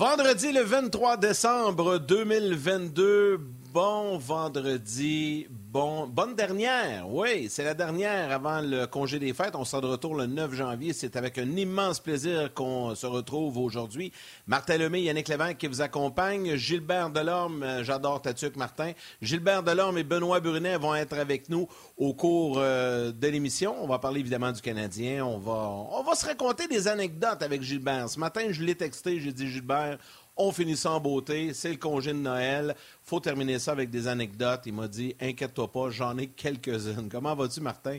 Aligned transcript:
Vendredi 0.00 0.50
le 0.50 0.62
23 0.62 1.18
décembre 1.18 1.98
2022. 1.98 3.38
Bon 3.72 4.18
vendredi, 4.18 5.46
bon, 5.48 6.08
bonne 6.08 6.34
dernière. 6.34 7.08
Oui, 7.08 7.46
c'est 7.48 7.62
la 7.62 7.74
dernière 7.74 8.32
avant 8.32 8.60
le 8.60 8.86
congé 8.86 9.20
des 9.20 9.32
fêtes. 9.32 9.54
On 9.54 9.64
sera 9.64 9.80
de 9.80 9.86
retour 9.86 10.16
le 10.16 10.26
9 10.26 10.52
janvier. 10.54 10.92
C'est 10.92 11.14
avec 11.14 11.38
un 11.38 11.56
immense 11.56 12.00
plaisir 12.00 12.52
qu'on 12.52 12.96
se 12.96 13.06
retrouve 13.06 13.58
aujourd'hui. 13.58 14.10
Martin 14.48 14.76
Lemay, 14.76 15.02
Yannick 15.02 15.28
Lévesque 15.28 15.58
qui 15.58 15.68
vous 15.68 15.82
accompagne. 15.82 16.56
Gilbert 16.56 17.10
Delorme, 17.10 17.62
euh, 17.62 17.84
j'adore 17.84 18.20
ta 18.20 18.32
Martin. 18.56 18.90
Gilbert 19.22 19.62
Delorme 19.62 19.98
et 19.98 20.04
Benoît 20.04 20.40
Brunet 20.40 20.76
vont 20.76 20.96
être 20.96 21.16
avec 21.16 21.48
nous 21.48 21.68
au 21.96 22.12
cours 22.12 22.56
euh, 22.58 23.12
de 23.12 23.28
l'émission. 23.28 23.76
On 23.80 23.86
va 23.86 24.00
parler 24.00 24.18
évidemment 24.18 24.50
du 24.50 24.60
Canadien. 24.60 25.24
On 25.24 25.38
va, 25.38 25.52
on 25.52 26.02
va 26.02 26.16
se 26.16 26.26
raconter 26.26 26.66
des 26.66 26.88
anecdotes 26.88 27.42
avec 27.42 27.62
Gilbert. 27.62 28.08
Ce 28.08 28.18
matin, 28.18 28.48
je 28.50 28.64
l'ai 28.64 28.74
texté. 28.74 29.20
J'ai 29.20 29.32
dit, 29.32 29.48
Gilbert, 29.48 29.98
on 30.40 30.52
finit 30.52 30.76
ça 30.76 30.92
en 30.92 31.00
beauté. 31.00 31.52
C'est 31.52 31.70
le 31.70 31.76
congé 31.76 32.12
de 32.12 32.18
Noël. 32.18 32.74
faut 33.02 33.20
terminer 33.20 33.58
ça 33.58 33.72
avec 33.72 33.90
des 33.90 34.08
anecdotes. 34.08 34.62
Il 34.66 34.72
m'a 34.72 34.88
dit 34.88 35.14
Inquiète-toi 35.20 35.70
pas, 35.70 35.90
j'en 35.90 36.16
ai 36.18 36.28
quelques-unes. 36.28 37.08
Comment 37.10 37.34
vas-tu, 37.34 37.60
Martin? 37.60 37.98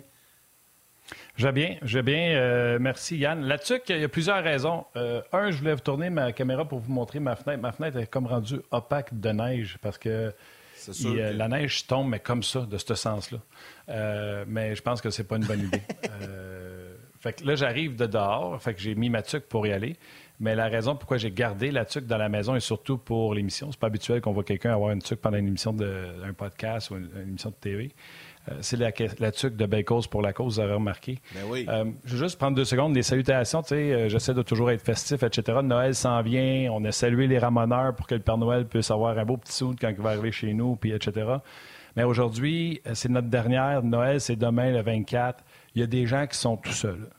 Je 1.36 1.46
vais 1.46 1.52
bien, 1.52 1.78
je 1.82 2.00
vais 2.00 2.04
bien. 2.04 2.36
Euh, 2.36 2.78
merci, 2.80 3.18
Yann. 3.18 3.44
Là-dessus, 3.44 3.82
il 3.90 4.00
y 4.00 4.04
a 4.04 4.10
plusieurs 4.10 4.44
raisons. 4.44 4.86
Euh, 4.96 5.22
un, 5.34 5.52
je 5.52 5.58
voulais 5.58 5.74
vous 5.74 5.82
tourner 5.82 6.10
ma 6.10 6.32
caméra 6.32 6.66
pour 6.66 6.80
vous 6.80 6.92
montrer 6.92 7.20
ma 7.20 7.36
fenêtre. 7.36 7.62
Ma 7.62 7.72
fenêtre 7.72 7.98
est 7.98 8.08
comme 8.08 8.28
rendue 8.28 8.62
opaque 8.72 9.20
de 9.20 9.30
neige 9.30 9.78
parce 9.82 9.98
que 9.98 10.34
la 11.04 11.48
neige 11.48 11.86
tombe, 11.86 12.10
mais 12.10 12.20
comme 12.20 12.44
ça, 12.44 12.62
de 12.62 12.78
ce 12.78 12.96
sens-là. 12.96 13.40
Euh, 13.90 14.46
mais 14.48 14.76
je 14.76 14.82
pense 14.82 15.02
que 15.02 15.10
c'est 15.10 15.26
pas 15.26 15.36
une 15.36 15.46
bonne 15.46 15.66
idée. 15.66 15.82
fait 17.20 17.34
que 17.34 17.46
là, 17.46 17.56
j'arrive 17.56 17.96
de 17.96 18.06
dehors. 18.06 18.62
Fait 18.62 18.74
que 18.74 18.80
j'ai 18.80 18.96
mis 18.96 19.10
ma 19.10 19.22
tuque 19.22 19.46
pour 19.46 19.68
y 19.68 19.74
aller. 19.74 19.98
Mais 20.42 20.56
la 20.56 20.68
raison 20.70 20.96
pourquoi 20.96 21.18
j'ai 21.18 21.30
gardé 21.30 21.70
la 21.70 21.86
tuque 21.86 22.08
dans 22.08 22.18
la 22.18 22.28
maison 22.28 22.56
et 22.56 22.60
surtout 22.60 22.98
pour 22.98 23.36
l'émission, 23.36 23.68
c'est 23.70 23.80
pas 23.80 23.88
habituel 23.88 24.22
qu'on 24.22 24.32
voit 24.32 24.44
quelqu'un 24.44 24.74
avoir 24.74 24.90
une 24.90 25.02
tuque 25.02 25.22
pendant 25.22 25.38
une 25.38 25.48
émission 25.48 25.72
d'un 25.72 26.34
podcast 26.36 26.90
ou 26.90 26.96
une, 26.98 27.10
émission 27.22 27.52
de 27.52 27.56
TV. 27.56 27.92
Euh, 28.50 28.56
c'est 28.62 28.76
la, 28.78 28.90
la 29.20 29.32
tuque 29.32 29.56
de 29.56 29.68
Bacos 29.68 30.08
pour 30.10 30.24
la 30.24 30.34
cause, 30.34 30.56
vous 30.56 30.60
avez 30.60 30.74
remarqué. 30.74 31.20
Ben 31.36 31.42
oui. 31.48 31.68
Euh, 31.70 31.86
je 32.06 32.14
vais 32.14 32.24
juste 32.24 32.40
prendre 32.40 32.56
deux 32.56 32.66
secondes. 32.66 32.96
Les 32.96 33.04
salutations, 33.04 33.62
tu 33.62 33.68
sais, 33.70 33.76
euh, 33.76 34.10
j'essaie 34.10 34.34
de 34.34 34.42
toujours 34.42 34.72
être 34.72 34.82
festif, 34.82 35.22
etc. 35.22 35.60
Noël 35.62 35.94
s'en 35.94 36.20
vient. 36.24 36.72
On 36.72 36.84
a 36.86 36.92
salué 36.92 37.28
les 37.28 37.38
ramoneurs 37.38 37.96
pour 37.96 38.08
que 38.08 38.16
le 38.16 38.22
Père 38.22 38.40
Noël 38.40 38.66
puisse 38.66 38.90
avoir 38.90 39.16
un 39.20 39.26
beau 39.26 39.38
petit 39.38 39.54
soude 39.54 39.78
quand 39.80 39.90
il 39.90 40.02
va 40.02 40.10
arriver 40.10 40.32
chez 40.32 40.56
nous, 40.56 40.76
puis 40.76 40.92
etc. 40.92 41.36
Mais 41.96 42.04
aujourd'hui, 42.04 42.82
c'est 42.96 43.10
notre 43.10 43.28
dernière. 43.28 43.84
Noël, 43.84 44.20
c'est 44.20 44.38
demain, 44.38 44.72
le 44.72 44.82
24. 44.82 45.44
Il 45.76 45.82
y 45.82 45.84
a 45.84 45.88
des 45.88 46.08
gens 46.08 46.26
qui 46.26 46.36
sont 46.36 46.58
tout 46.58 46.72
seuls. 46.72 47.12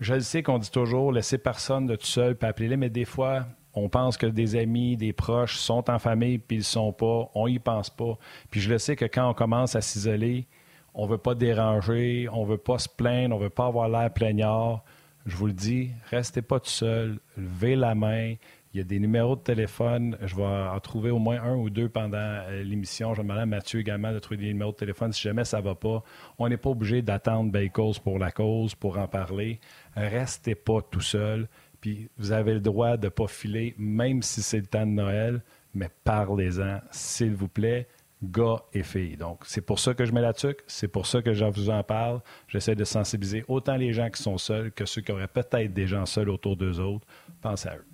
Je 0.00 0.14
le 0.14 0.20
sais 0.20 0.42
qu'on 0.42 0.58
dit 0.58 0.70
toujours 0.70 1.12
laisser 1.12 1.38
personne 1.38 1.86
de 1.86 1.96
tout 1.96 2.06
seul, 2.06 2.36
puis 2.36 2.48
appeler 2.48 2.68
les, 2.68 2.76
mais 2.76 2.90
des 2.90 3.04
fois, 3.04 3.46
on 3.74 3.88
pense 3.88 4.16
que 4.16 4.26
des 4.26 4.56
amis, 4.56 4.96
des 4.96 5.12
proches 5.12 5.56
sont 5.56 5.90
en 5.90 5.98
famille, 5.98 6.38
puis 6.38 6.56
ils 6.56 6.60
ne 6.60 6.64
sont 6.64 6.92
pas. 6.92 7.30
On 7.34 7.46
y 7.46 7.58
pense 7.58 7.90
pas. 7.90 8.18
Puis 8.50 8.60
je 8.60 8.70
le 8.70 8.78
sais 8.78 8.96
que 8.96 9.04
quand 9.04 9.28
on 9.28 9.34
commence 9.34 9.74
à 9.74 9.80
s'isoler, 9.80 10.46
on 10.94 11.06
ne 11.06 11.10
veut 11.10 11.18
pas 11.18 11.34
déranger, 11.34 12.28
on 12.32 12.44
ne 12.44 12.50
veut 12.50 12.58
pas 12.58 12.78
se 12.78 12.88
plaindre, 12.88 13.34
on 13.34 13.38
ne 13.38 13.44
veut 13.44 13.50
pas 13.50 13.66
avoir 13.66 13.88
l'air 13.88 14.12
plaignard. 14.12 14.84
Je 15.26 15.36
vous 15.36 15.46
le 15.46 15.52
dis, 15.52 15.90
restez 16.10 16.42
pas 16.42 16.60
tout 16.60 16.70
seul, 16.70 17.18
levez 17.36 17.76
la 17.76 17.94
main. 17.94 18.34
Il 18.74 18.78
y 18.78 18.80
a 18.80 18.84
des 18.84 18.98
numéros 18.98 19.36
de 19.36 19.40
téléphone. 19.40 20.18
Je 20.20 20.34
vais 20.34 20.42
en 20.42 20.80
trouver 20.80 21.10
au 21.10 21.20
moins 21.20 21.40
un 21.40 21.54
ou 21.54 21.70
deux 21.70 21.88
pendant 21.88 22.16
euh, 22.18 22.64
l'émission. 22.64 23.14
Je 23.14 23.18
vais 23.18 23.22
demander 23.22 23.42
à 23.42 23.46
Mathieu 23.46 23.78
également 23.78 24.12
de 24.12 24.18
trouver 24.18 24.38
des 24.38 24.48
numéros 24.48 24.72
de 24.72 24.76
téléphone 24.76 25.12
si 25.12 25.22
jamais 25.22 25.44
ça 25.44 25.58
ne 25.58 25.62
va 25.62 25.76
pas. 25.76 26.02
On 26.38 26.48
n'est 26.48 26.56
pas 26.56 26.70
obligé 26.70 27.00
d'attendre 27.00 27.52
Bacos 27.52 28.00
pour 28.02 28.18
la 28.18 28.32
cause, 28.32 28.74
pour 28.74 28.98
en 28.98 29.06
parler. 29.06 29.60
Restez 29.94 30.56
pas 30.56 30.82
tout 30.82 31.00
seul. 31.00 31.48
Puis 31.80 32.10
vous 32.18 32.32
avez 32.32 32.54
le 32.54 32.60
droit 32.60 32.96
de 32.96 33.06
ne 33.06 33.10
pas 33.10 33.28
filer, 33.28 33.76
même 33.78 34.22
si 34.22 34.42
c'est 34.42 34.58
le 34.58 34.66
temps 34.66 34.86
de 34.86 34.90
Noël, 34.90 35.44
mais 35.72 35.90
parlez-en, 36.02 36.80
s'il 36.90 37.34
vous 37.34 37.46
plaît, 37.46 37.86
gars 38.24 38.64
et 38.72 38.82
filles. 38.82 39.16
Donc, 39.16 39.42
c'est 39.44 39.60
pour 39.60 39.78
ça 39.78 39.94
que 39.94 40.04
je 40.04 40.12
mets 40.12 40.22
la 40.22 40.32
tuque, 40.32 40.64
c'est 40.66 40.88
pour 40.88 41.06
ça 41.06 41.22
que 41.22 41.32
je 41.32 41.44
vous 41.44 41.70
en 41.70 41.84
parle. 41.84 42.22
J'essaie 42.48 42.74
de 42.74 42.84
sensibiliser 42.84 43.44
autant 43.46 43.76
les 43.76 43.92
gens 43.92 44.10
qui 44.10 44.20
sont 44.20 44.38
seuls 44.38 44.72
que 44.72 44.84
ceux 44.84 45.02
qui 45.02 45.12
auraient 45.12 45.28
peut-être 45.28 45.72
des 45.72 45.86
gens 45.86 46.06
seuls 46.06 46.30
autour 46.30 46.56
d'eux 46.56 46.80
autres. 46.80 47.06
Pensez 47.40 47.68
à 47.68 47.76
eux. 47.76 47.84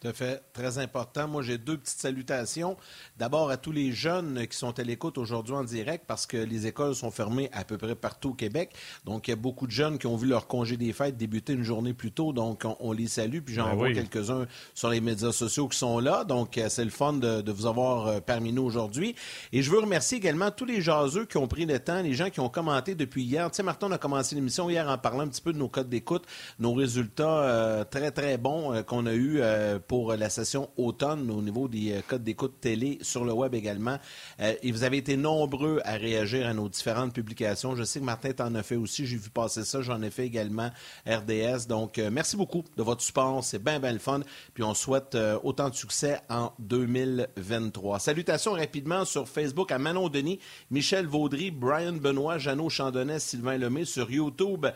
Tout 0.00 0.08
à 0.08 0.12
fait. 0.14 0.42
Très 0.54 0.78
important. 0.78 1.28
Moi, 1.28 1.42
j'ai 1.42 1.58
deux 1.58 1.76
petites 1.76 2.00
salutations. 2.00 2.78
D'abord 3.18 3.50
à 3.50 3.58
tous 3.58 3.70
les 3.70 3.92
jeunes 3.92 4.46
qui 4.46 4.56
sont 4.56 4.78
à 4.78 4.82
l'écoute 4.82 5.18
aujourd'hui 5.18 5.54
en 5.54 5.62
direct 5.62 6.04
parce 6.06 6.26
que 6.26 6.38
les 6.38 6.66
écoles 6.66 6.94
sont 6.94 7.10
fermées 7.10 7.50
à 7.52 7.64
peu 7.64 7.76
près 7.76 7.94
partout 7.94 8.30
au 8.30 8.32
Québec. 8.32 8.70
Donc, 9.04 9.28
il 9.28 9.32
y 9.32 9.34
a 9.34 9.36
beaucoup 9.36 9.66
de 9.66 9.72
jeunes 9.72 9.98
qui 9.98 10.06
ont 10.06 10.16
vu 10.16 10.26
leur 10.26 10.46
congé 10.46 10.78
des 10.78 10.94
fêtes 10.94 11.18
débuter 11.18 11.52
une 11.52 11.64
journée 11.64 11.92
plus 11.92 12.12
tôt. 12.12 12.32
Donc, 12.32 12.64
on, 12.80 12.92
les 12.92 13.08
salue. 13.08 13.40
Puis 13.44 13.54
j'en 13.54 13.68
ben 13.68 13.74
vois 13.74 13.92
quelques-uns 13.92 14.46
sur 14.74 14.88
les 14.88 15.02
médias 15.02 15.32
sociaux 15.32 15.68
qui 15.68 15.76
sont 15.76 15.98
là. 15.98 16.24
Donc, 16.24 16.56
euh, 16.56 16.70
c'est 16.70 16.84
le 16.84 16.90
fun 16.90 17.12
de, 17.12 17.52
vous 17.52 17.66
avoir 17.66 18.06
euh, 18.06 18.20
parmi 18.20 18.54
nous 18.54 18.62
aujourd'hui. 18.62 19.14
Et 19.52 19.62
je 19.62 19.70
veux 19.70 19.80
remercier 19.80 20.16
également 20.16 20.50
tous 20.50 20.64
les 20.64 20.80
jaseux 20.80 21.26
qui 21.26 21.36
ont 21.36 21.46
pris 21.46 21.66
le 21.66 21.78
temps, 21.78 22.00
les 22.00 22.14
gens 22.14 22.30
qui 22.30 22.40
ont 22.40 22.48
commenté 22.48 22.94
depuis 22.94 23.22
hier. 23.22 23.50
Tu 23.50 23.56
sais, 23.56 23.62
Martin, 23.62 23.88
on 23.88 23.92
a 23.92 23.98
commencé 23.98 24.34
l'émission 24.34 24.70
hier 24.70 24.88
en 24.88 24.96
parlant 24.96 25.24
un 25.24 25.28
petit 25.28 25.42
peu 25.42 25.52
de 25.52 25.58
nos 25.58 25.68
codes 25.68 25.90
d'écoute, 25.90 26.24
nos 26.58 26.72
résultats 26.72 27.42
euh, 27.42 27.84
très, 27.84 28.10
très 28.12 28.38
bons 28.38 28.82
qu'on 28.84 29.04
a 29.04 29.12
eus 29.12 29.42
pour 29.90 30.14
la 30.14 30.30
session 30.30 30.70
automne 30.76 31.28
au 31.32 31.42
niveau 31.42 31.66
des 31.66 31.94
euh, 31.94 32.00
codes 32.06 32.22
d'écoute 32.22 32.60
télé 32.60 32.98
sur 33.02 33.24
le 33.24 33.32
web 33.32 33.56
également. 33.56 33.98
Euh, 34.38 34.54
et 34.62 34.70
vous 34.70 34.84
avez 34.84 34.98
été 34.98 35.16
nombreux 35.16 35.80
à 35.84 35.94
réagir 35.94 36.46
à 36.46 36.54
nos 36.54 36.68
différentes 36.68 37.12
publications. 37.12 37.74
Je 37.74 37.82
sais 37.82 37.98
que 37.98 38.04
Martin 38.04 38.30
t'en 38.32 38.54
a 38.54 38.62
fait 38.62 38.76
aussi. 38.76 39.04
J'ai 39.04 39.16
vu 39.16 39.30
passer 39.30 39.64
ça. 39.64 39.82
J'en 39.82 40.00
ai 40.02 40.10
fait 40.10 40.24
également 40.24 40.70
RDS. 41.08 41.66
Donc, 41.68 41.98
euh, 41.98 42.08
merci 42.12 42.36
beaucoup 42.36 42.62
de 42.76 42.84
votre 42.84 43.02
support. 43.02 43.42
C'est 43.42 43.60
bien, 43.60 43.80
bien 43.80 43.92
le 43.92 43.98
fun. 43.98 44.20
Puis 44.54 44.62
on 44.62 44.74
souhaite 44.74 45.18
autant 45.42 45.68
de 45.70 45.74
succès 45.74 46.20
en 46.28 46.52
2023. 46.60 47.98
Salutations 47.98 48.52
rapidement 48.52 49.04
sur 49.04 49.28
Facebook 49.28 49.72
à 49.72 49.80
Manon 49.80 50.08
Denis, 50.08 50.38
Michel 50.70 51.08
Vaudry, 51.08 51.50
Brian 51.50 51.94
Benoît, 51.94 52.38
Jeannot 52.38 52.68
Chandonnet, 52.68 53.18
Sylvain 53.18 53.58
Lemay 53.58 53.86
sur 53.86 54.08
YouTube. 54.08 54.66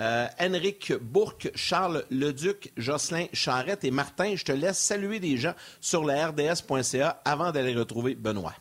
Euh, 0.00 0.26
Henrik 0.40 0.92
Bourque, 1.00 1.50
Charles 1.54 2.04
Leduc, 2.10 2.72
Jocelyn 2.76 3.26
Charrette 3.32 3.84
et 3.84 3.90
Martin. 3.90 4.34
Je 4.34 4.44
te 4.44 4.52
laisse 4.52 4.78
saluer 4.78 5.20
des 5.20 5.36
gens 5.36 5.54
sur 5.80 6.04
la 6.04 6.28
RDS.ca 6.28 7.20
avant 7.24 7.52
d'aller 7.52 7.74
retrouver 7.74 8.14
Benoît. 8.14 8.54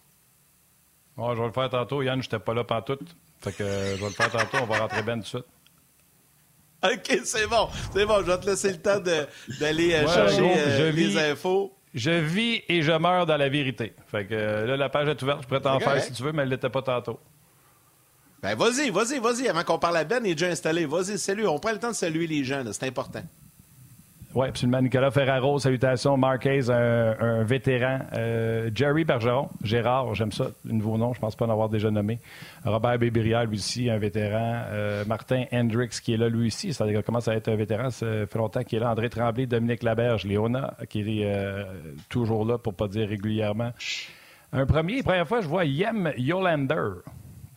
je 1.17 1.23
vais 1.39 1.45
le 1.45 1.51
faire 1.51 1.69
tantôt. 1.69 2.01
Yann, 2.01 2.21
je 2.21 2.27
n'étais 2.27 2.39
pas 2.39 2.53
là 2.53 2.63
pantoute. 2.63 3.15
Fait 3.41 3.51
que 3.51 3.63
euh, 3.63 3.95
je 3.97 4.01
vais 4.01 4.07
le 4.07 4.13
faire 4.13 4.31
tantôt. 4.31 4.57
On 4.61 4.65
va 4.65 4.79
rentrer 4.79 5.01
bien 5.01 5.15
tout 5.15 5.21
de 5.21 5.25
suite. 5.25 5.45
OK, 6.83 7.19
c'est 7.23 7.47
bon. 7.47 7.69
C'est 7.93 8.05
bon. 8.05 8.17
Je 8.21 8.31
vais 8.31 8.37
te 8.37 8.45
laisser 8.45 8.71
le 8.71 8.81
temps 8.81 8.99
d'aller 8.99 9.93
euh, 9.93 10.07
chercher 10.07 10.91
les 10.91 11.17
infos. 11.17 11.73
Je 11.93 12.11
vis 12.11 12.61
et 12.67 12.81
je 12.81 12.91
meurs 12.91 13.25
dans 13.25 13.37
la 13.37 13.49
vérité. 13.49 13.93
Fait 14.07 14.25
que 14.25 14.33
là, 14.33 14.75
la 14.77 14.89
page 14.89 15.07
est 15.07 15.21
ouverte. 15.21 15.43
Je 15.43 15.47
pourrais 15.47 15.61
t'en 15.61 15.79
faire 15.79 16.01
si 16.01 16.11
tu 16.11 16.23
veux, 16.23 16.31
mais 16.31 16.43
elle 16.43 16.49
n'était 16.49 16.69
pas 16.69 16.81
tantôt. 16.81 17.19
Ben, 18.43 18.55
vas-y, 18.55 18.89
vas-y, 18.89 19.19
vas-y, 19.19 19.47
avant 19.47 19.63
qu'on 19.63 19.79
parle 19.79 19.95
à 19.95 20.03
Ben, 20.03 20.19
il 20.25 20.31
est 20.31 20.35
déjà 20.35 20.47
installé. 20.47 20.85
Vas-y, 20.85 21.17
salut. 21.17 21.47
On 21.47 21.59
prend 21.59 21.71
le 21.71 21.79
temps 21.79 21.91
de 21.91 21.95
saluer 21.95 22.27
les 22.27 22.43
gens, 22.43 22.61
c'est 22.73 22.85
important. 22.85 23.21
Oui, 24.35 24.47
absolument. 24.47 24.81
Nicolas 24.81 25.11
Ferraro, 25.11 25.59
salutations. 25.59 26.17
Marquez, 26.17 26.69
un, 26.69 27.43
vétéran. 27.43 27.99
Euh, 28.17 28.69
Jerry 28.75 29.05
Bergeron, 29.05 29.47
Gérard, 29.63 30.13
j'aime 30.13 30.33
ça, 30.33 30.49
un 30.69 30.73
nouveau 30.73 30.97
nom, 30.97 31.13
je 31.13 31.21
pense 31.21 31.37
pas 31.37 31.45
en 31.45 31.51
avoir 31.51 31.69
déjà 31.69 31.89
nommé. 31.89 32.19
Robert 32.65 32.99
Bébérial, 32.99 33.47
lui 33.47 33.59
aussi, 33.59 33.89
un 33.89 33.97
vétéran. 33.97 34.63
Euh, 34.71 35.05
Martin 35.05 35.45
Hendricks, 35.53 36.01
qui 36.01 36.15
est 36.15 36.17
là, 36.17 36.27
lui 36.27 36.47
aussi, 36.47 36.73
ça 36.73 36.85
commence 37.03 37.29
à 37.29 37.35
être 37.35 37.47
un 37.47 37.55
vétéran, 37.55 37.91
ça 37.91 38.05
fait 38.27 38.37
longtemps 38.37 38.63
qu'il 38.63 38.79
est 38.79 38.81
là. 38.81 38.91
André 38.91 39.09
Tremblay, 39.09 39.45
Dominique 39.45 39.83
Laberge, 39.83 40.25
Léona, 40.25 40.73
qui 40.89 41.21
est 41.21 41.33
euh, 41.33 41.63
toujours 42.09 42.43
là, 42.43 42.57
pour 42.57 42.73
pas 42.73 42.89
dire 42.89 43.07
régulièrement. 43.07 43.71
Un 44.51 44.65
premier, 44.65 45.01
première 45.01 45.27
fois, 45.27 45.39
je 45.39 45.47
vois 45.47 45.63
Yem 45.63 46.11
Yolander. 46.17 47.03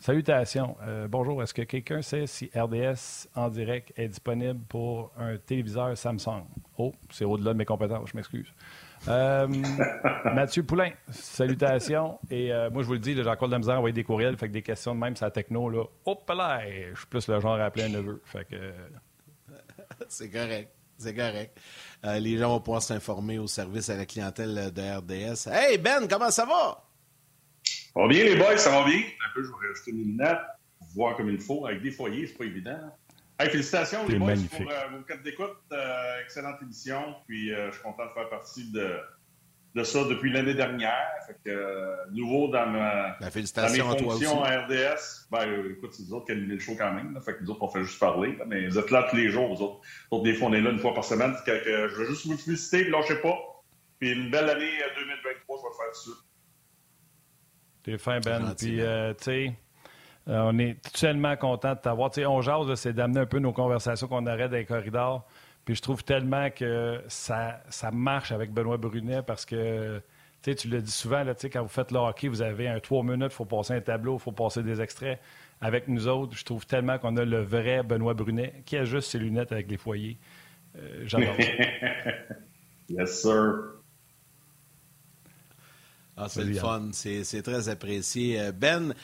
Salutations. 0.06 0.76
Euh, 0.86 1.08
bonjour. 1.08 1.42
Est-ce 1.42 1.52
que 1.52 1.62
quelqu'un 1.62 2.00
sait 2.00 2.28
si 2.28 2.48
RDS 2.54 3.26
en 3.34 3.48
direct 3.48 3.92
est 3.96 4.06
disponible 4.06 4.60
pour 4.68 5.10
un 5.18 5.36
téléviseur 5.36 5.98
Samsung? 5.98 6.44
Oh, 6.78 6.94
c'est 7.10 7.24
au-delà 7.24 7.54
de 7.54 7.58
mes 7.58 7.64
compétences, 7.64 8.10
je 8.10 8.16
m'excuse. 8.16 8.46
Euh, 9.08 9.48
Mathieu 10.32 10.62
Poulain, 10.62 10.92
salutations. 11.10 12.20
Et 12.30 12.52
euh, 12.52 12.70
moi, 12.70 12.82
je 12.82 12.86
vous 12.86 12.92
le 12.92 13.00
dis, 13.00 13.16
j'ai 13.16 13.26
encore 13.26 13.48
de 13.48 13.54
la 13.54 13.58
misère 13.58 13.74
à 13.74 13.78
envoyer 13.78 13.94
des 13.94 14.04
courriels, 14.04 14.36
fait 14.36 14.46
que 14.46 14.52
des 14.52 14.62
questions 14.62 14.94
de 14.94 15.00
même 15.00 15.14
la 15.20 15.30
techno, 15.32 15.68
là, 15.68 15.82
hop 16.04 16.30
là, 16.30 16.60
je 16.64 16.96
suis 16.96 17.06
plus 17.08 17.26
le 17.26 17.40
genre 17.40 17.56
à 17.56 17.64
appeler 17.64 17.86
un 17.86 17.88
neveu. 17.88 18.22
Fait 18.26 18.44
que... 18.44 18.74
c'est 20.08 20.30
correct. 20.30 20.70
C'est 20.98 21.16
correct. 21.16 21.60
les 22.04 22.38
gens 22.38 22.50
vont 22.50 22.60
pouvoir 22.60 22.80
s'informer 22.80 23.40
au 23.40 23.48
service 23.48 23.90
à 23.90 23.96
la 23.96 24.06
clientèle 24.06 24.72
de 24.72 24.98
RDS. 24.98 25.48
Hey 25.52 25.78
Ben, 25.78 26.06
comment 26.08 26.30
ça 26.30 26.44
va? 26.44 26.85
Ça 27.96 28.02
va 28.02 28.08
bien, 28.08 28.24
les 28.24 28.36
boys, 28.36 28.58
ça 28.58 28.70
va 28.72 28.84
bien? 28.84 28.98
Un 28.98 29.32
peu, 29.34 29.42
je 29.42 29.48
vais 29.48 29.68
rajouter 29.68 29.92
mes 29.92 30.04
lunettes 30.04 30.36
pour 30.78 30.88
voir 30.88 31.16
comme 31.16 31.30
il 31.30 31.40
faut. 31.40 31.64
Avec 31.64 31.80
des 31.80 31.90
foyers, 31.90 32.26
c'est 32.26 32.36
pas 32.36 32.44
évident. 32.44 32.78
Hey, 33.40 33.48
félicitations, 33.48 34.06
les 34.06 34.18
boys, 34.18 34.34
pour 34.50 34.70
euh, 34.70 34.88
vos 34.92 35.02
quatre 35.04 35.22
d'écoute. 35.22 35.56
Euh, 35.72 36.20
excellente 36.22 36.60
émission. 36.60 37.14
Puis, 37.26 37.54
euh, 37.54 37.68
je 37.70 37.76
suis 37.76 37.82
content 37.82 38.04
de 38.04 38.10
faire 38.10 38.28
partie 38.28 38.70
de, 38.70 38.98
de 39.74 39.82
ça 39.82 40.04
depuis 40.04 40.30
l'année 40.30 40.52
dernière. 40.52 41.08
Fait 41.26 41.38
que, 41.42 42.10
nouveau 42.12 42.48
dans, 42.48 42.66
ma, 42.66 43.16
ben, 43.18 43.30
dans 43.30 43.72
mes 43.72 43.98
fonctions 43.98 44.44
à 44.44 44.66
RDS. 44.66 45.28
Ben, 45.30 45.70
écoute, 45.70 45.94
c'est 45.94 46.02
nous 46.02 46.12
autres 46.12 46.26
qui 46.26 46.32
animent 46.32 46.50
le 46.50 46.58
show 46.58 46.74
quand 46.76 46.92
même. 46.92 47.14
Là, 47.14 47.22
fait 47.22 47.38
que 47.38 47.44
nous 47.44 47.50
autres, 47.52 47.62
on 47.62 47.68
fait 47.68 47.82
juste 47.82 47.98
parler. 47.98 48.36
mais 48.46 48.68
vous 48.68 48.78
êtes 48.78 48.90
là 48.90 49.06
tous 49.08 49.16
les 49.16 49.30
jours, 49.30 49.48
vous 49.54 49.62
autres. 49.62 49.80
autres 50.10 50.24
des 50.24 50.34
fois, 50.34 50.48
on 50.48 50.52
est 50.52 50.60
là 50.60 50.68
une 50.68 50.80
fois 50.80 50.92
par 50.92 51.04
semaine. 51.04 51.34
Que, 51.46 51.64
que, 51.64 51.88
je 51.88 51.94
veux 51.94 52.06
juste 52.08 52.26
vous 52.26 52.36
féliciter, 52.36 52.82
puis 52.82 52.92
lâchez 52.92 53.16
pas. 53.22 53.38
Puis 53.98 54.10
une 54.10 54.30
belle 54.30 54.50
année 54.50 54.72
2023, 54.98 55.56
je 55.56 55.62
vais 55.62 55.68
le 55.70 55.76
faire 55.76 55.92
tout 55.94 56.10
de 56.10 56.14
suite. 56.14 56.26
T'es 57.86 57.98
fin, 57.98 58.18
Ben. 58.18 58.52
Puis, 58.58 58.80
euh, 58.80 59.14
tu 59.14 59.24
sais, 59.24 59.52
euh, 60.26 60.40
on 60.50 60.58
est 60.58 60.76
tellement 60.92 61.36
content 61.36 61.74
de 61.74 61.78
t'avoir. 61.78 62.10
Tu 62.10 62.20
sais, 62.20 62.26
on 62.26 62.42
jase, 62.42 62.74
c'est 62.74 62.92
d'amener 62.92 63.20
un 63.20 63.26
peu 63.26 63.38
nos 63.38 63.52
conversations 63.52 64.08
qu'on 64.08 64.26
arrête 64.26 64.50
dans 64.50 64.56
les 64.56 64.64
corridors. 64.64 65.24
Puis 65.64 65.76
je 65.76 65.82
trouve 65.82 66.02
tellement 66.02 66.50
que 66.50 67.00
ça, 67.06 67.60
ça 67.68 67.92
marche 67.92 68.32
avec 68.32 68.52
Benoît 68.52 68.76
Brunet 68.76 69.22
parce 69.22 69.46
que 69.46 70.02
tu, 70.42 70.50
sais, 70.50 70.56
tu 70.56 70.68
le 70.68 70.82
dis 70.82 70.90
souvent, 70.90 71.22
là, 71.22 71.34
quand 71.34 71.62
vous 71.62 71.68
faites 71.68 71.92
le 71.92 71.98
hockey, 71.98 72.26
vous 72.26 72.42
avez 72.42 72.66
un 72.66 72.80
trois 72.80 73.04
minutes, 73.04 73.30
il 73.30 73.36
faut 73.36 73.44
passer 73.44 73.74
un 73.74 73.80
tableau, 73.80 74.16
il 74.16 74.20
faut 74.20 74.32
passer 74.32 74.64
des 74.64 74.80
extraits. 74.80 75.20
Avec 75.60 75.86
nous 75.86 76.08
autres, 76.08 76.36
je 76.36 76.44
trouve 76.44 76.66
tellement 76.66 76.98
qu'on 76.98 77.16
a 77.16 77.24
le 77.24 77.40
vrai 77.40 77.84
Benoît 77.84 78.14
Brunet 78.14 78.62
qui 78.64 78.76
a 78.76 78.84
juste 78.84 79.10
ses 79.12 79.20
lunettes 79.20 79.52
avec 79.52 79.70
les 79.70 79.76
foyers. 79.76 80.18
Euh, 80.76 81.04
J'adore 81.04 81.36
yes, 82.88 83.22
sir. 83.22 83.75
Ah, 86.18 86.28
c'est 86.30 86.44
le 86.44 86.54
fun, 86.54 86.88
c'est 86.92 87.42
très 87.42 87.68
apprécié. 87.68 88.40
Euh, 88.40 88.50
ben, 88.50 88.94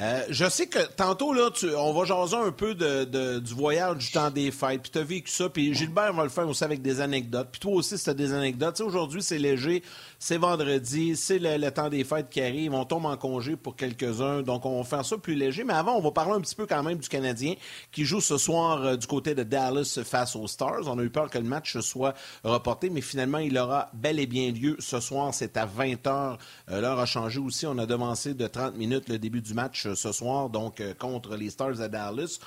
euh, 0.00 0.22
je 0.30 0.48
sais 0.48 0.68
que 0.68 0.78
tantôt, 0.96 1.34
là, 1.34 1.50
on 1.76 1.92
va 1.92 2.06
jaser 2.06 2.36
un 2.36 2.50
peu 2.50 2.74
de, 2.74 3.40
du 3.40 3.52
voyage 3.54 3.98
du 3.98 4.10
temps 4.10 4.30
des 4.30 4.50
fêtes, 4.50 4.80
puis 4.80 4.90
tu 4.90 4.98
as 4.98 5.04
vécu 5.04 5.30
ça, 5.30 5.50
puis 5.50 5.74
Gilbert 5.74 6.14
va 6.14 6.22
le 6.22 6.30
faire 6.30 6.48
aussi 6.48 6.64
avec 6.64 6.80
des 6.80 7.02
anecdotes, 7.02 7.48
puis 7.52 7.60
toi 7.60 7.72
aussi, 7.74 7.98
c'est 7.98 8.14
des 8.14 8.32
anecdotes. 8.32 8.80
Aujourd'hui, 8.80 9.22
c'est 9.22 9.38
léger, 9.38 9.82
c'est 10.18 10.38
vendredi, 10.38 11.14
c'est 11.14 11.38
le, 11.38 11.70
temps 11.70 11.90
des 11.90 12.04
fêtes 12.04 12.30
qui 12.30 12.40
arrive, 12.40 12.72
on 12.72 12.86
tombe 12.86 13.04
en 13.04 13.18
congé 13.18 13.56
pour 13.56 13.76
quelques-uns, 13.76 14.40
donc 14.40 14.64
on 14.64 14.78
va 14.78 14.84
faire 14.84 15.04
ça 15.04 15.18
plus 15.18 15.34
léger. 15.34 15.64
Mais 15.64 15.74
avant, 15.74 15.94
on 15.96 16.00
va 16.00 16.10
parler 16.10 16.32
un 16.32 16.40
petit 16.40 16.54
peu 16.54 16.66
quand 16.66 16.82
même 16.82 16.98
du 16.98 17.08
Canadien 17.08 17.54
qui 17.92 18.06
joue 18.06 18.22
ce 18.22 18.38
soir 18.38 18.82
euh, 18.82 18.96
du 18.96 19.06
côté 19.06 19.34
de 19.34 19.42
Dallas 19.42 20.00
face 20.04 20.36
aux 20.36 20.46
Stars. 20.46 20.86
On 20.86 20.98
a 20.98 21.02
eu 21.02 21.10
peur 21.10 21.28
que 21.28 21.38
le 21.38 21.44
match 21.44 21.78
soit 21.80 22.14
reporté, 22.44 22.88
mais 22.88 23.02
finalement, 23.02 23.38
il 23.38 23.58
aura 23.58 23.90
bel 23.92 24.18
et 24.18 24.26
bien 24.26 24.50
lieu 24.52 24.76
ce 24.78 25.00
soir. 25.00 25.34
C'est 25.34 25.58
à 25.58 25.66
20h. 25.66 26.38
Euh, 26.70 26.80
l'heure 26.80 26.98
a 26.98 27.06
changé 27.06 27.38
aussi. 27.38 27.66
On 27.66 27.78
a 27.78 27.86
devancé 27.86 28.34
de 28.34 28.46
30 28.46 28.76
minutes 28.76 29.08
le 29.08 29.18
début 29.18 29.40
du 29.40 29.54
match 29.54 29.86
euh, 29.86 29.94
ce 29.94 30.12
soir, 30.12 30.48
donc 30.48 30.82
contre 30.98 31.36
les 31.36 31.50
Stars 31.50 31.80
à 31.80 31.88
Dallas. 31.88 32.38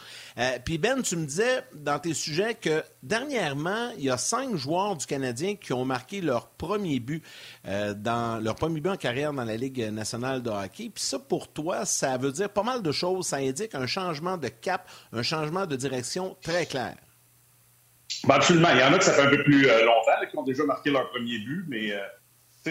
Puis 0.65 0.77
Ben, 0.77 1.01
tu 1.01 1.15
me 1.15 1.25
disais 1.25 1.63
dans 1.73 1.99
tes 1.99 2.13
sujets 2.13 2.55
que 2.55 2.83
dernièrement, 3.03 3.91
il 3.97 4.05
y 4.05 4.09
a 4.09 4.17
cinq 4.17 4.55
joueurs 4.55 4.95
du 4.95 5.05
Canadien 5.05 5.55
qui 5.55 5.73
ont 5.73 5.85
marqué 5.85 6.21
leur 6.21 6.47
premier 6.47 6.99
but 6.99 7.23
dans 7.65 8.41
leur 8.43 8.55
premier 8.55 8.81
but 8.81 8.89
en 8.89 8.97
carrière 8.97 9.33
dans 9.33 9.43
la 9.43 9.57
Ligue 9.57 9.81
nationale 9.91 10.41
de 10.41 10.49
hockey. 10.49 10.89
Puis 10.93 11.03
ça, 11.03 11.19
pour 11.19 11.51
toi, 11.51 11.85
ça 11.85 12.17
veut 12.17 12.31
dire 12.31 12.49
pas 12.49 12.63
mal 12.63 12.81
de 12.81 12.91
choses. 12.91 13.27
Ça 13.27 13.37
indique 13.37 13.75
un 13.75 13.87
changement 13.87 14.37
de 14.37 14.47
cap, 14.47 14.89
un 15.13 15.23
changement 15.23 15.65
de 15.65 15.75
direction 15.75 16.35
très 16.41 16.65
clair. 16.65 16.95
Ben 18.25 18.35
absolument. 18.35 18.69
Il 18.73 18.79
y 18.79 18.83
en 18.83 18.93
a 18.93 18.99
qui 18.99 19.05
ça 19.05 19.13
fait 19.13 19.23
un 19.23 19.29
peu 19.29 19.43
plus 19.43 19.63
longtemps, 19.63 20.29
qui 20.29 20.37
ont 20.37 20.43
déjà 20.43 20.63
marqué 20.65 20.89
leur 20.89 21.09
premier 21.09 21.39
but, 21.39 21.65
mais 21.67 21.91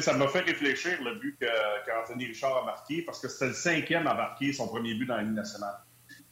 ça 0.01 0.13
m'a 0.15 0.29
fait 0.29 0.41
réfléchir 0.41 1.03
le 1.03 1.15
but 1.17 1.39
qu'Anthony 1.87 2.27
Richard 2.27 2.57
a 2.57 2.65
marqué 2.65 3.03
parce 3.03 3.21
que 3.21 3.29
c'était 3.29 3.49
le 3.49 3.55
cinquième 3.55 4.07
à 4.07 4.15
marquer 4.15 4.53
son 4.53 4.67
premier 4.67 4.95
but 4.95 5.07
dans 5.07 5.17
la 5.17 5.23
Ligue 5.23 5.35
nationale. 5.35 5.77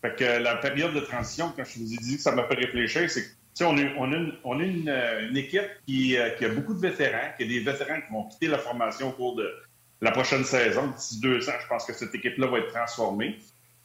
Fait 0.00 0.16
que 0.16 0.42
la 0.42 0.56
période 0.56 0.94
de 0.94 1.00
transition, 1.00 1.52
quand 1.56 1.64
je 1.64 1.78
vous 1.78 1.94
ai 1.94 1.96
dit 1.98 2.16
que 2.16 2.22
ça 2.22 2.32
m'a 2.32 2.44
fait 2.44 2.54
réfléchir, 2.54 3.08
c'est 3.08 3.22
que 3.22 3.28
on 3.60 3.76
a, 3.76 4.22
on 4.44 4.60
a, 4.60 4.62
une, 4.64 5.36
équipe 5.36 5.68
qui, 5.86 6.16
qui, 6.38 6.44
a 6.44 6.48
beaucoup 6.48 6.74
de 6.74 6.80
vétérans, 6.80 7.32
qui 7.36 7.44
a 7.44 7.46
des 7.46 7.60
vétérans 7.60 8.00
qui 8.00 8.12
vont 8.12 8.24
quitter 8.24 8.46
la 8.48 8.58
formation 8.58 9.10
au 9.10 9.12
cours 9.12 9.36
de 9.36 9.48
la 10.00 10.10
prochaine 10.10 10.44
saison. 10.44 10.88
D'ici 10.88 11.20
deux 11.20 11.48
ans, 11.48 11.54
je 11.60 11.66
pense 11.68 11.84
que 11.84 11.92
cette 11.92 12.14
équipe-là 12.14 12.46
va 12.46 12.58
être 12.58 12.72
transformée. 12.72 13.38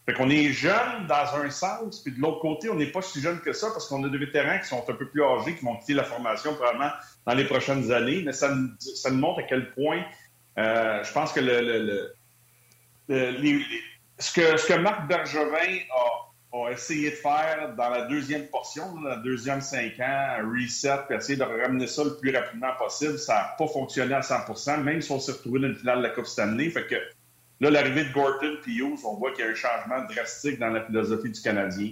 Fait 0.07 0.13
qu'on 0.13 0.29
est 0.29 0.53
jeune 0.53 1.05
dans 1.09 1.35
un 1.35 1.49
sens, 1.49 1.99
puis 2.01 2.13
de 2.13 2.21
l'autre 2.21 2.39
côté, 2.39 2.69
on 2.69 2.75
n'est 2.75 2.91
pas 2.91 3.01
si 3.01 3.19
jeune 3.19 3.41
que 3.41 3.51
ça 3.51 3.67
parce 3.71 3.89
qu'on 3.89 4.01
a 4.05 4.09
des 4.09 4.17
vétérans 4.17 4.57
qui 4.57 4.67
sont 4.67 4.81
un 4.87 4.93
peu 4.93 5.09
plus 5.09 5.21
âgés, 5.21 5.55
qui 5.55 5.65
vont 5.65 5.75
quitter 5.75 5.95
la 5.95 6.05
formation 6.05 6.53
probablement 6.53 6.91
dans 7.25 7.33
les 7.33 7.43
prochaines 7.43 7.91
années. 7.91 8.23
Mais 8.25 8.31
ça, 8.31 8.55
ça 8.79 9.11
nous 9.11 9.17
montre 9.17 9.39
à 9.39 9.43
quel 9.43 9.73
point 9.73 10.01
euh, 10.57 11.03
je 11.03 11.11
pense 11.11 11.33
que 11.33 11.41
le, 11.41 12.15
le, 13.09 13.61
ce, 14.17 14.31
que, 14.33 14.55
ce 14.57 14.65
que 14.65 14.79
Marc 14.79 15.07
Bergevin 15.09 15.79
a, 15.91 16.57
a, 16.57 16.71
essayé 16.71 17.11
de 17.11 17.15
faire 17.15 17.75
dans 17.75 17.89
la 17.89 18.03
deuxième 18.03 18.47
portion, 18.47 19.01
la 19.01 19.17
deuxième 19.17 19.59
cinq 19.59 19.99
ans, 19.99 20.37
reset, 20.55 20.99
puis 21.07 21.17
essayer 21.17 21.37
de 21.37 21.43
ramener 21.43 21.85
ça 21.85 22.05
le 22.05 22.17
plus 22.17 22.35
rapidement 22.35 22.73
possible, 22.79 23.19
ça 23.19 23.33
n'a 23.33 23.55
pas 23.57 23.67
fonctionné 23.67 24.15
à 24.15 24.21
100% 24.21 24.83
même 24.83 25.01
si 25.01 25.11
on 25.11 25.19
s'est 25.19 25.33
retrouvé 25.33 25.59
dans 25.59 25.67
le 25.67 25.75
finale 25.75 25.97
de 25.97 26.03
la 26.03 26.09
Coupe 26.11 26.27
Stanley. 26.27 26.69
Fait 26.69 26.87
que 26.87 26.95
Là, 27.59 27.69
l'arrivée 27.71 28.03
de 28.03 28.13
Gorton 28.13 28.57
et 28.67 28.71
Hughes, 28.71 28.99
on 29.05 29.15
voit 29.15 29.31
qu'il 29.31 29.45
y 29.45 29.47
a 29.47 29.51
un 29.51 29.55
changement 29.55 30.03
drastique 30.05 30.59
dans 30.59 30.69
la 30.69 30.85
philosophie 30.85 31.31
du 31.31 31.41
Canadien. 31.41 31.91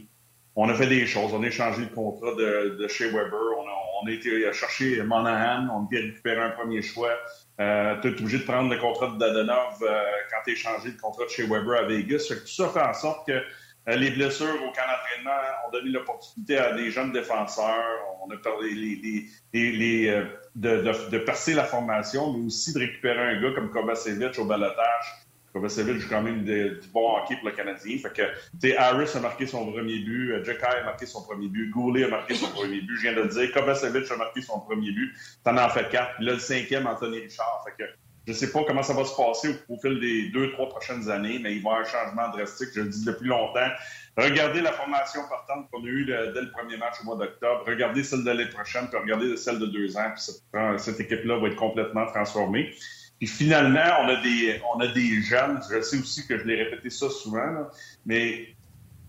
On 0.56 0.70
a 0.70 0.74
fait 0.74 0.88
des 0.88 1.06
choses. 1.06 1.34
On 1.34 1.44
a 1.44 1.48
échangé 1.48 1.82
le 1.82 1.94
contrat 1.94 2.34
de, 2.36 2.88
chez 2.88 3.06
Weber. 3.06 3.34
On 3.58 3.68
a, 3.68 3.74
on 4.04 4.08
a 4.08 4.12
été 4.12 4.52
chercher 4.54 5.02
Monahan. 5.04 5.68
On 5.70 5.84
a 5.84 5.88
récupérer 5.92 6.42
un 6.42 6.52
premier 6.52 6.82
choix. 6.82 7.12
Euh, 7.60 7.96
tu 8.02 8.10
es 8.10 8.12
obligé 8.12 8.40
de 8.40 8.44
prendre 8.44 8.70
le 8.70 8.78
contrat 8.78 9.08
de 9.08 9.18
Dadonov 9.18 9.82
euh, 9.82 10.04
quand 10.30 10.38
tu 10.46 10.52
as 10.52 10.54
échangé 10.54 10.90
le 10.90 10.98
contrat 10.98 11.26
de 11.26 11.30
chez 11.30 11.44
Weber 11.44 11.80
à 11.80 11.84
Vegas. 11.84 12.28
tout 12.30 12.48
ça 12.48 12.70
fait 12.70 12.82
en 12.82 12.94
sorte 12.94 13.28
que 13.28 13.42
euh, 13.88 13.96
les 13.96 14.12
blessures 14.12 14.56
au 14.56 14.72
camp 14.72 14.82
d'entraînement 14.82 15.40
ont 15.68 15.72
donné 15.72 15.92
l'opportunité 15.92 16.58
à 16.58 16.74
des 16.74 16.90
jeunes 16.90 17.12
défenseurs. 17.12 18.00
On 18.26 18.34
a 18.34 18.38
parlé 18.38 18.72
les, 18.74 19.30
les, 19.54 19.72
les, 19.72 20.10
euh, 20.10 20.26
de, 20.56 20.78
de, 20.78 21.10
de, 21.12 21.18
percer 21.20 21.54
la 21.54 21.64
formation, 21.64 22.34
mais 22.34 22.46
aussi 22.46 22.74
de 22.74 22.80
récupérer 22.80 23.20
un 23.20 23.42
gars 23.42 23.52
comme 23.54 23.70
Kovacevic 23.70 24.40
au 24.40 24.46
balotage 24.46 25.25
Kovacevic 25.56 26.00
joue 26.00 26.10
quand 26.10 26.22
même 26.22 26.44
du 26.44 26.88
bon 26.94 27.16
hockey 27.16 27.38
pour 27.38 27.48
le 27.48 27.56
Canadien. 27.56 27.98
Fait 27.98 28.12
que, 28.12 28.78
Harris 28.78 29.10
a 29.16 29.22
marqué 29.22 29.48
son 29.48 29.72
premier 29.72 30.00
but, 30.00 30.31
euh, 30.34 30.44
Jacky 30.44 30.66
a 30.66 30.84
marqué 30.84 31.06
son 31.06 31.24
premier 31.24 31.48
but, 31.48 31.72
Goulet 31.72 32.04
a 32.04 32.07
marqué 32.10 32.36
son 32.36 32.50
premier 32.50 32.81
but, 32.81 32.98
je 32.98 33.02
viens 33.04 33.13
de 33.13 33.22
le 33.22 33.30
dire, 33.30 33.54
Kovacevic 33.54 34.12
a 34.12 34.18
marqué 34.18 34.42
son 34.42 34.60
premier 34.60 34.92
but, 34.92 35.16
t'en 35.46 35.56
as 35.56 35.69
fait 35.69 35.88
quatre, 35.90 36.16
puis 36.16 36.25
là, 36.25 36.34
le 36.34 36.40
cinquième, 36.40 36.86
Anthony 36.88 37.19
Richard. 37.19 37.63
Fait 37.63 37.81
que, 37.81 37.90
je 38.28 38.34
sais 38.34 38.52
pas 38.52 38.66
comment 38.68 38.84
ça 38.84 38.94
va 38.94 39.06
se 39.06 39.16
passer 39.16 39.56
au, 39.69 39.78
fil 39.78 39.98
des 40.02 40.30
deux, 40.31 40.52
trois 40.52 40.68
prochaines 40.68 41.10
années, 41.10 41.40
mais 41.40 41.56
il 41.56 41.63
va 41.63 41.69
y 41.69 41.74
avoir 41.74 41.80
un 41.80 41.86
changement 41.86 42.28
drastique, 42.36 42.69
je 42.75 42.81
le 42.81 42.90
dis 42.90 43.06
depuis 43.06 43.30
longtemps. 43.30 43.69
Regardez 44.18 44.60
la 44.60 44.74
formation 44.74 45.22
partante 45.30 45.69
qu'on 45.72 45.86
a 45.86 45.88
eue 45.88 46.06
dès 46.06 46.42
le 46.42 46.52
premier 46.52 46.75
match 46.75 46.96
au 47.02 47.06
mois 47.06 47.16
d'octobre. 47.16 47.63
Regardez 47.66 48.04
celle 48.04 48.24
de 48.24 48.31
l'année 48.31 48.50
prochaine, 48.50 48.88
puis 48.90 49.00
regardez 49.00 49.38
celle 49.38 49.60
de 49.60 49.68
deux 49.68 49.96
ans. 49.96 50.12
Puis 50.16 50.36
cette 50.80 51.00
équipe-là 51.00 51.38
va 51.38 51.48
être 51.48 51.56
complètement 51.56 52.06
transformée. 52.07 52.74
Puis 53.19 53.28
finalement, 53.28 54.02
on 54.02 54.07
a 54.10 54.22
des, 54.22 54.62
on 54.76 54.80
a 54.80 54.88
des 54.88 55.22
jeunes, 55.22 55.62
je 55.69 55.81
sais 55.81 55.98
aussi 55.98 56.28
que 56.28 56.38
je 56.38 56.44
l'ai 56.44 56.62
répété 56.64 56.90
ça 56.90 57.10
souvent, 57.10 57.68
mais 58.06 58.56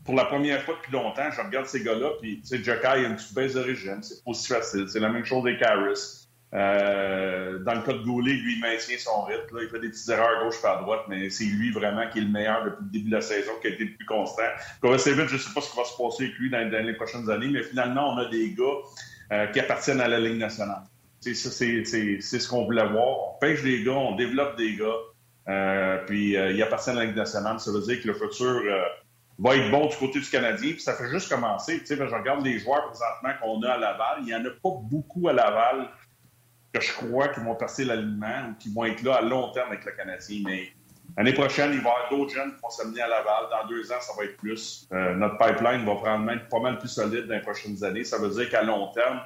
pour 0.05 0.15
la 0.15 0.25
première 0.25 0.63
fois 0.63 0.77
depuis 0.77 0.93
longtemps, 0.93 1.31
je 1.31 1.41
regarde 1.41 1.67
ces 1.67 1.83
gars-là, 1.83 2.11
puis 2.21 2.41
tu 2.41 2.47
sais, 2.47 2.63
Jokai 2.63 2.87
a 2.87 2.97
une 2.99 3.17
petite 3.17 3.35
baisse 3.35 3.55
d'origine, 3.55 3.99
c'est 4.03 4.23
aussi 4.25 4.47
facile. 4.47 4.89
C'est 4.89 5.01
la 5.01 5.09
même 5.09 5.25
chose 5.25 5.45
avec 5.45 5.61
Harris. 5.61 6.27
Euh, 6.55 7.59
dans 7.59 7.75
le 7.75 7.83
cas 7.83 7.93
de 7.93 8.05
Goulet, 8.05 8.33
lui, 8.33 8.55
il 8.55 8.61
maintient 8.61 8.97
son 8.99 9.25
rythme. 9.25 9.57
Là, 9.57 9.63
il 9.65 9.69
fait 9.69 9.81
des 9.81 9.89
petites 9.89 10.09
erreurs 10.09 10.39
à 10.39 10.45
gauche 10.45 10.65
à 10.65 10.77
droite, 10.77 11.03
mais 11.09 11.29
c'est 11.29 11.45
lui 11.45 11.73
vraiment 11.73 12.09
qui 12.09 12.19
est 12.19 12.23
le 12.23 12.29
meilleur 12.29 12.65
depuis 12.65 12.85
le 12.85 12.91
début 12.91 13.11
de 13.11 13.17
la 13.17 13.21
saison, 13.21 13.51
qui 13.61 13.67
a 13.67 13.71
été 13.71 13.85
le 13.85 13.95
plus 13.95 14.07
constant. 14.07 14.45
Kovacevic, 14.81 15.27
je 15.29 15.35
ne 15.35 15.39
sais 15.39 15.53
pas 15.53 15.61
ce 15.61 15.71
qui 15.71 15.77
va 15.77 15.85
se 15.85 15.97
passer 15.97 16.25
avec 16.25 16.37
lui 16.39 16.51
dans, 16.51 16.71
les 16.71 16.95
prochaines 16.95 17.29
années, 17.29 17.49
mais 17.49 17.65
finalement, 17.65 18.15
on 18.15 18.19
a 18.19 18.27
des 18.27 18.55
gars 18.55 18.65
euh, 19.33 19.47
qui 19.49 19.59
appartiennent 19.59 20.01
à 20.01 20.09
la 20.09 20.21
Ligue 20.21 20.39
nationale. 20.39 20.83
C'est 21.35 22.21
ce 22.21 22.49
qu'on 22.49 22.65
voulait 22.65 22.87
voir. 22.89 23.35
On 23.35 23.39
pêche 23.41 23.63
des 23.63 23.83
gars, 23.83 23.93
on 23.93 24.17
développe 24.17 24.57
des 24.57 24.77
gars, 24.77 24.95
euh, 25.49 25.99
puis 26.07 26.37
euh, 26.37 26.53
il 26.53 26.63
appartient 26.63 26.91
à 26.91 26.95
la 26.95 27.05
Ligue 27.05 27.17
nationale. 27.17 27.61
Ça 27.61 27.71
veut 27.73 27.81
dire 27.81 28.03
que 28.03 28.09
le 28.09 28.15
futur 28.15 28.47
euh, 28.47 28.83
va 29.39 29.57
être 29.57 29.71
bon 29.71 29.87
du 29.87 29.97
côté 29.97 30.21
du 30.21 30.29
Canadien. 30.29 30.73
Puis 30.73 30.81
ça 30.81 30.95
fait 30.95 31.09
juste 31.09 31.29
commencer. 31.29 31.81
Tu 31.81 31.87
sais, 31.87 31.97
je 31.97 32.15
regarde 32.15 32.45
les 32.45 32.59
joueurs 32.59 32.87
présentement 32.87 33.31
qu'on 33.41 33.63
a 33.63 33.73
à 33.73 33.79
Laval. 33.79 34.19
Il 34.21 34.27
n'y 34.27 34.35
en 34.35 34.45
a 34.45 34.51
pas 34.51 34.77
beaucoup 34.83 35.29
à 35.29 35.33
Laval 35.33 35.89
que 36.73 36.81
je 36.81 36.93
crois 36.93 37.29
qui 37.29 37.41
vont 37.41 37.55
passer 37.55 37.85
l'alignement 37.85 38.51
ou 38.51 38.55
qui 38.59 38.73
vont 38.73 38.85
être 38.85 39.03
là 39.03 39.17
à 39.17 39.23
long 39.23 39.51
terme 39.53 39.69
avec 39.69 39.85
le 39.85 39.93
Canadien. 39.93 40.43
Mais 40.45 40.69
l'année 41.17 41.33
prochaine, 41.33 41.73
il 41.73 41.81
va 41.81 41.91
y 41.91 41.93
avoir 41.93 42.11
d'autres 42.11 42.35
jeunes 42.35 42.55
qui 42.55 42.61
vont 42.61 42.71
s'amener 42.71 43.01
à 43.01 43.09
Laval. 43.09 43.45
Dans 43.51 43.69
deux 43.69 43.91
ans, 43.93 44.01
ça 44.01 44.13
va 44.19 44.25
être 44.25 44.37
plus. 44.37 44.89
notre 44.91 45.39
pipeline 45.39 45.85
va 45.85 45.95
prendre 45.95 46.25
même 46.25 46.43
pas 46.51 46.59
mal 46.59 46.79
plus 46.79 46.89
solide 46.89 47.27
dans 47.27 47.35
les 47.35 47.41
prochaines 47.41 47.83
années. 47.85 48.05
Ça 48.05 48.19
veut 48.19 48.31
dire 48.31 48.51
qu'à 48.51 48.63
long 48.63 48.89
terme, 48.93 49.21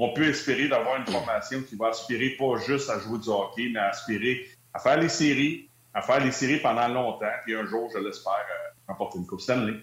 on 0.00 0.12
peut 0.12 0.28
espérer 0.28 0.68
d'avoir 0.68 0.96
une 0.96 1.06
formation 1.06 1.60
qui 1.62 1.74
va 1.74 1.88
aspirer 1.88 2.30
pas 2.38 2.56
juste 2.64 2.88
à 2.88 3.00
jouer 3.00 3.18
du 3.18 3.28
hockey, 3.28 3.68
mais 3.72 3.80
à 3.80 3.88
aspirer 3.88 4.46
à 4.72 4.78
faire 4.78 4.98
les 4.98 5.08
séries, 5.08 5.68
à 5.92 6.02
faire 6.02 6.20
les 6.22 6.30
séries 6.30 6.60
pendant 6.60 6.86
longtemps, 6.86 7.26
puis 7.44 7.56
un 7.56 7.66
jour, 7.66 7.90
je 7.92 7.98
l'espère, 7.98 8.32
euh, 8.32 8.72
remporter 8.86 9.18
une 9.18 9.26
Coupe 9.26 9.40
Stanley. 9.40 9.74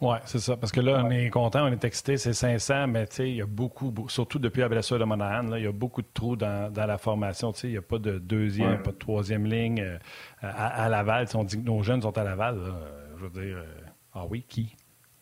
Oui, 0.00 0.16
c'est 0.24 0.40
ça. 0.40 0.56
Parce 0.56 0.72
que 0.72 0.80
là, 0.80 1.04
on 1.04 1.10
est 1.10 1.30
content, 1.30 1.64
on 1.64 1.70
est 1.70 1.84
excité, 1.84 2.16
c'est 2.16 2.32
500, 2.32 2.88
mais 2.88 3.04
il 3.20 3.36
y 3.36 3.42
a 3.42 3.46
beaucoup, 3.46 3.94
surtout 4.08 4.40
depuis 4.40 4.60
la 4.60 4.68
blessure 4.68 4.98
de 4.98 5.04
Monahan, 5.04 5.54
il 5.54 5.62
y 5.62 5.66
a 5.68 5.72
beaucoup 5.72 6.02
de 6.02 6.08
trous 6.12 6.34
dans, 6.34 6.72
la 6.74 6.98
formation. 6.98 7.52
Il 7.62 7.70
n'y 7.70 7.76
a 7.76 7.82
pas 7.82 7.98
de 7.98 8.18
deuxième, 8.18 8.82
pas 8.82 8.90
de 8.90 8.96
troisième 8.96 9.46
ligne. 9.46 9.80
Euh, 9.80 9.98
à, 10.40 10.88
Laval, 10.88 11.28
si 11.28 11.36
on 11.36 11.44
dit 11.44 11.56
que 11.56 11.64
nos 11.64 11.84
jeunes 11.84 12.02
sont 12.02 12.18
à 12.18 12.24
Laval, 12.24 12.58
je 13.16 13.24
veux 13.24 13.30
dire, 13.30 13.62
ah 14.12 14.24
oui, 14.28 14.44
qui? 14.48 14.74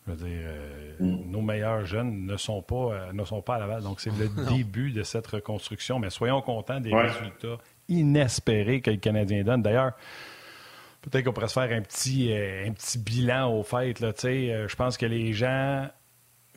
Je 0.07 0.11
veux 0.11 0.17
dire, 0.17 0.41
euh, 0.45 0.93
mm. 0.99 1.29
nos 1.29 1.41
meilleurs 1.41 1.85
jeunes 1.85 2.25
ne 2.25 2.37
sont 2.37 2.61
pas, 2.61 2.75
euh, 2.75 3.13
ne 3.13 3.23
sont 3.23 3.41
pas 3.41 3.55
à 3.55 3.59
Laval. 3.59 3.83
Donc, 3.83 4.01
c'est 4.01 4.11
le 4.17 4.29
début 4.49 4.91
de 4.91 5.03
cette 5.03 5.27
reconstruction. 5.27 5.99
Mais 5.99 6.09
soyons 6.09 6.41
contents 6.41 6.79
des 6.79 6.93
résultats 6.93 7.57
inespérés 7.87 8.81
que 8.81 8.91
le 8.91 8.97
Canadien 8.97 9.43
donne. 9.43 9.61
D'ailleurs, 9.61 9.91
peut-être 11.01 11.25
qu'on 11.25 11.33
pourrait 11.33 11.47
se 11.47 11.59
faire 11.59 11.71
un 11.71 11.81
petit, 11.81 12.31
euh, 12.31 12.67
un 12.67 12.71
petit 12.71 12.97
bilan 12.97 13.53
au 13.53 13.63
fait. 13.63 13.99
Là, 13.99 14.11
je 14.21 14.75
pense 14.75 14.97
que 14.97 15.05
les 15.05 15.33
gens 15.33 15.87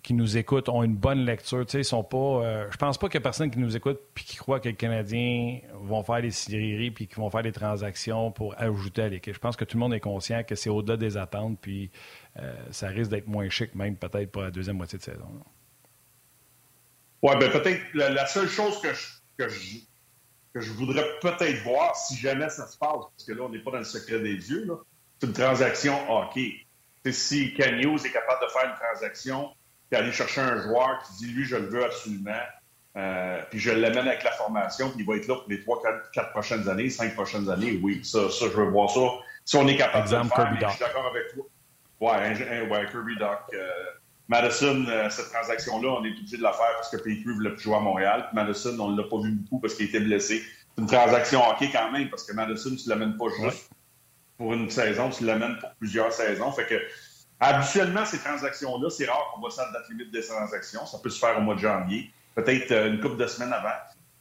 qui 0.04 0.12
nous 0.12 0.36
écoutent 0.36 0.68
ont 0.68 0.82
une 0.82 0.94
bonne 0.94 1.24
lecture. 1.24 1.64
Tu 1.64 1.78
sais, 1.78 1.82
sont 1.82 2.04
pas. 2.04 2.18
Euh, 2.18 2.70
je 2.70 2.76
pense 2.76 2.98
pas 2.98 3.08
qu'il 3.08 3.14
y 3.14 3.18
a 3.18 3.22
personne 3.22 3.50
qui 3.50 3.58
nous 3.58 3.74
écoute 3.74 3.98
puis 4.14 4.22
qui 4.22 4.36
croit 4.36 4.60
que 4.60 4.68
les 4.68 4.74
Canadiens 4.74 5.60
vont 5.72 6.04
faire 6.04 6.20
des 6.20 6.30
séries 6.30 6.90
puis 6.90 7.08
qui 7.08 7.14
vont 7.14 7.30
faire 7.30 7.42
des 7.42 7.52
transactions 7.52 8.30
pour 8.30 8.54
ajouter 8.60 9.02
à 9.02 9.08
l'équipe. 9.08 9.34
Je 9.34 9.40
pense 9.40 9.56
que 9.56 9.64
tout 9.64 9.78
le 9.78 9.80
monde 9.80 9.94
est 9.94 10.00
conscient 10.00 10.44
que 10.44 10.54
c'est 10.56 10.68
au-delà 10.68 10.98
des 10.98 11.16
attentes 11.16 11.58
puis 11.58 11.90
euh, 12.38 12.54
ça 12.70 12.88
risque 12.88 13.10
d'être 13.10 13.28
moins 13.28 13.48
chic 13.48 13.74
même 13.74 13.96
peut-être 13.96 14.30
pour 14.30 14.42
la 14.42 14.50
deuxième 14.50 14.76
moitié 14.76 14.98
de 14.98 15.04
saison. 15.04 15.42
Oui, 17.22 17.34
bien 17.38 17.48
peut-être 17.48 17.80
la, 17.94 18.26
seule 18.26 18.48
chose 18.48 18.78
que 18.82 18.92
je, 18.92 19.06
que 19.38 19.48
je, 19.48 19.78
que 20.52 20.60
je 20.60 20.70
voudrais 20.72 21.06
peut-être 21.22 21.62
voir 21.62 21.96
si 21.96 22.14
jamais 22.16 22.50
ça 22.50 22.66
se 22.66 22.76
passe, 22.76 22.90
parce 22.90 23.24
que 23.26 23.32
là, 23.32 23.44
on 23.44 23.48
n'est 23.48 23.60
pas 23.60 23.70
dans 23.70 23.78
le 23.78 23.84
secret 23.84 24.20
des 24.20 24.50
yeux, 24.50 24.68
c'est 25.18 25.26
une 25.28 25.32
transaction 25.32 25.98
hockey. 26.12 26.66
si 27.10 27.54
Ken 27.54 27.76
est 27.76 28.12
capable 28.12 28.44
de 28.44 28.50
faire 28.52 28.68
une 28.68 28.76
transaction 28.76 29.48
puis 29.90 30.00
aller 30.00 30.12
chercher 30.12 30.40
un 30.40 30.60
joueur 30.62 31.02
qui 31.02 31.24
dit, 31.24 31.32
lui, 31.32 31.44
je 31.44 31.56
le 31.56 31.66
veux 31.66 31.84
absolument, 31.84 32.32
euh, 32.96 33.40
puis 33.50 33.58
je 33.58 33.70
l'amène 33.70 34.06
avec 34.06 34.22
la 34.22 34.32
formation, 34.32 34.90
puis 34.90 35.00
il 35.00 35.06
va 35.06 35.16
être 35.16 35.26
là 35.26 35.36
pour 35.36 35.48
les 35.48 35.60
trois, 35.60 35.82
quatre, 36.12 36.30
prochaines 36.30 36.68
années, 36.68 36.90
cinq 36.90 37.14
prochaines 37.14 37.48
années. 37.50 37.80
Oui, 37.82 38.00
ça, 38.04 38.30
ça, 38.30 38.46
je 38.46 38.56
veux 38.56 38.68
voir 38.68 38.90
ça. 38.90 39.00
Si 39.44 39.56
on 39.56 39.66
est 39.66 39.76
capable 39.76 40.08
de 40.08 40.16
le 40.16 40.24
faire, 40.24 40.56
je 40.60 40.68
suis 40.68 40.78
d'accord 40.78 41.06
avec 41.06 41.34
toi. 41.34 41.44
Ouais, 42.00 42.68
ouais 42.70 42.86
Kirby 42.90 43.16
Doc. 43.18 43.38
Euh, 43.52 43.68
Madison, 44.28 44.86
euh, 44.88 45.10
cette 45.10 45.30
transaction-là, 45.30 45.88
on 45.88 46.04
est 46.04 46.10
obligé 46.10 46.38
de 46.38 46.42
la 46.42 46.52
faire 46.52 46.72
parce 46.76 46.90
que 46.90 46.96
Petrie 46.96 47.22
voulait 47.24 47.50
plus 47.50 47.62
jouer 47.62 47.76
à 47.76 47.80
Montréal. 47.80 48.26
Puis 48.28 48.36
Madison, 48.36 48.78
on 48.80 48.90
ne 48.90 49.02
l'a 49.02 49.08
pas 49.08 49.20
vu 49.20 49.32
beaucoup 49.32 49.58
parce 49.58 49.74
qu'il 49.74 49.86
était 49.86 50.00
blessé. 50.00 50.42
C'est 50.74 50.82
une 50.82 50.88
transaction 50.88 51.46
hockey 51.46 51.70
quand 51.70 51.92
même, 51.92 52.08
parce 52.08 52.24
que 52.24 52.32
Madison, 52.32 52.74
tu 52.74 52.88
ne 52.88 52.94
l'amènes 52.94 53.16
pas 53.16 53.26
juste 53.38 53.70
pour 54.38 54.54
une 54.54 54.70
saison, 54.70 55.10
tu 55.10 55.24
l'amènes 55.24 55.58
pour 55.58 55.70
plusieurs 55.74 56.12
saisons. 56.12 56.50
Fait 56.52 56.66
que 56.66 56.74
Habituellement, 57.40 58.04
ces 58.04 58.18
transactions-là, 58.18 58.90
c'est 58.90 59.06
rare 59.06 59.32
qu'on 59.34 59.40
voit 59.40 59.50
ça 59.50 59.62
à 59.62 59.72
la 59.72 59.80
limite 59.88 60.12
des 60.12 60.24
transactions. 60.24 60.86
Ça 60.86 60.98
peut 61.02 61.10
se 61.10 61.18
faire 61.18 61.36
au 61.38 61.40
mois 61.40 61.54
de 61.54 61.60
janvier, 61.60 62.10
peut-être 62.34 62.70
euh, 62.70 62.88
une 62.88 63.00
couple 63.00 63.16
de 63.16 63.26
semaines 63.26 63.52
avant. 63.52 63.74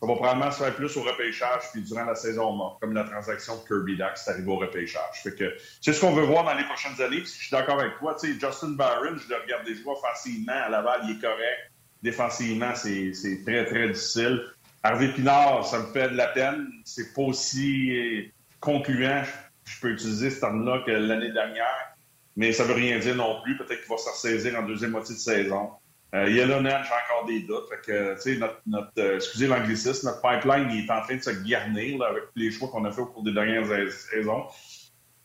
Ça 0.04 0.08
va 0.08 0.16
probablement 0.16 0.52
se 0.52 0.62
faire 0.62 0.76
plus 0.76 0.98
au 0.98 1.04
repêchage 1.04 1.62
puis 1.72 1.82
durant 1.82 2.04
la 2.04 2.16
saison 2.16 2.52
morte, 2.52 2.82
comme 2.82 2.94
la 2.94 3.06
transaction 3.06 3.56
de 3.56 3.66
Kirby 3.66 3.96
Dax, 3.96 4.26
c'est 4.26 4.32
arrivé 4.32 4.52
au 4.52 4.58
repêchage. 4.58 5.22
Fait 5.24 5.34
que 5.34 5.56
c'est 5.80 5.94
ce 5.94 6.02
qu'on 6.02 6.12
veut 6.12 6.26
voir 6.26 6.44
dans 6.44 6.56
les 6.56 6.66
prochaines 6.66 7.00
années. 7.02 7.22
Puis 7.22 7.28
je 7.28 7.44
suis 7.46 7.52
d'accord 7.52 7.80
avec 7.80 7.98
toi. 8.00 8.14
Tu 8.20 8.34
sais, 8.34 8.40
Justin 8.40 8.72
Barron, 8.72 9.16
je 9.16 9.30
le 9.30 9.42
regarde 9.42 9.66
des 9.66 9.76
joueurs 9.76 9.98
offensivement 9.98 10.62
à 10.66 10.68
Laval, 10.68 11.02
il 11.06 11.12
est 11.12 11.22
correct. 11.22 11.72
Défensivement, 12.02 12.76
c'est 12.76 13.14
très, 13.46 13.66
très 13.66 13.88
difficile. 13.88 14.44
Harvey 14.84 15.08
Pinard, 15.14 15.66
ça 15.66 15.80
me 15.80 15.86
fait 15.86 16.10
de 16.10 16.18
la 16.18 16.28
peine. 16.28 16.68
C'est 16.84 17.14
pas 17.14 17.22
aussi 17.22 18.30
concluant, 18.60 19.24
je 19.64 19.80
peux 19.80 19.92
utiliser 19.92 20.30
ce 20.30 20.42
terme-là, 20.42 20.84
que 20.86 20.92
l'année 20.92 21.32
dernière 21.32 21.93
mais 22.36 22.52
ça 22.52 22.64
veut 22.64 22.74
rien 22.74 23.00
dire 23.00 23.16
non 23.16 23.42
plus. 23.42 23.58
Peut-être 23.58 23.82
qu'il 23.82 23.90
va 23.90 23.98
se 23.98 24.10
ressaisir 24.10 24.60
en 24.60 24.64
deuxième 24.64 24.92
moitié 24.92 25.16
de 25.16 25.20
saison. 25.20 25.70
Euh, 26.16 26.30
Yellowman, 26.30 26.84
j'ai 26.84 27.14
encore 27.14 27.26
des 27.26 27.42
doutes. 27.42 27.68
Fait 27.70 27.82
que, 27.86 28.14
tu 28.16 28.36
sais, 28.36 28.40
notre, 28.68 28.92
euh, 29.00 29.16
excusez 29.16 29.48
l'anglicisme, 29.48 30.08
notre 30.08 30.22
pipeline 30.22 30.70
il 30.72 30.86
est 30.86 30.92
en 30.92 31.02
train 31.02 31.16
de 31.16 31.22
se 31.22 31.32
garnir 31.44 32.04
avec 32.04 32.24
les 32.36 32.52
choix 32.52 32.70
qu'on 32.70 32.86
a 32.86 32.92
fait 32.92 33.02
au 33.02 33.08
cours 33.08 33.24
des 33.24 33.34
dernières 33.34 33.66
saisons. 33.92 34.46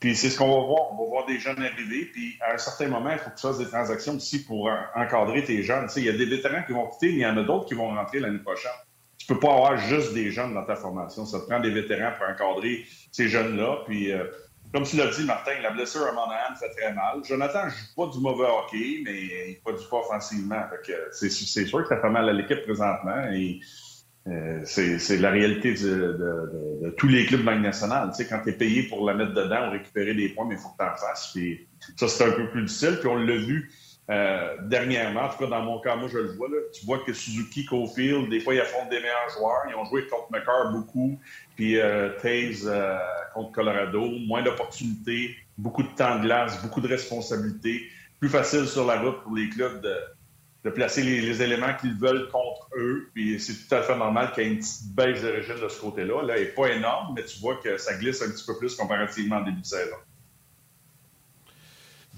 Puis 0.00 0.14
c'est 0.14 0.30
ce 0.30 0.38
qu'on 0.38 0.48
va 0.48 0.66
voir. 0.66 0.92
On 0.92 1.04
va 1.04 1.10
voir 1.10 1.26
des 1.26 1.38
jeunes 1.38 1.62
arriver. 1.62 2.06
Puis 2.06 2.38
à 2.40 2.54
un 2.54 2.58
certain 2.58 2.88
moment, 2.88 3.10
il 3.10 3.18
faut 3.18 3.30
que 3.30 3.36
tu 3.36 3.42
fasses 3.42 3.58
des 3.58 3.66
transactions 3.66 4.16
aussi 4.16 4.44
pour 4.44 4.70
encadrer 4.94 5.44
tes 5.44 5.62
jeunes. 5.62 5.88
Il 5.96 6.04
y 6.04 6.08
a 6.08 6.12
des 6.12 6.26
vétérans 6.26 6.62
qui 6.62 6.72
vont 6.72 6.86
quitter, 6.88 7.08
mais 7.08 7.18
il 7.18 7.20
y 7.20 7.26
en 7.26 7.36
a 7.36 7.42
d'autres 7.42 7.66
qui 7.66 7.74
vont 7.74 7.88
rentrer 7.88 8.20
l'année 8.20 8.38
prochaine. 8.38 8.70
Tu 9.18 9.26
peux 9.26 9.40
pas 9.40 9.52
avoir 9.52 9.76
juste 9.76 10.14
des 10.14 10.30
jeunes 10.30 10.54
dans 10.54 10.64
ta 10.64 10.76
formation. 10.76 11.26
Ça 11.26 11.40
te 11.40 11.46
prend 11.46 11.60
des 11.60 11.70
vétérans 11.70 12.12
pour 12.16 12.28
encadrer 12.28 12.86
ces 13.10 13.28
jeunes-là. 13.28 13.82
Puis 13.86 14.12
euh, 14.12 14.24
comme 14.72 14.84
tu 14.84 14.96
l'as 14.96 15.06
dit, 15.06 15.24
Martin, 15.24 15.52
la 15.62 15.70
blessure 15.70 16.06
à 16.06 16.12
Monahan 16.12 16.54
fait 16.58 16.70
très 16.70 16.92
mal. 16.92 17.20
Jonathan 17.24 17.66
ne 17.66 17.70
joue 17.70 17.94
pas 17.96 18.06
du 18.12 18.20
mauvais 18.20 18.46
hockey, 18.46 19.00
mais 19.04 19.22
il 19.22 19.54
ne 19.54 19.60
produit 19.60 19.86
pas 19.90 19.98
offensivement. 19.98 20.62
C'est 21.12 21.30
sûr 21.30 21.82
que 21.82 21.88
ça 21.88 22.00
fait 22.00 22.10
mal 22.10 22.28
à 22.28 22.32
l'équipe 22.32 22.62
présentement. 22.64 23.30
Et 23.32 23.60
euh, 24.26 24.60
c'est 24.64 25.16
la 25.18 25.30
réalité 25.30 25.72
de, 25.72 26.94
tous 26.98 27.08
les 27.08 27.24
clubs 27.24 27.44
de 27.44 27.50
Ligue 27.50 27.62
nationale. 27.62 28.10
Tu 28.10 28.22
sais, 28.22 28.28
quand 28.28 28.42
tu 28.42 28.50
es 28.50 28.52
payé 28.52 28.82
pour 28.84 29.06
la 29.06 29.14
mettre 29.14 29.32
dedans 29.32 29.68
ou 29.68 29.70
récupérer 29.72 30.14
des 30.14 30.28
points, 30.30 30.46
mais 30.46 30.56
il 30.56 30.60
faut 30.60 30.68
que 30.68 30.82
tu 30.82 30.90
en 30.90 30.96
fasses. 30.96 31.30
Puis, 31.34 31.66
ça, 31.96 32.08
c'est 32.08 32.24
un 32.24 32.32
peu 32.32 32.50
plus 32.50 32.64
difficile. 32.64 32.98
Puis 33.00 33.08
on 33.08 33.16
l'a 33.16 33.36
vu 33.36 33.70
euh, 34.10 34.56
dernièrement, 34.62 35.24
en 35.24 35.28
tout 35.28 35.36
cas 35.36 35.46
dans 35.48 35.62
mon 35.62 35.80
cas, 35.80 35.94
moi 35.94 36.08
je 36.08 36.16
le 36.16 36.32
vois, 36.32 36.48
tu 36.72 36.86
vois 36.86 36.98
que 37.00 37.12
Suzuki, 37.12 37.66
Cofield, 37.66 38.30
des 38.30 38.40
fois 38.40 38.54
ils 38.54 38.60
affrontent 38.60 38.88
des 38.88 39.00
meilleurs 39.00 39.28
joueurs. 39.36 39.64
Ils 39.68 39.74
ont 39.74 39.84
joué 39.84 40.06
contre 40.06 40.30
McCarr 40.30 40.72
beaucoup, 40.72 41.18
puis 41.58 41.76
euh, 41.76 42.10
euh, 42.24 42.98
contre 43.34 43.52
Colorado. 43.52 44.08
Moins 44.28 44.42
d'opportunités, 44.42 45.34
beaucoup 45.58 45.82
de 45.82 45.88
temps 45.88 46.16
de 46.16 46.22
glace, 46.22 46.62
beaucoup 46.62 46.80
de 46.80 46.86
responsabilités. 46.86 47.82
Plus 48.20 48.28
facile 48.28 48.66
sur 48.66 48.86
la 48.86 49.00
route 49.00 49.22
pour 49.24 49.34
les 49.34 49.48
clubs 49.48 49.82
de, 49.82 50.70
placer 50.70 51.02
les, 51.02 51.42
éléments 51.42 51.74
qu'ils 51.80 51.94
veulent 51.94 52.28
contre 52.28 52.68
eux. 52.76 53.10
Puis 53.12 53.40
c'est 53.40 53.54
tout 53.54 53.74
à 53.74 53.82
fait 53.82 53.96
normal 53.96 54.30
qu'il 54.32 54.44
y 54.44 54.46
ait 54.46 54.50
une 54.50 54.58
petite 54.58 54.94
baisse 54.94 55.20
de 55.20 55.28
régime 55.28 55.60
de 55.60 55.68
ce 55.68 55.80
côté-là. 55.80 56.22
Là, 56.22 56.34
elle 56.36 56.44
n'est 56.44 56.50
pas 56.50 56.68
énorme, 56.68 57.14
mais 57.16 57.24
tu 57.24 57.40
vois 57.40 57.56
que 57.56 57.76
ça 57.76 57.96
glisse 57.96 58.22
un 58.22 58.30
petit 58.30 58.44
peu 58.46 58.56
plus 58.56 58.76
comparativement 58.76 59.36
en 59.36 59.42
début 59.42 59.60
de 59.60 59.66
saison. 59.66 59.96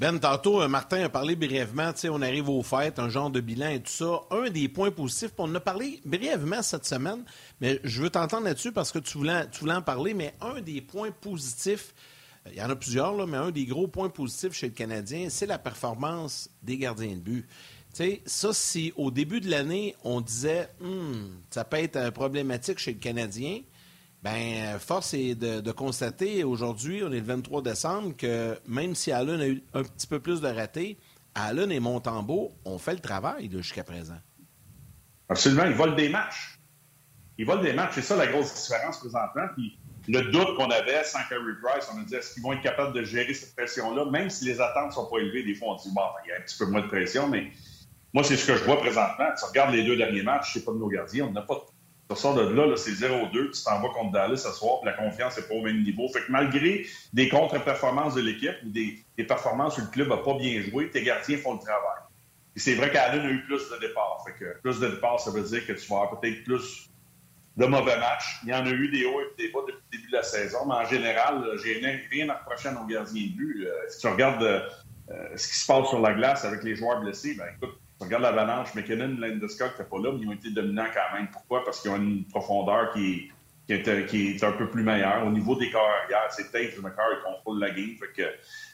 Ben, 0.00 0.18
tantôt, 0.18 0.62
euh, 0.62 0.68
Martin 0.68 1.04
a 1.04 1.10
parlé 1.10 1.36
brièvement, 1.36 1.92
on 2.04 2.22
arrive 2.22 2.48
aux 2.48 2.62
fêtes, 2.62 2.98
un 2.98 3.10
genre 3.10 3.28
de 3.28 3.42
bilan 3.42 3.68
et 3.68 3.80
tout 3.80 3.92
ça. 3.92 4.22
Un 4.30 4.48
des 4.48 4.66
points 4.66 4.90
positifs, 4.90 5.32
on 5.36 5.44
en 5.44 5.56
a 5.56 5.60
parlé 5.60 6.00
brièvement 6.06 6.62
cette 6.62 6.86
semaine, 6.86 7.22
mais 7.60 7.80
je 7.84 8.00
veux 8.00 8.08
t'entendre 8.08 8.44
là-dessus 8.44 8.72
parce 8.72 8.92
que 8.92 8.98
tu 8.98 9.18
voulais, 9.18 9.46
tu 9.50 9.70
en 9.70 9.82
parler, 9.82 10.14
mais 10.14 10.32
un 10.40 10.62
des 10.62 10.80
points 10.80 11.10
positifs, 11.10 11.92
euh, 12.46 12.50
il 12.50 12.58
y 12.58 12.62
en 12.62 12.70
a 12.70 12.76
plusieurs, 12.76 13.26
mais 13.26 13.36
un 13.36 13.50
des 13.50 13.66
gros 13.66 13.88
points 13.88 14.08
positifs 14.08 14.54
chez 14.54 14.68
le 14.68 14.72
Canadien, 14.72 15.28
c'est 15.28 15.44
la 15.44 15.58
performance 15.58 16.48
des 16.62 16.78
gardiens 16.78 17.16
de 17.16 17.20
but. 17.20 17.46
ça, 18.24 18.54
si 18.54 18.94
au 18.96 19.10
début 19.10 19.42
de 19.42 19.50
l'année, 19.50 19.96
on 20.02 20.22
disait, 20.22 20.70
hmm, 20.80 21.26
ça 21.50 21.64
peut 21.64 21.76
être 21.76 22.08
problématique 22.08 22.78
chez 22.78 22.94
le 22.94 23.00
Canadien, 23.00 23.60
ben, 24.22 24.78
force 24.78 25.14
est 25.14 25.34
de, 25.34 25.72
constater 25.72 26.44
aujourd'hui, 26.44 27.02
on 27.02 27.10
est 27.10 27.20
le 27.20 27.26
23 27.26 27.62
décembre, 27.62 28.16
que 28.16 28.58
même 28.66 28.94
si 28.94 29.12
Allen 29.12 29.40
a 29.40 29.48
eu 29.48 29.62
un 29.72 29.82
petit 29.82 30.06
peu 30.06 30.20
plus 30.20 30.40
de 30.40 30.48
ratés, 30.48 30.98
Allen 31.34 31.72
et 31.72 31.80
Montembeau 31.80 32.52
ont 32.64 32.78
fait 32.78 32.92
le 32.92 33.00
travail 33.00 33.50
jusqu'à 33.50 33.84
présent. 33.84 34.18
Absolument, 35.28 35.64
ils 35.64 35.74
volent 35.74 35.94
des 35.94 36.08
matchs. 36.08 36.58
Ils 37.38 37.46
volent 37.46 37.62
des 37.62 37.72
matchs. 37.72 37.92
C'est 37.94 38.02
ça 38.02 38.16
la 38.16 38.26
grosse 38.26 38.52
différence 38.52 38.98
présentement. 38.98 39.46
Puis 39.54 39.78
le 40.08 40.22
doute 40.30 40.56
qu'on 40.56 40.70
avait 40.70 41.04
sans 41.04 41.20
Carey 41.28 41.42
Price, 41.62 41.88
on 41.94 42.00
a 42.00 42.04
dit 42.04 42.14
est-ce 42.14 42.34
qu'ils 42.34 42.42
vont 42.42 42.52
être 42.52 42.62
capables 42.62 42.92
de 42.92 43.04
gérer 43.04 43.32
cette 43.32 43.54
pression-là, 43.54 44.06
même 44.10 44.28
si 44.28 44.44
les 44.44 44.60
attentes 44.60 44.88
ne 44.88 44.92
sont 44.92 45.06
pas 45.06 45.18
élevées. 45.18 45.44
Des 45.44 45.54
fois, 45.54 45.74
on 45.74 45.76
dit 45.76 45.90
bon, 45.94 46.02
il 46.24 46.28
y 46.28 46.32
a 46.32 46.36
un 46.36 46.40
petit 46.40 46.58
peu 46.58 46.66
moins 46.66 46.82
de 46.82 46.88
pression, 46.88 47.28
mais 47.28 47.50
moi, 48.12 48.24
c'est 48.24 48.36
ce 48.36 48.46
que 48.46 48.56
je 48.56 48.64
vois 48.64 48.78
présentement. 48.80 49.28
Tu 49.38 49.44
regardes 49.44 49.72
les 49.72 49.84
deux 49.84 49.96
derniers 49.96 50.22
matchs, 50.22 50.52
c'est 50.54 50.64
pas 50.64 50.72
de 50.72 50.78
nos 50.78 50.88
gardiens, 50.88 51.26
on 51.26 51.32
n'a 51.32 51.42
pas 51.42 51.64
tu 52.14 52.20
sors 52.20 52.34
de 52.34 52.42
là, 52.42 52.76
c'est 52.76 52.92
0-2, 52.92 53.30
tu 53.32 53.64
t'en 53.64 53.80
vas 53.80 53.88
contre 53.90 54.12
Dallas 54.12 54.38
ce 54.38 54.50
soir, 54.52 54.80
puis 54.80 54.90
la 54.90 54.96
confiance 54.96 55.36
n'est 55.36 55.44
pas 55.44 55.54
au 55.54 55.62
même 55.62 55.82
niveau. 55.82 56.08
Fait 56.08 56.20
que 56.20 56.32
malgré 56.32 56.86
des 57.12 57.28
contre-performances 57.28 58.14
de 58.14 58.22
l'équipe 58.22 58.56
ou 58.64 58.70
des, 58.70 59.04
performances 59.28 59.78
où 59.78 59.82
le 59.82 59.86
club 59.88 60.08
n'a 60.08 60.16
pas 60.16 60.34
bien 60.34 60.60
joué, 60.62 60.90
tes 60.90 61.02
gardiens 61.02 61.38
font 61.38 61.54
le 61.54 61.60
travail. 61.60 62.02
Et 62.56 62.60
c'est 62.60 62.74
vrai 62.74 62.90
qu'Allen 62.90 63.24
a 63.24 63.30
eu 63.30 63.44
plus 63.44 63.70
de 63.70 63.78
départs. 63.80 64.24
Fait 64.26 64.32
que 64.32 64.60
plus 64.60 64.80
de 64.80 64.88
départs, 64.88 65.20
ça 65.20 65.30
veut 65.30 65.42
dire 65.42 65.64
que 65.66 65.72
tu 65.72 65.88
vas 65.88 66.02
avoir 66.02 66.20
peut-être 66.20 66.42
plus 66.44 66.90
de 67.56 67.66
mauvais 67.66 67.98
matchs. 67.98 68.40
Il 68.42 68.48
y 68.48 68.54
en 68.54 68.66
a 68.66 68.70
eu 68.70 68.88
des 68.90 69.04
hauts 69.04 69.20
et 69.20 69.42
des 69.42 69.52
bas 69.52 69.60
depuis 69.66 69.82
le 69.92 69.98
début 69.98 70.10
de 70.10 70.16
la 70.16 70.22
saison, 70.22 70.66
mais 70.66 70.74
en 70.74 70.84
général, 70.84 71.44
j'ai 71.62 71.80
rien 72.10 72.28
à 72.28 72.38
reprocher 72.38 72.68
à 72.68 72.72
nos 72.72 72.86
gardiens 72.86 73.22
de 73.22 73.36
but. 73.36 73.66
Euh, 73.66 73.72
si 73.88 74.00
tu 74.00 74.06
regardes 74.08 74.42
euh, 74.42 75.36
ce 75.36 75.48
qui 75.48 75.54
se 75.54 75.66
passe 75.66 75.88
sur 75.88 76.00
la 76.00 76.14
glace 76.14 76.44
avec 76.44 76.62
les 76.64 76.74
joueurs 76.74 77.00
blessés, 77.00 77.34
ben 77.34 77.46
écoute, 77.56 77.79
regarde 78.00 78.22
l'avalanche, 78.22 78.74
McKinnon, 78.74 79.16
Landeskog 79.18 79.70
n'étaient 79.72 79.84
pas 79.84 79.98
là, 79.98 80.12
mais 80.12 80.20
ils 80.22 80.28
ont 80.28 80.32
été 80.32 80.50
dominants 80.50 80.86
quand 80.92 81.16
même. 81.16 81.28
Pourquoi? 81.30 81.64
Parce 81.64 81.80
qu'ils 81.80 81.90
ont 81.90 81.96
une 81.96 82.24
profondeur 82.24 82.92
qui 82.92 83.30
est, 83.68 84.06
qui 84.06 84.28
est, 84.28 84.44
un 84.44 84.52
peu 84.52 84.68
plus 84.68 84.82
meilleure. 84.82 85.26
Au 85.26 85.30
niveau 85.30 85.54
des 85.54 85.70
carrières, 85.70 86.30
c'est 86.30 86.50
Tate, 86.50 86.78
McCarr, 86.82 87.06
ils 87.12 87.22
contrôlent 87.24 87.60
la 87.60 87.70
game. 87.70 87.94
Fait 87.98 88.12
que 88.16 88.28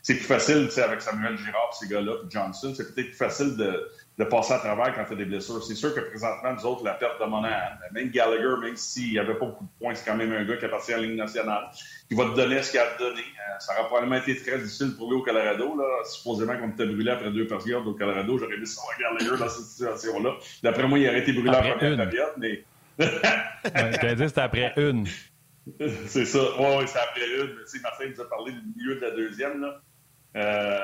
c'est 0.07 0.15
plus 0.15 0.25
facile, 0.25 0.69
avec 0.85 1.03
Samuel 1.03 1.37
Girard, 1.37 1.75
ces 1.75 1.89
gars-là, 1.89 2.13
puis 2.21 2.31
Johnson, 2.31 2.73
c'est 2.77 2.95
peut-être 2.95 3.09
plus 3.09 3.17
facile 3.17 3.57
de, 3.57 3.91
de 4.19 4.25
passer 4.25 4.53
à 4.53 4.61
travers 4.61 4.95
quand 4.95 5.05
tu 5.05 5.15
as 5.15 5.17
des 5.17 5.25
blessures. 5.25 5.61
C'est 5.65 5.75
sûr 5.75 5.93
que 5.97 5.99
présentement, 5.99 6.53
nous 6.53 6.65
autres, 6.65 6.85
la 6.85 6.95
perte 6.95 7.21
de 7.21 7.27
Monahan, 7.27 7.73
même 7.91 8.11
Gallagher, 8.11 8.55
même 8.63 8.77
s'il 8.77 9.11
n'y 9.11 9.19
avait 9.19 9.35
pas 9.35 9.47
beaucoup 9.47 9.65
de 9.65 9.79
points, 9.81 9.97
c'est 9.97 10.09
quand 10.09 10.17
même 10.17 10.31
un 10.31 10.45
gars 10.45 10.59
qui 10.59 10.65
appartient 10.65 10.93
à 10.93 10.99
la 10.99 11.03
Ligue 11.03 11.17
nationale, 11.17 11.65
qui 12.09 12.15
va 12.15 12.27
te 12.27 12.37
donner 12.37 12.63
ce 12.63 12.71
qu'il 12.71 12.79
a 12.79 12.85
à 12.85 12.87
te 12.87 13.03
donner. 13.03 13.19
Euh, 13.19 13.59
ça 13.59 13.73
aurait 13.73 13.89
probablement 13.89 14.15
été 14.15 14.37
très 14.37 14.59
difficile 14.59 14.95
pour 14.97 15.11
lui 15.11 15.19
au 15.19 15.23
Colorado. 15.23 15.77
Là. 15.77 16.05
Supposément 16.05 16.57
qu'on 16.57 16.71
était 16.71 16.87
brûlé 16.87 17.11
après 17.11 17.33
deux 17.33 17.49
périodes 17.49 17.89
au 17.89 17.95
Colorado, 17.95 18.39
j'aurais 18.39 18.59
mis 18.59 18.67
ça 18.69 18.83
Gallagher 19.01 19.37
dans 19.37 19.49
cette 19.49 19.65
situation-là. 19.65 20.35
D'après 20.63 20.87
moi, 20.87 21.01
il 21.01 21.09
aurait 21.09 21.19
été 21.19 21.33
brûlé 21.33 21.51
après 21.51 21.75
première 21.75 22.01
une. 22.01 22.09
période, 22.09 22.33
mais... 22.39 22.65
dit 24.15 24.29
c'était 24.29 24.41
après 24.41 24.73
une. 24.77 25.05
c'est 26.07 26.27
ça. 26.27 26.39
Oui, 26.61 26.77
ouais, 26.77 26.87
c'est 26.87 27.01
après 27.01 27.27
une. 27.27 27.57
Mais, 27.57 27.81
Martin 27.81 28.05
nous 28.15 28.21
a 28.21 28.29
parlé 28.29 28.53
du 28.53 28.63
milieu 28.77 28.95
de 28.95 29.01
la 29.01 29.11
deuxième. 29.11 29.61
Là. 29.61 29.81
Euh, 30.37 30.79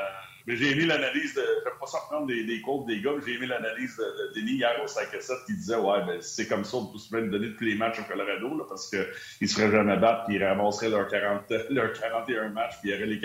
Mais 0.46 0.56
j'ai 0.56 0.72
aimé 0.72 0.86
l'analyse 0.86 1.34
de. 1.34 1.40
Je 1.40 1.70
vais 1.70 1.76
pas 1.78 1.86
ça 1.86 1.98
prendre 2.08 2.26
des, 2.26 2.44
des 2.44 2.56
des 2.56 3.00
gars, 3.00 3.12
mais 3.16 3.22
j'ai 3.24 3.34
aimé 3.34 3.46
l'analyse 3.46 3.96
de, 3.96 4.02
de, 4.02 4.40
Denis 4.40 4.54
hier 4.54 4.80
au 4.82 4.86
5 4.86 5.08
7 5.20 5.36
qui 5.46 5.54
disait 5.54 5.76
Ouais, 5.76 6.04
ben, 6.04 6.20
c'est 6.20 6.48
comme 6.48 6.64
ça, 6.64 6.78
on 6.78 6.86
peut 6.86 6.98
se 6.98 7.14
donner 7.14 7.54
tous 7.54 7.64
les 7.64 7.74
matchs 7.74 8.00
au 8.00 8.04
Colorado, 8.04 8.56
là, 8.56 8.64
parce 8.68 8.88
qu'ils 8.90 9.06
ne 9.40 9.46
se 9.46 9.54
feraient 9.54 9.70
jamais 9.70 9.96
battre, 9.98 10.24
puis 10.26 10.36
ils 10.36 10.44
ramasseraient 10.44 10.90
leurs 10.90 11.08
40, 11.08 11.44
leur 11.70 11.92
41 11.92 12.48
matchs, 12.48 12.74
puis 12.80 12.90
il 12.90 12.94
y 12.94 12.96
aurait 12.96 13.06
les, 13.06 13.20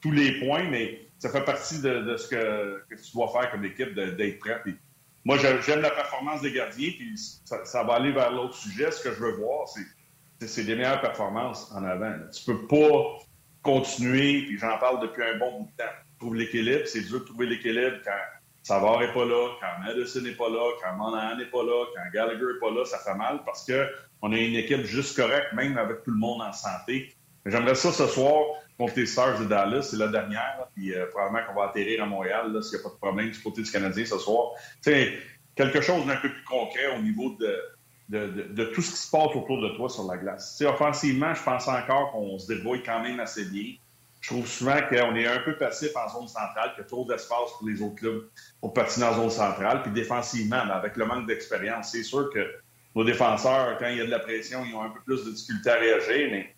tous 0.00 0.12
les 0.12 0.40
points, 0.40 0.64
mais 0.70 1.08
ça 1.18 1.30
fait 1.30 1.44
partie 1.44 1.80
de, 1.80 2.16
ce 2.16 2.28
que, 2.28 2.84
tu 2.90 3.12
dois 3.14 3.28
faire 3.28 3.50
comme 3.50 3.64
équipe 3.64 3.94
d'être 3.94 4.38
prêt. 4.38 4.60
Puis 4.62 4.76
moi, 5.24 5.38
j'aime 5.38 5.80
la 5.80 5.90
performance 5.90 6.42
des 6.42 6.52
gardiens, 6.52 6.90
puis 6.90 7.14
ça, 7.16 7.82
va 7.82 7.94
aller 7.94 8.12
vers 8.12 8.30
l'autre 8.30 8.54
sujet. 8.54 8.90
Ce 8.90 9.02
que 9.02 9.14
je 9.14 9.20
veux 9.20 9.32
voir, 9.32 9.66
c'est 10.40 10.64
des 10.64 10.74
meilleures 10.76 11.00
performances 11.00 11.72
en 11.72 11.82
avant. 11.84 12.14
Tu 12.30 12.44
peux 12.44 12.66
pas 12.66 13.18
continuer, 13.64 14.42
puis 14.42 14.58
j'en 14.58 14.78
parle 14.78 15.00
depuis 15.00 15.24
un 15.24 15.38
bon 15.38 15.58
bout 15.58 15.70
de 15.72 15.82
temps. 15.82 15.90
Trouve 16.20 16.36
l'équilibre, 16.36 16.86
c'est 16.86 17.00
dur 17.00 17.20
de 17.20 17.24
trouver 17.24 17.46
l'équilibre 17.46 17.96
quand 18.04 18.12
Savard 18.62 19.00
n'est 19.00 19.12
pas 19.12 19.24
là, 19.24 19.48
quand 19.60 19.84
Madison 19.84 20.20
n'est 20.20 20.32
pas 20.32 20.48
là, 20.48 20.70
quand 20.82 20.92
Monahan 20.96 21.36
n'est 21.36 21.46
pas 21.46 21.62
là, 21.62 21.84
quand 21.94 22.02
Gallagher 22.12 22.44
n'est 22.44 22.60
pas 22.60 22.70
là, 22.70 22.84
ça 22.84 22.98
fait 22.98 23.14
mal 23.14 23.40
parce 23.44 23.66
qu'on 23.66 24.32
a 24.32 24.36
une 24.36 24.54
équipe 24.54 24.84
juste 24.84 25.16
correcte, 25.16 25.52
même 25.54 25.76
avec 25.76 26.02
tout 26.04 26.12
le 26.12 26.18
monde 26.18 26.42
en 26.42 26.52
santé. 26.52 27.14
J'aimerais 27.46 27.74
ça 27.74 27.90
ce 27.90 28.06
soir 28.06 28.42
contre 28.78 28.94
les 28.96 29.06
Stars 29.06 29.40
de 29.40 29.46
Dallas, 29.46 29.82
c'est 29.82 29.96
la 29.96 30.08
dernière, 30.08 30.66
puis 30.74 30.94
euh, 30.94 31.06
probablement 31.06 31.46
qu'on 31.46 31.60
va 31.60 31.68
atterrir 31.68 32.02
à 32.02 32.06
Montréal 32.06 32.58
s'il 32.62 32.78
n'y 32.78 32.84
a 32.84 32.88
pas 32.88 32.94
de 32.94 33.00
problème 33.00 33.30
du 33.30 33.38
côté 33.40 33.62
du 33.62 33.70
Canadien 33.70 34.04
ce 34.04 34.18
soir. 34.18 34.52
sais, 34.80 35.18
quelque 35.54 35.80
chose 35.80 36.04
d'un 36.06 36.16
peu 36.16 36.30
plus 36.30 36.44
concret 36.44 36.96
au 36.96 37.02
niveau 37.02 37.36
de, 37.38 37.56
de, 38.08 38.64
tout 38.74 38.82
ce 38.82 38.90
qui 38.90 38.96
se 38.98 39.10
passe 39.10 39.34
autour 39.34 39.60
de 39.60 39.70
toi 39.76 39.88
sur 39.88 40.04
la 40.04 40.16
glace. 40.16 40.62
offensivement, 40.66 41.34
je 41.34 41.42
pense 41.42 41.68
encore 41.68 42.12
qu'on 42.12 42.38
se 42.38 42.46
débrouille 42.46 42.82
quand 42.82 43.00
même 43.00 43.20
assez 43.20 43.46
bien. 43.46 43.74
Je 44.20 44.30
trouve 44.30 44.46
souvent 44.46 44.80
qu'on 44.88 45.14
est 45.16 45.26
un 45.26 45.40
peu 45.40 45.56
passif 45.56 45.90
en 45.96 46.08
zone 46.08 46.28
centrale, 46.28 46.70
qu'il 46.74 46.82
y 46.82 46.86
a 46.86 46.88
trop 46.88 47.04
d'espace 47.04 47.52
pour 47.58 47.68
les 47.68 47.82
autres 47.82 47.96
clubs 47.96 48.26
pour 48.60 48.72
patiner 48.72 49.06
en 49.06 49.14
zone 49.14 49.30
centrale. 49.30 49.82
Puis 49.82 49.92
défensivement, 49.92 50.56
avec 50.56 50.96
le 50.96 51.04
manque 51.04 51.26
d'expérience, 51.26 51.92
c'est 51.92 52.02
sûr 52.02 52.30
que 52.32 52.54
nos 52.94 53.04
défenseurs, 53.04 53.76
quand 53.78 53.88
il 53.88 53.98
y 53.98 54.00
a 54.00 54.06
de 54.06 54.10
la 54.10 54.20
pression, 54.20 54.64
ils 54.64 54.74
ont 54.74 54.82
un 54.82 54.90
peu 54.90 55.00
plus 55.00 55.24
de 55.24 55.30
difficulté 55.30 55.70
à 55.70 55.74
réagir, 55.74 56.28
mais 56.30 56.54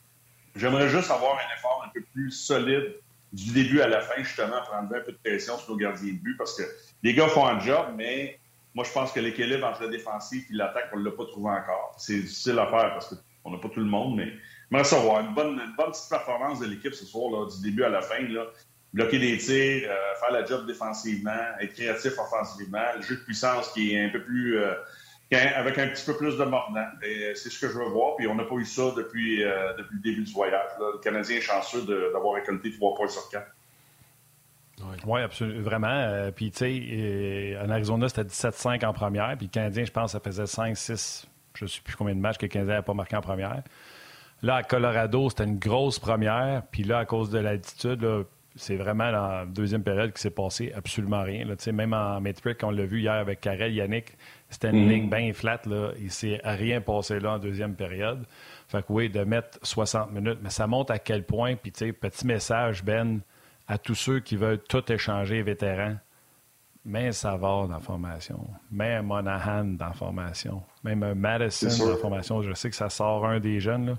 j'aimerais 0.54 0.88
juste 0.88 1.10
avoir 1.10 1.34
un 1.34 1.56
effort 1.56 1.84
un 1.86 1.90
peu 1.92 2.02
plus 2.12 2.30
solide 2.30 2.94
du 3.32 3.52
début 3.52 3.80
à 3.80 3.88
la 3.88 4.00
fin, 4.00 4.22
justement, 4.22 4.62
pour 4.64 4.74
enlever 4.74 4.98
un 4.98 5.02
peu 5.02 5.12
de 5.12 5.18
pression 5.18 5.58
sur 5.58 5.72
nos 5.72 5.76
gardiens 5.76 6.12
de 6.12 6.18
but, 6.18 6.36
parce 6.36 6.56
que 6.56 6.62
les 7.02 7.14
gars 7.14 7.28
font 7.28 7.46
un 7.46 7.58
job, 7.58 7.86
mais 7.96 8.38
moi, 8.76 8.84
je 8.84 8.92
pense 8.92 9.10
que 9.10 9.18
l'équilibre 9.18 9.66
entre 9.66 9.82
le 9.82 9.88
défensif 9.88 10.44
et 10.48 10.54
l'attaque, 10.54 10.90
on 10.92 10.98
ne 10.98 11.04
l'a 11.04 11.10
pas 11.10 11.24
trouvé 11.24 11.50
encore. 11.50 11.96
C'est 11.98 12.20
difficile 12.20 12.58
à 12.60 12.66
faire 12.66 12.92
parce 12.92 13.08
qu'on 13.42 13.50
n'a 13.50 13.58
pas 13.58 13.70
tout 13.70 13.80
le 13.80 13.86
monde, 13.86 14.16
mais 14.16 14.32
J'aimerais 14.70 14.84
savoir 14.84 15.20
une 15.20 15.34
bonne, 15.34 15.60
une 15.60 15.74
bonne 15.76 15.92
petite 15.92 16.10
performance 16.10 16.58
de 16.58 16.66
l'équipe 16.66 16.94
ce 16.94 17.04
soir, 17.04 17.46
du 17.46 17.62
début 17.62 17.84
à 17.84 17.88
la 17.88 18.02
fin. 18.02 18.16
Bloquer 18.92 19.18
des 19.18 19.38
tirs, 19.38 19.90
euh, 19.90 20.14
faire 20.20 20.32
la 20.32 20.44
job 20.44 20.66
défensivement, 20.66 21.30
être 21.60 21.74
créatif 21.74 22.12
offensivement, 22.18 22.84
le 22.96 23.02
jeu 23.02 23.16
de 23.16 23.20
puissance 23.20 23.68
qui 23.72 23.94
est 23.94 24.04
un 24.04 24.08
peu 24.08 24.22
plus. 24.22 24.58
Euh, 24.58 24.74
avec 25.32 25.76
un 25.78 25.88
petit 25.88 26.04
peu 26.04 26.16
plus 26.16 26.36
de 26.36 26.44
mordant. 26.44 26.86
C'est 27.02 27.50
ce 27.50 27.58
que 27.58 27.68
je 27.68 27.78
veux 27.78 27.88
voir. 27.88 28.14
Puis 28.16 28.28
on 28.28 28.36
n'a 28.36 28.44
pas 28.44 28.54
eu 28.54 28.64
ça 28.64 28.92
depuis, 28.96 29.42
euh, 29.42 29.72
depuis 29.76 29.96
le 29.96 30.02
début 30.02 30.22
du 30.22 30.32
voyage. 30.32 30.70
Le 30.78 30.98
Canadien 30.98 31.38
est 31.38 31.40
chanceux 31.40 31.82
d'avoir 32.12 32.34
récolté 32.34 32.70
trois 32.72 32.94
points 32.94 33.08
sur 33.08 33.28
quatre. 33.28 33.50
Oui, 34.82 34.96
ouais, 35.06 35.22
absolument. 35.22 35.62
Vraiment. 35.62 36.30
puis, 36.34 36.50
tu 36.50 36.58
sais, 36.58 37.58
en 37.64 37.70
Arizona, 37.70 38.08
c'était 38.08 38.28
17-5 38.28 38.84
en 38.84 38.92
première. 38.92 39.34
Puis 39.36 39.46
le 39.46 39.50
Canadien, 39.50 39.84
je 39.84 39.92
pense, 39.92 40.12
ça 40.12 40.20
faisait 40.20 40.44
5-6, 40.44 41.24
je 41.54 41.64
ne 41.64 41.68
sais 41.68 41.80
plus 41.82 41.96
combien 41.96 42.14
de 42.14 42.20
matchs 42.20 42.38
que 42.38 42.46
le 42.46 42.50
Canadien 42.50 42.74
n'a 42.74 42.82
pas 42.82 42.94
marqué 42.94 43.16
en 43.16 43.22
première. 43.22 43.62
Là, 44.42 44.56
à 44.56 44.62
Colorado, 44.62 45.30
c'était 45.30 45.44
une 45.44 45.58
grosse 45.58 45.98
première. 45.98 46.62
Puis 46.70 46.82
là, 46.82 46.98
à 46.98 47.04
cause 47.06 47.30
de 47.30 47.38
l'altitude, 47.38 48.06
c'est 48.54 48.76
vraiment 48.76 49.10
la 49.10 49.44
deuxième 49.46 49.82
période 49.82 50.12
qui 50.12 50.20
s'est 50.20 50.30
passé 50.30 50.72
absolument 50.74 51.22
rien. 51.22 51.44
Là. 51.44 51.54
Même 51.72 51.92
en 51.92 52.20
métrique, 52.20 52.58
on 52.62 52.70
l'a 52.70 52.86
vu 52.86 53.00
hier 53.00 53.12
avec 53.12 53.40
Karel 53.40 53.72
Yannick, 53.72 54.16
c'était 54.48 54.70
une 54.70 54.86
mm. 54.86 54.88
ligne 54.88 55.10
bien 55.10 55.32
flat. 55.32 55.60
Là. 55.66 55.92
Il 56.00 56.10
s'est 56.10 56.40
rien 56.42 56.80
passé 56.80 57.20
là 57.20 57.32
en 57.32 57.38
deuxième 57.38 57.74
période. 57.74 58.24
Fait 58.68 58.80
que 58.82 58.86
oui, 58.88 59.08
de 59.08 59.20
mettre 59.24 59.58
60 59.62 60.12
minutes, 60.12 60.38
mais 60.42 60.50
ça 60.50 60.66
montre 60.66 60.92
à 60.92 60.98
quel 60.98 61.22
point, 61.22 61.54
puis 61.54 61.70
tu 61.70 61.86
sais, 61.86 61.92
petit 61.92 62.26
message, 62.26 62.82
Ben, 62.82 63.20
à 63.68 63.78
tous 63.78 63.94
ceux 63.94 64.20
qui 64.20 64.36
veulent 64.36 64.62
tout 64.62 64.90
échanger, 64.92 65.42
vétérans, 65.42 65.96
mais 66.84 67.12
ça 67.12 67.32
va 67.32 67.48
dans 67.48 67.68
la 67.68 67.80
formation, 67.80 68.46
mais 68.70 69.02
Monahan 69.02 69.64
dans 69.64 69.86
la 69.86 69.92
formation, 69.92 70.62
même 70.84 71.02
un 71.02 71.14
Madison 71.14 71.84
dans 71.84 71.90
la 71.90 71.96
formation. 71.96 72.42
Je 72.42 72.54
sais 72.54 72.70
que 72.70 72.76
ça 72.76 72.88
sort 72.88 73.26
un 73.26 73.40
des 73.40 73.58
jeunes, 73.58 73.86
là. 73.86 73.94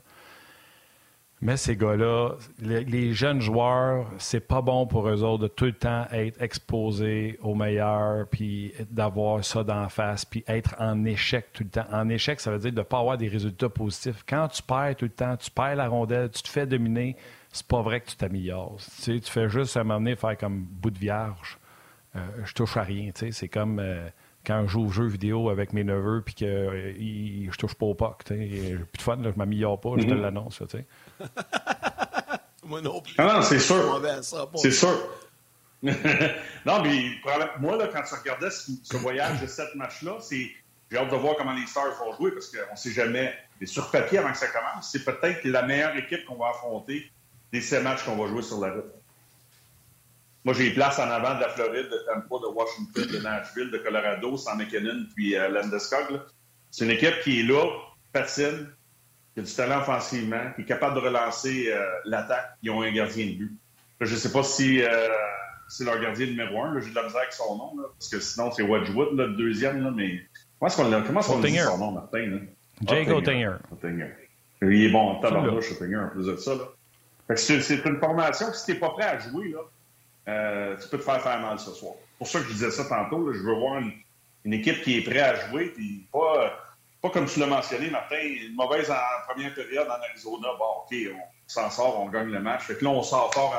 Mais 1.39 1.55
ces 1.55 1.75
gars-là, 1.75 2.31
les, 2.59 3.13
jeunes 3.13 3.41
joueurs, 3.41 4.07
c'est 4.17 4.39
pas 4.39 4.63
bon 4.63 4.87
pour 4.87 5.07
eux 5.07 5.21
autres 5.21 5.43
de 5.43 5.47
tout 5.47 5.65
le 5.65 5.73
temps 5.73 6.07
être 6.11 6.41
exposés 6.41 7.37
au 7.43 7.53
meilleur, 7.53 8.27
puis 8.27 8.73
d'avoir 8.89 9.45
ça 9.45 9.63
d'en 9.63 9.87
face, 9.87 10.25
puis 10.25 10.43
être 10.47 10.75
en 10.79 11.05
échec 11.05 11.45
tout 11.53 11.63
le 11.63 11.69
temps. 11.69 11.85
En 11.91 12.09
échec, 12.09 12.39
ça 12.39 12.49
veut 12.49 12.57
dire 12.57 12.71
de 12.71 12.79
ne 12.79 12.83
pas 12.83 12.99
avoir 12.99 13.19
des 13.19 13.27
résultats 13.27 13.69
positifs. 13.69 14.23
Quand 14.27 14.47
tu 14.47 14.63
perds 14.63 14.95
tout 14.95 15.05
le 15.05 15.11
temps, 15.11 15.37
tu 15.37 15.51
perds 15.51 15.75
la 15.75 15.87
rondelle, 15.87 16.31
tu 16.31 16.41
te 16.41 16.49
fais 16.49 16.65
dominer, 16.65 17.15
c'est 17.51 17.67
pas 17.67 17.83
vrai 17.83 18.01
que 18.01 18.09
tu 18.09 18.15
t'améliores. 18.15 18.77
Tu, 18.77 19.03
sais, 19.03 19.19
tu 19.19 19.31
fais 19.31 19.47
juste 19.47 19.77
à 19.77 19.81
un 19.81 19.83
moment 19.83 19.99
donné 19.99 20.15
faire 20.15 20.37
comme 20.39 20.61
bout 20.61 20.89
de 20.89 20.99
vierge. 20.99 21.59
Euh, 22.15 22.19
je 22.45 22.53
touche 22.53 22.77
à 22.77 22.83
rien. 22.83 23.11
Tu 23.13 23.27
sais, 23.27 23.31
c'est 23.31 23.49
comme. 23.49 23.77
Euh, 23.79 24.09
quand 24.47 24.63
je 24.65 24.71
joue 24.71 24.85
aux 24.85 24.89
jeux 24.89 25.07
vidéo 25.07 25.49
avec 25.49 25.73
mes 25.73 25.83
neveux 25.83 26.21
puis 26.21 26.33
que 26.33 26.45
euh, 26.45 26.93
je 27.51 27.57
touche 27.57 27.75
pas 27.75 27.85
au 27.85 27.93
puck. 27.93 28.23
J'ai 28.29 28.77
plus 28.77 28.97
de 28.97 29.01
fun, 29.01 29.17
là, 29.17 29.29
je 29.31 29.37
m'améliore 29.37 29.79
pas, 29.79 29.91
je 29.97 30.07
te 30.07 30.13
mhm. 30.13 30.21
l'annonce. 30.21 30.63
Moi 32.63 32.81
non 32.81 33.01
plus. 33.01 33.15
Ah 33.17 33.35
non, 33.35 33.41
c'est 33.41 33.59
sûr. 33.59 34.01
C'est 34.55 34.71
sûr. 34.71 35.09
non, 35.83 36.81
mais 36.81 37.11
moi, 37.59 37.77
là, 37.77 37.87
quand 37.93 38.01
tu 38.01 38.15
regardais 38.15 38.49
ce, 38.49 38.97
voyage 38.97 39.41
de 39.41 39.47
sept 39.47 39.73
matchs-là, 39.75 40.17
c'est 40.21 40.51
j'ai 40.89 40.97
hâte 40.97 41.11
de 41.11 41.15
voir 41.15 41.35
comment 41.37 41.53
les 41.53 41.65
Stars 41.67 41.97
vont 41.99 42.15
jouer 42.15 42.31
parce 42.31 42.47
qu'on 42.47 42.71
ne 42.71 42.77
sait 42.77 42.91
jamais. 42.91 43.33
Et 43.59 43.65
sur 43.65 43.91
papier, 43.91 44.19
avant 44.19 44.31
que 44.31 44.37
ça 44.37 44.47
commence, 44.47 44.89
c'est 44.91 45.03
peut-être 45.03 45.43
la 45.43 45.63
meilleure 45.63 45.95
équipe 45.97 46.25
qu'on 46.25 46.35
va 46.35 46.49
affronter 46.49 47.11
des 47.51 47.61
sept 47.61 47.83
matchs 47.83 48.03
qu'on 48.03 48.15
va 48.15 48.27
jouer 48.27 48.41
sur 48.41 48.59
la 48.59 48.73
route. 48.73 48.85
Moi, 50.45 50.53
j'ai 50.53 50.71
place 50.71 50.97
en 50.97 51.09
avant 51.09 51.35
de 51.35 51.41
la 51.41 51.49
Floride, 51.49 51.89
de 51.89 52.05
Tampa, 52.05 52.35
de 52.41 52.53
Washington, 52.53 53.05
de 53.05 53.19
Nashville, 53.19 53.69
de 53.69 53.77
Colorado, 53.79 54.37
San 54.37 54.57
McKinnon, 54.57 55.05
puis 55.13 55.35
euh, 55.35 55.49
Landeskog. 55.49 56.21
C'est 56.71 56.85
une 56.85 56.91
équipe 56.91 57.19
qui 57.23 57.41
est 57.41 57.43
là, 57.43 57.65
patine, 58.13 58.69
qui 59.37 59.41
a 59.41 59.43
du 59.43 59.53
talent 59.53 59.81
offensivement, 59.81 60.41
qui 60.55 60.63
est 60.63 60.65
capable 60.65 60.95
de 60.95 60.99
relancer 60.99 61.67
euh, 61.71 61.85
l'attaque. 62.05 62.57
Ils 62.63 62.71
ont 62.71 62.81
un 62.81 62.91
gardien 62.91 63.27
de 63.27 63.33
but. 63.33 63.55
je 64.01 64.11
ne 64.11 64.19
sais 64.19 64.31
pas 64.31 64.41
si 64.41 64.81
euh, 64.81 64.89
c'est 65.67 65.83
leur 65.83 66.01
gardien 66.01 66.25
numéro 66.25 66.63
un. 66.63 66.79
J'ai 66.79 66.89
de 66.89 66.95
la 66.95 67.03
misère 67.03 67.21
avec 67.21 67.33
son 67.33 67.55
nom, 67.55 67.71
parce 67.77 68.09
que 68.09 68.19
sinon, 68.19 68.51
c'est 68.51 68.63
Wedgwood, 68.63 69.15
le 69.15 69.27
deuxième. 69.35 69.83
Là, 69.83 69.91
mais 69.95 70.21
comment 70.59 70.67
est-ce 70.67 71.27
qu'on 71.27 71.43
est 71.43 71.51
dit 71.51 71.59
son 71.59 71.77
nom, 71.77 71.91
Martin? 71.91 72.25
Là? 72.25 72.37
Jake. 72.87 73.07
Il 74.63 74.85
est 74.85 74.89
bon 74.89 75.11
en 75.11 75.19
tabarnouche, 75.19 75.71
Oettinger, 75.71 75.97
en 75.97 76.09
plus 76.09 76.25
de 76.25 76.35
ça. 76.35 76.53
C'est 77.35 77.85
une 77.85 77.99
formation 77.99 78.47
que 78.47 78.57
si 78.57 78.65
tu 78.65 78.71
n'es 78.71 78.79
pas 78.79 78.89
prêt 78.89 79.03
à 79.03 79.19
jouer, 79.19 79.49
là, 79.49 79.59
euh, 80.29 80.77
tu 80.81 80.89
peux 80.89 80.97
te 80.97 81.03
faire 81.03 81.21
faire 81.21 81.39
mal 81.39 81.59
ce 81.59 81.71
soir. 81.73 81.93
C'est 81.99 82.17
pour 82.17 82.27
ça 82.27 82.39
que 82.39 82.45
je 82.45 82.53
disais 82.53 82.71
ça 82.71 82.85
tantôt. 82.85 83.31
je 83.31 83.39
veux 83.39 83.53
voir 83.53 83.81
une, 83.81 84.53
équipe 84.53 84.81
qui 84.81 84.97
est 84.97 85.01
prête 85.01 85.21
à 85.21 85.47
jouer, 85.47 85.67
puis 85.75 86.07
pas, 86.11 86.57
pas 87.01 87.09
comme 87.09 87.25
tu 87.25 87.39
l'as 87.39 87.47
mentionné, 87.47 87.89
Martin, 87.89 88.17
une 88.19 88.55
mauvaise 88.55 88.91
première 89.27 89.53
période 89.53 89.87
en 89.87 90.01
Arizona. 90.01 90.47
Bon, 90.57 90.83
OK, 90.83 90.95
on 91.13 91.47
s'en 91.47 91.69
sort, 91.69 91.99
on 91.99 92.09
gagne 92.09 92.29
le 92.29 92.39
match. 92.39 92.63
Fait 92.63 92.75
que 92.75 92.83
là, 92.83 92.91
on 92.91 93.03
sort 93.03 93.33
fort 93.33 93.55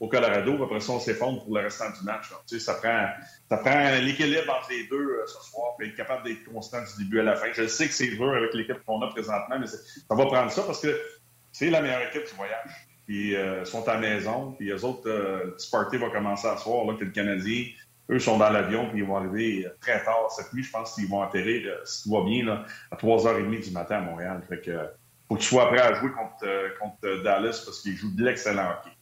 au 0.00 0.08
Colorado, 0.08 0.64
après 0.64 0.80
ça, 0.80 0.92
on 0.92 0.98
s'effondre 0.98 1.44
pour 1.44 1.54
le 1.54 1.62
restant 1.62 1.90
du 1.90 2.04
match. 2.04 2.24
Tu 2.48 2.58
sais, 2.58 2.64
ça 2.64 2.74
prend, 2.74 3.06
ça 3.48 3.56
prend 3.58 3.90
l'équilibre 4.00 4.52
entre 4.52 4.70
les 4.70 4.88
deux 4.88 4.96
euh, 4.96 5.26
ce 5.26 5.50
soir, 5.50 5.76
puis 5.78 5.88
être 5.88 5.96
capable 5.96 6.24
d'être 6.24 6.44
constant 6.52 6.78
du 6.80 7.04
début 7.04 7.20
à 7.20 7.22
la 7.22 7.36
fin. 7.36 7.46
Je 7.52 7.68
sais 7.68 7.86
que 7.86 7.94
c'est 7.94 8.08
dur 8.08 8.34
avec 8.34 8.52
l'équipe 8.54 8.82
qu'on 8.84 9.00
a 9.02 9.08
présentement, 9.08 9.58
mais 9.60 9.68
ça 9.68 9.78
va 10.10 10.26
prendre 10.26 10.50
ça 10.50 10.62
parce 10.62 10.80
que 10.80 11.00
c'est 11.52 11.70
la 11.70 11.80
meilleure 11.80 12.02
équipe 12.02 12.28
du 12.28 12.34
voyage 12.34 12.88
puis 13.06 13.34
euh, 13.36 13.64
sont 13.64 13.86
à 13.88 13.94
la 13.94 14.00
maison, 14.00 14.52
puis 14.52 14.70
eux 14.70 14.84
autres, 14.84 15.08
euh, 15.08 15.44
le 15.44 15.54
petit 15.54 15.70
party 15.70 15.96
va 15.96 16.10
commencer 16.10 16.46
à 16.46 16.56
soir, 16.56 16.86
là, 16.86 16.94
que 16.98 17.04
le 17.04 17.10
Canadien, 17.10 17.64
eux 18.10 18.18
sont 18.18 18.38
dans 18.38 18.50
l'avion, 18.50 18.88
puis 18.88 18.98
ils 18.98 19.04
vont 19.04 19.16
arriver 19.16 19.66
euh, 19.66 19.76
très 19.80 20.02
tard 20.04 20.30
cette 20.30 20.52
nuit. 20.52 20.62
Je 20.62 20.70
pense 20.70 20.94
qu'ils 20.94 21.08
vont 21.08 21.22
atterrir, 21.22 21.62
euh, 21.66 21.80
si 21.84 22.04
tout 22.04 22.10
va 22.16 22.24
bien, 22.24 22.44
là, 22.44 22.64
à 22.90 22.96
3h30 22.96 23.64
du 23.64 23.70
matin 23.70 23.96
à 23.96 24.00
Montréal. 24.00 24.42
Fait 24.48 24.60
que 24.60 24.76
faut 25.28 25.36
que 25.36 25.40
tu 25.40 25.48
sois 25.48 25.68
prêt 25.68 25.80
à 25.80 25.94
jouer 25.94 26.10
contre, 26.10 26.78
contre 26.78 27.22
Dallas 27.22 27.62
parce 27.64 27.80
qu'ils 27.80 27.96
jouent 27.96 28.14
de 28.14 28.24
l'excellent 28.24 28.70
hockey. 28.70 28.94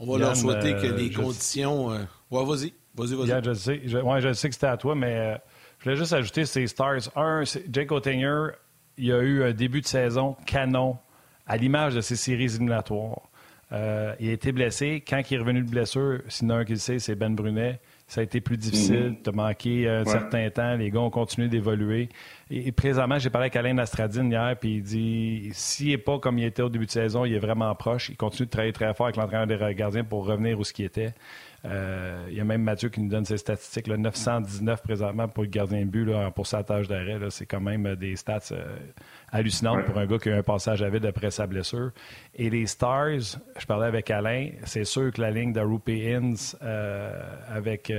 On 0.00 0.10
va 0.10 0.18
leur 0.18 0.36
souhaiter 0.36 0.74
que 0.74 0.86
les 0.86 1.10
conditions. 1.10 1.88
Ouais, 1.88 2.44
vas-y. 2.44 2.72
Vas-y, 2.94 3.14
vas-y. 3.14 3.44
je 3.44 3.54
sais, 3.54 3.82
je, 3.84 3.98
ouais, 3.98 4.20
je 4.20 4.32
sais 4.32 4.48
que 4.48 4.54
c'était 4.54 4.66
à 4.66 4.76
toi, 4.76 4.94
mais 4.94 5.40
je 5.78 5.84
voulais 5.84 5.96
juste 5.96 6.12
ajouter 6.12 6.44
ces 6.44 6.66
Stars. 6.66 7.16
Un, 7.16 7.42
Jake 7.44 7.90
Oettinger, 7.90 8.52
il 8.96 9.12
a 9.12 9.18
eu 9.18 9.42
un 9.42 9.52
début 9.52 9.80
de 9.80 9.86
saison 9.86 10.36
canon 10.46 10.98
à 11.46 11.56
l'image 11.56 11.94
de 11.94 12.00
ces 12.00 12.16
séries 12.16 12.44
éliminatoires. 12.44 13.22
Euh, 13.72 14.14
il 14.20 14.28
a 14.28 14.32
été 14.32 14.52
blessé. 14.52 15.02
Quand 15.06 15.22
il 15.30 15.34
est 15.34 15.38
revenu 15.38 15.62
de 15.62 15.70
blessure, 15.70 16.20
sinon 16.28 16.56
un 16.56 16.64
qui 16.64 16.72
le 16.72 16.78
sait, 16.78 16.98
c'est 16.98 17.14
Ben 17.14 17.34
Brunet. 17.34 17.80
ça 18.06 18.20
a 18.20 18.24
été 18.24 18.42
plus 18.42 18.58
difficile. 18.58 19.16
Tu 19.24 19.30
as 19.30 19.32
manqué 19.32 19.88
un 19.88 20.04
certain 20.04 20.50
temps. 20.50 20.76
Les 20.76 20.90
gars 20.90 21.00
ont 21.00 21.10
continué 21.10 21.48
d'évoluer. 21.48 22.10
Et, 22.50 22.70
présentement, 22.70 23.18
j'ai 23.18 23.30
parlé 23.30 23.46
avec 23.46 23.56
Alain 23.56 23.78
Astradine 23.78 24.30
hier, 24.30 24.56
puis 24.60 24.76
il 24.76 24.82
dit 24.82 25.50
s'il 25.52 25.88
n'est 25.88 25.98
pas 25.98 26.18
comme 26.18 26.38
il 26.38 26.44
était 26.44 26.62
au 26.62 26.68
début 26.68 26.84
de 26.84 26.90
saison, 26.90 27.24
il 27.24 27.34
est 27.34 27.38
vraiment 27.38 27.74
proche. 27.74 28.10
Il 28.10 28.16
continue 28.16 28.46
de 28.46 28.50
travailler 28.50 28.74
très 28.74 28.92
fort 28.92 29.06
avec 29.06 29.16
l'entraîneur 29.16 29.46
des 29.46 29.74
gardiens 29.74 30.04
pour 30.04 30.26
revenir 30.26 30.58
où 30.58 30.64
ce 30.64 30.74
qui 30.74 30.84
était. 30.84 31.14
Euh, 31.64 32.26
il 32.28 32.36
y 32.36 32.40
a 32.40 32.44
même 32.44 32.62
Mathieu 32.62 32.88
qui 32.88 33.00
nous 33.00 33.08
donne 33.08 33.24
ses 33.24 33.36
statistiques. 33.36 33.86
Là, 33.86 33.96
919 33.96 34.82
présentement 34.82 35.28
pour 35.28 35.44
le 35.44 35.48
gardien 35.48 35.80
de 35.80 35.90
but 35.90 36.04
là, 36.04 36.26
en 36.26 36.30
pourcentage 36.32 36.88
d'arrêt. 36.88 37.18
C'est 37.30 37.46
quand 37.46 37.60
même 37.60 37.94
des 37.96 38.16
stats 38.16 38.40
euh, 38.50 38.76
hallucinantes 39.30 39.84
pour 39.84 39.98
un 39.98 40.06
gars 40.06 40.18
qui 40.18 40.28
a 40.28 40.32
eu 40.32 40.38
un 40.38 40.42
passage 40.42 40.82
à 40.82 40.90
vide 40.90 41.06
après 41.06 41.30
sa 41.30 41.46
blessure. 41.46 41.92
Et 42.34 42.50
les 42.50 42.66
Stars, 42.66 43.38
je 43.58 43.66
parlais 43.66 43.86
avec 43.86 44.10
Alain, 44.10 44.50
c'est 44.64 44.84
sûr 44.84 45.12
que 45.12 45.20
la 45.20 45.30
ligne 45.30 45.52
de 45.52 45.60
Rupi 45.60 46.12
Inns 46.12 46.56
euh, 46.62 47.12
avec, 47.48 47.92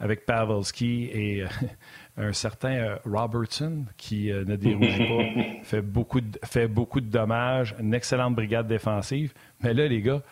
avec 0.00 0.26
Pavelski 0.26 1.10
et 1.12 1.44
un 2.16 2.32
certain 2.32 2.98
Robertson 3.04 3.84
qui 3.96 4.32
ne 4.32 4.56
dérougit 4.56 5.06
pas, 5.06 5.42
fait 5.62 5.82
beaucoup, 5.82 6.20
de, 6.20 6.38
fait 6.44 6.66
beaucoup 6.66 7.00
de 7.00 7.08
dommages, 7.08 7.76
une 7.78 7.94
excellente 7.94 8.34
brigade 8.34 8.66
défensive. 8.66 9.32
Mais 9.62 9.74
là, 9.74 9.86
les 9.86 10.02
gars, 10.02 10.22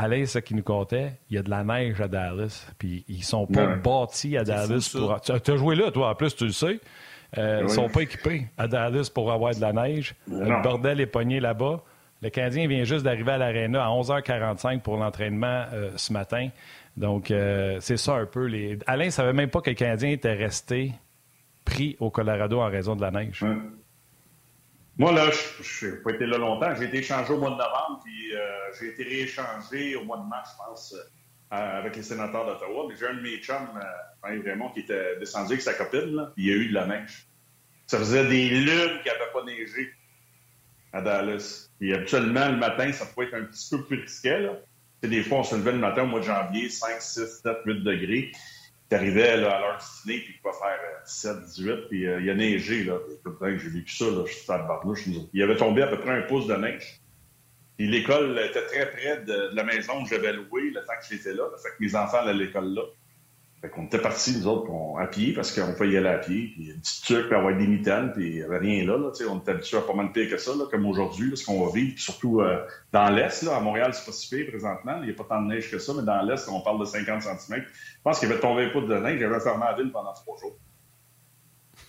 Alain, 0.00 0.26
ce 0.26 0.38
qui 0.38 0.54
nous 0.54 0.62
comptait, 0.62 1.14
il 1.28 1.34
y 1.34 1.38
a 1.38 1.42
de 1.42 1.50
la 1.50 1.64
neige 1.64 2.00
à 2.00 2.06
Dallas. 2.06 2.70
Puis 2.78 3.04
ils 3.08 3.24
sont 3.24 3.46
pas 3.46 3.66
bâtis 3.74 4.36
à 4.36 4.44
Dallas 4.44 4.94
pour. 4.96 5.20
Tu 5.20 5.32
as 5.32 5.56
joué 5.56 5.74
là, 5.74 5.90
toi, 5.90 6.10
en 6.10 6.14
plus, 6.14 6.36
tu 6.36 6.44
le 6.44 6.52
sais. 6.52 6.78
Euh, 7.36 7.62
ils 7.64 7.68
sont 7.68 7.88
pas 7.88 8.02
équipés 8.02 8.46
à 8.56 8.68
Dallas 8.68 9.10
pour 9.12 9.32
avoir 9.32 9.54
de 9.54 9.60
la 9.60 9.72
neige. 9.72 10.14
Le 10.28 10.62
bordel 10.62 11.00
est 11.00 11.06
pogné 11.06 11.40
là-bas. 11.40 11.82
Le 12.22 12.30
Canadien 12.30 12.68
vient 12.68 12.84
juste 12.84 13.04
d'arriver 13.04 13.32
à 13.32 13.38
l'aréna 13.38 13.84
à 13.84 13.88
11h45 13.88 14.80
pour 14.80 14.96
l'entraînement 14.96 15.64
euh, 15.72 15.90
ce 15.96 16.12
matin. 16.12 16.48
Donc, 16.96 17.30
euh, 17.30 17.78
c'est 17.80 17.96
ça 17.96 18.14
un 18.14 18.26
peu. 18.26 18.46
Les... 18.46 18.78
Alain 18.86 19.06
ne 19.06 19.10
savait 19.10 19.32
même 19.32 19.50
pas 19.50 19.60
que 19.60 19.70
le 19.70 19.76
Canadien 19.76 20.10
était 20.10 20.32
resté 20.32 20.92
pris 21.64 21.96
au 21.98 22.10
Colorado 22.10 22.60
en 22.60 22.68
raison 22.68 22.94
de 22.94 23.02
la 23.02 23.10
neige. 23.10 23.44
Moi, 24.98 25.12
là, 25.12 25.30
je 25.62 25.86
n'ai 25.86 25.96
pas 25.98 26.10
été 26.10 26.26
là 26.26 26.38
longtemps. 26.38 26.74
J'ai 26.76 26.86
été 26.86 26.98
échangé 26.98 27.32
au 27.32 27.38
mois 27.38 27.50
de 27.50 27.54
novembre, 27.54 28.00
puis 28.04 28.34
euh, 28.34 28.40
j'ai 28.78 28.88
été 28.88 29.04
rééchangé 29.04 29.94
au 29.94 30.02
mois 30.02 30.18
de 30.18 30.28
mars, 30.28 30.50
je 30.52 30.64
pense, 30.64 30.92
euh, 30.94 31.78
avec 31.78 31.94
les 31.94 32.02
sénateurs 32.02 32.44
d'Ottawa. 32.44 32.86
Mais 32.88 32.96
j'ai 32.96 33.06
un 33.06 33.14
de 33.14 33.20
mes 33.20 33.36
chums, 33.38 33.80
euh, 34.26 34.68
qui 34.74 34.80
était 34.80 35.16
descendu 35.20 35.52
avec 35.52 35.62
sa 35.62 35.74
copine, 35.74 36.16
là, 36.16 36.32
puis 36.34 36.46
il 36.46 36.50
y 36.50 36.52
a 36.52 36.56
eu 36.56 36.68
de 36.70 36.74
la 36.74 36.86
neige. 36.86 37.28
Ça 37.86 37.98
faisait 37.98 38.26
des 38.26 38.48
lunes 38.50 39.00
qu'il 39.02 39.12
n'avait 39.12 39.32
pas 39.32 39.44
neigé 39.44 39.92
à 40.92 41.00
Dallas. 41.00 41.70
Puis 41.78 41.94
habituellement, 41.94 42.48
le 42.48 42.56
matin, 42.56 42.90
ça 42.90 43.06
pouvait 43.06 43.26
être 43.26 43.34
un 43.34 43.44
petit 43.44 43.70
peu 43.70 43.84
plus 43.84 44.00
risqué. 44.00 44.36
Là. 44.40 44.54
des 45.02 45.22
fois, 45.22 45.38
on 45.38 45.44
se 45.44 45.54
levait 45.54 45.72
le 45.72 45.78
matin 45.78 46.02
au 46.02 46.06
mois 46.06 46.20
de 46.20 46.24
janvier, 46.24 46.68
5, 46.68 47.00
6, 47.00 47.40
7, 47.44 47.56
8 47.64 47.84
degrés. 47.84 48.32
T'arrivais 48.88 49.28
à 49.28 49.36
l'heure 49.36 49.78
du 49.78 50.12
dîner, 50.12 50.24
puis 50.24 50.34
il 50.34 50.40
pouvait 50.40 50.54
faire 50.54 50.80
7, 51.04 51.30
euh, 51.30 51.40
18, 51.40 51.74
puis 51.88 52.06
euh, 52.06 52.20
il 52.22 52.30
a 52.30 52.34
neigé. 52.34 52.84
Là. 52.84 52.98
J'ai 53.42 53.68
vécu 53.68 53.94
ça, 53.94 54.06
là, 54.06 54.24
je 54.26 54.32
suis 54.32 54.50
à 54.50 54.58
barnouche. 54.58 55.04
Il 55.34 55.42
avait 55.42 55.56
tombé 55.56 55.82
à 55.82 55.88
peu 55.88 55.98
près 55.98 56.10
un 56.10 56.22
pouce 56.22 56.46
de 56.46 56.54
neige. 56.54 57.00
Puis 57.76 57.86
l'école 57.86 58.38
était 58.38 58.64
très 58.64 58.90
près 58.90 59.22
de, 59.24 59.50
la 59.52 59.62
maison 59.62 60.02
où 60.02 60.06
j'avais 60.06 60.32
loué 60.32 60.70
le 60.70 60.80
temps 60.84 60.94
que 61.00 61.14
j'étais 61.14 61.34
là. 61.34 61.44
Fait 61.62 61.68
que 61.68 61.74
mes 61.80 61.94
enfants 61.94 62.18
allaient 62.18 62.30
à 62.30 62.32
l'école 62.32 62.74
là. 62.74 62.82
Fait 63.60 63.70
qu'on 63.70 63.86
était 63.86 63.98
partis, 63.98 64.38
nous 64.38 64.46
autres, 64.46 64.70
à 65.00 65.08
pied, 65.08 65.32
parce 65.32 65.50
qu'on 65.50 65.72
pouvait 65.72 65.90
y 65.90 65.96
aller 65.96 66.08
à 66.08 66.18
pied, 66.18 66.52
puis 66.54 66.70
un 66.70 66.78
petit 66.78 67.02
truc, 67.02 67.26
puis 67.26 67.34
avoir 67.34 67.56
des 67.56 67.66
mitaines, 67.66 68.12
puis 68.12 68.28
il 68.28 68.34
n'y 68.36 68.42
avait 68.42 68.58
rien 68.58 68.84
là. 68.84 68.96
là 68.96 69.10
on 69.28 69.38
était 69.38 69.50
habitués 69.50 69.78
à 69.78 69.80
pas 69.80 69.94
mal 69.94 70.12
pire 70.12 70.30
que 70.30 70.36
ça, 70.38 70.52
là, 70.52 70.66
comme 70.70 70.86
aujourd'hui, 70.86 71.36
ce 71.36 71.44
qu'on 71.44 71.66
va 71.66 71.72
vivre, 71.72 71.98
surtout 71.98 72.40
euh, 72.40 72.64
dans 72.92 73.10
l'Est. 73.10 73.42
Là, 73.42 73.56
à 73.56 73.60
Montréal, 73.60 73.92
c'est 73.94 74.06
pas 74.06 74.12
si 74.12 74.28
pire 74.28 74.46
présentement. 74.46 74.98
Il 75.00 75.06
n'y 75.06 75.10
a 75.10 75.14
pas 75.14 75.24
tant 75.24 75.42
de 75.42 75.48
neige 75.48 75.72
que 75.72 75.78
ça, 75.80 75.92
mais 75.96 76.04
dans 76.04 76.22
l'Est, 76.22 76.48
on 76.48 76.60
parle 76.60 76.78
de 76.78 76.84
50 76.84 77.22
cm. 77.22 77.64
Je 77.64 78.02
pense 78.04 78.20
qu'il 78.20 78.30
avait 78.30 78.40
tombé 78.40 78.66
un 78.66 78.70
pouce 78.70 78.86
de 78.86 78.94
neige, 78.94 79.18
j'avais 79.18 79.40
fermé 79.40 79.64
la 79.64 79.74
ville 79.74 79.90
pendant 79.90 80.12
trois 80.12 80.36
jours. 80.38 80.56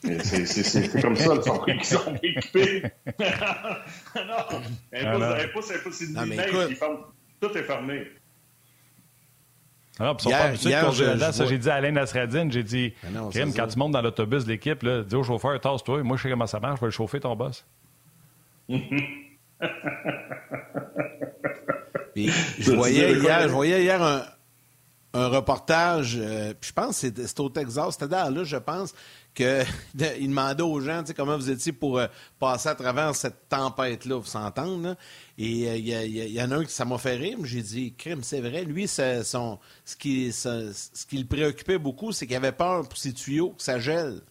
C'est 0.01 1.01
comme 1.01 1.15
ça, 1.15 1.35
ils 1.67 1.83
sont 1.83 2.15
équipés. 2.23 2.83
non, 4.15 4.59
un 4.93 5.47
pouce, 5.53 5.71
un 5.71 5.77
pouce, 5.83 5.93
c'est 5.93 6.13
de 6.13 6.25
neige, 6.25 6.79
tout 7.39 7.57
est 7.57 7.63
fermé. 7.63 8.07
Ah, 9.99 10.15
sont 10.17 10.29
pas 10.29 10.55
ça, 11.31 11.45
j'ai 11.45 11.57
dit 11.57 11.69
à 11.69 11.75
Alain 11.75 11.91
Nasradine, 11.91 12.49
j'ai 12.51 12.63
dit, 12.63 12.93
ben 13.03 13.53
quand 13.53 13.67
tu 13.67 13.77
montes 13.77 13.91
dans 13.91 14.01
l'autobus 14.01 14.45
de 14.45 14.51
l'équipe, 14.51 14.85
dis 14.85 15.15
au 15.15 15.23
chauffeur, 15.23 15.59
tasse-toi, 15.59 16.03
moi 16.03 16.15
je 16.15 16.23
sais 16.23 16.29
comment 16.29 16.47
ça 16.47 16.61
marche, 16.61 16.77
je 16.77 16.81
vais 16.81 16.87
le 16.87 16.91
chauffer 16.91 17.19
ton 17.19 17.35
boss. 17.35 17.65
je, 22.15 22.71
voyais 22.73 23.13
hier, 23.13 23.41
je 23.43 23.53
voyais 23.53 23.83
hier 23.83 24.01
un, 24.01 24.23
un 25.13 25.27
reportage, 25.27 26.17
euh, 26.17 26.53
je 26.61 26.71
pense 26.71 27.01
que 27.01 27.07
c'était 27.07 27.41
au 27.41 27.49
Texas, 27.49 27.97
c'était 27.99 28.15
là, 28.15 28.43
je 28.43 28.57
pense, 28.57 28.93
qu'il 29.39 29.65
demandait 30.27 30.63
aux 30.63 30.81
gens 30.81 31.03
comment 31.15 31.37
vous 31.37 31.49
étiez 31.49 31.71
pour 31.71 31.97
euh, 31.97 32.07
passer 32.39 32.69
à 32.69 32.75
travers 32.75 33.15
cette 33.15 33.47
tempête-là, 33.47 34.17
vous 34.17 34.25
s'entendre. 34.25 34.95
Et 35.37 35.69
euh, 35.69 35.77
il 35.77 36.33
y, 36.33 36.41
en 36.41 36.51
a 36.51 36.57
un 36.57 36.65
qui 36.65 36.73
ça 36.73 36.83
m'a 36.85 36.97
fait 36.97 37.15
rire, 37.15 37.37
j'ai 37.43 37.61
dit, 37.61 37.93
crime, 37.97 38.21
c'est 38.21 38.41
vrai. 38.41 38.63
Lui, 38.65 38.87
ce, 38.87 39.21
ce, 39.23 39.95
qui 39.95 41.17
le 41.17 41.25
préoccupait 41.25 41.77
beaucoup, 41.77 42.11
c'est 42.11 42.27
qu'il 42.27 42.35
avait 42.35 42.51
peur 42.51 42.87
pour 42.87 42.97
ses 42.97 43.13
tuyaux 43.13 43.51
que 43.51 43.63
ça 43.63 43.79
gèle. 43.79 44.21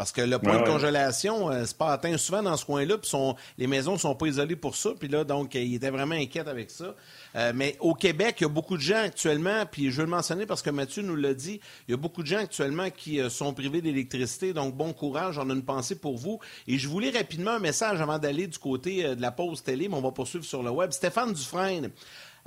Parce 0.00 0.12
que 0.12 0.22
le 0.22 0.38
point 0.38 0.58
de 0.62 0.66
congélation, 0.66 1.50
euh, 1.50 1.64
c'est 1.66 1.76
pas 1.76 1.92
atteint 1.92 2.16
souvent 2.16 2.42
dans 2.42 2.56
ce 2.56 2.64
coin-là, 2.64 2.96
puis 2.96 3.10
les 3.58 3.66
maisons 3.66 3.98
sont 3.98 4.14
pas 4.14 4.28
isolées 4.28 4.56
pour 4.56 4.74
ça. 4.74 4.92
Puis 4.98 5.08
là, 5.08 5.24
donc, 5.24 5.54
il 5.54 5.74
était 5.74 5.90
vraiment 5.90 6.14
inquiet 6.14 6.48
avec 6.48 6.70
ça. 6.70 6.94
Euh, 7.36 7.52
mais 7.54 7.76
au 7.80 7.92
Québec, 7.92 8.36
il 8.38 8.44
y 8.44 8.46
a 8.46 8.48
beaucoup 8.48 8.78
de 8.78 8.82
gens 8.82 9.02
actuellement, 9.04 9.66
puis 9.70 9.90
je 9.90 9.98
veux 9.98 10.04
le 10.04 10.10
mentionner 10.10 10.46
parce 10.46 10.62
que 10.62 10.70
Mathieu 10.70 11.02
nous 11.02 11.16
l'a 11.16 11.34
dit, 11.34 11.60
il 11.86 11.90
y 11.90 11.94
a 11.94 11.98
beaucoup 11.98 12.22
de 12.22 12.26
gens 12.26 12.38
actuellement 12.38 12.88
qui 12.88 13.20
euh, 13.20 13.28
sont 13.28 13.52
privés 13.52 13.82
d'électricité. 13.82 14.54
Donc, 14.54 14.74
bon 14.74 14.94
courage, 14.94 15.36
on 15.36 15.50
a 15.50 15.52
une 15.52 15.64
pensée 15.64 15.96
pour 15.96 16.16
vous. 16.16 16.40
Et 16.66 16.78
je 16.78 16.88
voulais 16.88 17.10
rapidement 17.10 17.50
un 17.50 17.58
message 17.58 18.00
avant 18.00 18.18
d'aller 18.18 18.46
du 18.46 18.58
côté 18.58 19.02
de 19.14 19.20
la 19.20 19.32
pause 19.32 19.62
télé, 19.62 19.86
mais 19.86 19.96
on 19.96 20.00
va 20.00 20.12
poursuivre 20.12 20.46
sur 20.46 20.62
le 20.62 20.70
web. 20.70 20.92
Stéphane 20.92 21.34
Dufresne. 21.34 21.90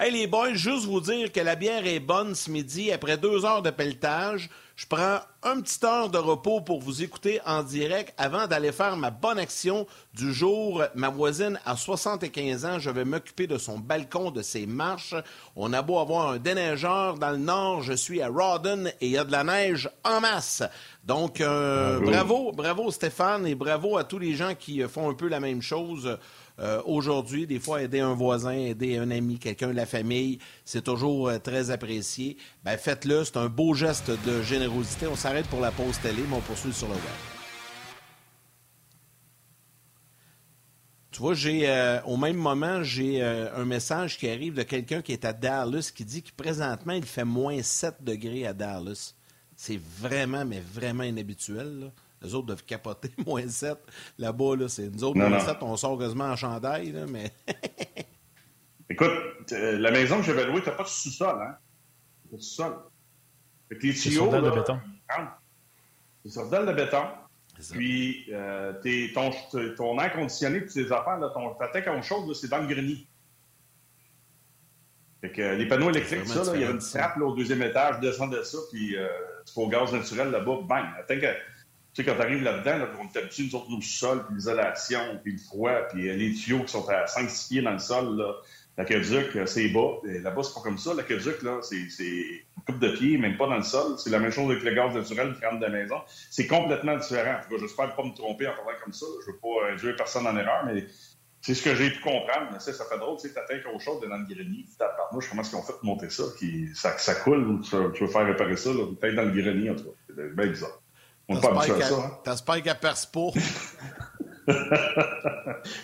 Hey 0.03 0.11
les 0.11 0.27
boys, 0.27 0.53
juste 0.53 0.85
vous 0.85 0.99
dire 0.99 1.31
que 1.31 1.39
la 1.39 1.55
bière 1.55 1.87
est 1.87 2.01
bonne 2.01 2.35
ce 2.35 2.51
midi. 2.51 2.91
Après 2.91 3.15
deux 3.15 3.45
heures 3.45 3.61
de 3.61 3.69
pelletage, 3.69 4.49
je 4.75 4.85
prends 4.85 5.19
un 5.43 5.61
petit 5.61 5.79
heure 5.85 6.09
de 6.09 6.17
repos 6.17 6.59
pour 6.59 6.81
vous 6.81 7.03
écouter 7.03 7.39
en 7.45 7.63
direct 7.63 8.13
avant 8.17 8.47
d'aller 8.47 8.73
faire 8.73 8.97
ma 8.97 9.11
bonne 9.11 9.39
action 9.39 9.87
du 10.13 10.33
jour. 10.33 10.83
Ma 10.93 11.07
voisine 11.07 11.57
a 11.63 11.77
75 11.77 12.65
ans. 12.65 12.79
Je 12.79 12.89
vais 12.89 13.05
m'occuper 13.05 13.47
de 13.47 13.57
son 13.57 13.79
balcon, 13.79 14.29
de 14.29 14.41
ses 14.41 14.65
marches. 14.65 15.15
On 15.55 15.71
a 15.71 15.81
beau 15.81 15.99
avoir 15.99 16.31
un 16.31 16.37
déneigeur 16.37 17.17
dans 17.17 17.31
le 17.31 17.37
nord. 17.37 17.81
Je 17.81 17.93
suis 17.93 18.21
à 18.21 18.27
Rawdon 18.27 18.87
et 18.99 19.05
il 19.05 19.11
y 19.11 19.17
a 19.17 19.23
de 19.23 19.31
la 19.31 19.45
neige 19.45 19.89
en 20.03 20.19
masse. 20.19 20.63
Donc, 21.05 21.39
euh, 21.39 22.01
bravo, 22.01 22.51
bravo 22.51 22.91
Stéphane 22.91 23.47
et 23.47 23.55
bravo 23.55 23.97
à 23.97 24.03
tous 24.03 24.19
les 24.19 24.35
gens 24.35 24.53
qui 24.53 24.81
font 24.81 25.09
un 25.09 25.13
peu 25.13 25.29
la 25.29 25.39
même 25.39 25.61
chose. 25.61 26.17
Euh, 26.59 26.81
aujourd'hui, 26.85 27.47
des 27.47 27.59
fois, 27.59 27.81
aider 27.81 27.99
un 27.99 28.13
voisin, 28.13 28.51
aider 28.51 28.97
un 28.97 29.09
ami, 29.09 29.39
quelqu'un 29.39 29.69
de 29.69 29.73
la 29.73 29.87
famille, 29.87 30.37
c'est 30.65 30.83
toujours 30.83 31.29
euh, 31.29 31.39
très 31.39 31.71
apprécié. 31.71 32.37
Ben, 32.63 32.77
faites-le, 32.77 33.23
c'est 33.23 33.37
un 33.37 33.49
beau 33.49 33.73
geste 33.73 34.11
de 34.25 34.41
générosité. 34.43 35.07
On 35.07 35.15
s'arrête 35.15 35.47
pour 35.47 35.61
la 35.61 35.71
pause 35.71 35.97
télé, 35.99 36.23
mais 36.29 36.35
on 36.35 36.41
poursuit 36.41 36.73
sur 36.73 36.87
le 36.87 36.93
web. 36.93 37.03
Tu 41.09 41.19
vois, 41.19 41.33
j'ai 41.33 41.69
euh, 41.69 42.01
au 42.03 42.17
même 42.17 42.37
moment, 42.37 42.83
j'ai 42.83 43.21
un 43.21 43.65
message 43.65 44.17
qui 44.17 44.27
arrive 44.27 44.55
de 44.55 44.63
quelqu'un 44.63 45.01
qui 45.01 45.11
est 45.11 45.25
à 45.25 45.33
Dallas 45.33 45.91
qui 45.93 46.05
dit 46.05 46.23
que 46.23 46.31
présentement, 46.35 46.93
il 46.93 47.05
fait 47.05 47.25
moins 47.25 47.61
7 47.61 48.03
degrés 48.03 48.47
à 48.47 48.53
Dallas. 48.53 49.13
C'est 49.55 49.79
vraiment, 49.99 50.43
mais 50.45 50.59
vraiment 50.59 51.03
inhabituel. 51.03 51.91
Les 52.23 52.33
autres 52.33 52.47
doivent 52.47 52.63
capoter, 52.63 53.11
moins 53.25 53.47
7. 53.47 53.77
Là-bas, 54.17 54.55
là, 54.55 54.69
c'est 54.69 54.89
nous 54.89 55.03
autres, 55.03 55.17
moins 55.17 55.39
7, 55.39 55.57
on 55.61 55.75
sort 55.77 55.97
quasiment 55.99 56.25
en 56.25 56.35
chandail, 56.35 56.91
là, 56.91 57.05
mais. 57.07 57.31
Écoute, 58.89 59.09
euh, 59.51 59.77
la 59.79 59.91
maison 59.91 60.17
que 60.17 60.23
j'avais 60.23 60.45
louée, 60.45 60.61
t'as 60.63 60.71
pas 60.71 60.83
de 60.83 60.87
sous-sol, 60.87 61.39
hein? 61.41 61.55
Pas 62.29 62.37
de 62.37 62.41
sous-sol. 62.41 62.75
Fait 63.69 63.77
que 63.77 63.87
les 63.87 63.93
tuyaux. 63.93 64.29
C'est 64.31 64.41
de 64.41 64.49
béton. 64.51 64.79
C'est 66.23 66.31
sur 66.31 66.49
dalle 66.49 66.67
de 66.67 66.73
béton. 66.73 67.03
Puis, 67.71 68.25
euh, 68.31 68.73
ton, 69.13 69.31
ton 69.77 69.99
air 69.99 70.13
conditionné, 70.13 70.61
puis 70.61 70.73
tes 70.73 70.91
affaires, 70.91 71.19
là, 71.19 71.29
ton, 71.29 71.53
ta 71.55 71.67
tête 71.67 71.87
en 71.87 72.01
chaude, 72.01 72.33
c'est 72.33 72.49
dans 72.49 72.59
le 72.59 72.67
grenier. 72.67 73.05
Fait 75.21 75.31
que 75.31 75.55
les 75.55 75.67
panneaux 75.67 75.89
électriques, 75.89 76.27
ça, 76.27 76.43
là, 76.43 76.51
il 76.55 76.61
y 76.61 76.63
avait 76.65 76.73
une 76.73 76.79
trappe 76.79 77.15
là, 77.15 77.25
au 77.25 77.33
deuxième 77.33 77.61
étage, 77.61 77.99
descends 78.01 78.27
de 78.27 78.43
ça, 78.43 78.57
puis 78.71 78.97
euh, 78.97 79.07
tu 79.45 79.53
au 79.57 79.69
gaz 79.69 79.93
naturel 79.93 80.31
là-bas, 80.31 80.57
bang! 80.67 80.85
Attends 80.99 81.19
que 81.19 81.33
sais, 81.93 82.03
quand 82.03 82.15
tu 82.15 82.21
arrives 82.21 82.43
là-dedans, 82.43 82.87
on 82.99 83.05
est 83.05 83.17
habitué, 83.17 83.43
nous 83.43 83.55
autres, 83.55 83.69
nos 83.69 83.81
sols, 83.81 84.25
puis 84.25 84.35
l'isolation, 84.35 85.19
puis 85.23 85.33
le 85.33 85.37
froid, 85.37 85.81
puis 85.91 86.09
euh, 86.09 86.15
les 86.15 86.33
tuyaux 86.33 86.63
qui 86.63 86.71
sont 86.71 86.87
à 86.89 87.05
5-6 87.05 87.49
pieds 87.49 87.61
dans 87.61 87.71
le 87.71 87.79
sol, 87.79 88.17
là. 88.17 88.33
L'aqueduc, 88.75 89.35
euh, 89.35 89.45
c'est 89.45 89.69
bas. 89.69 89.99
Là-bas, 90.03 90.41
c'est 90.41 90.53
pas 90.55 90.61
comme 90.61 90.79
ça. 90.79 90.95
L'aqueduc, 90.95 91.43
là, 91.43 91.59
c'est 91.61 91.75
une 91.75 92.63
coupe 92.65 92.79
de 92.79 92.89
pied, 92.89 93.17
même 93.19 93.37
pas 93.37 93.47
dans 93.47 93.57
le 93.57 93.63
sol. 93.63 93.99
C'est 93.99 94.09
la 94.09 94.17
même 94.17 94.31
chose 94.31 94.49
avec 94.49 94.63
le 94.63 94.73
gaz 94.73 94.95
naturel 94.95 95.35
qui 95.37 95.45
rentre 95.45 95.59
de 95.59 95.65
la 95.65 95.69
maison. 95.69 96.01
C'est 96.31 96.47
complètement 96.47 96.97
différent. 96.97 97.37
En 97.37 97.43
tout 97.43 97.53
cas, 97.53 97.61
j'espère 97.61 97.95
pas 97.95 98.03
me 98.03 98.15
tromper 98.15 98.47
en 98.47 98.55
parlant 98.55 98.79
comme 98.83 98.93
ça. 98.93 99.05
Je 99.21 99.31
veux 99.31 99.37
pas 99.37 99.71
induire 99.71 99.95
personne 99.95 100.25
en 100.25 100.35
erreur, 100.35 100.65
mais 100.65 100.85
c'est 101.41 101.53
ce 101.53 101.61
que 101.61 101.75
j'ai 101.75 101.91
pu 101.91 101.99
comprendre. 101.99 102.49
Mais 102.51 102.59
ça, 102.59 102.73
ça 102.73 102.85
fait 102.85 102.97
drôle, 102.97 103.17
tu 103.19 103.27
sais, 103.27 103.33
t'atteins 103.35 103.59
quelque 103.59 103.79
chose 103.79 104.01
dans 104.01 104.17
le 104.17 104.25
grenier. 104.25 104.65
Moi, 105.11 105.21
comment 105.29 105.41
est-ce 105.43 105.49
qu'ils 105.51 105.59
ont 105.59 105.63
fait 105.63 105.83
monter 105.83 106.09
ça? 106.09 106.23
Ça, 106.73 106.97
ça 106.97 107.15
coule 107.15 107.47
ou 107.47 107.61
tu, 107.61 107.75
veux 107.75 108.07
faire 108.07 108.25
réparer 108.25 108.57
ça? 108.57 108.71
Peut-être 108.99 109.15
dans 109.15 109.25
le 109.25 109.39
grenier, 109.39 109.69
en 109.69 109.75
tout 109.75 109.83
cas. 109.83 109.91
C'est 110.07 110.35
bien 110.35 110.47
bizarre. 110.47 110.81
On 111.27 111.39
pas 111.39 111.49
habitué 111.49 111.83
à 111.83 111.87
ça. 111.87 111.95
Hein? 111.95 112.19
T'espères 112.23 112.61
qu'elle 112.61 112.79
perce 112.79 113.05
pas. 113.05 113.29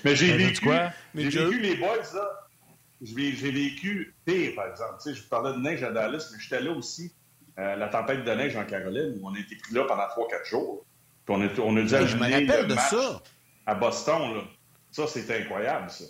mais 0.04 0.16
j'ai 0.16 0.36
vécu, 0.36 0.66
quoi? 0.66 0.92
J'ai 1.16 1.30
vécu 1.30 1.60
les 1.60 1.76
boys, 1.76 1.96
là. 2.14 2.48
J'ai 3.02 3.52
vécu 3.52 4.14
pire, 4.26 4.54
par 4.56 4.68
exemple. 4.68 4.96
Tu 5.02 5.10
sais, 5.10 5.16
je 5.16 5.24
parlais 5.28 5.54
de 5.54 5.62
neige 5.62 5.82
à 5.84 5.92
Dallas, 5.92 6.30
mais 6.32 6.40
j'étais 6.40 6.62
là 6.62 6.72
aussi, 6.72 7.14
euh, 7.58 7.76
la 7.78 7.88
tempête 7.88 8.26
de 8.26 8.32
neige 8.32 8.58
en 8.58 8.66
Caroline, 8.66 9.18
où 9.20 9.30
on 9.30 9.34
a 9.34 9.40
été 9.40 9.56
pris 9.56 9.74
là 9.74 9.86
pendant 9.86 10.04
3-4 10.04 10.46
jours. 10.50 10.86
Puis 11.26 11.36
on 11.36 11.42
a, 11.42 11.48
on 11.62 11.78
a 11.78 11.82
dû 11.82 11.88
Je 11.88 12.18
me 12.18 12.24
rappelle 12.24 12.68
de 12.68 12.76
ça. 12.76 13.22
À 13.66 13.76
Boston, 13.76 14.36
là. 14.36 14.42
Ça, 14.92 15.08
c'était 15.08 15.44
incroyable, 15.44 15.90
ça. 15.90 16.06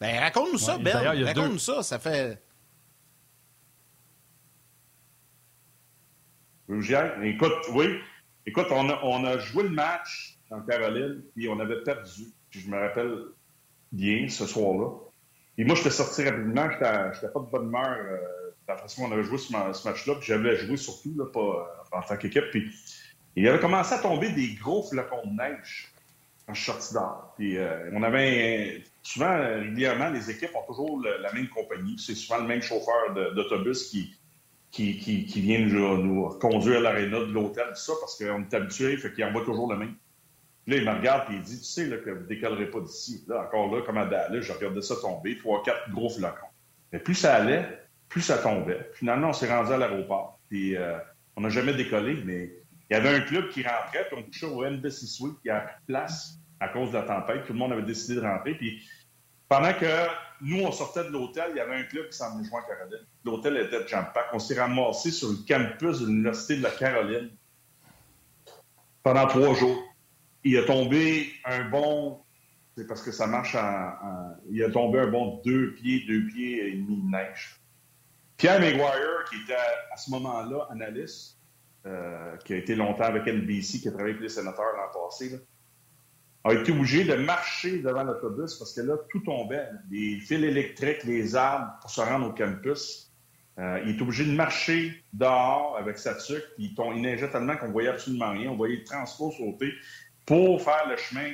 Ben, 0.00 0.18
raconte-nous 0.18 0.58
ça, 0.58 0.78
Ben. 0.78 1.24
Raconte-nous 1.24 1.58
ça, 1.58 1.82
ça 1.82 1.98
fait... 1.98 2.42
Écoute, 6.68 7.52
oui. 7.72 8.00
Écoute, 8.44 8.66
on 8.70 9.24
a, 9.24 9.38
joué 9.38 9.64
le 9.64 9.70
match 9.70 10.38
en 10.50 10.60
Caroline, 10.60 11.22
puis 11.34 11.48
on 11.48 11.58
avait 11.60 11.82
perdu. 11.82 12.26
Je 12.50 12.68
me 12.68 12.78
rappelle 12.78 13.18
bien 13.92 14.28
ce 14.28 14.46
soir-là. 14.46 14.90
Et 15.58 15.64
moi, 15.64 15.74
j'étais 15.74 15.90
sorti 15.90 16.24
rapidement, 16.24 16.68
j'étais 16.70 17.32
pas 17.32 17.40
de 17.40 17.50
bonne 17.50 17.68
humeur 17.68 17.96
euh, 17.98 18.16
de 18.16 18.68
la 18.68 18.76
façon 18.76 19.02
qu'on 19.04 19.12
avait 19.12 19.24
joué 19.24 19.38
ce, 19.38 19.52
match-là, 19.52 20.14
puis 20.16 20.26
j'avais 20.26 20.56
joué 20.56 20.76
surtout, 20.76 21.14
là, 21.16 21.24
pas 21.26 21.40
euh, 21.40 21.98
en 21.98 22.02
tant 22.02 22.16
qu'équipe. 22.16 22.50
Puis 22.50 22.70
il 23.36 23.48
avait 23.48 23.60
commencé 23.60 23.94
à 23.94 23.98
tomber 23.98 24.30
des 24.32 24.54
gros 24.54 24.82
flocons 24.82 25.26
de 25.26 25.36
neige 25.36 25.92
quand 26.46 26.54
je 26.54 26.62
suis 26.62 26.72
sorti 26.72 26.94
dehors. 26.94 27.32
Puis 27.36 27.56
euh, 27.56 27.90
on 27.94 28.02
avait 28.02 28.84
souvent, 29.02 29.36
régulièrement, 29.38 30.10
les 30.10 30.30
équipes 30.30 30.54
ont 30.54 30.66
toujours 30.66 31.02
la 31.02 31.32
même 31.32 31.48
compagnie. 31.48 31.96
C'est 31.98 32.14
souvent 32.14 32.38
le 32.38 32.46
même 32.46 32.62
chauffeur 32.62 33.14
d'autobus 33.34 33.90
qui, 33.90 34.14
qui, 34.70 34.98
qui, 34.98 35.40
vient 35.40 35.60
nous, 35.60 36.28
conduire 36.40 36.78
à 36.78 36.80
l'aréna 36.80 37.20
de 37.20 37.32
l'hôtel, 37.32 37.66
tout 37.68 37.80
ça, 37.80 37.92
parce 38.00 38.18
qu'on 38.18 38.42
est 38.42 38.54
habitué, 38.54 38.96
fait 38.96 39.12
qu'il 39.12 39.24
envoie 39.24 39.44
toujours 39.44 39.72
le 39.72 39.78
même. 39.78 39.94
Là, 40.66 40.76
il 40.76 40.84
me 40.84 40.92
regarde 40.92 41.30
et 41.32 41.36
il 41.36 41.42
dit, 41.42 41.58
tu 41.58 41.64
sais 41.64 41.86
là, 41.86 41.96
que 41.98 42.10
vous 42.10 42.22
ne 42.22 42.26
décollerez 42.26 42.70
pas 42.70 42.80
d'ici. 42.80 43.24
Là, 43.28 43.42
encore 43.42 43.74
là, 43.74 43.82
comme 43.82 43.98
à 43.98 44.06
Dallas, 44.06 44.40
je 44.40 44.52
regardais 44.52 44.82
ça 44.82 44.96
tomber, 44.96 45.38
trois, 45.38 45.62
quatre 45.62 45.90
gros 45.90 46.10
flocons. 46.10 46.46
Mais 46.92 46.98
plus 46.98 47.14
ça 47.14 47.36
allait, 47.36 47.86
plus 48.08 48.20
ça 48.20 48.38
tombait. 48.38 48.90
Finalement, 48.94 49.28
on 49.28 49.32
s'est 49.32 49.48
rendu 49.48 49.72
à 49.72 49.76
l'aéroport. 49.76 50.40
Puis 50.48 50.76
euh, 50.76 50.98
on 51.36 51.42
n'a 51.42 51.50
jamais 51.50 51.72
décollé, 51.72 52.20
mais 52.24 52.52
il 52.90 52.94
y 52.94 52.96
avait 52.96 53.10
un 53.10 53.20
club 53.20 53.48
qui 53.50 53.62
rentrait, 53.62 54.06
puis 54.08 54.16
on 54.18 54.22
couchait 54.24 54.46
au 54.46 54.64
NBC 54.64 55.06
Suite, 55.06 55.40
qui 55.42 55.50
a 55.50 55.60
de 55.60 55.86
place 55.86 56.38
à 56.58 56.68
cause 56.68 56.90
de 56.90 56.94
la 56.94 57.02
tempête. 57.02 57.44
Tout 57.46 57.52
le 57.52 57.58
monde 57.58 57.72
avait 57.72 57.82
décidé 57.82 58.16
de 58.16 58.20
rentrer. 58.20 58.54
Puis 58.54 58.82
pendant 59.48 59.72
que 59.74 60.06
nous, 60.40 60.62
on 60.62 60.72
sortait 60.72 61.04
de 61.04 61.10
l'hôtel, 61.10 61.50
il 61.50 61.56
y 61.56 61.60
avait 61.60 61.76
un 61.76 61.84
club 61.84 62.08
qui 62.10 62.16
s'en 62.16 62.36
venait 62.36 62.48
joindre 62.48 62.66
à 62.66 62.76
Caroline. 62.76 63.06
L'hôtel 63.24 63.56
était 63.56 63.82
de 63.82 63.88
jam 63.88 64.06
On 64.32 64.38
s'est 64.38 64.60
ramassé 64.60 65.10
sur 65.10 65.28
le 65.28 65.36
campus 65.48 66.00
de 66.00 66.06
l'Université 66.06 66.56
de 66.56 66.62
la 66.62 66.70
Caroline 66.70 67.30
pendant 69.02 69.26
trois 69.26 69.54
jours 69.54 69.82
il 70.46 70.56
a 70.58 70.62
tombé 70.62 71.32
un 71.44 71.68
bon, 71.68 72.20
c'est 72.76 72.86
parce 72.86 73.02
que 73.02 73.10
ça 73.10 73.26
marche 73.26 73.56
en, 73.56 73.90
Il 74.48 74.62
a 74.62 74.70
tombé 74.70 75.00
un 75.00 75.08
bon 75.08 75.40
deux 75.44 75.74
pieds, 75.74 76.04
deux 76.06 76.24
pieds 76.28 76.68
et 76.68 76.76
demi 76.76 77.02
de 77.02 77.10
neige. 77.10 77.60
Pierre 78.36 78.60
Maguire, 78.60 79.24
qui 79.28 79.42
était 79.42 79.56
à, 79.92 79.96
ce 79.96 80.08
moment-là 80.12 80.68
analyste, 80.70 81.38
euh, 81.84 82.36
qui 82.44 82.52
a 82.52 82.58
été 82.58 82.76
longtemps 82.76 83.04
avec 83.04 83.26
NBC, 83.26 83.80
qui 83.80 83.88
a 83.88 83.90
travaillé 83.90 84.14
avec 84.14 84.22
les 84.22 84.28
sénateurs 84.28 84.76
l'an 84.76 84.92
passé, 84.92 85.32
a 86.48 86.54
été 86.54 86.72
obligé 86.72 87.04
de 87.04 87.14
marcher 87.16 87.78
devant 87.78 88.04
l'autobus 88.04 88.54
parce 88.54 88.72
que 88.72 88.80
là, 88.82 88.96
tout 89.10 89.20
tombait. 89.20 89.68
Les 89.90 90.20
fils 90.20 90.42
électriques, 90.42 91.04
les 91.04 91.34
arbres 91.34 91.72
pour 91.80 91.90
se 91.90 92.00
rendre 92.00 92.28
au 92.28 92.32
campus. 92.32 93.12
Euh, 93.58 93.80
il 93.86 93.96
est 93.96 94.02
obligé 94.02 94.24
de 94.24 94.32
marcher 94.32 95.02
dehors 95.14 95.76
avec 95.78 95.96
sa 95.96 96.14
tuque, 96.14 96.44
puis 96.56 96.74
il 96.94 97.00
neigeait 97.00 97.30
tellement 97.30 97.56
qu'on 97.56 97.70
voyait 97.70 97.88
absolument 97.88 98.32
rien. 98.32 98.50
On 98.50 98.56
voyait 98.56 98.76
le 98.76 98.84
transport 98.84 99.32
sauter 99.32 99.72
pour 100.26 100.60
faire 100.62 100.86
le 100.90 100.96
chemin 100.96 101.32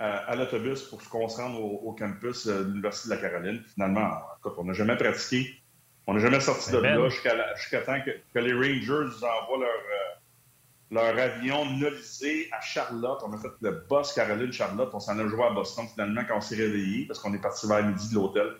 euh, 0.00 0.18
à 0.26 0.34
l'autobus 0.34 0.82
pour 0.84 0.98
qu'on 1.10 1.28
se 1.28 1.40
rende 1.40 1.56
au, 1.56 1.92
campus 1.92 2.46
euh, 2.46 2.64
de 2.64 2.68
l'Université 2.70 3.10
de 3.10 3.20
la 3.20 3.28
Caroline. 3.28 3.62
Finalement, 3.74 4.10
on 4.56 4.64
n'a 4.64 4.72
jamais 4.72 4.96
pratiqué. 4.96 5.54
On 6.06 6.14
n'a 6.14 6.20
jamais 6.20 6.40
sorti 6.40 6.72
de 6.72 6.78
là 6.78 7.08
jusqu'à 7.08 7.82
temps 7.82 8.00
que, 8.00 8.38
les 8.38 8.52
Rangers 8.54 9.04
nous 9.06 9.24
envoient 9.24 9.58
leur, 9.58 9.68
euh, 9.68 10.09
leur 10.90 11.16
avion 11.18 11.64
nolisé 11.76 12.48
à 12.52 12.60
Charlotte. 12.60 13.20
On 13.24 13.32
a 13.32 13.38
fait 13.38 13.48
le 13.60 13.84
boss 13.88 14.12
Caroline-Charlotte. 14.12 14.90
On 14.92 15.00
s'en 15.00 15.18
a 15.18 15.26
joué 15.26 15.44
à 15.44 15.50
Boston 15.50 15.86
finalement 15.92 16.22
quand 16.26 16.38
on 16.38 16.40
s'est 16.40 16.56
réveillé 16.56 17.06
parce 17.06 17.20
qu'on 17.20 17.32
est 17.32 17.40
parti 17.40 17.66
vers 17.66 17.84
midi 17.84 18.10
de 18.10 18.14
l'hôtel. 18.14 18.56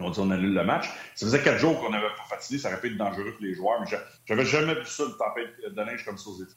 On 0.00 0.10
dit 0.10 0.20
on 0.20 0.30
annule 0.30 0.54
le 0.54 0.64
match. 0.64 0.88
Ça 1.14 1.26
faisait 1.26 1.42
quatre 1.42 1.58
jours 1.58 1.78
qu'on 1.80 1.90
n'avait 1.90 2.08
pas 2.08 2.24
fatigué. 2.28 2.58
Ça 2.58 2.68
aurait 2.68 2.80
pu 2.80 2.88
être 2.88 2.96
dangereux 2.96 3.32
pour 3.32 3.42
les 3.42 3.54
joueurs, 3.54 3.80
mais 3.80 3.86
j'avais 4.26 4.44
jamais 4.44 4.74
vu 4.74 4.84
ça, 4.84 5.04
une 5.04 5.16
tempête 5.16 5.74
de 5.74 5.82
neige 5.82 6.04
comme 6.04 6.16
ça 6.16 6.30
aux 6.30 6.42
États. 6.42 6.54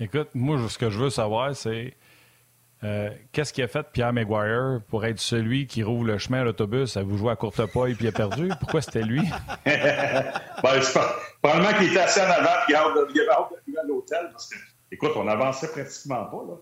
Écoute, 0.00 0.28
moi, 0.34 0.58
ce 0.68 0.78
que 0.78 0.90
je 0.90 0.98
veux 0.98 1.10
savoir, 1.10 1.54
c'est 1.54 1.96
euh, 2.84 3.10
qu'est-ce 3.32 3.52
qui 3.52 3.62
a 3.62 3.68
fait 3.68 3.86
Pierre 3.92 4.12
Maguire 4.12 4.80
pour 4.88 5.04
être 5.06 5.18
celui 5.18 5.66
qui 5.66 5.82
roule 5.82 6.06
le 6.06 6.18
chemin 6.18 6.42
à 6.42 6.44
l'autobus 6.44 6.96
à 6.96 7.02
vous 7.02 7.16
jouer 7.16 7.32
à 7.32 7.36
courte 7.36 7.64
paille 7.72 7.94
puis 7.94 8.08
a 8.08 8.12
perdu? 8.12 8.48
Pourquoi 8.60 8.82
c'était 8.82 9.02
lui? 9.02 9.22
ben, 9.64 10.80
probablement 11.42 11.78
qu'il 11.78 11.90
était 11.90 12.00
assis 12.00 12.20
en 12.20 12.24
avant 12.24 12.44
et 12.44 12.72
il 12.72 12.74
avait 12.74 13.30
hâte 13.30 13.50
d'arriver 13.50 13.78
à 13.82 13.86
l'hôtel 13.86 14.28
parce 14.30 14.50
que, 14.50 14.56
écoute, 14.92 15.12
on 15.16 15.24
n'avançait 15.24 15.72
pratiquement 15.72 16.26
pas. 16.26 16.44
Là. 16.46 16.54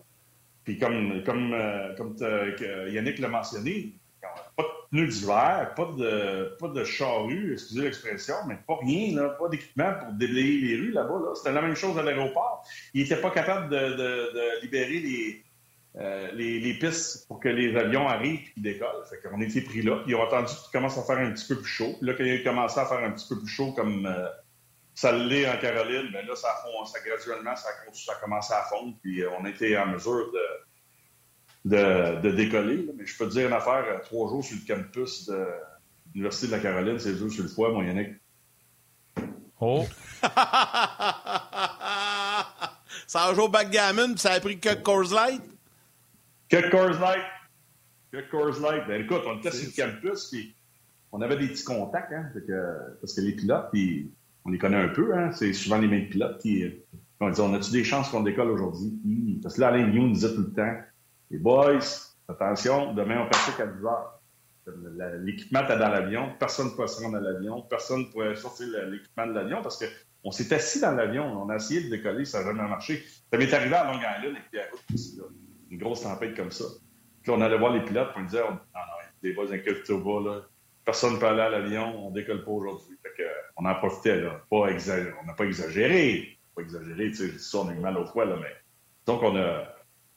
Puis 0.63 0.79
comme, 0.79 1.23
comme, 1.25 1.53
euh, 1.53 1.93
comme 1.97 2.15
Yannick 2.89 3.19
l'a 3.19 3.27
mentionné, 3.27 3.93
pas 4.55 4.63
de 4.63 4.89
pneus 4.91 5.07
d'hiver, 5.07 5.73
pas 5.75 5.85
de, 5.97 6.55
pas 6.59 6.67
de 6.69 6.83
charrue, 6.83 7.53
excusez 7.53 7.81
l'expression, 7.81 8.35
mais 8.47 8.57
pas 8.67 8.77
rien, 8.81 9.15
là, 9.15 9.29
pas 9.29 9.49
d'équipement 9.49 9.93
pour 9.99 10.13
déblayer 10.13 10.61
les 10.61 10.75
rues 10.77 10.91
là-bas. 10.91 11.19
Là. 11.25 11.35
C'était 11.35 11.51
la 11.51 11.61
même 11.61 11.75
chose 11.75 11.97
à 11.97 12.03
l'aéroport. 12.03 12.65
Il 12.93 13.01
n'était 13.01 13.19
pas 13.19 13.31
capable 13.31 13.69
de, 13.69 13.77
de, 13.77 14.61
libérer 14.61 14.99
les, 14.99 15.43
euh, 15.95 16.31
les, 16.33 16.59
les, 16.59 16.73
pistes 16.73 17.27
pour 17.27 17.39
que 17.39 17.49
les 17.49 17.75
avions 17.77 18.07
arrivent 18.07 18.49
et 18.57 18.61
décollent. 18.61 19.05
Fait 19.09 19.17
qu'on 19.17 19.39
était 19.41 19.61
pris 19.61 19.83
là. 19.83 20.01
Ils 20.07 20.15
ont 20.15 20.23
attendu 20.23 20.47
qu'il 20.47 20.71
commence 20.71 20.97
à 20.97 21.03
faire 21.03 21.19
un 21.19 21.31
petit 21.31 21.47
peu 21.47 21.57
plus 21.57 21.69
chaud. 21.69 21.95
Puis 21.99 22.07
là, 22.07 22.13
quand 22.15 22.23
il 22.23 22.41
a 22.41 22.43
commencé 22.43 22.79
à 22.79 22.85
faire 22.85 23.03
un 23.03 23.11
petit 23.11 23.27
peu 23.27 23.37
plus 23.37 23.47
chaud 23.47 23.73
comme 23.73 24.07
euh, 24.07 24.27
ça 24.95 25.11
l'est 25.11 25.47
en 25.47 25.57
Caroline, 25.57 26.09
bien 26.09 26.23
là, 26.23 26.35
ça, 26.35 26.49
ça 26.91 26.99
graduellement, 27.05 27.55
ça, 27.55 27.69
ça 27.93 28.11
a 28.13 28.15
commencé 28.15 28.53
à 28.53 28.63
fondre. 28.63 28.95
Puis 29.03 29.21
euh, 29.21 29.29
on 29.39 29.45
était 29.45 29.77
en 29.77 29.87
mesure 29.87 30.31
de 30.31 30.63
de, 31.65 32.31
décoller. 32.31 32.89
Mais 32.97 33.05
je 33.05 33.17
peux 33.17 33.27
te 33.27 33.33
dire 33.33 33.47
une 33.47 33.53
affaire, 33.53 33.85
trois 34.03 34.29
jours 34.29 34.43
sur 34.43 34.57
le 34.57 34.75
campus 34.75 35.27
de 35.27 35.47
l'Université 36.13 36.47
de 36.47 36.51
la 36.53 36.59
Caroline, 36.59 36.99
c'est 36.99 37.15
jours 37.15 37.31
sur 37.31 37.43
le 37.43 37.49
foie, 37.49 37.71
mon 37.71 37.83
Yannick. 37.83 38.15
Oh! 39.59 39.85
ça 43.07 43.25
a 43.25 43.33
joué 43.33 43.43
au 43.43 43.49
backgammon, 43.49 44.09
puis 44.09 44.19
ça 44.19 44.33
a 44.33 44.39
pris 44.39 44.59
que 44.59 44.73
Coors 44.73 45.13
Light? 45.13 45.52
Que 46.53 46.69
Coors 46.69 46.99
Light. 46.99 47.23
Que 48.11 48.29
Coors 48.29 48.59
Light. 48.61 48.83
Ben 48.87 49.01
écoute, 49.01 49.21
on 49.25 49.39
était 49.39 49.49
sur 49.49 49.71
le 49.75 49.91
campus, 49.91 50.29
puis 50.29 50.55
on 51.11 51.19
avait 51.21 51.37
des 51.37 51.47
petits 51.47 51.63
contacts, 51.63 52.13
hein, 52.13 52.29
parce 53.01 53.15
que 53.15 53.21
les 53.21 53.31
pilotes, 53.31 53.69
puis 53.71 54.11
on 54.45 54.51
les 54.51 54.59
connaît 54.59 54.77
un 54.77 54.89
peu, 54.89 55.17
hein, 55.17 55.31
c'est 55.31 55.51
souvent 55.51 55.79
les 55.79 55.87
mêmes 55.87 56.09
pilotes 56.09 56.39
qui 56.39 56.63
on 57.19 57.31
dit 57.31 57.41
on 57.41 57.55
a-tu 57.55 57.71
des 57.71 57.83
chances 57.83 58.09
qu'on 58.09 58.21
décolle 58.21 58.51
aujourd'hui? 58.51 59.39
Parce 59.41 59.55
que 59.55 59.61
là, 59.61 59.69
Alain 59.69 59.87
Lyon 59.87 60.03
nous 60.03 60.13
disait 60.13 60.35
tout 60.35 60.41
le 60.41 60.53
temps 60.53 60.77
les 61.31 61.39
boys, 61.39 61.79
attention, 62.27 62.93
demain 62.93 63.23
on 63.25 63.29
pratique 63.29 63.59
à 63.59 63.65
10 63.65 63.85
heures. 63.85 64.21
L'équipement 65.23 65.61
est 65.61 65.79
dans 65.79 65.89
l'avion, 65.89 66.33
personne 66.37 66.67
ne 66.67 66.75
peut 66.75 66.85
se 66.85 67.01
rendre 67.01 67.17
à 67.17 67.21
l'avion, 67.21 67.63
personne 67.63 68.01
ne 68.01 68.13
peut 68.13 68.35
sortir 68.35 68.67
l'équipement 68.91 69.25
de 69.25 69.31
l'avion 69.31 69.63
parce 69.63 69.83
qu'on 69.83 70.29
s'est 70.29 70.53
assis 70.53 70.81
dans 70.81 70.91
l'avion, 70.91 71.25
on 71.25 71.49
a 71.49 71.55
essayé 71.55 71.85
de 71.85 71.89
décoller, 71.89 72.25
ça 72.25 72.43
n'a 72.43 72.45
jamais 72.45 72.69
marché. 72.69 73.03
Ça 73.31 73.39
m'est 73.39 73.51
arrivé 73.51 73.73
à 73.73 73.91
Long 73.91 73.97
Island 73.97 74.35
avec 74.35 74.51
Pierre 74.51 74.69
une 75.73 75.79
grosse 75.79 76.03
tempête 76.03 76.35
comme 76.35 76.51
ça. 76.51 76.65
Puis 77.23 77.31
on 77.31 77.41
allait 77.41 77.57
voir 77.57 77.73
les 77.73 77.83
pilotes, 77.83 78.13
puis 78.13 78.21
on 78.21 78.25
disait, 78.25 78.41
non, 78.41 78.51
non, 78.51 78.81
les 79.23 79.33
boys, 79.33 79.51
inquiétez 79.51 79.81
pas, 79.83 80.21
là. 80.21 80.41
personne 80.85 81.13
ne 81.13 81.19
peut 81.19 81.27
aller 81.27 81.41
à 81.41 81.49
l'avion, 81.49 82.07
on 82.07 82.11
décolle 82.11 82.43
pas 82.43 82.51
aujourd'hui. 82.51 82.97
on 83.57 83.65
en 83.65 83.75
profitait, 83.75 84.21
là. 84.21 84.41
Pas 84.49 84.67
exagéré. 84.67 85.13
On 85.21 85.25
n'a 85.25 85.33
pas 85.33 85.45
exagéré. 85.45 86.37
Pas 86.55 86.61
exagéré, 86.61 87.09
tu 87.09 87.15
sais, 87.15 87.39
ça, 87.39 87.59
on 87.59 87.69
a 87.69 87.73
eu 87.73 87.79
mal 87.79 87.97
au 87.97 88.05
foie, 88.05 88.25
là, 88.25 88.35
mais. 88.39 88.53
Donc, 89.05 89.23
on 89.23 89.35
a, 89.35 89.63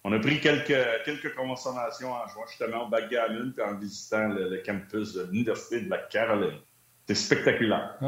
on 0.04 0.12
a 0.12 0.18
pris 0.18 0.40
quelques, 0.40 0.76
quelques 1.04 1.34
consommations 1.34 2.12
en 2.12 2.26
jouant 2.28 2.46
justement 2.46 2.86
au 2.86 2.88
backgammon 2.88 3.52
et 3.56 3.62
en 3.62 3.78
visitant 3.78 4.28
le, 4.28 4.62
campus 4.64 5.14
de 5.14 5.22
l'Université 5.24 5.80
de 5.80 5.90
la 5.90 5.98
Caroline. 5.98 6.60
C'est 7.06 7.14
spectaculaire. 7.14 7.98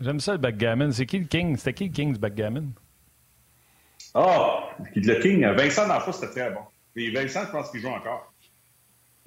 J'aime 0.00 0.20
ça 0.20 0.32
le 0.32 0.38
backgammon. 0.38 0.92
C'est 0.92 1.06
qui 1.06 1.18
le 1.18 1.26
king? 1.26 1.56
C'était 1.56 1.74
qui 1.74 1.84
le 1.88 1.92
king 1.92 2.12
du 2.14 2.18
backgammon? 2.18 2.72
Ah, 4.14 4.70
le 4.94 5.20
king, 5.20 5.46
Vincent 5.46 5.86
D'Anfos, 5.86 6.12
c'était 6.12 6.32
très 6.32 6.50
bon. 6.50 6.60
Et 6.96 7.10
Vincent, 7.10 7.44
je 7.46 7.50
pense 7.52 7.70
qu'il 7.70 7.80
joue 7.80 7.88
encore. 7.88 8.32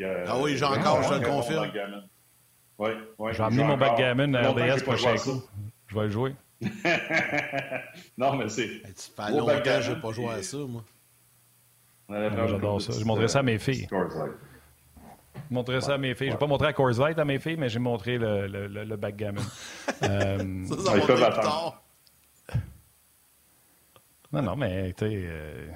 ah 0.04 0.38
oui, 0.40 0.52
il 0.52 0.58
joue 0.58 0.66
encore, 0.66 1.04
je 1.04 1.14
le 1.20 1.26
confirme. 1.26 1.72
Oui, 2.78 2.90
oui, 3.20 3.32
je 3.34 3.38
vais 3.38 3.44
amener 3.44 3.64
mon 3.64 3.78
backgammon 3.78 4.34
à 4.34 4.50
RDS 4.50 4.84
prochain 4.84 5.16
coup. 5.16 5.44
Je 5.88 5.96
vais 5.96 6.06
le 6.06 6.10
jouer. 6.10 6.36
non, 8.18 8.36
mais 8.36 8.50
c'est. 8.50 8.82
Longtemps 9.30 9.62
que 9.64 9.82
je 9.82 9.92
n'ai 9.92 10.02
pas 10.02 10.12
joué 10.12 10.30
à 10.30 10.44
ça, 10.44 10.58
moi. 10.58 10.84
J'adore 12.10 12.82
ça. 12.82 12.94
Je 13.00 13.06
montrerai 13.06 13.28
ça 13.28 13.40
à 13.40 13.44
mes 13.44 13.60
filles. 13.60 13.88
Je 13.92 15.54
montrerai 15.54 15.82
ça 15.82 15.94
à 15.94 15.98
mes 15.98 16.16
filles. 16.16 16.28
Je 16.28 16.34
n'ai 16.34 16.40
pas 16.40 16.48
montré 16.48 16.68
à 16.68 16.74
Coors 16.74 17.00
Light 17.00 17.18
à 17.20 17.26
mes 17.26 17.40
filles, 17.40 17.58
mais 17.58 17.70
j'ai 17.70 17.80
montré 17.80 18.18
le, 18.18 18.48
le, 18.48 18.68
le, 18.68 18.96
backgammon. 18.98 19.42
euh, 20.04 20.66
ça, 20.66 21.42
ça. 21.42 21.82
Non, 24.34 24.42
non, 24.42 24.56
mais 24.56 24.94
tu 24.94 25.06
sais, 25.06 25.24
euh, 25.26 25.68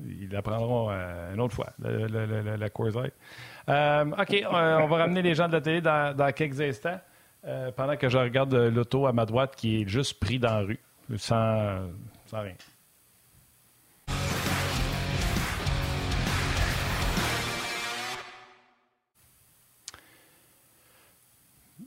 ils 0.00 0.28
l'apprendront 0.30 0.90
euh, 0.90 1.34
une 1.34 1.40
autre 1.40 1.54
fois, 1.54 1.70
la 1.78 2.56
Light. 2.56 3.12
Euh, 3.68 4.04
OK, 4.04 4.44
on 4.48 4.86
va 4.86 4.96
ramener 4.96 5.22
les 5.22 5.34
gens 5.34 5.48
de 5.48 5.54
la 5.54 5.60
télé 5.60 5.80
dans, 5.80 6.16
dans 6.16 6.32
quelques 6.32 6.60
instants, 6.60 7.00
pendant 7.76 7.96
que 7.96 8.08
je 8.08 8.18
regarde 8.18 8.54
l'auto 8.54 9.06
à 9.06 9.12
ma 9.12 9.24
droite 9.24 9.54
qui 9.56 9.82
est 9.82 9.88
juste 9.88 10.20
pris 10.20 10.38
dans 10.38 10.54
la 10.54 10.60
rue, 10.60 10.80
sans, 11.16 11.88
sans 12.26 12.40
rien. 12.40 12.54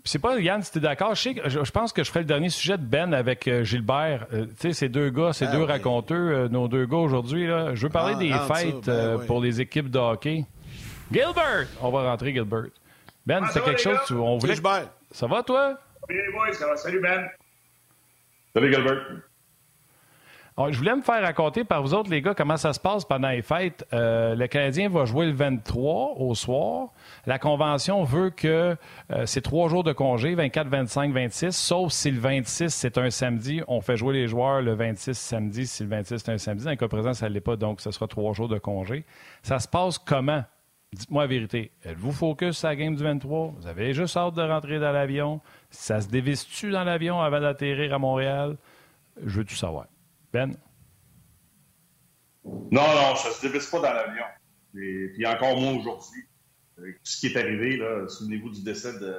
C'est 0.09 0.17
pas, 0.17 0.39
Yann, 0.39 0.63
si 0.63 0.71
tu 0.71 0.79
es 0.79 0.81
d'accord, 0.81 1.13
je, 1.13 1.29
je, 1.45 1.71
pense 1.71 1.93
que 1.93 2.03
je 2.03 2.09
ferai 2.09 2.21
le 2.21 2.25
dernier 2.25 2.49
sujet 2.49 2.79
de 2.79 2.83
Ben 2.83 3.13
avec 3.13 3.47
euh, 3.47 3.63
Gilbert. 3.63 4.25
Euh, 4.33 4.45
tu 4.45 4.53
sais, 4.57 4.73
ces 4.73 4.89
deux 4.89 5.11
gars, 5.11 5.33
ces 5.33 5.45
ah 5.45 5.51
deux 5.51 5.61
raconteurs, 5.61 6.17
euh, 6.17 6.47
nos 6.47 6.67
deux 6.67 6.87
gars 6.87 6.97
aujourd'hui, 6.97 7.45
je 7.45 7.81
veux 7.83 7.89
parler 7.89 8.15
ah, 8.15 8.19
des 8.19 8.31
ah, 8.31 8.55
fêtes 8.55 8.87
ben 8.87 9.19
pour 9.27 9.39
les 9.39 9.61
équipes 9.61 9.91
de 9.91 9.99
hockey. 9.99 10.45
Gilbert! 11.11 11.67
On 11.79 11.91
va 11.91 12.09
rentrer, 12.09 12.33
Gilbert. 12.33 12.69
Ben, 13.23 13.45
c'est 13.51 13.63
quelque 13.63 13.81
chose, 13.81 13.99
tu, 14.07 14.13
on 14.13 14.39
voulait... 14.39 14.55
Gilbert. 14.55 14.89
Ça 15.11 15.27
va, 15.27 15.43
toi? 15.43 15.77
Oui, 16.09 16.15
oui, 16.15 16.53
ça 16.53 16.67
va. 16.67 16.75
Salut, 16.75 17.01
Ben. 17.01 17.27
Salut, 18.55 18.73
Gilbert 18.73 19.28
je 20.67 20.77
voulais 20.77 20.95
me 20.95 21.01
faire 21.01 21.21
raconter 21.21 21.63
par 21.63 21.81
vous 21.81 21.93
autres, 21.93 22.09
les 22.09 22.21
gars, 22.21 22.33
comment 22.33 22.57
ça 22.57 22.73
se 22.73 22.79
passe 22.79 23.05
pendant 23.05 23.29
les 23.29 23.41
fêtes. 23.41 23.85
Euh, 23.93 24.35
le 24.35 24.47
Canadien 24.47 24.89
va 24.89 25.05
jouer 25.05 25.25
le 25.27 25.31
23 25.31 26.15
au 26.17 26.35
soir. 26.35 26.89
La 27.25 27.39
convention 27.39 28.03
veut 28.03 28.29
que 28.29 28.75
euh, 29.11 29.25
c'est 29.25 29.41
trois 29.41 29.69
jours 29.69 29.83
de 29.85 29.93
congé, 29.93 30.35
24, 30.35 30.67
25, 30.67 31.13
26, 31.13 31.55
sauf 31.55 31.93
si 31.93 32.11
le 32.11 32.19
26, 32.19 32.73
c'est 32.73 32.97
un 32.97 33.09
samedi. 33.09 33.61
On 33.69 33.79
fait 33.79 33.95
jouer 33.95 34.13
les 34.13 34.27
joueurs 34.27 34.61
le 34.61 34.73
26 34.73 35.17
samedi, 35.17 35.65
si 35.65 35.83
le 35.83 35.89
26, 35.89 36.19
c'est 36.19 36.31
un 36.31 36.37
samedi. 36.37 36.65
Dans 36.65 36.71
le 36.71 36.75
cas 36.75 36.89
présent, 36.89 37.13
ça 37.13 37.29
ne 37.29 37.33
l'est 37.33 37.41
pas, 37.41 37.55
donc 37.55 37.79
ce 37.79 37.91
sera 37.91 38.07
trois 38.07 38.33
jours 38.33 38.49
de 38.49 38.59
congé. 38.59 39.05
Ça 39.43 39.59
se 39.59 39.67
passe 39.67 39.97
comment? 39.97 40.43
Dites-moi 40.91 41.23
la 41.23 41.27
vérité. 41.27 41.71
Êtes-vous 41.85 42.11
focus 42.11 42.57
sur 42.57 42.67
la 42.67 42.75
game 42.75 42.95
du 42.95 43.03
23? 43.03 43.53
Vous 43.59 43.67
avez 43.67 43.93
juste 43.93 44.17
hâte 44.17 44.33
de 44.33 44.41
rentrer 44.41 44.79
dans 44.79 44.91
l'avion? 44.91 45.39
Ça 45.69 46.01
se 46.01 46.07
dévisse-tu 46.09 46.71
dans 46.71 46.83
l'avion 46.83 47.21
avant 47.21 47.39
d'atterrir 47.39 47.93
à 47.93 47.99
Montréal? 47.99 48.57
Je 49.23 49.37
veux 49.37 49.45
tout 49.45 49.55
savoir? 49.55 49.85
Ben? 50.31 50.55
Non, 52.45 52.81
non, 52.81 53.15
ça 53.15 53.31
se 53.31 53.41
dévisse 53.41 53.67
pas 53.67 53.79
dans 53.79 53.93
l'avion. 53.93 54.25
Et 54.75 55.11
puis 55.13 55.25
encore 55.25 55.59
moins 55.59 55.73
aujourd'hui. 55.73 56.23
Ce 57.03 57.19
qui 57.19 57.27
est 57.27 57.37
arrivé, 57.37 57.77
là, 57.77 58.07
souvenez-vous 58.07 58.49
du 58.51 58.63
décès 58.63 58.97
de 58.99 59.15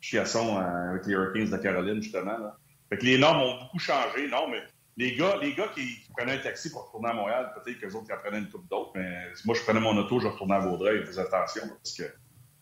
Chiasson 0.00 0.58
euh, 0.58 0.90
avec 0.90 1.06
les 1.06 1.12
Hurricanes 1.12 1.50
de 1.50 1.62
Caroline, 1.62 2.02
justement. 2.02 2.38
Là. 2.38 2.58
Fait 2.90 2.98
que 2.98 3.04
les 3.04 3.18
normes 3.18 3.40
ont 3.40 3.62
beaucoup 3.62 3.78
changé. 3.78 4.28
Non, 4.28 4.48
mais 4.50 4.62
les 4.96 5.16
gars, 5.16 5.36
les 5.40 5.54
gars 5.54 5.68
qui 5.74 6.06
prenaient 6.16 6.34
un 6.34 6.38
taxi 6.38 6.70
pour 6.70 6.86
retourner 6.86 7.08
à 7.08 7.14
Montréal, 7.14 7.52
peut-être 7.54 7.80
que 7.80 7.86
les 7.86 7.94
autres 7.94 8.06
qui 8.06 8.12
en 8.12 8.18
prenaient 8.18 8.38
une 8.38 8.50
coupe 8.50 8.68
d'autres, 8.68 8.92
mais 8.94 9.32
moi, 9.44 9.54
je 9.54 9.62
prenais 9.62 9.80
mon 9.80 9.96
auto, 9.96 10.20
je 10.20 10.26
retournais 10.26 10.56
à 10.56 10.60
Vaudreuil. 10.60 11.06
Fais 11.06 11.18
attention, 11.18 11.62
parce 11.68 12.00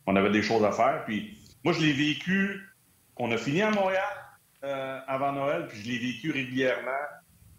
qu'on 0.05 0.17
avait 0.17 0.31
des 0.31 0.43
choses 0.43 0.65
à 0.65 0.73
faire. 0.73 1.05
Puis 1.05 1.37
moi, 1.65 1.73
je 1.73 1.81
l'ai 1.81 1.93
vécu. 1.93 2.61
On 3.17 3.31
a 3.33 3.37
fini 3.37 3.63
à 3.63 3.71
Montréal 3.71 4.05
euh, 4.65 5.01
avant 5.07 5.33
Noël, 5.33 5.67
puis 5.69 5.83
je 5.83 5.89
l'ai 5.89 5.99
vécu 5.99 6.31
régulièrement 6.31 6.91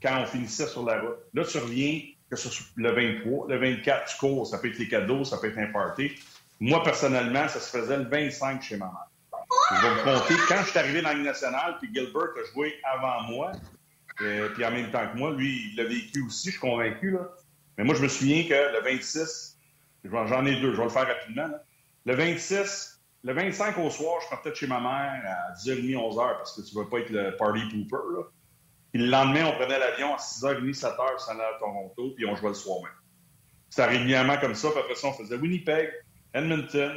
quand 0.03 0.21
on 0.21 0.25
finissait 0.25 0.67
sur 0.67 0.85
la 0.85 0.99
route. 0.99 1.17
Là, 1.33 1.45
tu 1.45 1.57
reviens 1.57 2.01
que 2.29 2.35
ce 2.35 2.49
soit 2.49 2.67
le 2.75 2.91
23, 2.91 3.47
le 3.47 3.57
24, 3.57 4.11
tu 4.11 4.17
cours, 4.17 4.45
ça 4.45 4.57
peut 4.57 4.67
être 4.67 4.77
les 4.77 4.87
cadeaux, 4.87 5.23
ça 5.23 5.37
peut 5.37 5.47
être 5.47 5.57
un 5.57 5.71
party. 5.71 6.11
Moi, 6.59 6.83
personnellement, 6.83 7.47
ça 7.47 7.59
se 7.59 7.77
faisait 7.77 7.97
le 7.97 8.05
25 8.05 8.61
chez 8.61 8.77
ma 8.77 8.85
mère. 8.85 9.07
Je 9.71 9.87
vais 9.87 9.93
vous 9.93 10.03
compter, 10.03 10.33
quand 10.47 10.61
je 10.63 10.69
suis 10.69 10.79
arrivé 10.79 11.01
dans 11.01 11.09
la 11.09 11.15
nationale, 11.15 11.77
puis 11.79 11.89
Gilbert 11.93 12.29
a 12.35 12.53
joué 12.53 12.73
avant 12.83 13.21
moi, 13.23 13.51
euh, 14.21 14.49
puis 14.49 14.65
en 14.65 14.71
même 14.71 14.91
temps 14.91 15.07
que 15.11 15.17
moi, 15.17 15.31
lui, 15.31 15.71
il 15.71 15.77
l'a 15.77 15.85
vécu 15.85 16.21
aussi, 16.25 16.47
je 16.47 16.51
suis 16.51 16.59
convaincu. 16.59 17.11
Là. 17.11 17.29
Mais 17.77 17.83
moi, 17.83 17.95
je 17.95 18.01
me 18.01 18.07
souviens 18.07 18.43
que 18.43 18.53
le 18.53 18.81
26, 18.83 19.57
j'en 20.03 20.45
ai 20.45 20.59
deux, 20.59 20.73
je 20.73 20.77
vais 20.77 20.83
le 20.83 20.89
faire 20.89 21.07
rapidement. 21.07 21.49
Le 22.05 22.15
26, 22.15 23.01
le 23.23 23.33
25 23.33 23.77
au 23.77 23.89
soir, 23.89 24.19
je 24.23 24.29
partais 24.29 24.49
de 24.51 24.55
chez 24.55 24.67
ma 24.67 24.79
mère 24.79 25.23
à 25.25 25.53
10h30, 25.53 25.95
11h, 25.95 26.37
parce 26.37 26.55
que 26.55 26.61
tu 26.61 26.75
ne 26.75 26.83
veux 26.83 26.89
pas 26.89 26.99
être 26.99 27.09
le 27.09 27.35
party 27.37 27.61
pooper. 27.69 28.03
Là. 28.15 28.23
Puis 28.93 29.01
le 29.01 29.09
lendemain, 29.09 29.45
on 29.45 29.53
prenait 29.53 29.79
l'avion 29.79 30.13
à 30.13 30.17
6h30, 30.17 30.79
7h, 30.79 30.95
on 31.15 31.17
s'en 31.17 31.31
allait 31.31 31.43
à 31.43 31.57
Toronto, 31.57 32.13
puis 32.15 32.27
on 32.27 32.35
jouait 32.35 32.49
le 32.49 32.53
soir 32.53 32.77
même. 32.83 32.93
C'était 33.69 33.87
régulièrement 33.87 34.37
comme 34.37 34.53
ça. 34.53 34.69
Puis 34.69 34.79
après 34.79 34.93
ça, 34.93 35.07
on 35.07 35.13
faisait 35.13 35.35
Winnipeg, 35.35 35.89
Edmonton. 36.35 36.91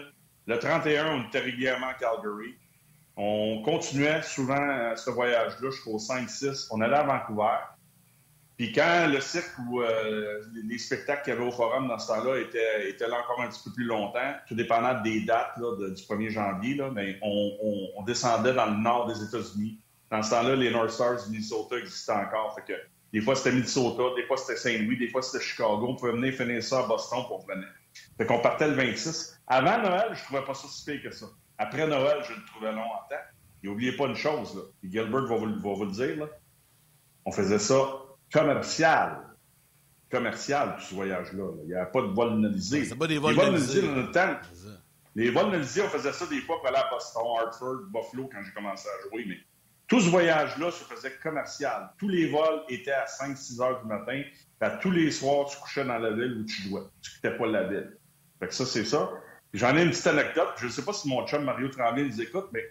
Le 0.46 0.58
31, 0.58 1.06
on 1.12 1.26
était 1.28 1.38
régulièrement 1.38 1.88
à 1.88 1.94
Calgary. 1.94 2.54
On 3.16 3.62
continuait 3.64 4.20
souvent 4.20 4.94
ce 4.94 5.08
voyage-là 5.08 5.70
jusqu'au 5.70 5.96
5-6. 5.96 6.68
On 6.70 6.82
allait 6.82 6.96
à 6.96 7.02
Vancouver. 7.02 7.56
Puis 8.58 8.72
quand 8.72 9.06
le 9.10 9.20
cirque 9.20 9.52
ou 9.70 9.80
euh, 9.80 10.42
les 10.68 10.78
spectacles 10.78 11.24
qu'il 11.24 11.32
y 11.32 11.36
avait 11.36 11.46
au 11.46 11.50
Forum 11.50 11.88
dans 11.88 11.98
ce 11.98 12.08
temps-là 12.08 12.40
étaient, 12.40 13.08
là 13.08 13.20
encore 13.22 13.40
un 13.40 13.48
petit 13.48 13.62
peu 13.64 13.70
plus 13.72 13.84
longtemps, 13.84 14.34
tout 14.46 14.54
dépendant 14.54 15.00
des 15.00 15.22
dates 15.22 15.58
du 15.58 16.02
1er 16.02 16.30
janvier, 16.30 16.82
mais 16.92 17.18
on, 17.22 17.92
on, 17.96 18.02
descendait 18.02 18.52
dans 18.52 18.66
le 18.66 18.76
nord 18.76 19.06
des 19.06 19.22
États-Unis. 19.22 19.78
Dans 20.10 20.22
ce 20.22 20.30
temps-là, 20.30 20.56
les 20.56 20.70
North 20.70 20.90
Stars 20.90 21.24
du 21.24 21.30
Minnesota 21.32 21.76
existaient 21.78 22.12
encore. 22.12 22.54
Fait 22.54 22.72
que 22.72 22.78
des 23.12 23.20
fois, 23.20 23.34
c'était 23.34 23.52
Minnesota, 23.52 24.02
des 24.16 24.24
fois, 24.26 24.36
c'était 24.36 24.56
Saint-Louis, 24.56 24.98
des 24.98 25.08
fois, 25.08 25.22
c'était 25.22 25.44
Chicago. 25.44 25.86
On 25.88 25.96
pouvait 25.96 26.12
venir 26.12 26.32
finir 26.34 26.62
ça 26.62 26.80
à 26.80 26.86
Boston 26.86 27.20
pour 27.26 27.46
venir. 27.46 27.68
Fait 28.16 28.26
qu'on 28.26 28.40
partait 28.40 28.68
le 28.68 28.74
26. 28.74 29.40
Avant 29.46 29.78
Noël, 29.78 30.10
je 30.12 30.22
trouvais 30.24 30.44
pas 30.44 30.54
ça 30.54 30.68
si 30.68 30.84
pire 30.84 31.02
que 31.02 31.10
ça. 31.10 31.26
Après 31.58 31.86
Noël, 31.86 32.18
je 32.28 32.34
le 32.34 32.44
trouvais 32.46 32.72
long 32.72 32.82
en 32.82 33.08
temps. 33.08 33.16
Et 33.62 33.68
n'oubliez 33.68 33.92
pas 33.96 34.04
une 34.04 34.16
chose, 34.16 34.54
là. 34.54 34.62
Et 34.82 34.90
Gilbert 34.90 35.26
va 35.26 35.36
vous, 35.36 35.46
va 35.46 35.74
vous 35.74 35.84
le 35.84 35.92
dire, 35.92 36.16
là. 36.16 36.26
On 37.24 37.32
faisait 37.32 37.58
ça 37.58 37.76
commercial. 38.32 39.22
Commercial, 40.10 40.76
tout 40.76 40.84
ce 40.84 40.94
voyage-là. 40.94 41.44
Il 41.62 41.68
n'y 41.68 41.74
avait 41.74 41.90
pas 41.90 42.02
de 42.02 42.08
vol 42.08 42.32
analysé. 42.32 42.84
C'est 42.84 42.96
pas 42.96 43.06
des 43.06 43.18
vols 43.18 43.40
analysés. 43.40 43.82
dans 43.82 43.94
le 43.94 44.10
temps. 44.10 44.36
Les 45.14 45.30
vols 45.30 45.46
analysés, 45.46 45.82
on 45.82 45.88
faisait 45.88 46.12
ça 46.12 46.26
des 46.26 46.40
fois 46.40 46.58
pour 46.58 46.68
aller 46.68 46.76
à 46.76 46.90
Boston, 46.90 47.22
Hartford, 47.40 47.78
Buffalo 47.90 48.28
quand 48.30 48.42
j'ai 48.44 48.52
commencé 48.52 48.86
à 48.88 49.08
jouer, 49.08 49.24
mais 49.26 49.38
tout 49.88 50.00
ce 50.00 50.10
voyage-là 50.10 50.70
se 50.70 50.82
faisait 50.84 51.12
commercial. 51.22 51.90
Tous 51.98 52.08
les 52.08 52.28
vols 52.28 52.62
étaient 52.68 52.92
à 52.92 53.04
5-6 53.04 53.62
heures 53.62 53.82
du 53.82 53.88
matin. 53.88 54.22
À 54.60 54.70
tous 54.70 54.90
les 54.90 55.10
soirs, 55.10 55.48
tu 55.48 55.58
couchais 55.58 55.84
dans 55.84 55.98
la 55.98 56.10
ville 56.10 56.38
où 56.40 56.44
tu 56.44 56.62
jouais. 56.62 56.82
Tu 57.02 57.12
quittais 57.12 57.36
pas 57.36 57.46
la 57.46 57.64
ville. 57.64 57.96
Fait 58.40 58.48
que 58.48 58.54
ça, 58.54 58.66
c'est 58.66 58.84
ça. 58.84 59.10
J'en 59.54 59.76
ai 59.76 59.82
une 59.82 59.90
petite 59.90 60.06
anecdote. 60.08 60.48
Je 60.58 60.66
ne 60.66 60.70
sais 60.70 60.84
pas 60.84 60.92
si 60.92 61.08
mon 61.08 61.24
chum 61.26 61.44
Mario 61.44 61.68
Tremblay 61.68 62.04
nous 62.04 62.20
écoute, 62.20 62.48
mais 62.52 62.64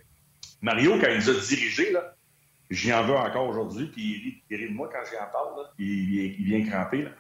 Mario, 0.62 1.00
quand 1.00 1.08
il 1.10 1.18
nous 1.18 1.30
a 1.30 1.34
dirigés, 1.34 1.92
là, 1.94 2.16
j'y 2.70 2.92
en 2.92 3.04
veux 3.04 3.16
encore 3.16 3.48
aujourd'hui, 3.48 3.86
puis 3.88 4.44
il 4.50 4.58
rit, 4.58 4.70
de 4.70 4.74
moi 4.74 4.90
quand 4.92 5.00
j'y 5.10 5.18
en 5.18 5.32
parle. 5.32 5.58
Là, 5.58 5.72
il, 5.80 6.16
il, 6.40 6.46
vient 6.46 6.66
cramper. 6.66 7.04
Là. 7.04 7.12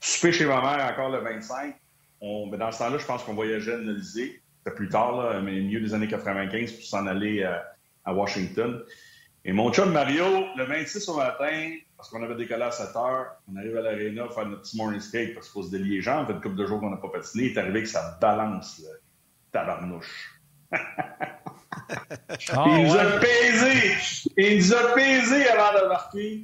Souper 0.00 0.32
chez 0.32 0.46
ma 0.46 0.62
mère 0.62 0.92
encore 0.92 1.10
le 1.10 1.18
25. 1.18 1.76
On, 2.22 2.46
dans 2.46 2.72
ce 2.72 2.78
temps-là, 2.78 2.96
je 2.96 3.04
pense 3.04 3.22
qu'on 3.22 3.34
voyageait 3.34 3.74
à 3.74 3.78
C'était 4.02 4.74
plus 4.74 4.88
tard, 4.88 5.16
là, 5.16 5.40
mais 5.42 5.52
milieu 5.60 5.80
des 5.80 5.92
années 5.92 6.08
95, 6.08 6.72
pour 6.72 6.84
s'en 6.84 7.06
aller 7.06 7.42
à 7.42 8.14
Washington. 8.14 8.82
Et 9.48 9.52
mon 9.52 9.72
chum 9.72 9.92
Mario, 9.92 10.24
le 10.56 10.64
26 10.64 11.08
au 11.08 11.18
matin, 11.18 11.76
parce 11.96 12.10
qu'on 12.10 12.20
avait 12.20 12.34
décollé 12.34 12.64
à 12.64 12.72
7 12.72 12.96
heures, 12.96 13.36
on 13.48 13.54
arrive 13.54 13.76
à 13.76 13.80
l'aréna 13.80 14.28
faire 14.28 14.44
notre 14.46 14.62
petit 14.62 14.76
morning 14.76 14.98
skate 14.98 15.34
parce 15.34 15.46
qu'il 15.46 15.52
faut 15.52 15.62
se 15.62 15.70
délier 15.70 15.96
les 15.96 16.02
jambes. 16.02 16.26
Fait 16.26 16.32
une 16.32 16.40
couple 16.40 16.56
de 16.56 16.66
jours 16.66 16.80
qu'on 16.80 16.90
n'a 16.90 16.96
pas 16.96 17.10
patiné. 17.10 17.44
Il 17.44 17.52
est 17.52 17.58
arrivé 17.58 17.82
que 17.84 17.88
ça 17.88 18.18
balance, 18.20 18.80
là. 18.80 18.90
tabarnouche. 19.52 20.40
Ah, 20.72 22.64
il 22.66 22.86
nous 22.86 22.96
a 22.96 23.20
pesé! 23.20 23.94
Il 24.36 24.56
nous 24.56 24.74
a 24.74 24.94
pesé 24.94 25.48
avant 25.48 25.80
de 25.80 25.88
marquer 25.90 26.42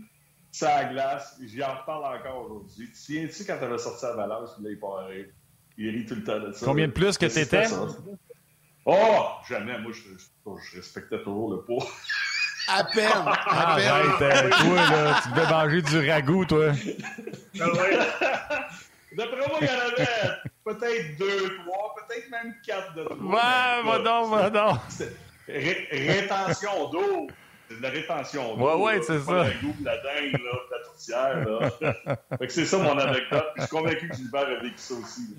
sa 0.52 0.84
glace. 0.84 1.40
J'y 1.44 1.64
en 1.64 1.80
reparle 1.80 2.20
encore 2.20 2.44
aujourd'hui. 2.44 2.88
Tu 2.90 2.94
souviens-tu 2.94 3.44
quand 3.44 3.58
t'avais 3.58 3.78
sorti 3.78 4.04
la 4.04 4.14
balance, 4.14 4.54
il 4.60 4.66
est 4.68 5.32
Il 5.76 5.88
rit 5.90 6.06
tout 6.06 6.14
le 6.14 6.22
temps 6.22 6.38
de 6.38 6.52
ça. 6.52 6.64
Combien 6.64 6.86
de 6.86 6.92
plus 6.92 7.18
que 7.18 7.26
t'étais? 7.26 7.66
Oh! 8.84 9.24
Jamais. 9.48 9.80
Moi, 9.80 9.90
je, 9.90 10.02
je 10.46 10.76
respectais 10.76 11.20
toujours 11.24 11.50
le 11.52 11.62
poids. 11.62 11.84
À 12.74 12.84
peine. 12.84 13.06
À 13.06 13.76
peine. 13.76 13.88
Arrête, 13.88 14.50
toi, 14.50 14.76
là, 14.76 15.20
tu 15.22 15.28
devais 15.30 15.50
manger 15.50 15.82
du 15.82 16.10
ragoût, 16.10 16.44
toi. 16.46 16.72
Ah 17.60 17.64
D'après 19.12 19.46
moi, 19.46 19.58
il 19.60 19.66
y 19.66 19.70
en 19.70 19.74
avait 19.74 20.08
peut-être 20.64 21.18
deux, 21.18 21.58
trois, 21.58 21.94
peut-être 21.96 22.30
même 22.30 22.54
quatre 22.66 22.94
de 22.94 23.04
trois. 23.04 23.16
Ouais, 23.18 23.82
va 23.84 23.98
donc, 23.98 24.30
va 24.30 24.50
donc. 24.50 24.78
rétention 25.48 26.88
d'eau. 26.90 27.26
C'est 27.68 27.76
de 27.76 27.82
la 27.82 27.90
rétention 27.90 28.56
d'eau. 28.56 28.64
Ouais, 28.64 28.82
ouais, 28.82 29.02
c'est 29.02 29.20
ça. 29.20 29.44
Le 29.44 29.66
goût 29.66 29.76
de 29.78 29.84
la 29.84 29.96
dingue, 29.98 30.32
là, 30.32 30.38
de 30.38 30.70
la 30.70 30.84
tourtière, 30.84 31.46
là. 31.46 32.16
fait 32.38 32.46
que 32.46 32.52
c'est 32.52 32.64
ça 32.64 32.78
mon 32.78 32.96
anecdote. 32.96 33.44
je 33.56 33.62
suis 33.62 33.70
convaincu 33.70 34.08
que 34.08 34.16
Gilbert 34.16 34.46
a 34.46 34.62
vécu 34.62 34.78
ça 34.78 34.94
aussi. 34.94 35.34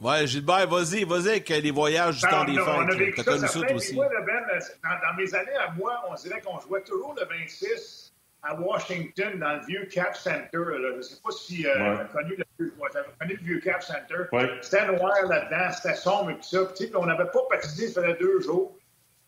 Ouais, 0.00 0.26
Gilbert, 0.26 0.66
vas-y, 0.66 1.04
vas-y 1.04 1.28
avec 1.28 1.48
les 1.50 1.70
voyages 1.70 2.20
du 2.20 2.28
temps 2.28 2.44
des 2.44 2.54
fêtes. 2.54 3.14
T'as 3.16 3.24
connu 3.24 3.46
ça, 3.46 3.74
aussi. 3.74 3.94
Moi, 3.94 4.08
ben, 4.26 4.58
dans, 4.82 5.16
mes 5.16 5.34
années 5.34 5.56
à 5.56 5.70
moi, 5.72 6.02
on 6.08 6.14
dirait 6.14 6.40
qu'on 6.40 6.58
jouait 6.60 6.80
toujours 6.82 7.14
le 7.20 7.26
26 7.26 8.14
à 8.42 8.54
Washington, 8.54 9.38
dans 9.38 9.56
le 9.56 9.66
vieux 9.66 9.86
Cap 9.92 10.16
Center. 10.16 10.48
Je 10.52 10.96
ne 10.96 11.02
sais 11.02 11.20
pas 11.22 11.30
si 11.30 11.66
euh, 11.66 11.98
ouais. 11.98 12.04
connu, 12.10 12.36
le, 12.38 12.70
connu 13.18 13.36
le 13.36 13.44
vieux 13.44 13.60
Cap 13.60 13.82
Center. 13.82 14.24
Ouais. 14.32 14.50
C'était 14.62 14.86
noir 14.86 15.12
là-dedans, 15.28 15.70
c'était 15.70 15.94
sombre 15.94 16.30
et 16.30 16.36
tout 16.36 16.44
ça. 16.44 16.60
Puis, 16.74 16.90
on 16.94 17.04
n'avait 17.04 17.26
pas 17.26 17.40
patiné, 17.50 17.88
ça 17.88 18.00
faisait 18.00 18.16
deux 18.18 18.40
jours. 18.40 18.74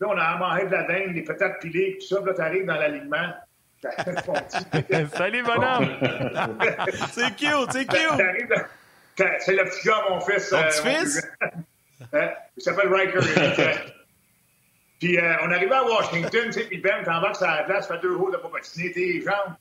Là, 0.00 0.08
on 0.08 0.18
a 0.18 0.36
mangé 0.36 0.64
de 0.64 0.70
la 0.70 0.84
dinde, 0.84 1.12
des 1.12 1.22
patates 1.22 1.60
pilées, 1.60 1.98
tout 2.00 2.06
ça. 2.06 2.16
Puis 2.16 2.30
là, 2.30 2.34
tu 2.34 2.40
arrives 2.40 2.66
dans 2.66 2.76
l'alignement. 2.76 3.34
Salut, 5.16 5.42
bonhomme! 5.42 5.88
c'est 7.10 7.34
cute, 7.36 7.72
c'est 7.72 7.84
cute! 7.84 8.64
C'est 9.16 9.54
le 9.54 9.64
petit 9.64 9.86
gars, 9.86 10.04
mon 10.08 10.20
fils. 10.20 10.52
Euh, 10.52 10.62
petit-fils? 10.62 11.22
Euh, 12.14 12.28
il 12.56 12.62
s'appelle 12.62 12.92
Riker. 12.92 13.20
puis 14.98 15.18
euh, 15.18 15.34
on 15.42 15.50
arrivait 15.50 15.74
à 15.74 15.84
Washington, 15.84 16.46
tu 16.46 16.52
sais, 16.52 16.64
puis 16.64 16.78
Ben, 16.78 17.04
t'embarques 17.04 17.36
sur 17.36 17.46
la 17.46 17.64
glace, 17.64 17.88
ça 17.88 17.94
fait 17.94 18.02
deux 18.02 18.14
jours 18.14 18.30
de 18.30 18.38
pas 18.38 18.48
patiner, 18.48 18.92
tes 18.92 19.20
jambes, 19.20 19.54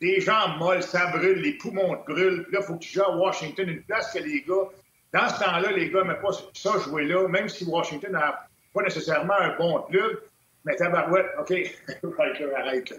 tes 0.00 0.20
jambes 0.20 0.58
molles, 0.58 0.82
ça 0.82 1.06
brûle, 1.08 1.40
les 1.40 1.52
poumons 1.54 1.96
te 1.96 2.12
brûlent. 2.12 2.44
Puis 2.44 2.52
là, 2.52 2.60
il 2.62 2.66
faut 2.66 2.74
que 2.74 2.80
tu 2.80 2.92
joues 2.92 3.02
à 3.02 3.16
Washington, 3.16 3.68
une 3.68 3.82
place 3.82 4.12
que 4.12 4.18
les 4.18 4.42
gars, 4.42 4.68
dans 5.12 5.28
ce 5.28 5.44
temps-là, 5.44 5.70
les 5.72 5.90
gars 5.90 6.02
n'aimaient 6.02 6.20
pas 6.20 6.30
ça 6.54 6.78
jouer 6.78 7.04
là, 7.04 7.28
même 7.28 7.48
si 7.48 7.64
Washington 7.64 8.12
n'a 8.12 8.48
pas 8.74 8.82
nécessairement 8.82 9.38
un 9.38 9.56
bon 9.56 9.82
club. 9.82 10.20
Mais 10.64 10.74
tabarouette, 10.74 11.26
OK, 11.38 11.50
Riker, 12.18 12.54
arrête. 12.56 12.92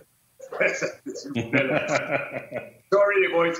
Sorry, 2.93 3.21
les 3.21 3.27
boys. 3.29 3.53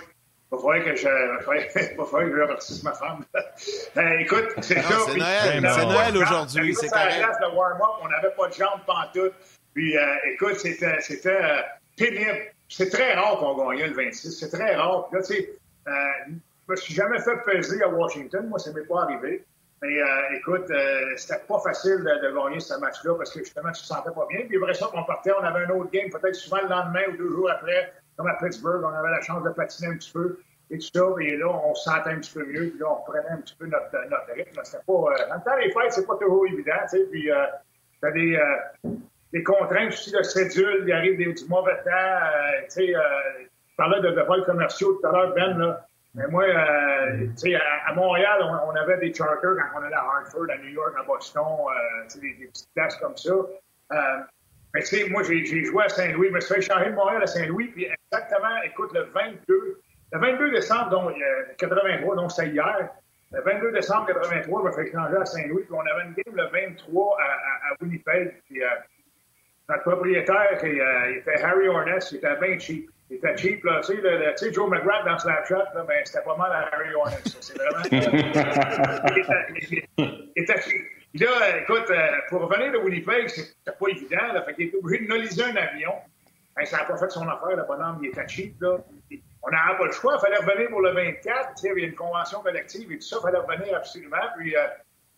Va 0.52 0.58
falloir 0.58 0.84
que 0.84 0.96
je, 0.96 1.08
va 1.98 2.06
falloir 2.06 2.24
que 2.24 2.36
je 2.36 2.42
remercie 2.42 2.82
ma 2.84 2.94
femme. 2.94 3.26
ben, 3.96 4.20
écoute, 4.20 4.48
c'est 4.62 4.82
ça. 4.82 5.00
C'est 5.06 5.18
Noël, 5.18 5.72
c'est 5.76 5.86
Noël 5.86 6.18
aujourd'hui, 6.18 6.74
c'est 6.76 6.88
correct. 6.88 7.20
de 7.42 7.56
warm-up, 7.56 8.02
on 8.02 8.08
n'avait 8.10 8.32
pas 8.32 8.48
de 8.48 8.54
jambes 8.54 8.82
pantoute. 8.86 9.34
Puis, 9.74 9.98
euh, 9.98 10.16
écoute, 10.26 10.56
c'était, 10.56 11.00
c'était 11.02 11.30
euh, 11.30 11.62
pénible. 11.98 12.54
C'est 12.70 12.90
très 12.90 13.14
rare 13.14 13.38
qu'on 13.40 13.70
gagnait 13.70 13.88
le 13.88 13.96
26. 13.96 14.32
C'est 14.40 14.50
très 14.50 14.76
rare. 14.76 15.08
Puis 15.10 15.20
là, 15.20 15.26
tu 15.26 15.34
sais, 15.36 15.50
euh, 15.88 15.92
je 16.68 16.72
me 16.72 16.76
suis 16.76 16.94
jamais 16.94 17.20
fait 17.20 17.38
peser 17.46 17.82
à 17.84 17.90
Washington. 17.90 18.48
Moi, 18.48 18.60
ça 18.60 18.72
m'est 18.74 18.86
pas 18.86 19.04
arrivé. 19.04 19.46
Mais 19.82 20.02
euh, 20.02 20.38
écoute, 20.38 20.70
euh, 20.72 21.14
c'était 21.18 21.40
pas 21.48 21.60
facile 21.60 22.00
de, 22.00 22.28
de 22.28 22.36
gagner 22.36 22.60
ce 22.60 22.74
match-là 22.76 23.16
parce 23.16 23.32
que 23.32 23.40
justement, 23.40 23.72
tu 23.72 23.82
te 23.82 23.88
sentais 23.88 24.10
pas 24.10 24.26
bien. 24.28 24.42
Puis 24.48 24.58
après 24.58 24.74
ça, 24.74 24.88
qu'on 24.88 25.04
partait, 25.04 25.32
on 25.40 25.44
avait 25.44 25.66
un 25.66 25.70
autre 25.70 25.92
game, 25.92 26.10
peut-être 26.10 26.36
souvent 26.36 26.62
le 26.64 26.70
lendemain 26.70 27.02
ou 27.10 27.18
deux 27.18 27.30
jours 27.30 27.52
après, 27.52 27.94
comme 28.18 28.28
à 28.28 28.34
Pittsburgh, 28.34 28.84
on 28.84 28.90
avait 28.90 29.12
la 29.12 29.22
chance 29.22 29.44
de 29.44 29.50
patiner 29.52 29.94
un 29.94 29.98
petit 29.98 30.12
peu 30.12 30.40
et 30.70 30.78
tout 30.80 30.88
ça. 30.94 31.06
Et 31.22 31.38
là, 31.38 31.48
on 31.48 31.74
se 31.76 31.84
sentait 31.84 32.10
un 32.10 32.18
petit 32.18 32.34
peu 32.34 32.46
mieux. 32.46 32.70
Puis 32.70 32.80
là, 32.80 32.88
on 32.90 32.96
reprenait 32.96 33.30
un 33.30 33.38
petit 33.38 33.56
peu 33.58 33.68
notre, 33.68 33.92
notre 34.10 34.34
rythme. 34.34 34.60
C'était 34.64 34.84
pas. 34.86 34.94
Euh, 34.94 35.30
dans 35.30 35.36
le 35.36 35.44
temps 35.44 35.58
des 35.58 35.72
fêtes, 35.72 35.94
c'est 35.94 36.08
pas 36.08 36.18
toujours 36.18 36.46
évident, 36.48 36.74
tu 36.92 36.98
sais. 36.98 37.06
Puis 37.10 37.32
euh, 37.32 37.46
t'as 38.02 38.12
des, 38.12 38.36
euh, 38.36 38.90
des 39.32 39.44
contraintes 39.44 39.94
aussi 39.94 40.12
de 40.12 40.22
cédule. 40.24 40.84
Il 40.86 40.92
arrive 40.92 41.18
des, 41.18 41.32
du 41.32 41.46
mauvais 41.48 41.78
temps. 41.84 41.92
Euh, 41.92 42.62
tu 42.64 42.70
sais, 42.70 42.96
euh, 42.96 43.02
je 43.70 43.76
parlais 43.78 44.02
de, 44.02 44.10
de 44.10 44.22
vols 44.22 44.46
commerciaux 44.46 44.94
tout 44.94 45.08
à 45.08 45.12
l'heure, 45.12 45.34
Ben, 45.34 45.58
là. 45.58 45.88
Mais 46.18 46.28
moi, 46.30 46.46
euh, 46.46 47.28
tu 47.40 47.52
sais, 47.52 47.56
à, 47.56 47.94
Montréal, 47.94 48.42
on, 48.42 48.76
avait 48.76 48.98
des 48.98 49.14
charters 49.14 49.56
quand 49.56 49.80
on 49.80 49.84
allait 49.84 49.96
à 49.96 50.04
Hartford, 50.04 50.48
à 50.50 50.58
New 50.58 50.70
York, 50.70 50.96
à 51.00 51.04
Boston, 51.04 51.44
euh, 51.44 52.08
tu 52.12 52.20
des, 52.20 52.34
des, 52.34 52.48
petites 52.48 52.74
places 52.74 52.96
comme 52.96 53.16
ça. 53.16 53.34
Euh, 53.34 53.96
mais 54.74 54.82
tu 54.82 54.98
sais, 54.98 55.10
moi, 55.10 55.24
j'ai 55.24 55.44
joué 55.64 55.84
à 55.84 55.90
Saint-Louis. 55.90 56.28
Je 56.30 56.34
me 56.34 56.40
suis 56.40 56.56
fait 56.56 56.62
changer 56.62 56.90
de 56.90 56.96
Montréal 56.96 57.24
à 57.24 57.28
Saint-Louis. 57.28 57.68
Puis 57.68 57.86
exactement, 57.86 58.62
écoute, 58.64 58.92
le 58.94 59.04
22, 59.04 59.82
le 60.14 60.20
22 60.20 60.52
décembre 60.52 60.90
donc, 60.90 61.12
euh, 61.12 61.44
83, 61.58 62.16
donc 62.16 62.32
c'était 62.32 62.50
hier. 62.50 62.90
Le 63.32 63.42
22 63.42 63.72
décembre 63.72 64.08
83, 64.08 64.62
je 64.62 64.68
me 64.68 64.72
fait 64.72 64.92
changer 64.92 65.18
à 65.18 65.26
Saint-Louis. 65.26 65.64
Puis 65.64 65.74
on 65.74 65.80
avait 65.82 66.06
une 66.06 66.14
game 66.14 66.36
le 66.36 66.48
23 66.48 67.18
à, 67.20 67.24
à, 67.24 67.28
à 67.28 67.76
Winnipeg. 67.82 68.42
Puis 68.46 68.64
euh, 68.64 68.68
notre 69.70 69.84
propriétaire, 69.84 70.60
il, 70.64 70.80
euh, 70.80 71.12
il 71.12 71.18
était 71.18 71.42
Harry 71.42 71.68
Horness, 71.68 72.12
il 72.12 72.18
était 72.18 72.36
bien 72.38 72.58
cheap. 72.60 72.90
Il 73.10 73.18
était 73.18 73.38
cheap, 73.38 73.64
là. 73.64 73.80
Tu 73.82 73.96
sais, 73.96 74.02
le, 74.02 74.18
le, 74.18 74.32
tu 74.36 74.46
sais 74.46 74.54
Joe 74.54 74.70
McGrath 74.70 75.06
dans 75.06 75.18
Snapchat, 75.18 75.72
là, 75.74 75.86
ben, 75.88 76.02
c'était 76.04 76.24
pas 76.24 76.36
mal 76.36 76.52
à 76.52 76.70
Harry 76.74 76.94
Horness. 76.94 77.38
C'est 77.40 77.58
vraiment. 77.58 77.84
il, 77.92 77.98
était, 79.18 79.86
il, 79.98 80.44
était 80.44 80.62
cheap. 80.62 80.82
Puis 81.14 81.26
là, 81.26 81.58
écoute, 81.60 81.90
euh, 81.90 82.08
pour 82.30 82.42
revenir 82.42 82.72
de 82.72 82.78
Winnipeg, 82.78 83.30
c'était 83.30 83.72
pas 83.78 83.88
évident. 83.88 84.34
Là, 84.34 84.44
fait 84.44 84.54
qu'il 84.56 84.68
était 84.68 84.78
obligé 84.78 85.06
de 85.06 85.10
noliser 85.10 85.44
un 85.44 85.56
avion. 85.56 85.94
Ben, 86.56 86.66
ça 86.66 86.78
n'a 86.78 86.84
pas 86.86 86.98
fait 86.98 87.10
son 87.10 87.28
affaire, 87.28 87.56
le 87.56 87.64
bonhomme, 87.64 88.00
il 88.02 88.10
était 88.10 88.28
cheap, 88.28 88.60
là. 88.62 88.78
On 89.44 89.52
n'avait 89.52 89.78
pas 89.78 89.86
le 89.86 89.92
choix. 89.92 90.18
Il 90.18 90.20
fallait 90.20 90.38
revenir 90.38 90.70
pour 90.70 90.82
le 90.82 90.92
24. 90.92 91.56
Tu 91.56 91.62
sais, 91.62 91.74
il 91.76 91.82
y 91.82 91.86
a 91.86 91.88
une 91.88 91.96
convention 91.96 92.42
collective 92.42 92.92
et 92.92 92.96
tout 92.98 93.06
ça. 93.06 93.18
Il 93.20 93.22
fallait 93.22 93.38
revenir 93.38 93.76
absolument. 93.76 94.18
Puis, 94.38 94.56
euh, 94.56 94.68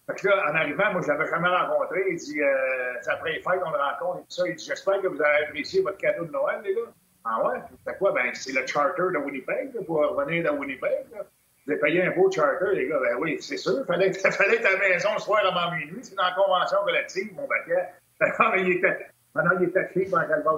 fait 0.08 0.16
que 0.16 0.28
là, 0.28 0.52
en 0.52 0.56
arrivant, 0.56 0.92
moi, 0.92 1.02
je 1.02 1.08
l'avais 1.08 1.28
jamais 1.30 1.48
rencontré. 1.48 2.04
Il 2.10 2.18
dit, 2.18 2.42
euh, 2.42 2.94
après 3.08 3.34
les 3.34 3.42
fêtes, 3.42 3.62
on 3.66 3.72
le 3.72 3.78
rencontre 3.78 4.20
et 4.20 4.22
tout 4.24 4.32
ça. 4.32 4.48
Il 4.48 4.56
dit, 4.56 4.66
j'espère 4.66 5.02
que 5.02 5.08
vous 5.08 5.22
avez 5.22 5.46
apprécié 5.46 5.82
votre 5.82 5.98
cadeau 5.98 6.26
de 6.26 6.32
Noël, 6.32 6.62
les 6.64 6.76
gars. 6.76 6.92
Ah 7.26 7.44
ouais? 7.46 7.60
C'est 7.88 7.98
quoi? 7.98 8.12
Ben, 8.12 8.30
c'est 8.34 8.52
le 8.52 8.68
charter 8.68 9.04
de 9.14 9.18
Winnipeg, 9.18 9.74
là, 9.74 9.82
pour 9.86 9.98
revenir 9.98 10.52
de 10.52 10.58
Winnipeg, 10.58 11.06
là. 11.14 11.24
Vous 11.66 11.74
avez 11.74 11.82
payé 11.82 12.04
un 12.04 12.12
beau 12.12 12.32
charter, 12.32 12.74
les 12.74 12.88
gars. 12.88 13.00
Ben 13.00 13.18
oui, 13.20 13.38
c'est 13.42 13.58
sûr. 13.58 13.80
Il 13.80 13.86
fallait, 13.86 14.14
fallait 14.32 14.56
être 14.56 14.66
à 14.66 14.74
la 14.74 14.80
maison 14.80 15.10
le 15.14 15.20
soir 15.20 15.42
avant 15.46 15.76
minuit. 15.76 16.00
C'est 16.04 16.16
dans 16.16 16.24
la 16.24 16.32
convention 16.34 16.78
collective, 16.84 17.34
mon 17.36 17.48
baquet. 17.48 17.90
D'accord, 18.20 18.52
mais 18.56 18.64
il 18.64 18.72
était, 18.78 19.08
maintenant, 19.36 19.60
il 19.60 19.70
était 19.70 19.90
cheap 19.94 20.14
en 20.14 20.28
calvaire. 20.28 20.56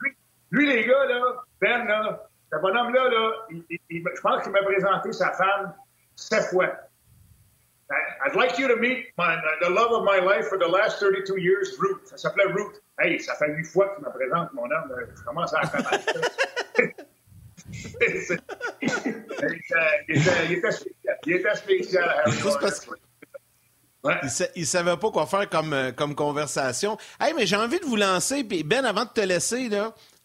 Lui, 0.00 0.16
lui, 0.50 0.66
les 0.66 0.86
gars, 0.86 1.06
là, 1.06 1.22
Ben, 1.60 1.84
là, 1.86 2.28
ce 2.52 2.58
bonhomme-là, 2.58 3.08
là, 3.08 3.32
il, 3.50 3.64
il, 3.90 4.04
je 4.14 4.20
pense 4.20 4.42
qu'il 4.42 4.52
m'a 4.52 4.62
présenté 4.62 5.12
sa 5.12 5.32
femme 5.32 5.74
sept 6.16 6.44
fois. 6.44 6.68
I'd 7.90 8.36
like 8.36 8.58
you 8.58 8.68
to 8.68 8.76
meet 8.76 9.06
my, 9.16 9.40
the 9.62 9.70
love 9.70 9.92
of 9.92 10.04
my 10.04 10.18
life 10.18 10.46
for 10.48 10.58
the 10.58 10.68
last 10.68 11.00
32 11.00 11.38
years, 11.40 11.78
Ruth. 11.78 12.06
Ça 12.06 12.18
s'appelait 12.18 12.52
Ruth. 12.52 12.82
Hey, 13.00 13.18
ça 13.18 13.34
fait 13.36 13.48
huit 13.48 13.64
fois 13.64 13.94
tu 13.96 14.04
me 14.04 14.10
présentes 14.10 14.52
mon 14.52 14.64
homme. 14.64 14.92
Je 15.16 15.22
commence 15.22 15.54
à 15.54 15.60
connaître. 15.66 16.20
il, 17.72 17.86
était, 18.00 18.20
spécial. 20.72 21.18
il 21.26 21.32
était 21.32 21.54
spécial. 21.56 22.24
Il 24.54 24.60
ne 24.60 24.64
savait 24.64 24.96
pas 24.96 25.10
quoi 25.10 25.26
faire 25.26 25.48
comme, 25.48 25.92
comme 25.96 26.14
conversation. 26.14 26.96
Hey, 27.20 27.34
mais 27.34 27.46
j'ai 27.46 27.56
envie 27.56 27.80
de 27.80 27.84
vous 27.84 27.96
lancer. 27.96 28.44
Puis 28.44 28.62
Ben, 28.62 28.84
avant 28.84 29.04
de 29.04 29.10
te 29.10 29.20
laisser, 29.20 29.68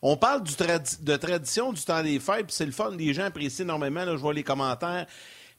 on 0.02 0.18
parle 0.18 0.44
de 0.44 1.16
tradition 1.16 1.74
du 1.74 1.84
temps 1.84 2.04
des 2.04 2.20
fêtes, 2.20 2.48
puis 2.48 2.56
c'est 2.56 2.66
le 2.66 2.72
fun. 2.72 2.92
Les 2.92 3.14
gens 3.14 3.26
apprécient 3.26 3.66
énormément. 3.66 4.06
Je 4.06 4.12
vois 4.16 4.34
les 4.34 4.44
commentaires. 4.44 5.06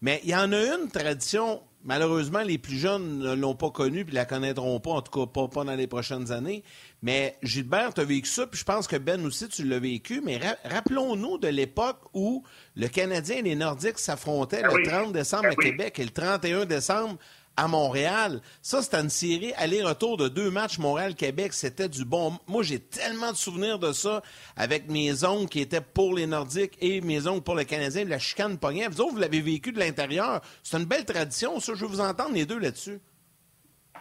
Mais 0.01 0.21
il 0.23 0.31
y 0.31 0.37
en 0.37 0.53
a 0.53 0.59
une 0.59 0.91
tradition, 0.91 1.63
malheureusement, 1.85 2.41
les 2.43 2.59
plus 2.59 2.77
jeunes 2.77 3.19
ne 3.19 3.35
l'ont 3.35 3.55
pas 3.55 3.71
connue, 3.71 4.05
puis 4.05 4.15
la 4.15 4.25
connaîtront 4.25 4.81
pas, 4.81 4.91
en 4.91 5.03
tout 5.03 5.21
cas 5.21 5.31
pas, 5.31 5.49
pas 5.49 5.65
dans 5.65 5.75
les 5.75 5.87
prochaines 5.87 6.33
années. 6.33 6.65
Mais 7.03 7.37
Gilbert, 7.43 7.95
tu 7.95 8.01
as 8.01 8.05
vécu 8.05 8.29
ça, 8.29 8.47
puis 8.47 8.59
je 8.59 8.65
pense 8.65 8.87
que 8.87 8.97
Ben 8.97 9.25
aussi, 9.25 9.49
tu 9.49 9.65
l'as 9.65 9.79
vécu. 9.79 10.21
Mais 10.25 10.39
ra 10.39 10.57
rappelons-nous 10.65 11.39
de 11.39 11.49
l'époque 11.49 12.01
où 12.15 12.43
le 12.75 12.89
Canadien 12.89 13.37
et 13.37 13.43
les 13.43 13.55
Nordiques 13.55 13.99
s'affrontaient 13.99 14.63
Ah 14.65 14.75
le 14.75 14.83
30 14.85 15.13
décembre 15.13 15.47
à 15.47 15.55
Québec 15.55 15.99
et 15.99 16.05
le 16.05 16.11
31 16.11 16.65
décembre 16.65 17.19
à 17.57 17.69
Montréal. 17.69 18.41
Ça, 18.63 18.83
c'était 18.83 19.01
une 19.01 19.11
série 19.11 19.53
aller-retour 19.55 20.17
de 20.17 20.29
deux 20.29 20.51
matchs 20.51 20.79
Montréal-Québec. 20.79 21.53
C'était 21.53 21.89
du 21.89 22.05
bon. 22.05 22.39
Moi, 22.47 22.63
j'ai 22.63 22.81
tellement 22.81 23.33
de 23.33 23.37
souvenirs 23.37 23.79
de 23.79 23.93
ça 23.93 24.23
avec 24.57 24.89
mes 24.89 25.25
oncles 25.25 25.49
qui 25.49 25.61
étaient 25.61 25.81
pour 25.81 26.15
les 26.15 26.27
Nordiques 26.27 26.77
et 26.81 27.01
mes 27.01 27.27
oncles 27.27 27.43
pour 27.43 27.55
le 27.55 27.65
Canadien. 27.65 28.05
La 28.05 28.19
chicane 28.19 28.59
pognée. 28.59 28.89
Vous 28.89 29.01
autres, 29.01 29.13
vous 29.13 29.21
l'avez 29.21 29.41
vécu 29.41 29.73
de 29.73 29.79
l'intérieur. 29.79 30.41
C'est 30.63 30.77
une 30.77 30.85
belle 30.85 31.05
tradition, 31.05 31.61
ça. 31.61 31.75
Je 31.75 31.81
veux 31.81 31.91
vous 31.91 32.01
entendre 32.01 32.35
les 32.35 32.47
deux 32.47 32.59
là-dessus. 32.59 33.01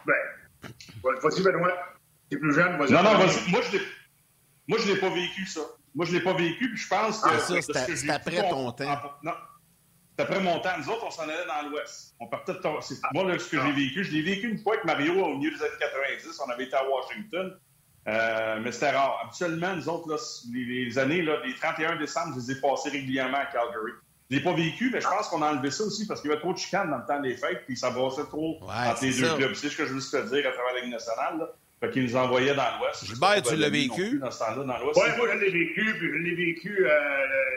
Ben, 0.05 0.13
vas-y, 1.21 1.41
Benoît. 1.41 1.73
T'es 2.29 2.37
plus 2.37 2.53
jeune, 2.53 2.77
vas-y. 2.77 2.91
Non, 2.91 3.03
non, 3.03 3.17
vas-y. 3.17 3.51
Moi, 3.51 3.61
je 3.61 3.77
l'ai... 3.77 3.83
Moi, 4.67 4.79
je 4.79 4.93
l'ai 4.93 4.99
pas 4.99 5.09
vécu, 5.09 5.45
ça. 5.45 5.59
Moi, 5.93 6.05
je 6.05 6.13
l'ai 6.13 6.21
pas 6.21 6.33
vécu, 6.33 6.69
puis 6.69 6.81
je 6.81 6.87
pense 6.87 7.19
que... 7.19 7.29
Ah, 7.29 7.39
ça, 7.39 7.61
c'est 7.61 8.09
après 8.09 8.49
ton 8.49 8.71
temps. 8.71 8.91
En... 8.91 8.97
Non, 9.23 9.33
après 10.17 10.39
mon 10.39 10.59
temps. 10.59 10.77
Nous 10.77 10.89
autres, 10.89 11.05
on 11.05 11.11
s'en 11.11 11.23
allait 11.23 11.45
dans 11.47 11.69
l'Ouest. 11.69 12.15
On 12.19 12.27
partait 12.27 12.53
de... 12.53 12.59
Moi, 13.13 13.23
là, 13.23 13.39
ce 13.39 13.49
que 13.49 13.61
j'ai 13.61 13.71
vécu, 13.71 14.03
je 14.03 14.11
l'ai 14.11 14.21
vécu 14.21 14.49
une 14.49 14.59
fois 14.59 14.73
avec 14.73 14.85
Mario 14.85 15.13
au 15.13 15.37
milieu 15.37 15.51
des 15.51 15.61
années 15.61 15.71
90. 15.79 16.39
On 16.45 16.49
avait 16.51 16.65
été 16.65 16.75
à 16.75 16.87
Washington. 16.87 17.57
Euh, 18.07 18.59
mais 18.61 18.71
c'était 18.71 18.91
rare. 18.91 19.21
Habituellement, 19.23 19.75
nous 19.75 19.87
autres, 19.89 20.09
là, 20.09 20.17
les, 20.51 20.85
les, 20.85 20.99
années, 20.99 21.21
là, 21.21 21.37
les 21.45 21.55
31 21.55 21.95
décembre, 21.95 22.33
je 22.35 22.39
les 22.39 22.57
ai 22.57 22.61
passés 22.61 22.89
régulièrement 22.89 23.37
à 23.37 23.45
Calgary. 23.45 23.91
Je 24.29 24.35
ne 24.35 24.39
l'ai 24.39 24.43
pas 24.43 24.53
vécu, 24.53 24.89
mais 24.91 24.99
je 24.99 25.07
pense 25.07 25.27
qu'on 25.27 25.41
a 25.41 25.51
enlevé 25.51 25.71
ça 25.71 25.83
aussi 25.83 26.05
parce 26.07 26.21
qu'il 26.21 26.29
y 26.29 26.33
avait 26.33 26.41
trop 26.41 26.53
de 26.53 26.57
chicanes 26.57 26.89
dans 26.89 26.97
le 26.97 27.05
temps 27.05 27.19
des 27.19 27.37
fêtes, 27.37 27.63
puis 27.65 27.77
ça 27.77 27.91
brassait 27.91 28.25
trop 28.25 28.59
ouais, 28.61 28.89
entre 28.89 29.03
les 29.03 29.11
deux 29.11 29.27
ça. 29.27 29.35
clubs. 29.35 29.53
C'est 29.53 29.69
ce 29.69 29.77
que 29.77 29.85
je 29.85 29.93
veux 29.93 29.99
te 29.99 30.29
dire 30.29 30.49
à 30.49 30.51
travers 30.51 30.73
la 30.75 30.81
Ligue 30.81 30.91
nationale. 30.91 31.37
Là. 31.39 31.49
Fait 31.83 31.89
qu'ils 31.89 32.03
nous 32.05 32.15
envoyaient 32.15 32.55
dans 32.55 32.79
l'Ouest. 32.79 33.05
Gilbert, 33.05 33.41
tu 33.41 33.57
l'as 33.57 33.67
vécu? 33.67 34.17
Dans 34.17 34.31
ce 34.31 34.39
temps-là, 34.39 34.63
dans 34.63 34.77
l'Ouest. 34.77 35.01
Oui, 35.03 35.09
moi, 35.17 35.27
je 35.33 35.37
l'ai 35.37 35.49
vécu, 35.49 35.93
puis 35.99 36.07
je 36.07 36.17
l'ai 36.17 36.35
vécu, 36.35 36.87
euh, 36.87 36.95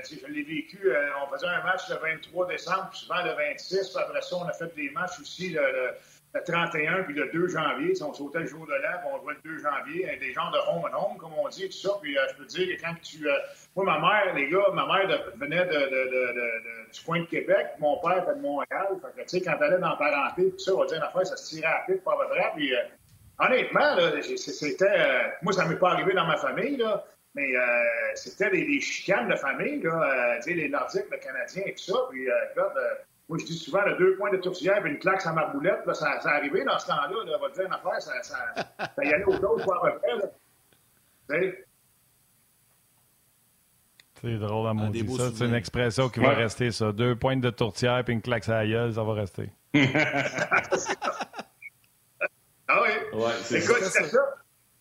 je 0.03 0.33
l'ai 0.33 0.43
vécu, 0.43 0.81
euh, 0.85 1.07
on 1.25 1.33
faisait 1.33 1.47
un 1.47 1.63
match 1.63 1.89
le 1.89 1.95
23 1.95 2.49
décembre, 2.49 2.89
puis 2.91 2.99
souvent 2.99 3.23
le 3.23 3.37
26, 3.37 3.89
puis 3.89 4.03
après 4.03 4.21
ça, 4.23 4.37
on 4.37 4.49
a 4.49 4.53
fait 4.53 4.75
des 4.75 4.91
matchs 4.91 5.21
aussi 5.21 5.51
le, 5.51 5.61
le, 5.61 5.91
le 6.35 6.43
31, 6.43 7.05
puis 7.05 7.15
le 7.15 7.31
2 7.33 7.47
janvier, 7.51 7.93
on 8.03 8.13
sautait 8.13 8.41
le 8.41 8.47
jour 8.49 8.67
de 8.67 8.73
l'an, 8.73 8.99
puis 8.99 9.09
on 9.15 9.23
jouait 9.23 9.35
le 9.45 9.49
2 9.49 9.63
janvier, 9.63 10.19
des 10.21 10.33
gens 10.33 10.51
de 10.51 10.59
home 10.73 10.91
and 10.93 10.99
home, 10.99 11.19
comme 11.19 11.35
on 11.39 11.49
dit, 11.49 11.69
tout 11.69 11.77
ça, 11.77 11.91
puis 12.03 12.19
euh, 12.19 12.23
je 12.29 12.35
peux 12.35 12.47
te 12.47 12.57
dire 12.57 12.77
que 12.77 12.83
quand 12.83 12.95
tu... 13.01 13.29
Euh, 13.29 13.33
moi, 13.77 13.85
ma 13.85 14.01
mère, 14.01 14.35
les 14.35 14.49
gars, 14.49 14.67
ma 14.75 14.87
mère 14.87 15.07
de, 15.07 15.39
venait 15.39 15.67
de, 15.67 15.71
de, 15.71 16.93
du 16.93 17.01
coin 17.07 17.21
de 17.21 17.27
Québec, 17.27 17.67
mon 17.79 18.01
père 18.01 18.25
était 18.25 18.35
de 18.35 18.43
Montréal, 18.43 18.89
fait 19.01 19.23
que, 19.23 19.29
tu 19.29 19.39
sais, 19.39 19.41
quand 19.41 19.55
elle 19.61 19.75
allait 19.75 19.79
dans 19.79 19.91
la 19.91 19.97
parenté, 19.97 20.51
tout 20.51 20.59
ça, 20.59 20.75
on 20.75 20.81
va 20.81 20.87
dire 20.87 20.97
une 20.97 21.05
affaire, 21.05 21.25
ça 21.29 21.37
se 21.37 21.49
tirait 21.49 21.69
à 21.69 21.85
pied, 21.87 21.95
pas 22.05 22.15
à 22.15 22.27
vrai, 22.27 22.51
puis... 22.57 22.73
Honnêtement, 23.39 23.97
c'était. 24.37 24.85
Euh, 24.85 25.29
moi, 25.43 25.53
ça 25.53 25.65
ne 25.65 25.71
m'est 25.71 25.79
pas 25.79 25.93
arrivé 25.93 26.15
dans 26.15 26.27
ma 26.27 26.39
famille, 26.39 26.77
là, 26.77 27.05
mais 27.35 27.55
euh, 27.55 27.61
c'était 28.15 28.51
des, 28.51 28.81
chicanes 28.81 29.29
de 29.29 29.37
famille, 29.37 29.83
là, 29.83 30.41
sais, 30.41 30.55
les 30.55 30.69
Nordiques, 30.69 31.11
le 31.11 31.19
Canadien 31.19 31.63
et 31.67 31.75
tout 31.75 31.93
ça. 31.93 31.99
Puis, 32.11 32.27
regarde, 32.51 32.79
moi, 33.29 33.39
je 33.39 33.45
dis 33.45 33.59
souvent, 33.59 33.83
le 33.83 33.97
deux 33.97 34.17
points 34.17 34.31
de 34.31 34.39
tourtière 34.39 34.85
et 34.87 34.89
une 34.89 34.99
claque 34.99 35.21
sur 35.21 35.33
ma 35.33 35.47
boulette, 35.47 35.85
là, 35.85 35.93
ça, 35.93 36.21
ça 36.21 36.31
arrivé 36.31 36.65
dans 36.65 36.79
ce 36.79 36.87
temps-là. 36.87 37.25
Là, 37.27 37.37
on 37.39 37.43
va 37.43 37.51
te 37.51 37.55
dire 37.55 37.67
une 37.67 37.75
affaire, 37.75 38.01
ça, 38.01 38.23
ça, 38.23 38.39
ça 38.79 39.05
y 39.05 39.13
allait 39.13 39.25
au 39.25 39.39
dos, 39.39 39.59
quoi, 39.65 39.87
à 39.87 39.91
peu 39.91 39.99
près. 41.29 41.67
C'est 44.23 44.39
drôle 44.39 44.67
à 44.69 44.75
maudit 44.75 45.07
ça. 45.17 45.31
C'est 45.35 45.45
une 45.45 45.55
expression 45.55 46.09
qui 46.09 46.21
va 46.21 46.31
rester, 46.31 46.71
ça. 46.71 46.93
Deux 46.93 47.17
points 47.17 47.37
de 47.37 47.51
tourtière 47.51 48.03
puis 48.05 48.15
une 48.15 48.23
claque 48.23 48.45
sur 48.45 48.55
la 48.55 48.67
gueule, 48.67 48.95
ça 48.95 49.03
va 49.03 49.13
rester. 49.13 49.51
ah 52.69 52.83
oui? 52.83 53.19
Ouais, 53.19 53.59
Écoute, 53.59 53.83
c'était 53.83 54.09
ça. 54.09 54.37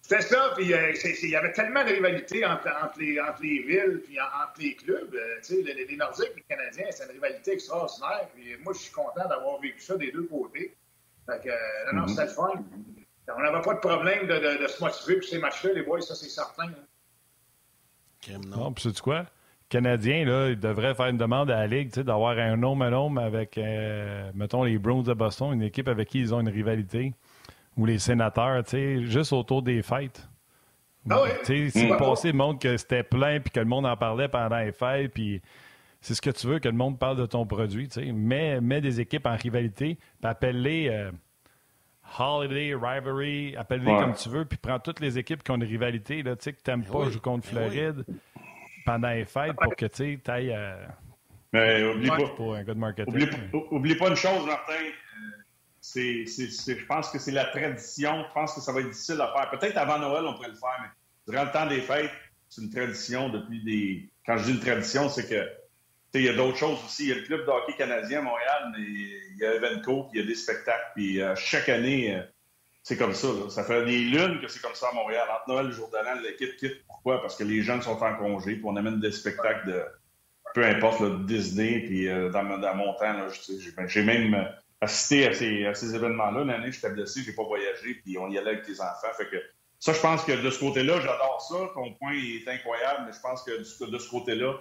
C'était 0.07 0.21
ça, 0.21 0.51
puis 0.55 0.71
euh, 0.71 0.93
il 1.23 1.29
y 1.31 1.35
avait 1.35 1.51
tellement 1.51 1.83
de 1.83 1.89
rivalité 1.89 2.45
entre, 2.45 2.67
entre, 2.83 2.99
les, 2.99 3.19
entre 3.19 3.41
les, 3.41 3.63
villes 3.63 4.03
puis 4.05 4.19
entre 4.21 4.61
les 4.61 4.75
clubs. 4.75 5.15
Euh, 5.15 5.39
tu 5.43 5.55
sais, 5.55 5.61
les, 5.63 5.83
les, 5.83 5.97
Nordiques 5.97 6.29
et 6.31 6.35
les 6.35 6.43
Canadiens, 6.43 6.85
c'est 6.91 7.05
une 7.05 7.13
rivalité 7.13 7.53
extraordinaire. 7.53 8.27
Puis 8.35 8.55
moi, 8.63 8.73
je 8.73 8.81
suis 8.81 8.91
content 8.91 9.27
d'avoir 9.27 9.59
vécu 9.59 9.79
ça 9.79 9.97
des 9.97 10.11
deux 10.11 10.25
côtés. 10.25 10.75
Fait 11.25 11.43
que, 11.43 11.49
euh, 11.49 11.55
non, 11.91 12.01
non, 12.01 12.05
mm-hmm. 12.05 12.09
c'était 12.09 12.25
le 12.25 12.29
fun. 12.29 12.51
On 13.35 13.41
n'avait 13.41 13.63
pas 13.63 13.73
de 13.73 13.79
problème 13.79 14.27
de, 14.27 14.35
de, 14.35 14.61
de 14.61 14.67
se 14.67 14.83
motiver 14.83 15.15
pour 15.15 15.27
ces 15.27 15.39
matchs-là, 15.39 15.73
les 15.73 15.81
boys, 15.81 16.01
ça, 16.01 16.13
c'est 16.13 16.29
certain. 16.29 16.67
Hein. 18.29 18.41
Non, 18.45 18.73
puis 18.73 18.83
sais-tu 18.83 19.01
quoi? 19.01 19.25
Canadien, 19.69 20.23
là, 20.23 20.49
il 20.49 20.59
devrait 20.59 20.93
faire 20.93 21.07
une 21.07 21.17
demande 21.17 21.49
à 21.49 21.61
la 21.61 21.65
Ligue 21.65 21.91
d'avoir 21.95 22.37
un 22.37 22.61
homme 22.61 22.83
à 22.83 22.91
homme 22.91 23.17
avec, 23.17 23.59
mettons, 24.35 24.63
les 24.63 24.77
Browns 24.77 25.01
de 25.01 25.15
Boston, 25.15 25.51
une 25.53 25.63
équipe 25.63 25.87
avec 25.87 26.09
qui 26.09 26.19
ils 26.19 26.35
ont 26.35 26.41
une 26.41 26.49
rivalité 26.49 27.15
ou 27.77 27.85
les 27.85 27.99
sénateurs, 27.99 28.63
tu 28.63 28.71
sais, 28.71 29.05
juste 29.05 29.33
autour 29.33 29.61
des 29.61 29.81
fêtes. 29.81 30.27
Ah 31.09 31.21
oui? 31.23 31.29
Tu 31.45 31.69
sais, 31.69 31.79
si 31.79 31.87
le 31.87 31.97
passé 31.97 32.33
montre 32.33 32.59
que 32.59 32.77
c'était 32.77 33.03
plein 33.03 33.39
puis 33.39 33.51
que 33.51 33.59
le 33.59 33.65
monde 33.65 33.85
en 33.85 33.95
parlait 33.95 34.27
pendant 34.27 34.57
les 34.57 34.71
fêtes, 34.71 35.13
puis 35.13 35.41
c'est 36.01 36.15
ce 36.15 36.21
que 36.21 36.29
tu 36.29 36.47
veux, 36.47 36.59
que 36.59 36.67
le 36.67 36.75
monde 36.75 36.97
parle 36.97 37.17
de 37.17 37.25
ton 37.25 37.45
produit, 37.45 37.87
tu 37.87 38.01
sais. 38.01 38.11
Mets, 38.11 38.59
mets 38.61 38.81
des 38.81 39.01
équipes 39.01 39.25
en 39.27 39.35
rivalité, 39.35 39.95
puis 39.95 40.29
appelle-les 40.29 40.89
euh, 40.89 41.11
Holiday, 42.17 42.73
Rivalry, 42.73 43.55
appelle-les 43.55 43.95
comme 43.97 44.13
tu 44.13 44.29
veux, 44.29 44.45
puis 44.45 44.57
prends 44.57 44.79
toutes 44.79 44.99
les 44.99 45.17
équipes 45.17 45.43
qui 45.43 45.51
ont 45.51 45.55
une 45.55 45.63
rivalité, 45.63 46.23
là, 46.23 46.35
tu 46.35 46.43
sais, 46.43 46.53
que 46.53 46.61
tu 46.63 46.71
n'aimes 46.71 46.81
ben 46.83 46.91
pas 46.91 47.09
jouer 47.09 47.21
contre 47.21 47.47
ben 47.51 47.69
Floride 47.69 48.05
pendant 48.85 49.09
les 49.09 49.25
fêtes 49.25 49.55
pour 49.59 49.75
que, 49.75 49.85
tu 49.85 50.19
sais, 50.23 50.31
ailles... 50.31 50.53
Euh, 50.53 50.85
Mais 51.53 51.83
oublie 51.83 52.09
pas, 52.09 52.27
pour 52.35 52.55
un 52.55 52.63
gars 52.63 52.73
de 52.73 52.79
marketing. 52.79 53.13
Oublie, 53.13 53.65
oublie 53.71 53.95
pas 53.95 54.09
une 54.09 54.15
chose, 54.15 54.45
Martin 54.45 54.73
c'est, 55.85 56.25
je 56.25 56.85
pense 56.85 57.09
que 57.09 57.19
c'est 57.19 57.31
la 57.31 57.45
tradition. 57.45 58.25
Je 58.27 58.33
pense 58.33 58.53
que 58.53 58.61
ça 58.61 58.71
va 58.71 58.81
être 58.81 58.89
difficile 58.89 59.21
à 59.21 59.31
faire. 59.31 59.49
Peut-être 59.51 59.77
avant 59.77 59.99
Noël, 59.99 60.25
on 60.25 60.33
pourrait 60.33 60.49
le 60.49 60.55
faire, 60.55 60.77
mais 60.81 60.89
durant 61.27 61.45
le 61.45 61.51
temps 61.51 61.67
des 61.67 61.81
fêtes, 61.81 62.11
c'est 62.49 62.61
une 62.61 62.71
tradition 62.71 63.29
depuis 63.29 63.63
des. 63.63 64.09
Quand 64.25 64.37
je 64.37 64.45
dis 64.45 64.51
une 64.51 64.59
tradition, 64.59 65.09
c'est 65.09 65.29
que 65.29 65.47
il 66.15 66.23
y 66.23 66.29
a 66.29 66.33
d'autres 66.33 66.57
choses 66.57 66.79
aussi. 66.85 67.03
Il 67.03 67.09
y 67.09 67.11
a 67.11 67.15
le 67.15 67.23
club 67.23 67.45
de 67.45 67.51
hockey 67.51 67.73
canadien 67.77 68.19
à 68.19 68.21
Montréal, 68.21 68.71
mais 68.71 68.83
il 68.83 69.37
y 69.37 69.45
a 69.45 69.55
Evenco, 69.55 70.03
puis 70.03 70.19
il 70.19 70.21
y 70.21 70.23
a 70.23 70.27
des 70.27 70.35
spectacles. 70.35 70.91
Puis 70.95 71.21
euh, 71.21 71.35
chaque 71.35 71.67
année, 71.67 72.15
euh, 72.15 72.21
c'est 72.83 72.97
comme 72.97 73.13
ça. 73.13 73.27
Ça 73.49 73.63
fait 73.63 73.85
des 73.85 73.99
lunes 73.99 74.39
que 74.39 74.47
c'est 74.47 74.61
comme 74.61 74.75
ça 74.75 74.87
à 74.91 74.95
Montréal. 74.95 75.27
Entre 75.29 75.49
Noël 75.49 75.65
et 75.65 75.69
le 75.69 75.75
jour 75.75 75.89
de 75.89 75.97
l'an, 75.97 76.21
l'équipe 76.21 76.55
quitte. 76.55 76.85
Pourquoi? 76.87 77.21
Parce 77.21 77.35
que 77.35 77.43
les 77.43 77.61
jeunes 77.61 77.81
sont 77.81 78.01
en 78.01 78.15
congé, 78.15 78.53
puis 78.55 78.63
on 78.65 78.75
amène 78.75 78.99
des 78.99 79.11
spectacles 79.11 79.67
de 79.67 79.83
peu 80.53 80.63
importe, 80.63 81.01
le 81.01 81.25
Disney, 81.25 81.81
puis 81.81 82.07
euh, 82.07 82.29
dans, 82.29 82.43
dans, 82.57 82.75
mon 82.75 82.93
temps, 82.93 83.27
j'ai 83.87 84.03
même 84.03 84.47
assister 84.81 85.27
à 85.27 85.33
ces, 85.33 85.65
à 85.65 85.73
ces 85.73 85.95
événements-là. 85.95 86.43
L'année, 86.43 86.71
j'étais 86.71 86.89
blessé, 86.89 87.21
j'ai 87.23 87.33
pas 87.33 87.43
voyagé, 87.43 87.95
puis 88.03 88.17
on 88.17 88.29
y 88.29 88.37
allait 88.37 88.51
avec 88.51 88.67
les 88.67 88.79
enfants. 88.81 89.13
Fait 89.17 89.29
que 89.29 89.37
ça, 89.79 89.93
je 89.93 89.99
pense 89.99 90.23
que 90.23 90.31
de 90.31 90.49
ce 90.49 90.59
côté-là, 90.59 90.99
j'adore 91.01 91.45
ça. 91.47 91.55
Ton 91.73 91.93
point 91.93 92.13
est 92.13 92.47
incroyable, 92.47 93.03
mais 93.05 93.13
je 93.13 93.19
pense 93.19 93.43
que 93.43 93.59
de 93.59 93.97
ce 93.97 94.09
côté-là, 94.09 94.53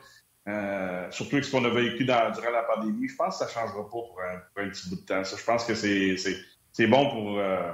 euh, 0.46 1.10
surtout 1.10 1.36
avec 1.36 1.44
ce 1.44 1.52
qu'on 1.52 1.64
a 1.64 1.70
vécu 1.70 2.04
dans, 2.04 2.30
durant 2.32 2.50
la 2.50 2.62
pandémie, 2.64 3.08
je 3.08 3.16
pense 3.16 3.38
que 3.38 3.44
ça 3.44 3.46
ne 3.46 3.50
changera 3.50 3.82
pas 3.84 3.90
pour 3.90 4.20
un, 4.56 4.68
petit 4.68 4.88
bout 4.88 4.96
de 4.96 5.06
temps. 5.06 5.24
Ça, 5.24 5.36
je 5.36 5.44
pense 5.44 5.64
que 5.64 5.74
c'est 5.74 6.86
bon 6.86 7.10
pour, 7.10 7.38
euh, 7.38 7.72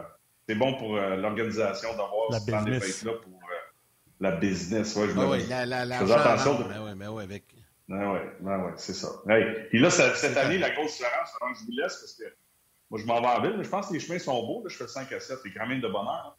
bon 0.57 0.75
pour 0.75 0.97
euh, 0.97 1.17
l'organisation 1.17 1.91
d'avoir 1.91 2.33
ce 2.33 2.51
temps 2.51 2.63
des 2.63 2.81
fêtes-là 2.81 3.13
pour 3.15 3.41
la 4.21 4.33
business. 4.33 4.95
Ouais, 4.97 5.09
je 5.09 5.19
ah 5.19 5.29
oui, 5.29 5.47
la, 5.49 5.67
la, 5.67 5.85
la, 5.85 5.99
attention. 5.99 6.59
De... 6.59 7.09
Ouais, 7.09 7.23
avec 7.23 7.45
ben 7.91 8.13
oui, 8.13 8.21
ben 8.39 8.65
ouais, 8.65 8.73
c'est 8.77 8.95
ça. 8.95 9.09
Hey. 9.29 9.67
Puis 9.69 9.81
là, 9.81 9.91
cette 9.91 10.37
année, 10.37 10.59
la 10.59 10.71
grosse 10.71 10.93
différence, 10.93 11.37
avant 11.41 11.53
que 11.53 11.59
je 11.59 11.65
vous 11.65 11.73
laisse, 11.73 11.97
parce 11.97 12.15
que 12.15 12.23
moi, 12.89 13.01
je 13.01 13.05
m'en 13.05 13.21
vais 13.21 13.27
en 13.27 13.43
ville, 13.43 13.57
mais 13.59 13.65
je 13.65 13.69
pense 13.69 13.89
que 13.89 13.95
les 13.95 14.01
chemins 14.01 14.21
sont 14.21 14.47
beaux. 14.47 14.63
Là, 14.63 14.69
je 14.69 14.77
fais 14.77 14.87
5 14.87 15.11
à 15.11 15.19
7, 15.19 15.39
c'est 15.43 15.53
quand 15.53 15.67
même 15.67 15.81
de 15.81 15.89
bonheur. 15.89 16.39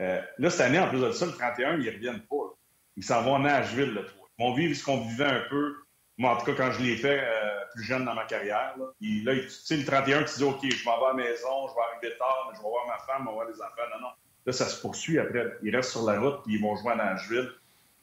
Euh, 0.00 0.20
là, 0.36 0.50
cette 0.50 0.60
année, 0.60 0.78
en 0.78 0.90
plus 0.90 1.00
de 1.00 1.10
ça, 1.10 1.24
le 1.24 1.32
31, 1.32 1.78
ils 1.78 1.86
ne 1.86 1.90
reviennent 1.90 2.20
pas. 2.20 2.54
Ils 2.96 3.04
s'en 3.04 3.22
vont 3.22 3.36
à 3.36 3.38
Nashville, 3.38 3.94
le 3.94 4.04
3. 4.04 4.28
Ils 4.38 4.42
vont 4.44 4.54
vivre 4.54 4.76
ce 4.76 4.84
qu'on 4.84 5.00
vivait 5.00 5.24
un 5.24 5.42
peu. 5.48 5.74
Moi, 6.18 6.34
en 6.34 6.36
tout 6.36 6.44
cas, 6.44 6.52
quand 6.54 6.72
je 6.72 6.82
l'ai 6.82 6.96
fait 6.96 7.18
euh, 7.18 7.60
plus 7.74 7.84
jeune 7.84 8.04
dans 8.04 8.14
ma 8.14 8.26
carrière. 8.26 8.74
Là, 8.78 8.84
là 9.00 9.40
tu 9.40 9.48
sais, 9.48 9.78
le 9.78 9.84
31, 9.86 10.24
tu 10.24 10.36
dis, 10.36 10.44
OK, 10.44 10.60
je 10.62 10.84
m'en 10.84 10.98
vais 10.98 11.06
à 11.06 11.08
la 11.08 11.14
maison, 11.14 11.68
je 11.68 11.74
vais 11.74 11.80
arriver 11.92 12.18
tard, 12.18 12.48
mais 12.50 12.58
je 12.58 12.62
vais 12.62 12.68
voir 12.68 12.86
ma 12.86 12.98
femme, 12.98 13.22
je 13.22 13.28
vais 13.28 13.34
voir 13.34 13.46
les 13.48 13.54
enfants. 13.54 13.88
Non, 13.94 14.00
non. 14.02 14.12
Là, 14.44 14.52
ça 14.52 14.66
se 14.66 14.80
poursuit 14.82 15.18
après. 15.18 15.56
Ils 15.62 15.74
restent 15.74 15.92
sur 15.92 16.04
la 16.04 16.20
route, 16.20 16.42
puis 16.44 16.56
ils 16.56 16.62
vont 16.62 16.76
jouer 16.76 16.92
à 16.92 16.96
Nashville. 16.96 17.50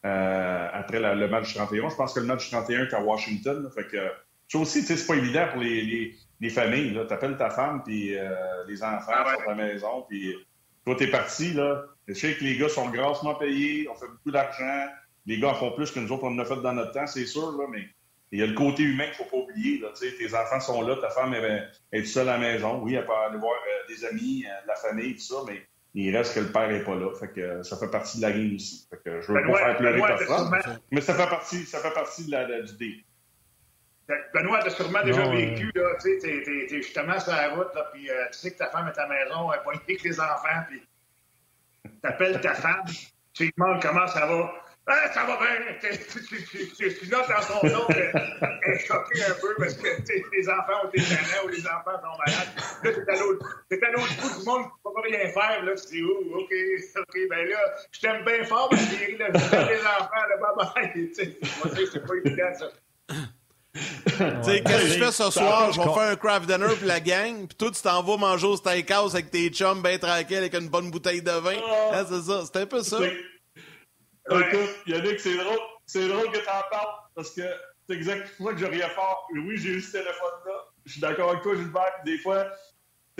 Euh, 0.07 0.67
après 0.71 0.99
le 0.99 1.27
match 1.27 1.53
31. 1.53 1.89
Je 1.89 1.95
pense 1.95 2.13
que 2.13 2.19
le 2.19 2.25
match 2.25 2.49
31 2.49 2.85
est 2.85 2.93
à 2.93 3.01
Washington. 3.01 3.69
fait 3.73 3.87
que, 3.87 3.97
ça 4.47 4.57
aussi, 4.59 4.81
c'est 4.81 5.05
pas 5.05 5.15
évident 5.15 5.47
pour 5.51 5.61
les, 5.61 6.15
les, 6.39 6.49
familles. 6.49 6.93
Tu 6.93 7.13
appelles 7.13 7.35
ta 7.35 7.49
femme, 7.49 7.83
puis 7.83 8.17
euh, 8.17 8.29
les 8.67 8.81
enfants 8.83 9.11
ah 9.13 9.35
sont 9.35 9.49
à 9.49 9.55
la 9.55 9.55
maison, 9.55 10.05
puis 10.07 10.33
toi, 10.85 10.95
t'es 10.95 11.07
parti. 11.07 11.51
Là. 11.53 11.83
Je 12.07 12.13
sais 12.13 12.35
que 12.35 12.43
les 12.43 12.57
gars 12.57 12.69
sont 12.69 12.89
grassement 12.89 13.35
payés, 13.35 13.87
on 13.89 13.95
fait 13.95 14.07
beaucoup 14.07 14.31
d'argent. 14.31 14.85
Les 15.25 15.39
gars 15.39 15.49
en 15.49 15.55
font 15.55 15.71
plus 15.71 15.91
que 15.91 15.99
nous 15.99 16.11
autres, 16.11 16.23
on 16.23 16.33
en 16.33 16.39
a 16.39 16.45
fait 16.45 16.61
dans 16.61 16.73
notre 16.73 16.93
temps, 16.93 17.07
c'est 17.07 17.25
sûr, 17.25 17.51
là, 17.57 17.65
mais 17.69 17.85
il 18.31 18.39
y 18.39 18.43
a 18.43 18.45
le 18.45 18.53
côté 18.53 18.83
humain 18.83 19.05
qu'il 19.05 19.25
ne 19.25 19.29
faut 19.29 19.37
pas 19.37 19.51
oublier. 19.51 19.79
Là, 19.79 19.89
tes 19.99 20.33
enfants 20.33 20.61
sont 20.61 20.81
là, 20.83 20.95
ta 21.01 21.09
femme 21.09 21.33
est, 21.33 21.63
est 21.91 22.05
seule 22.05 22.29
à 22.29 22.37
la 22.37 22.53
maison. 22.53 22.79
Oui, 22.81 22.93
elle 22.93 23.05
peut 23.05 23.11
aller 23.13 23.37
voir 23.37 23.55
euh, 23.55 23.93
des 23.93 24.05
amis, 24.05 24.43
de 24.43 24.67
la 24.67 24.75
famille, 24.75 25.15
tout 25.15 25.21
ça, 25.21 25.35
mais 25.45 25.61
il 25.93 26.15
reste 26.15 26.35
que 26.35 26.41
le 26.41 26.51
père 26.51 26.69
n'est 26.69 26.83
pas 26.83 26.95
là. 26.95 27.11
Fait 27.19 27.29
que 27.29 27.63
ça 27.63 27.77
fait 27.77 27.89
partie 27.89 28.17
de 28.17 28.23
la 28.23 28.31
game 28.31 28.55
aussi. 28.55 28.87
Fait 28.89 28.97
que 29.03 29.21
je 29.21 29.31
veux 29.31 29.41
pas 29.51 29.57
faire 29.57 29.77
pleurer 29.77 30.01
personne, 30.01 30.51
mais 30.91 31.01
ça 31.01 31.13
fait 31.13 31.29
partie, 31.29 31.65
ça 31.65 31.79
fait 31.79 31.93
partie 31.93 32.25
de 32.25 32.31
la, 32.31 32.61
du 32.61 32.73
dé. 32.77 33.03
Benoît, 34.33 34.59
tu 34.61 34.67
as 34.67 34.69
sûrement 34.69 35.03
déjà 35.03 35.27
vécu, 35.29 35.69
là, 35.75 35.95
tu 36.01 36.19
sais, 36.21 36.41
t'es, 36.43 36.81
justement 36.81 37.19
sur 37.19 37.33
la 37.33 37.49
route, 37.49 37.75
là, 37.75 37.89
puis 37.91 38.09
euh, 38.09 38.25
tu 38.31 38.39
sais 38.39 38.51
que 38.53 38.57
ta 38.57 38.69
femme 38.69 38.87
est 38.87 38.97
à 38.97 39.05
la 39.05 39.09
maison, 39.09 39.51
elle 39.51 39.59
est 39.59 39.63
poignée 39.63 39.81
avec 39.85 40.03
les 40.03 40.19
enfants, 40.19 40.63
puis 40.69 40.81
t'appelles 42.01 42.39
ta 42.39 42.53
femme, 42.53 42.85
tu 43.33 43.43
lui 43.43 43.53
demandes 43.57 43.81
comment 43.81 44.07
ça 44.07 44.25
va. 44.25 44.53
Ah, 44.89 45.11
ça 45.13 45.25
va 45.25 45.37
bien! 45.37 45.75
Tu, 45.81 47.09
notes 47.09 47.27
dans 47.27 47.41
son 47.41 47.67
nom 47.67 47.85
qu'elle 47.87 48.73
est 48.73 48.87
choquée 48.87 49.21
un 49.21 49.33
peu 49.33 49.53
parce 49.57 49.73
que 49.73 49.87
les 50.31 50.49
enfants 50.49 50.85
ont 50.85 50.87
été 50.87 50.99
gênés 51.01 51.43
ou 51.43 51.49
les 51.49 51.67
enfants 51.67 51.99
sont 52.01 52.17
malades. 52.25 52.47
Là, 52.83 52.91
t'es 53.69 53.85
à 53.85 53.91
l'autre 53.91 54.15
bout 54.21 54.39
du 54.39 54.45
monde, 54.45 54.63
tu 54.63 54.71
peux 54.85 54.93
pas 54.93 55.01
rien 55.01 55.29
faire. 55.29 55.63
Là, 55.65 55.73
tu 55.75 55.87
dis, 55.87 56.03
oh, 56.03 56.37
OK, 56.37 56.53
OK, 56.99 57.19
ben 57.29 57.49
là, 57.49 57.57
je 57.91 57.99
t'aime 57.99 58.23
bien 58.23 58.45
fort, 58.45 58.69
ma 58.71 58.77
chérie, 58.77 59.17
là, 59.17 59.27
je 59.33 59.73
les 59.73 59.81
enfants, 59.81 60.25
là, 60.29 60.37
bye 60.39 60.93
bye. 60.93 60.93
Tu 60.93 61.13
sais, 61.13 61.37
c'est 61.91 62.07
pas 62.07 62.13
évident, 62.23 62.53
ça. 62.57 62.67
tu 63.75 64.43
sais, 64.43 64.63
qu'est-ce 64.63 64.83
que 64.83 64.87
je 64.87 65.03
fais 65.03 65.11
ce 65.11 65.31
soir? 65.31 65.73
Je 65.73 65.81
vais 65.81 65.85
faire 65.85 66.11
un 66.11 66.15
craft 66.15 66.47
dinner 66.47 66.73
puis 66.77 66.87
la 66.87 67.01
gang, 67.01 67.45
puis 67.45 67.57
toi, 67.57 67.71
tu 67.71 67.81
t'en 67.81 68.01
vas 68.01 68.15
manger 68.15 68.47
au 68.47 68.55
steakhouse 68.55 69.15
avec 69.15 69.31
tes 69.31 69.49
chums 69.49 69.81
bien 69.81 69.97
tranquille 69.97 70.37
avec 70.37 70.53
une 70.53 70.69
bonne 70.69 70.89
bouteille 70.89 71.21
de 71.21 71.31
vin. 71.31 71.57
Ah. 71.61 71.97
Hein, 71.97 72.05
c'est 72.07 72.21
ça, 72.21 72.43
c'est 72.45 72.61
un 72.61 72.65
peu 72.65 72.81
ça. 72.81 72.99
Écoute, 74.29 74.75
Yannick, 74.87 75.19
c'est 75.19 75.37
drôle, 75.37 75.59
c'est 75.85 76.07
drôle 76.07 76.31
que 76.31 76.39
tu 76.39 76.49
en 76.49 76.69
parles 76.69 76.95
parce 77.15 77.31
que 77.31 77.41
c'est 77.87 77.95
exactement 77.95 78.49
que 78.49 78.57
je 78.57 78.65
riais 78.65 78.89
fort. 78.89 79.27
Oui, 79.33 79.57
j'ai 79.57 79.69
eu 79.69 79.81
ce 79.81 79.93
téléphone-là. 79.93 80.65
Je 80.85 80.91
suis 80.93 81.01
d'accord 81.01 81.31
avec 81.31 81.43
toi, 81.43 81.55
Gilbert. 81.55 81.93
Des 82.05 82.17
fois, 82.17 82.47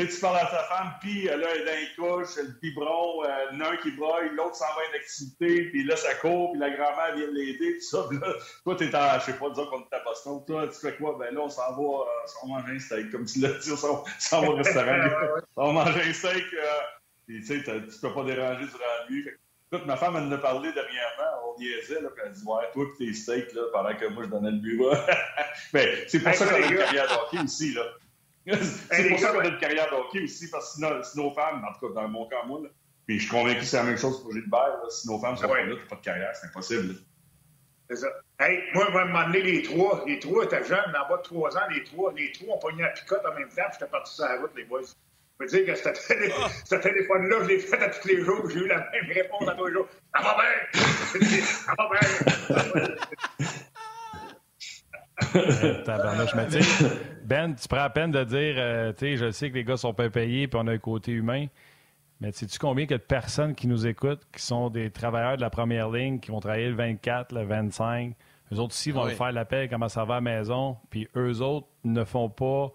tu 0.05 0.19
parles 0.19 0.37
à 0.37 0.45
ta 0.45 0.63
femme, 0.63 0.93
puis 1.01 1.23
là, 1.23 1.33
elle 1.33 1.61
est 1.61 1.65
dans 1.65 1.71
les 1.71 1.95
couches, 1.95 2.35
le 2.37 2.59
biberon, 2.61 3.23
euh, 3.23 3.71
un 3.71 3.77
qui 3.77 3.91
broille, 3.91 4.29
l'autre 4.35 4.55
s'en 4.55 4.65
va 4.65 4.81
à 4.81 4.89
une 4.89 5.01
activité, 5.01 5.69
puis 5.71 5.83
là, 5.85 5.95
ça 5.95 6.13
court, 6.15 6.51
puis 6.51 6.59
la 6.59 6.69
grand-mère 6.69 7.15
vient 7.15 7.31
l'aider, 7.31 7.73
puis 7.73 7.81
ça. 7.81 8.05
Puis 8.09 8.19
là, 8.19 8.27
toi, 8.63 8.75
t'es 8.75 8.93
en, 8.95 9.19
je 9.19 9.25
sais 9.25 9.33
pas, 9.33 9.49
disons 9.49 9.65
qu'on 9.67 9.81
est 9.81 9.93
à 9.93 10.03
Boston. 10.03 10.43
Toi, 10.45 10.67
tu 10.67 10.79
fais 10.79 10.95
quoi? 10.97 11.17
Ben 11.17 11.33
là, 11.33 11.41
on 11.41 11.49
s'en 11.49 11.75
va, 11.75 11.81
euh, 11.81 12.43
on 12.43 12.47
mange 12.47 12.69
un 12.69 12.79
steak, 12.79 13.11
comme 13.11 13.25
tu 13.25 13.39
l'as 13.39 13.53
dit, 13.53 13.71
on 13.71 13.77
s'en 13.77 14.41
va 14.41 14.49
au 14.49 14.55
restaurant. 14.55 15.09
on 15.55 15.73
mange 15.73 15.97
un 15.97 16.13
steak, 16.13 16.45
euh, 16.53 16.65
puis 17.25 17.41
tu 17.41 17.47
sais, 17.47 17.63
tu 17.63 17.99
peux 17.99 18.13
pas 18.13 18.23
déranger 18.23 18.65
durant 18.65 18.85
la 18.99 19.09
nuit. 19.09 19.25
Écoute, 19.71 19.85
ma 19.85 19.97
femme, 19.97 20.15
elle 20.15 20.23
en 20.23 20.31
a 20.31 20.37
parlé 20.37 20.71
dernièrement, 20.71 21.43
on 21.45 21.59
niaisait, 21.59 22.01
là, 22.01 22.09
puis 22.09 22.23
elle 22.25 22.31
dit 22.31 22.43
Ouais, 22.45 22.71
toi 22.71 22.85
et 22.85 22.97
tes 22.97 23.13
steaks, 23.13 23.53
là, 23.53 23.63
pendant 23.73 23.93
que 23.95 24.05
moi 24.07 24.23
je 24.23 24.29
donnais 24.29 24.51
le 24.51 24.59
bureau. 24.59 24.91
Mais 25.73 26.07
c'est 26.07 26.21
pour 26.21 26.33
ça 26.33 26.45
qu'on 26.45 26.55
a 26.55 26.59
une 26.59 26.77
carrière 26.77 27.07
de 27.07 27.13
hockey 27.13 27.43
aussi, 27.43 27.73
là. 27.73 27.83
c'est 28.91 29.09
pour 29.09 29.19
ça 29.19 29.31
qu'on 29.33 29.39
a 29.39 29.47
une 29.47 29.59
carrière 29.59 29.89
de 29.89 29.95
hockey 29.95 30.23
aussi, 30.23 30.49
parce 30.49 30.77
que 30.77 31.03
si 31.03 31.17
nos, 31.17 31.33
femmes, 31.33 31.65
en 31.65 31.73
tout 31.73 31.93
cas 31.93 32.01
dans 32.01 32.07
mon 32.07 32.27
cas, 32.29 32.43
moi, 32.45 32.61
là, 32.63 32.69
puis 33.05 33.19
je 33.19 33.23
suis 33.23 33.31
convaincu 33.31 33.59
que 33.59 33.65
c'est 33.65 33.77
la 33.77 33.83
même 33.83 33.97
chose 33.97 34.21
pour 34.21 34.31
Gilbert, 34.31 34.79
là, 34.81 34.89
si 34.89 35.07
nos 35.09 35.19
femmes 35.19 35.35
sont 35.35 35.49
pas 35.49 35.61
là, 35.61 35.75
t'as 35.75 35.89
pas 35.89 35.95
de 35.97 36.01
carrière, 36.01 36.33
c'est 36.33 36.47
impossible. 36.47 36.95
C'est 37.89 37.97
ça. 37.97 38.07
Hey, 38.39 38.63
moi, 38.73 38.85
je 38.89 38.97
vais 38.97 39.05
m'emmener 39.05 39.41
les 39.41 39.63
trois. 39.63 40.03
Les 40.05 40.19
trois 40.19 40.43
étaient 40.43 40.63
jeunes, 40.63 40.89
en 40.89 41.09
bas 41.09 41.17
de 41.17 41.21
trois 41.21 41.57
ans, 41.57 41.67
les 41.73 41.83
trois. 41.85 42.13
Les 42.13 42.31
trois 42.33 42.55
ont 42.55 42.59
pogné 42.59 42.83
la 42.83 42.89
picote 42.89 43.21
en 43.25 43.33
même 43.33 43.47
temps, 43.47 43.63
puis 43.69 43.77
j'étais 43.79 43.89
parti 43.89 44.13
sur 44.13 44.25
la 44.25 44.41
route, 44.41 44.51
les 44.55 44.65
boys. 44.65 44.81
Je 45.39 45.45
veux 45.45 45.63
dire 45.63 45.73
que 45.73 45.79
ce, 45.79 45.89
télé... 46.07 46.33
Ah. 46.35 46.47
ce 46.65 46.75
téléphone-là, 46.75 47.37
je 47.43 47.47
l'ai 47.47 47.59
fait 47.59 47.81
à 47.81 47.89
tous 47.89 48.07
les 48.07 48.23
jours, 48.23 48.49
j'ai 48.49 48.59
eu 48.59 48.67
la 48.67 48.77
même 48.77 49.11
réponse 49.13 49.47
à 49.47 49.53
tous 49.53 49.67
les 49.67 49.73
jours. 49.73 49.87
Ça 50.15 50.23
va 50.23 50.35
bien! 50.35 50.45
Ça 51.41 51.75
va 51.77 51.89
bien! 51.91 52.01
ben, 57.23 57.55
tu 57.55 57.67
prends 57.67 57.77
la 57.77 57.89
peine 57.89 58.11
de 58.11 58.23
dire, 58.23 58.55
euh, 58.57 58.93
tu 58.93 58.99
sais, 58.99 59.17
je 59.17 59.31
sais 59.31 59.49
que 59.49 59.55
les 59.55 59.63
gars 59.63 59.77
sont 59.77 59.93
pas 59.93 60.09
payés 60.09 60.47
puis 60.47 60.59
on 60.61 60.67
a 60.67 60.73
un 60.73 60.77
côté 60.77 61.11
humain, 61.11 61.47
mais 62.19 62.31
sais-tu 62.31 62.59
combien 62.59 62.85
il 62.85 62.91
y 62.91 62.93
a 62.93 62.97
de 62.97 63.03
personnes 63.03 63.55
qui 63.55 63.67
nous 63.67 63.87
écoutent, 63.87 64.21
qui 64.31 64.41
sont 64.41 64.69
des 64.69 64.91
travailleurs 64.91 65.37
de 65.37 65.41
la 65.41 65.49
première 65.49 65.89
ligne, 65.89 66.19
qui 66.19 66.31
vont 66.31 66.39
travailler 66.39 66.69
le 66.69 66.75
24, 66.75 67.33
le 67.33 67.45
25, 67.45 68.13
eux 68.53 68.59
autres 68.59 68.75
ici 68.75 68.91
vont 68.91 69.07
faire 69.07 69.31
l'appel, 69.31 69.69
comment 69.69 69.89
ça 69.89 70.05
va 70.05 70.15
à 70.15 70.17
la 70.17 70.21
maison, 70.21 70.77
puis 70.89 71.07
eux 71.15 71.41
autres 71.41 71.67
ne 71.83 72.03
font 72.03 72.29
pas 72.29 72.71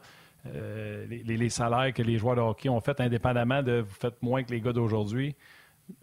euh, 0.46 1.06
les, 1.06 1.48
salaires 1.48 1.92
que 1.92 2.02
les 2.02 2.18
joueurs 2.18 2.36
de 2.36 2.40
hockey 2.40 2.68
ont 2.68 2.80
fait, 2.80 3.00
indépendamment 3.00 3.62
de 3.62 3.84
vous 3.86 3.94
faites 3.94 4.20
moins 4.22 4.42
que 4.42 4.50
les 4.50 4.60
gars 4.60 4.72
d'aujourd'hui. 4.72 5.36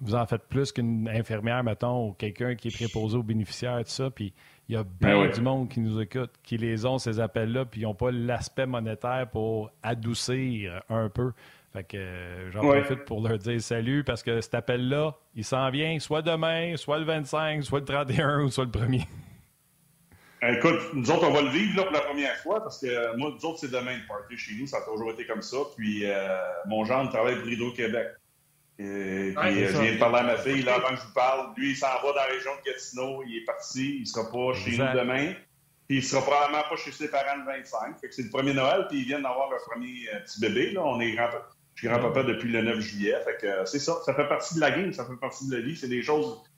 Vous 0.02 0.16
en 0.16 0.26
faites 0.26 0.44
plus 0.44 0.72
qu'une 0.72 1.10
infirmière, 1.10 1.64
mettons, 1.64 2.10
ou 2.10 2.14
quelqu'un 2.14 2.56
qui 2.56 2.68
est 2.68 2.76
préposé 2.76 3.18
aux 3.18 3.24
bénéficiaires, 3.24 3.80
tout 3.80 3.92
ça. 3.92 4.10
Puis 4.10 4.34
il 4.68 4.76
y 4.76 4.78
a 4.78 4.84
bien 4.84 5.24
ben 5.24 5.32
du 5.32 5.42
monde 5.42 5.70
qui 5.70 5.80
nous 5.80 6.00
écoute, 6.00 6.32
qui 6.44 6.58
les 6.58 6.86
ont, 6.86 7.00
ces 7.00 7.20
appels-là, 7.20 7.66
puis 7.66 7.82
ils 7.82 7.84
n'ont 7.86 7.96
pas 7.96 8.12
l'aspect 8.12 8.66
monétaire 8.66 9.28
pour 9.32 9.72
adoucir 9.84 10.84
un 10.90 11.10
peu. 11.10 11.32
Fait 11.74 11.84
que 11.84 11.98
euh, 11.98 12.52
j'en 12.52 12.62
profite 12.62 13.06
pour 13.06 13.28
leur 13.28 13.38
dire 13.38 13.62
salut 13.62 14.04
parce 14.04 14.24
que 14.24 14.42
cet 14.42 14.56
appel-là, 14.56 15.16
il 15.36 15.44
s'en 15.44 15.70
vient 15.70 16.00
soit 16.00 16.22
demain, 16.22 16.76
soit 16.78 16.98
le 16.98 17.06
25, 17.06 17.64
soit 17.64 17.80
le 17.80 17.86
31 17.86 18.44
ou 18.44 18.50
soit 18.50 18.66
le 18.66 18.72
1er. 18.72 19.06
Écoute, 20.42 20.94
nous 20.94 21.12
autres, 21.12 21.28
on 21.28 21.34
va 21.34 21.42
le 21.42 21.50
vivre 21.50 21.76
là, 21.76 21.84
pour 21.84 21.92
la 21.92 22.02
première 22.02 22.36
fois 22.38 22.62
parce 22.62 22.80
que 22.80 22.88
euh, 22.88 23.18
moi, 23.18 23.32
nous 23.36 23.46
autres, 23.46 23.60
c'est 23.60 23.72
demain 23.72 23.98
le 23.98 24.08
party 24.08 24.38
chez 24.38 24.56
nous. 24.58 24.68
Ça 24.68 24.78
a 24.78 24.82
toujours 24.82 25.12
été 25.12 25.26
comme 25.26 25.42
ça. 25.42 25.58
Puis 25.76 26.06
euh, 26.06 26.38
mon 26.68 26.86
genre 26.86 27.10
travaille 27.10 27.40
pour 27.40 27.50
Hydro-Québec. 27.50 28.08
Et, 28.78 29.34
puis 29.36 29.64
euh, 29.64 29.68
je 29.68 29.78
viens 29.82 29.94
de 29.94 30.00
parler 30.00 30.20
à 30.20 30.24
ma 30.24 30.38
fille 30.38 30.64
là, 30.64 30.76
avant 30.76 30.90
que 30.90 30.96
je 30.96 31.02
vous 31.02 31.14
parle. 31.14 31.54
Lui, 31.58 31.72
il 31.72 31.76
s'en 31.76 31.88
va 31.88 32.02
dans 32.02 32.16
la 32.16 32.26
région 32.26 32.52
de 32.64 32.72
Gatineau. 32.72 33.24
Il 33.28 33.38
est 33.38 33.46
parti. 33.46 33.98
Il 33.98 34.02
ne 34.02 34.06
sera 34.06 34.32
pas 34.32 34.54
chez 34.58 34.72
nous 34.72 34.98
demain. 34.98 35.34
Puis 35.88 35.98
il 35.98 36.04
sera 36.04 36.22
probablement 36.22 36.64
pas 36.70 36.76
chez 36.78 36.92
ses 36.92 37.10
parents 37.10 37.36
le 37.38 37.46
25. 37.46 38.00
Fait 38.00 38.08
que 38.08 38.16
c'est 38.16 38.24
le 38.24 38.30
premier 38.30 38.54
Noël. 38.54 38.86
Puis 38.88 39.00
ils 39.00 39.06
viennent 39.06 39.24
d'avoir 39.24 39.50
leur 39.50 39.62
premier 39.66 40.08
petit 40.24 40.40
bébé. 40.40 40.72
Là. 40.72 40.84
On 40.86 41.02
est 41.02 41.12
grand, 41.12 41.30
je 41.76 41.82
suis 41.82 41.88
grand-papa 41.90 42.24
depuis 42.24 42.50
le 42.50 42.62
9 42.62 42.80
juillet. 42.80 43.16
Fait 43.26 43.38
que 43.42 43.66
c'est 43.66 43.80
ça. 43.80 43.98
Ça 44.06 44.14
fait 44.14 44.28
partie 44.28 44.56
de 44.56 44.62
la 44.62 44.72
game. 44.72 44.94
Ça 44.94 45.06
fait 45.06 45.18
partie 45.20 45.50
de 45.50 45.56
la 45.58 45.62
vie. 45.62 45.76
C'est 45.76 45.90
des 45.90 46.02
choses 46.02 46.32
euh, 46.32 46.50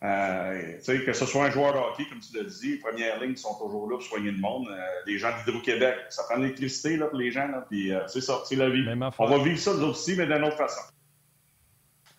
que 0.00 1.12
ce 1.12 1.26
soit 1.26 1.46
un 1.46 1.50
joueur 1.50 1.74
de 1.74 1.78
hockey, 1.78 2.08
comme 2.08 2.20
tu 2.20 2.36
l'as 2.36 2.44
dit, 2.44 2.72
les 2.72 2.78
premières 2.78 3.20
lignes 3.20 3.36
sont 3.36 3.54
toujours 3.58 3.88
là 3.90 3.96
pour 3.96 4.02
soigner 4.02 4.30
le 4.30 4.38
monde. 4.38 4.68
Euh, 4.70 4.80
les 5.06 5.18
gens 5.18 5.30
d'Hydro-Québec, 5.36 5.96
ça 6.08 6.22
prend 6.24 6.36
l'électricité 6.36 6.96
pour 6.98 7.18
les 7.18 7.30
gens. 7.30 7.48
Puis 7.68 7.92
euh, 7.92 8.06
c'est 8.06 8.20
ça, 8.20 8.42
c'est 8.46 8.56
la 8.56 8.70
vie. 8.70 8.84
On 9.18 9.26
va 9.26 9.42
vivre 9.42 9.58
ça 9.58 9.74
nous 9.74 9.88
aussi, 9.88 10.16
mais 10.16 10.26
d'une 10.26 10.44
autre 10.44 10.56
façon. 10.56 10.80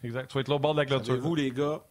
Exact. 0.03 0.27
Tu 0.27 0.34
vas 0.36 0.41
être 0.41 0.47
là 0.47 0.55
au 0.55 0.59
bord 0.59 0.73
de 0.73 0.79
la 0.79 0.86
clôture. 0.86 1.07
Savez-vous, 1.07 1.36
les 1.36 1.51
gars? 1.51 1.82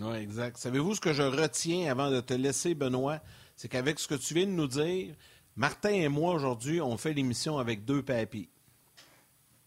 Oui, 0.00 0.16
exact. 0.16 0.56
Savez-vous 0.56 0.94
ce 0.94 1.00
que 1.00 1.12
je 1.12 1.22
retiens 1.22 1.90
avant 1.90 2.10
de 2.10 2.20
te 2.20 2.34
laisser, 2.34 2.74
Benoît? 2.74 3.20
C'est 3.56 3.68
qu'avec 3.68 3.98
ce 3.98 4.08
que 4.08 4.14
tu 4.14 4.34
viens 4.34 4.46
de 4.46 4.52
nous 4.52 4.66
dire, 4.66 5.14
Martin 5.56 5.90
et 5.90 6.08
moi, 6.08 6.34
aujourd'hui, 6.34 6.80
on 6.80 6.96
fait 6.96 7.12
l'émission 7.12 7.58
avec 7.58 7.84
deux 7.84 8.02
papis. 8.02 8.48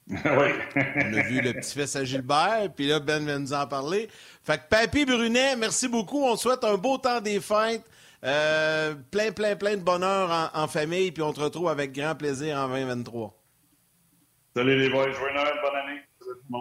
Oui. 0.08 0.50
On 0.76 1.14
a 1.14 1.22
vu 1.24 1.42
le 1.42 1.54
petit-fils 1.54 1.96
à 1.96 2.04
Gilbert, 2.04 2.70
puis 2.76 2.88
là, 2.88 3.00
Ben 3.00 3.26
vient 3.26 3.40
nous 3.40 3.54
en 3.54 3.66
parler. 3.66 4.08
Fait 4.44 4.58
que 4.58 4.68
Papy 4.70 5.06
Brunet, 5.06 5.56
merci 5.56 5.88
beaucoup. 5.88 6.24
On 6.24 6.36
souhaite 6.36 6.64
un 6.64 6.76
beau 6.76 6.98
temps 6.98 7.22
des 7.22 7.40
fêtes. 7.40 7.84
Euh, 8.24 8.96
plein, 9.12 9.32
plein, 9.32 9.56
plein 9.56 9.78
de 9.78 9.82
bonheur 9.82 10.52
en, 10.54 10.68
famille, 10.68 11.12
puis 11.12 11.22
on 11.22 11.34
te 11.34 11.40
retrouve 11.40 11.70
avec 11.70 11.92
grand 11.92 12.16
plaisir 12.16 12.58
en 12.58 12.68
2023. 12.68 13.34
Salut 14.56 14.80
les 14.80 14.90
boys, 14.90 15.12
joyeux 15.12 15.34
Noël, 15.34 15.54
bonne 15.62 15.76
année. 15.76 16.02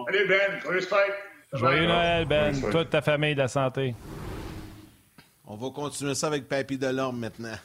Salut 0.05 0.27
Ben, 0.27 0.59
joyeux 0.61 0.81
fête. 0.81 1.13
Joyeux 1.53 1.87
Noël, 1.87 2.25
Ben, 2.25 2.71
toute 2.71 2.89
ta 2.89 3.01
famille 3.01 3.33
de 3.33 3.39
la 3.39 3.47
santé. 3.47 3.95
On 5.47 5.55
va 5.55 5.69
continuer 5.69 6.15
ça 6.15 6.27
avec 6.27 6.47
Papy 6.47 6.77
Delorme 6.77 7.19
maintenant. 7.19 7.57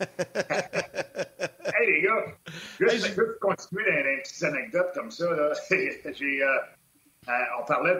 hey 1.74 1.86
les 1.86 2.02
gars, 2.02 2.24
juste, 2.80 3.06
hey, 3.06 3.14
continuer 3.40 3.84
dans, 3.84 4.04
les 4.04 4.18
petites 4.22 4.42
anecdotes 4.42 4.92
comme 4.94 5.10
ça. 5.10 5.30
Là. 5.30 5.52
J'ai, 5.70 6.42
euh, 6.42 6.58
euh, 7.28 7.32
on 7.60 7.64
parlait 7.64 7.94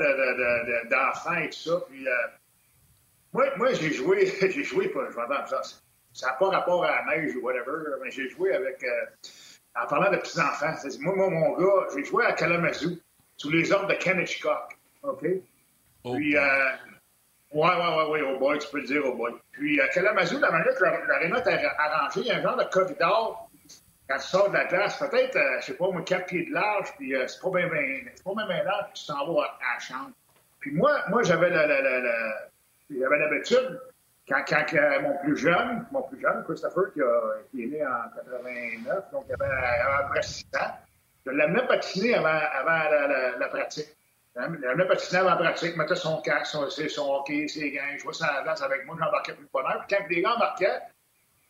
d'enfants 0.91 1.35
de, 1.35 1.39
de, 1.41 1.45
et 1.45 1.51
tout 1.51 1.59
ça. 1.59 1.81
Puis, 1.89 2.09
euh, 2.09 2.13
moi, 3.33 3.47
moi 3.57 3.73
j'ai 3.75 3.93
joué, 3.93 4.27
j'ai 4.41 4.65
joué, 4.65 4.89
pas, 4.89 5.09
je 5.11 5.15
ça. 5.15 5.63
Ça 6.13 6.27
n'a 6.29 6.33
pas 6.35 6.49
rapport 6.49 6.85
à 6.85 7.05
la 7.05 7.17
neige 7.17 7.37
ou 7.37 7.41
whatever, 7.41 7.79
mais 8.03 8.11
j'ai 8.11 8.29
joué 8.29 8.53
avec. 8.53 8.85
en 9.77 9.87
parlant 9.87 10.11
de 10.11 10.17
petits-enfants, 10.17 10.75
moi, 11.01 11.15
moi, 11.15 11.31
mon 11.31 11.57
gars, 11.57 11.87
j'ai 11.95 12.05
joué 12.05 12.25
à 12.25 12.33
Kalamazoo 12.33 12.97
sous 13.37 13.51
les 13.51 13.71
ordres 13.73 13.89
de 13.89 13.95
Ken 13.95 14.19
Hitchcock. 14.21 14.77
OK? 15.03 15.25
Oh, 16.05 16.15
Puis, 16.15 16.35
oui, 17.53 17.69
oui, 17.69 17.87
oui, 17.97 18.05
oui, 18.11 18.21
au 18.23 18.39
boy, 18.39 18.59
tu 18.59 18.69
peux 18.69 18.81
le 18.81 18.87
dire 18.87 19.05
au 19.07 19.15
boy. 19.15 19.33
Puis 19.53 19.81
à 19.81 19.89
Kalamazoo, 19.89 20.39
la 20.39 20.51
manière 20.51 20.75
que 20.75 20.85
l'aréna 20.85 21.39
est 21.39 21.65
arrangée, 21.79 22.21
il 22.21 22.27
y 22.27 22.31
a 22.31 22.39
un 22.39 22.43
genre 22.43 22.57
de 22.57 22.65
corridor 22.65 23.49
quand 24.09 24.19
tu 24.19 24.27
sors 24.27 24.49
de 24.49 24.55
la 24.55 24.65
glace, 24.65 24.99
peut-être, 24.99 25.37
euh, 25.37 25.61
je 25.61 25.67
sais 25.67 25.75
pas, 25.75 25.91
moi, 25.91 26.03
quatre 26.03 26.27
pieds 26.27 26.47
de 26.47 26.53
large, 26.53 26.95
puis 26.97 27.15
euh, 27.15 27.27
c'est 27.27 27.41
pas 27.43 27.51
bien 27.51 27.69
pas 27.69 28.35
bien 28.35 28.65
large, 28.65 28.85
puis 28.95 29.03
tu 29.03 29.07
t'en 29.07 29.33
vas 29.33 29.43
à, 29.43 29.75
la 29.75 29.79
chambre. 29.81 30.13
Puis 30.61 30.73
moi, 30.73 31.05
moi 31.11 31.23
j'avais 31.23 31.51
j'avais 32.91 33.19
l'habitude, 33.19 33.81
quand, 34.27 34.43
quand 34.49 35.03
mon 35.03 35.19
plus 35.19 35.37
jeune, 35.37 35.87
mon 35.93 36.03
plus 36.03 36.21
jeune, 36.21 36.43
Christopher, 36.45 36.85
qui, 36.95 37.01
qui 37.51 37.65
est 37.65 37.67
né 37.67 37.87
en 37.87 38.09
89, 38.15 39.11
donc 39.13 39.27
il 39.29 39.35
avait, 39.35 39.45
avait 39.45 39.93
à 39.93 40.03
peu 40.05 40.09
près 40.11 40.23
6 40.23 40.47
ans, 40.55 40.73
je 41.27 41.31
l'amenais 41.31 41.67
patiner 41.67 42.15
avant, 42.15 42.29
avant 42.29 42.89
la 43.39 43.49
pratique. 43.49 43.95
Avait 44.39 44.87
patiné 44.87 45.19
avant 45.19 45.31
la 45.31 45.37
pratique, 45.37 45.77
mettait 45.77 45.97
son 45.97 46.21
casque, 46.21 46.47
son, 46.47 46.69
son 46.71 47.13
hockey, 47.13 47.49
ses 47.49 47.73
gains, 47.73 47.97
je 47.99 48.05
vois 48.05 48.13
ça 48.13 48.27
à 48.27 48.35
la 48.37 48.43
glace 48.45 48.63
avec 48.63 48.87
moi, 48.87 48.97
j'embarquais 48.99 49.35
plus 49.35 49.45
de 49.45 49.51
bonheur. 49.53 49.85
Puis 49.87 49.97
quand 49.97 50.05
les 50.09 50.23
gars 50.23 50.35
embarquaient, 50.37 50.81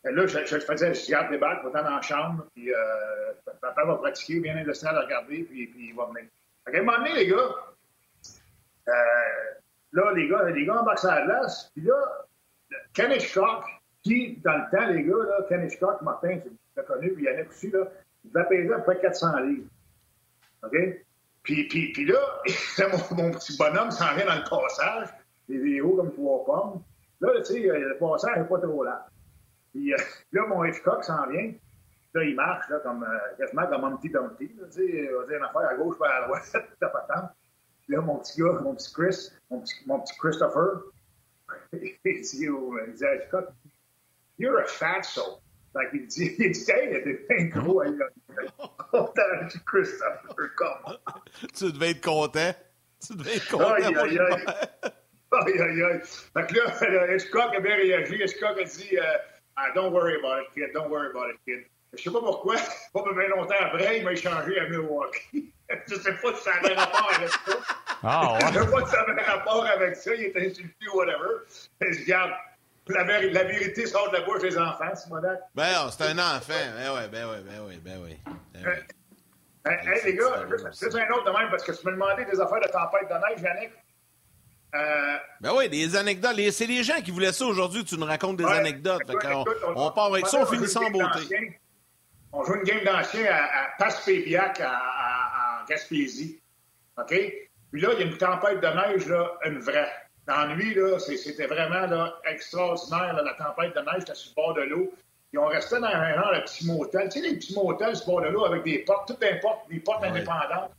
ben 0.03 0.15
là, 0.15 0.25
je, 0.25 0.39
faisais, 0.39 0.93
je 0.93 1.11
garde 1.11 1.29
des 1.29 1.37
balles, 1.37 1.59
va 1.63 1.83
dans 1.83 1.95
la 1.95 2.01
chambre, 2.01 2.45
puis 2.55 2.73
euh, 2.73 3.33
papa 3.61 3.85
va 3.85 3.95
pratiquer, 3.95 4.39
bien 4.39 4.57
industriel 4.57 4.95
à 4.95 5.01
regarder, 5.01 5.43
puis, 5.43 5.67
puis 5.67 5.89
il 5.89 5.95
va 5.95 6.05
venir. 6.05 6.29
Fait 6.65 6.71
qu'à 6.71 6.79
un 6.79 6.83
moment 6.83 6.97
donné, 6.97 7.13
les 7.13 7.27
gars, 7.27 7.55
euh, 8.87 8.91
là, 9.91 10.11
les 10.15 10.27
gars, 10.27 10.43
les 10.49 10.65
gars 10.65 10.81
embarquent 10.81 10.99
sur 10.99 11.09
la 11.09 11.25
glace, 11.25 11.69
puis 11.75 11.83
là, 11.83 12.27
Ken 12.93 13.11
Hitchcock, 13.11 13.65
qui, 14.01 14.37
dans 14.37 14.57
le 14.57 14.69
temps, 14.71 14.87
les 14.87 15.03
gars, 15.03 15.25
là, 15.27 15.45
Ken 15.47 15.65
Hitchcock, 15.65 16.01
Martin, 16.01 16.39
tu 16.39 16.49
l'as 16.75 16.83
connu, 16.83 17.13
puis 17.13 17.25
Yannick 17.25 17.49
aussi, 17.49 17.69
là, 17.69 17.85
il 18.23 18.31
va 18.31 18.45
peser 18.45 18.73
à 18.73 18.77
peu 18.77 18.83
près 18.83 19.01
400 19.01 19.37
livres. 19.39 19.67
OK? 20.63 20.75
Puis, 21.49 21.67
puis, 21.67 21.91
puis 21.93 22.05
là, 22.05 22.19
mon, 22.91 23.23
mon, 23.23 23.31
petit 23.31 23.57
bonhomme 23.57 23.89
s'en 23.89 24.13
vient 24.13 24.27
dans 24.27 24.35
le 24.35 24.47
passage, 24.47 25.09
des 25.47 25.55
héros 25.55 25.95
comme 25.95 26.13
trois 26.13 26.45
pommes. 26.45 26.83
Là, 27.21 27.41
tu 27.41 27.53
sais, 27.53 27.59
le 27.61 27.97
passage 27.97 28.37
n'est 28.37 28.47
pas 28.47 28.59
trop 28.59 28.83
là. 28.83 29.07
Puis 29.73 29.91
euh, 29.91 29.97
là, 30.31 30.45
mon 30.45 30.63
Hitchcock 30.63 31.03
s'en 31.03 31.27
vient. 31.27 31.51
Là, 32.13 32.23
il 32.23 32.35
marche 32.35 32.69
là, 32.69 32.77
comme, 32.83 33.03
euh, 33.03 33.35
quasiment 33.35 33.65
comme 33.65 33.83
un 33.83 33.95
petit 33.95 34.09
Dumpty. 34.09 34.47
Tu 34.47 34.61
sais, 34.69 35.09
on 35.11 35.21
va 35.21 35.25
dire 35.25 35.37
une 35.37 35.43
affaire 35.43 35.69
à 35.69 35.73
gauche, 35.73 35.97
pas 35.97 36.07
à 36.07 36.27
droite, 36.27 36.43
t'as 36.79 36.87
pas 36.87 37.07
tant. 37.11 37.29
Puis 37.81 37.95
là, 37.95 38.01
mon 38.01 38.19
petit 38.19 38.39
gars, 38.39 38.59
mon 38.61 38.75
petit 38.75 38.93
Chris, 38.93 39.31
mon 39.49 39.61
petit, 39.61 39.73
mon 39.87 39.99
petit 40.01 40.15
Christopher, 40.19 40.83
il 41.73 41.97
dit, 42.03 43.05
à 43.05 43.15
Hitchcock, 43.15 43.47
You're 44.37 44.59
a 44.59 44.65
fat 44.65 45.01
soul. 45.01 45.39
Fait 45.73 45.89
qu'il 45.91 46.07
dit, 46.07 46.35
il 46.39 46.51
dit, 46.51 46.71
hey, 46.71 46.89
il 46.89 46.95
était 46.97 47.25
bien 47.29 47.45
gros. 47.45 47.83
Content 48.91 49.45
du 49.51 49.59
Christopher, 49.65 50.55
comme. 50.55 50.97
Tu 51.55 51.71
devais 51.71 51.91
être 51.91 52.03
content. 52.03 52.53
Tu 53.05 53.15
devais 53.15 53.35
être 53.35 53.49
content. 53.49 53.73
Aïe, 53.73 53.85
aïe, 53.85 54.19
aïe. 54.19 54.45
Aïe, 55.31 55.61
aïe, 55.61 55.83
aïe. 55.83 56.01
Fait 56.03 56.47
que 56.47 56.55
là, 56.55 57.15
Hitchcock 57.15 57.53
a 57.55 57.59
bien 57.59 57.75
réagi. 57.75 58.15
Hitchcock 58.15 58.57
a 58.59 58.63
dit, 58.63 58.97
euh, 58.97 59.03
ah, 59.57 59.67
don't 59.75 59.93
worry 59.93 60.15
about 60.15 60.41
it, 60.41 60.47
kid. 60.55 60.73
Don't 60.73 60.89
worry 60.89 61.11
about 61.11 61.29
it, 61.29 61.37
kid. 61.45 61.65
Je 61.93 62.03
sais 62.03 62.11
pas 62.11 62.19
pourquoi, 62.19 62.55
pas 62.93 63.03
bien 63.13 63.27
longtemps 63.29 63.55
après, 63.59 63.99
il 63.99 64.05
m'a 64.05 64.13
échangé 64.13 64.59
à 64.59 64.69
Milwaukee. 64.69 65.51
je 65.87 65.95
sais 65.95 66.13
pas 66.13 66.33
si 66.35 66.43
ça 66.43 66.51
avait 66.53 66.73
rapport 66.73 67.11
avec 67.15 67.29
ça. 67.29 67.51
Ah, 68.03 68.33
ouais. 68.33 68.39
Je 68.53 68.59
sais 68.59 68.71
pas 68.71 68.85
si 68.85 68.91
ça 68.91 69.01
avait 69.01 69.21
rapport 69.21 69.65
avec 69.65 69.95
ça. 69.95 70.15
Il 70.15 70.25
était 70.25 70.47
insulté 70.47 70.87
ou 70.93 70.97
whatever. 70.97 71.45
Et 71.81 71.93
je 71.93 72.05
garde. 72.05 72.31
La, 72.89 73.03
la, 73.03 73.43
vérité 73.43 73.85
sort 73.85 74.09
de 74.09 74.17
la 74.17 74.23
bouche 74.23 74.41
des 74.41 74.57
enfants, 74.57 74.95
Simonac. 74.95 75.39
Ben, 75.53 75.89
c'est 75.91 76.05
un 76.05 76.17
enfant. 76.17 76.53
Ben 76.75 76.91
oui, 76.91 77.01
ben 77.11 77.27
oui, 77.29 77.37
ben 77.45 77.61
oui, 77.67 77.79
ben 77.83 77.99
oui. 78.03 78.17
Ben 78.51 78.61
oui. 78.65 78.95
Ben, 79.63 79.77
hey, 79.85 80.05
les 80.05 80.15
gars, 80.15 80.45
c'est 80.71 80.95
un 80.95 81.09
autre 81.11 81.25
de 81.25 81.37
même 81.37 81.49
parce 81.51 81.63
que 81.63 81.71
tu 81.71 81.85
me 81.85 81.91
demandais 81.91 82.25
des 82.25 82.39
affaires 82.39 82.61
de 82.61 82.67
tempête 82.67 83.07
de 83.07 83.13
neige, 83.13 83.41
Yannick. 83.43 83.71
Euh... 84.73 85.17
Ben 85.39 85.53
oui, 85.55 85.69
des 85.69 85.95
anecdotes. 85.95 86.35
C'est 86.51 86.65
les 86.65 86.83
gens 86.83 86.99
qui 87.01 87.11
voulaient 87.11 87.31
ça 87.31 87.45
aujourd'hui. 87.45 87.83
Tu 87.83 87.95
nous 87.95 88.05
racontes 88.05 88.37
des 88.37 88.45
anecdotes. 88.45 89.03
on, 89.07 89.45
on, 89.75 89.91
part 89.91 90.11
avec 90.11 90.25
ça, 90.25 90.39
on 90.41 90.45
finit 90.47 90.67
sans 90.67 90.89
beauté. 90.89 91.59
On 92.31 92.43
joue 92.43 92.55
une 92.55 92.63
game 92.63 92.83
d'ancien 92.83 93.25
à, 93.31 93.65
à 93.65 93.69
Passepébiac 93.77 94.61
en 94.61 95.65
Gaspésie. 95.67 96.39
OK? 96.97 97.13
Puis 97.71 97.81
là, 97.81 97.89
il 97.93 97.99
y 97.99 98.03
a 98.03 98.05
une 98.07 98.17
tempête 98.17 98.61
de 98.61 98.67
neige, 98.67 99.07
là, 99.07 99.37
une 99.45 99.59
vraie. 99.59 99.91
La 100.29 100.45
nuit, 100.45 100.77
c'était 101.17 101.47
vraiment 101.47 101.87
là, 101.87 102.19
extraordinaire. 102.29 103.13
Là, 103.13 103.23
la 103.23 103.33
tempête 103.33 103.75
de 103.75 103.79
neige, 103.81 104.03
était 104.03 104.13
sur 104.13 104.29
le 104.29 104.35
bord 104.35 104.53
de 104.53 104.61
l'eau. 104.61 104.93
Puis 105.31 105.39
on 105.39 105.47
restait 105.47 105.79
dans 105.79 105.87
un 105.87 106.13
genre 106.13 106.33
de 106.35 106.41
petit 106.41 106.67
motel. 106.67 107.09
Tu 107.09 107.19
sais, 107.19 107.27
les 107.27 107.35
petits 107.35 107.55
motels, 107.55 107.95
ce 107.95 108.05
bord-là, 108.05 108.45
avec 108.45 108.63
des 108.63 108.79
portes, 108.79 109.07
toutes 109.07 109.21
des 109.21 109.39
portes, 109.39 109.67
des 109.69 109.79
portes 109.79 110.03
indépendantes. 110.03 110.71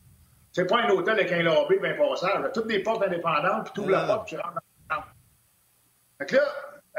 C'est 0.53 0.67
pas 0.67 0.83
un 0.83 0.91
hôtel 0.91 1.15
avec 1.15 1.33
un 1.33 1.43
lobby 1.43 1.79
bien 1.81 1.95
passage. 1.95 2.45
Toutes 2.55 2.69
des 2.69 2.79
portes 2.79 3.03
indépendantes, 3.03 3.65
puis 3.65 3.73
tu 3.75 3.81
ouvres 3.81 3.91
la 3.91 4.07
porte, 4.07 4.29
puis 4.29 4.37
tu 4.37 4.41
rentres 4.41 4.55
dans 4.55 4.61
la 4.89 4.95
chambre. 4.95 5.09
Fait 6.19 6.27
que 6.27 6.37
là, 6.37 6.43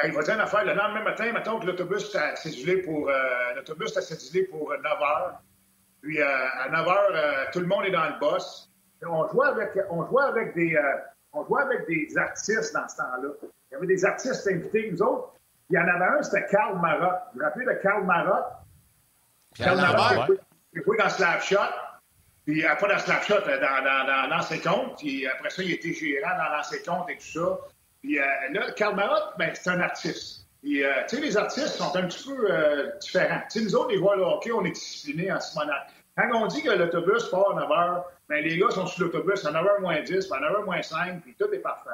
il 0.06 0.12
va 0.12 0.24
dire 0.24 0.34
une 0.34 0.42
affaire. 0.42 0.66
Le 0.66 0.74
lendemain 0.74 1.04
matin, 1.04 1.32
mettons 1.32 1.58
que 1.58 1.68
l'autobus 1.68 2.10
était 2.10 2.36
cédulé 2.36 2.78
pour, 2.82 3.10
euh, 3.10 3.14
l'autobus 3.56 3.92
était 3.92 4.02
cédulé 4.02 4.48
pour 4.48 4.72
9 4.72 4.86
heures. 4.86 5.40
Puis 6.02 6.22
euh, 6.22 6.26
à 6.26 6.68
9 6.70 6.86
heures, 6.86 7.12
euh, 7.14 7.46
tout 7.54 7.62
le 7.62 7.68
monde 7.68 7.86
est 7.86 7.92
dans 7.92 8.10
le 8.10 8.20
boss. 8.20 8.70
on 9.08 9.26
jouait 9.30 9.48
avec, 9.48 9.70
on 9.90 10.06
jouait 10.06 10.24
avec 10.24 10.54
des, 10.54 10.78
on 11.34 11.46
jouait 11.46 11.64
avec 11.64 11.88
des 11.88 12.18
artistes 12.18 12.74
dans 12.74 12.88
ce 12.88 12.98
temps-là. 12.98 13.30
Il 13.44 13.74
y 13.74 13.76
avait 13.76 13.88
des 13.88 14.06
artistes 14.06 14.48
invités, 14.48 14.90
nous 14.92 15.02
autres. 15.02 15.34
Il 15.70 15.76
y 15.76 15.80
en 15.80 15.88
avait 15.88 16.20
un, 16.20 16.24
c'était 16.24 16.46
Karl 16.48 16.80
Marotte. 16.80 17.22
Vous 17.34 17.40
vous 17.40 17.46
rappelez 17.46 17.66
de 17.66 17.80
Karl 17.82 18.04
Marotte? 18.04 18.46
Karl 19.56 19.78
Marotte, 19.78 20.40
il 20.74 20.84
joué 20.84 20.98
dans 20.98 21.10
Slapshot. 21.10 21.58
Puis, 22.46 22.64
pas 22.64 22.88
dans 22.88 23.00
Slapshot, 23.00 23.40
dans, 23.40 23.60
dans, 23.60 24.06
dans, 24.06 24.36
l'ancien 24.36 24.58
compte. 24.60 24.98
Puis 24.98 25.28
après 25.28 25.50
ça, 25.50 25.64
il 25.64 25.72
était 25.72 25.94
gérant 25.94 26.38
dans 26.38 26.58
l'ancien 26.58 26.80
compte 26.86 27.10
et 27.10 27.18
tout 27.18 27.40
ça. 27.40 27.60
Puis 28.02 28.20
euh, 28.20 28.24
là, 28.52 28.72
Karl 28.72 28.96
Marotte, 28.96 29.36
ben, 29.38 29.52
c'est 29.54 29.70
un 29.70 29.80
artiste. 29.80 30.48
Puis, 30.62 30.84
euh, 30.84 30.92
tu 31.08 31.16
sais, 31.16 31.22
les 31.22 31.38
artistes 31.38 31.70
sont 31.70 31.96
un 31.96 32.08
petit 32.08 32.28
peu 32.28 32.52
euh, 32.52 32.92
différents. 33.00 33.42
Tu 33.52 33.60
sais, 33.60 33.66
nous 33.66 33.76
autres, 33.76 33.90
les 33.90 33.98
joueurs 33.98 34.18
de 34.18 34.24
hockey, 34.24 34.52
on 34.52 34.64
est 34.66 34.72
disciplinés 34.72 35.32
en 35.32 35.40
Simonac. 35.40 35.88
Quand 36.18 36.30
on 36.34 36.48
dit 36.48 36.62
que 36.62 36.72
l'autobus 36.72 37.26
part 37.30 37.52
à 37.52 37.62
9 37.62 37.70
h, 37.70 38.04
ben, 38.30 38.44
les 38.44 38.58
gars 38.58 38.70
sont 38.70 38.86
sur 38.86 39.06
l'autobus 39.06 39.46
à 39.46 39.52
9h 39.52 39.82
moins 39.82 40.02
10, 40.02 40.32
à 40.32 40.40
9h 40.40 40.66
moins 40.66 40.82
5, 40.82 41.22
puis 41.22 41.36
tout 41.40 41.52
est 41.54 41.60
parfait. 41.60 41.90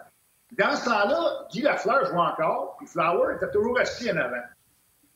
Dans 0.54 0.76
ce 0.76 0.86
temps-là, 0.86 1.48
Guy 1.52 1.62
Lafleur 1.62 2.06
joue 2.06 2.18
encore, 2.18 2.78
puis 2.78 2.88
Flower 2.88 3.36
était 3.36 3.52
toujours 3.52 3.80
assis 3.80 4.12
en 4.12 4.18
avant. 4.18 4.44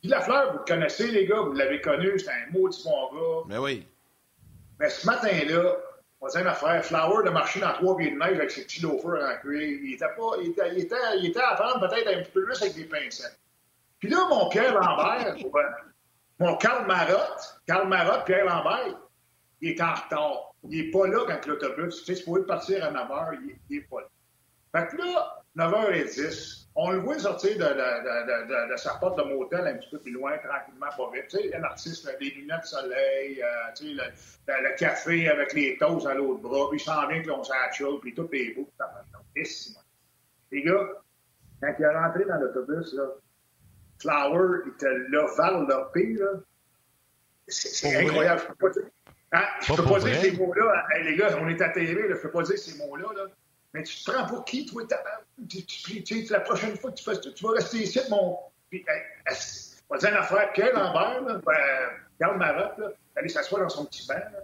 Guy 0.03 0.09
Lafleur, 0.09 0.51
vous 0.51 0.59
le 0.59 0.65
connaissez, 0.65 1.07
les 1.07 1.25
gars, 1.25 1.41
vous 1.41 1.53
l'avez 1.53 1.81
connu, 1.81 2.19
c'est 2.19 2.29
un 2.29 2.51
maudit 2.51 2.83
bon 2.83 3.13
gars. 3.13 3.43
Mais 3.47 3.55
ben 3.55 3.61
oui. 3.61 3.87
Mais 4.79 4.89
ce 4.89 5.05
matin-là, 5.05 5.75
on 6.21 6.27
dire 6.27 6.43
ma 6.43 6.53
frère, 6.53 6.85
Flower 6.85 7.23
de 7.25 7.29
marcher 7.31 7.59
dans 7.59 7.73
trois 7.73 7.97
pieds 7.97 8.11
de 8.11 8.17
neige 8.17 8.37
avec 8.37 8.51
ses 8.51 8.63
petits 8.63 8.81
loafers 8.81 9.23
en 9.23 9.39
cuir. 9.39 9.79
Il 9.83 9.93
était, 9.93 10.05
pas, 10.05 10.37
il 10.41 10.49
était, 10.49 10.69
il 10.73 10.79
était, 10.79 10.95
il 11.17 11.25
était 11.27 11.41
à 11.41 11.55
prendre 11.55 11.79
peut-être 11.87 12.07
un 12.07 12.21
petit 12.21 12.31
peu 12.31 12.43
plus 12.45 12.61
avec 12.61 12.75
des 12.75 12.83
pincettes. 12.83 13.39
Puis 13.99 14.09
là, 14.09 14.27
mon 14.29 14.49
Pierre 14.49 14.73
Lambert, 14.73 15.35
mon 16.41 16.57
Karl 16.57 16.87
Marotte, 16.87 17.61
Karl 17.67 17.87
Marotte, 17.87 18.25
Pierre 18.25 18.45
Lambert, 18.45 18.99
il 19.61 19.69
est 19.69 19.81
en 19.81 19.93
retard. 19.93 20.55
Il 20.63 20.85
n'est 20.85 20.91
pas 20.91 21.07
là 21.07 21.19
quand 21.27 21.45
l'autobus, 21.45 22.03
tu 22.03 22.15
sais, 22.15 22.23
partir 22.47 22.83
à 22.83 22.91
9 22.91 23.09
h, 23.09 23.37
il 23.69 23.77
n'est 23.77 23.83
pas 23.83 24.01
là. 24.01 24.07
Fait 24.73 24.87
que 24.87 25.01
là, 25.01 25.43
9h10, 25.57 26.67
on 26.75 26.91
le 26.91 26.99
voit 26.99 27.19
sortir 27.19 27.57
de, 27.57 28.77
sa 28.77 28.95
porte 28.95 29.17
de 29.17 29.23
motel 29.23 29.67
un 29.67 29.75
petit 29.75 29.89
peu 29.91 29.99
plus 29.99 30.13
loin, 30.13 30.31
tranquillement, 30.37 30.87
pas 30.97 31.11
vite. 31.13 31.27
Tu 31.27 31.37
sais, 31.37 31.55
un 31.55 31.63
artiste, 31.63 32.09
des 32.19 32.29
lunettes 32.31 32.61
de 32.61 32.65
soleil, 32.65 33.43
euh, 33.43 33.73
tu 33.75 33.95
sais, 33.95 34.03
le, 34.47 34.77
café 34.77 35.29
avec 35.29 35.53
les 35.53 35.77
toasts 35.77 36.07
à 36.07 36.15
l'autre 36.15 36.41
bras, 36.41 36.69
puis 36.69 36.79
il 36.79 36.83
sent 36.83 37.07
bien 37.09 37.23
qu'on 37.23 37.43
s'achète, 37.43 37.99
puis 38.01 38.15
tout 38.15 38.29
est 38.33 38.55
beau. 38.55 38.67
Les 40.51 40.63
gars, 40.63 40.87
quand 41.61 41.73
il 41.77 41.83
est 41.83 41.95
rentré 41.95 42.25
dans 42.25 42.37
l'autobus, 42.37 42.93
là, 42.93 43.03
Flower 44.01 44.67
était 44.67 44.97
là, 45.09 45.25
Val 45.37 45.67
Lopé, 45.67 46.13
là. 46.13 46.27
C'est 47.47 47.95
incroyable. 47.95 48.41
Je 48.41 48.47
peux 48.47 48.55
pas 48.55 48.69
dire, 48.69 48.83
hein, 49.31 49.45
je 49.61 49.73
peux 49.75 49.83
pas 49.83 49.99
dire 49.99 50.21
ces 50.21 50.31
mots-là. 50.37 50.85
Les 51.03 51.15
gars, 51.15 51.37
on 51.39 51.47
est 51.47 51.61
à 51.61 51.69
TV, 51.69 52.07
là, 52.07 52.15
je 52.15 52.21
peux 52.21 52.31
pas 52.31 52.43
dire 52.43 52.57
ces 52.57 52.77
mots-là. 52.77 53.07
Là. 53.15 53.25
Mais 53.73 53.83
tu 53.83 54.03
te 54.03 54.11
prends 54.11 54.25
pour 54.25 54.45
qui, 54.45 54.65
toi, 54.65 54.83
tu, 55.47 55.65
tu, 55.65 56.03
tu, 56.03 56.23
la 56.29 56.41
prochaine 56.41 56.75
fois 56.77 56.91
que 56.91 56.97
tu 56.97 57.03
fais 57.03 57.19
tu 57.19 57.43
vas 57.43 57.51
rester 57.51 57.77
ici, 57.79 57.99
mon. 58.09 58.37
Puis, 58.69 58.85
on 59.89 59.93
va 59.93 59.99
dire 59.99 60.09
une 60.09 60.15
affaire, 60.15 60.51
Pierre 60.53 60.73
Lambert, 60.73 61.21
là, 61.21 61.41
ben, 61.45 61.53
Carl 62.19 62.37
Marotte, 62.37 62.77
là, 62.77 62.91
aller 63.15 63.29
s'asseoir 63.29 63.61
dans 63.61 63.69
son 63.69 63.85
petit 63.85 64.07
banc, 64.07 64.15
là. 64.15 64.43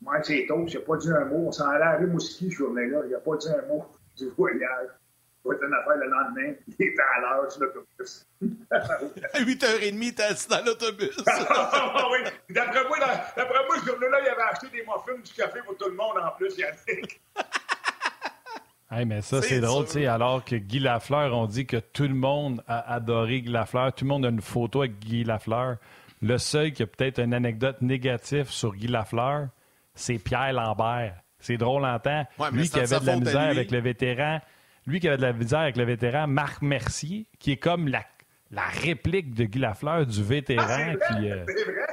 Moi, 0.00 0.22
c'est 0.22 0.46
tôt, 0.46 0.64
il 0.66 0.74
n'a 0.74 0.80
pas 0.80 0.96
dit 0.96 1.10
un 1.10 1.24
mot. 1.24 1.48
On 1.48 1.52
s'en 1.52 1.68
allait 1.68 1.84
à 1.84 1.96
Rimouski, 1.96 2.50
ce 2.50 2.56
journée-là. 2.56 3.00
Il 3.06 3.10
n'a 3.10 3.18
pas 3.18 3.36
dit 3.36 3.48
un 3.48 3.66
mot 3.66 3.84
du 4.16 4.28
voyage. 4.30 4.88
Va 5.44 5.54
être 5.54 5.64
une 5.64 5.74
affaire 5.74 5.96
le 5.96 6.10
lendemain. 6.10 6.54
Il 6.66 6.86
était 6.86 7.02
à 7.02 7.20
l'heure 7.20 7.50
sur 7.50 7.62
l'autobus. 7.62 8.26
à 8.70 9.40
8h30, 9.40 9.78
il 9.82 10.08
était 10.08 10.22
assis 10.22 10.48
dans 10.48 10.64
l'autobus. 10.64 11.16
ah, 11.26 12.06
oui. 12.12 12.30
D'après 12.50 12.84
moi, 12.86 12.98
d'après 12.98 13.66
moi, 13.66 13.76
ce 13.80 13.86
journée-là, 13.86 14.18
il 14.22 14.28
avait 14.28 14.42
acheté 14.42 14.68
des 14.68 14.82
muffins, 14.82 15.20
du 15.22 15.32
café 15.32 15.60
pour 15.64 15.76
tout 15.76 15.88
le 15.88 15.96
monde 15.96 16.18
en 16.22 16.30
plus, 16.36 16.56
Yannick. 16.58 17.20
Hey, 18.90 19.04
mais 19.04 19.20
ça, 19.20 19.42
c'est 19.42 19.60
drôle, 19.60 19.84
tu 19.84 19.92
sais, 19.92 20.06
alors 20.06 20.42
que 20.42 20.56
Guy 20.56 20.78
Lafleur, 20.78 21.36
on 21.36 21.44
dit 21.44 21.66
que 21.66 21.76
tout 21.76 22.04
le 22.04 22.14
monde 22.14 22.64
a 22.66 22.94
adoré 22.94 23.42
Guy 23.42 23.50
Lafleur, 23.50 23.92
tout 23.92 24.06
le 24.06 24.08
monde 24.08 24.24
a 24.24 24.30
une 24.30 24.40
photo 24.40 24.80
avec 24.80 24.98
Guy 24.98 25.24
Lafleur. 25.24 25.76
Le 26.22 26.38
seul 26.38 26.72
qui 26.72 26.82
a 26.82 26.86
peut-être 26.86 27.20
une 27.20 27.34
anecdote 27.34 27.82
négative 27.82 28.48
sur 28.48 28.74
Guy 28.74 28.86
Lafleur, 28.86 29.48
c'est 29.94 30.18
Pierre 30.18 30.54
Lambert. 30.54 31.16
C'est 31.38 31.58
drôle 31.58 31.84
en 31.84 31.98
temps. 31.98 32.24
lui 32.50 32.68
qui 32.68 32.80
avait 32.80 32.98
de 32.98 33.06
la 33.06 33.16
misère 33.16 33.50
avec 33.50 33.70
le 33.70 33.80
vétéran, 33.80 34.40
lui 34.88 35.00
qui 35.00 35.08
avait 35.08 35.18
de 35.18 35.22
la 35.22 35.32
misère 35.32 35.60
avec 35.60 35.76
le 35.76 35.84
vétéran 35.84 36.26
Marc 36.26 36.62
Mercier, 36.62 37.26
qui 37.38 37.52
est 37.52 37.56
comme 37.58 37.88
la, 37.88 38.04
la 38.50 38.66
réplique 38.66 39.34
de 39.34 39.44
Guy 39.44 39.58
Lafleur 39.58 40.06
du 40.06 40.24
vétéran. 40.24 40.64
Ah, 40.66 40.94
c'est 41.08 41.14
vrai, 41.14 41.46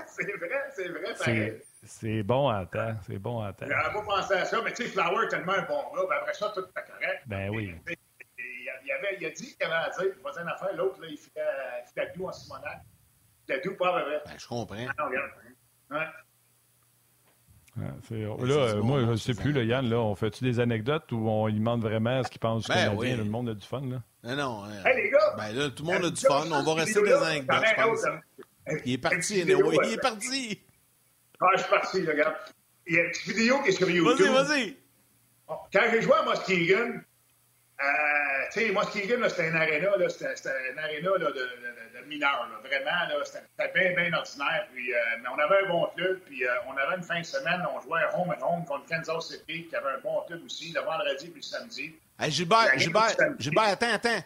c'est 0.07 0.23
vrai, 0.23 0.63
c'est 0.73 0.87
vrai, 0.87 1.13
c'est 1.15 1.33
vrai. 1.33 1.61
C'est 1.87 2.23
bon 2.23 2.49
à 2.49 2.65
temps. 2.65 2.95
C'est 3.05 3.19
bon 3.19 3.41
à 3.41 3.53
temps. 3.53 3.67
J'avais 3.67 3.93
pas 3.93 4.01
pensé 4.01 4.33
à 4.33 4.45
ça, 4.45 4.59
mais 4.63 4.73
tu 4.73 4.83
sais, 4.83 4.89
Flower 4.89 5.25
est 5.25 5.29
tellement 5.29 5.53
un 5.53 5.61
bon 5.63 5.83
gars. 5.93 6.01
Ben 6.09 6.15
après 6.19 6.33
ça, 6.33 6.51
tout 6.55 6.61
était 6.61 6.91
correct. 6.91 7.21
Ben 7.27 7.49
oui. 7.49 7.75
Il, 7.87 8.91
avait, 8.91 9.17
il 9.19 9.25
a 9.25 9.29
dit 9.29 9.55
qu'il 9.55 9.65
avait 9.65 9.75
à 9.75 9.89
dire, 9.89 10.05
il 10.17 10.27
faisait 10.27 10.41
une 10.41 10.47
affaire, 10.47 10.75
l'autre, 10.75 10.99
il 11.07 11.17
fait 11.17 11.31
la 11.95 12.05
doux 12.07 12.27
en 12.27 12.31
Simonac. 12.31 12.81
La 13.47 13.59
doux, 13.59 13.75
pas 13.75 13.91
vrai. 13.91 14.21
Ben, 14.25 14.33
je 14.37 14.47
comprends. 14.47 14.75
Ah, 14.79 14.93
non, 14.97 15.05
regarde. 15.09 15.31
Ouais. 15.91 16.07
Ouais, 17.77 18.47
là, 18.47 18.55
euh, 18.55 18.81
moi, 18.81 19.01
je 19.01 19.05
ne 19.07 19.15
sais 19.17 19.33
plus, 19.33 19.51
là, 19.51 19.61
Yann, 19.63 19.89
là, 19.89 19.97
on 19.97 20.15
fait-tu 20.15 20.45
des 20.45 20.61
anecdotes 20.61 21.11
ou 21.11 21.27
on 21.27 21.47
lui 21.47 21.55
demande 21.55 21.81
vraiment 21.81 22.23
ce 22.23 22.29
qu'il 22.29 22.39
pense 22.39 22.63
du 22.63 22.69
ben, 22.69 22.75
Canadien? 22.75 22.97
Oui. 22.97 23.17
Le 23.17 23.23
monde 23.25 23.49
a 23.49 23.53
du 23.53 23.67
fun, 23.67 23.81
là? 23.81 24.01
Non, 24.23 24.35
non. 24.35 24.65
Euh, 24.65 24.83
hey, 24.85 25.03
les 25.03 25.09
gars! 25.09 25.35
Ben 25.37 25.53
là, 25.53 25.69
tout 25.69 25.85
le 25.85 25.93
monde 25.93 26.05
a 26.05 26.09
du 26.09 26.21
fun. 26.21 26.45
On 26.51 26.63
va 26.63 26.73
rester 26.73 27.01
des 27.01 27.11
anecdotes, 27.11 27.63
je 27.65 27.83
pense. 27.83 28.05
Il 28.85 28.93
est 28.93 28.97
parti, 28.97 29.43
oui, 29.43 29.77
il 29.83 29.93
est 29.93 30.01
parti. 30.01 30.61
Ah, 31.41 31.47
je 31.55 31.61
suis 31.61 31.69
parti, 31.69 32.05
regarde. 32.05 32.35
Il 32.87 32.95
y 32.95 32.99
a 32.99 33.03
une 33.03 33.11
petite 33.11 33.35
vidéo 33.35 33.61
qui 33.61 33.69
est 33.69 33.73
sur 33.73 33.89
YouTube. 33.89 34.25
Vas-y, 34.27 34.47
vas-y. 34.47 34.77
Quand 35.47 35.81
j'ai 35.91 36.01
joué 36.01 36.13
à 36.13 36.29
Muskegon, 36.29 36.93
euh, 36.93 36.99
tu 38.53 38.59
sais, 38.59 38.71
Muskegon, 38.71 39.27
c'était 39.29 39.49
un 39.49 39.55
aréna, 39.55 39.91
c'était 40.09 40.27
un 40.27 40.77
aréna 40.77 41.09
là, 41.09 41.17
de, 41.17 41.33
de, 41.33 41.99
de, 41.99 42.05
mineurs, 42.07 42.47
là, 42.49 42.59
vraiment, 42.63 43.23
c'était 43.25 43.71
bien, 43.73 44.01
bien 44.01 44.17
ordinaire. 44.17 44.67
Puis, 44.73 44.93
euh, 44.93 44.97
mais 45.21 45.29
on 45.29 45.39
avait 45.39 45.65
un 45.65 45.69
bon 45.69 45.87
club, 45.95 46.19
puis 46.25 46.45
euh, 46.45 46.49
on 46.67 46.77
avait 46.77 46.95
une 46.95 47.03
fin 47.03 47.19
de 47.19 47.25
semaine, 47.25 47.61
on 47.75 47.81
jouait 47.81 48.01
home 48.15 48.29
and 48.29 48.45
home 48.45 48.65
contre 48.65 48.85
Kansas 48.87 49.27
City, 49.27 49.67
qui 49.67 49.75
avait 49.75 49.97
un 49.97 49.99
bon 50.01 50.21
club 50.27 50.41
aussi, 50.45 50.71
le 50.71 50.81
vendredi 50.81 51.27
puis 51.27 51.41
le 51.41 51.41
samedi. 51.41 51.95
Hey, 52.19 52.31
Gilbert, 52.31 52.77
Gilbert, 52.77 53.15
Gilbert, 53.39 53.63
attends, 53.63 53.93
attends. 53.93 54.23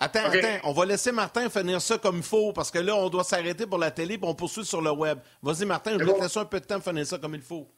Attends, 0.00 0.26
attends, 0.26 0.60
on 0.62 0.72
va 0.72 0.84
laisser 0.86 1.10
Martin 1.10 1.50
finir 1.50 1.80
ça 1.80 1.98
comme 1.98 2.18
il 2.18 2.22
faut, 2.22 2.52
parce 2.52 2.70
que 2.70 2.78
là, 2.78 2.94
on 2.94 3.08
doit 3.08 3.24
s'arrêter 3.24 3.66
pour 3.66 3.78
la 3.78 3.90
télé 3.90 4.14
et 4.14 4.20
on 4.22 4.34
poursuit 4.34 4.64
sur 4.64 4.80
le 4.80 4.92
web. 4.92 5.18
Vas-y, 5.42 5.66
Martin, 5.66 5.98
je 5.98 6.04
vais 6.04 6.12
te 6.12 6.20
laisser 6.20 6.38
un 6.38 6.44
peu 6.44 6.60
de 6.60 6.64
temps 6.64 6.80
finir 6.80 7.04
ça 7.04 7.18
comme 7.18 7.34
il 7.34 7.42
faut. 7.42 7.68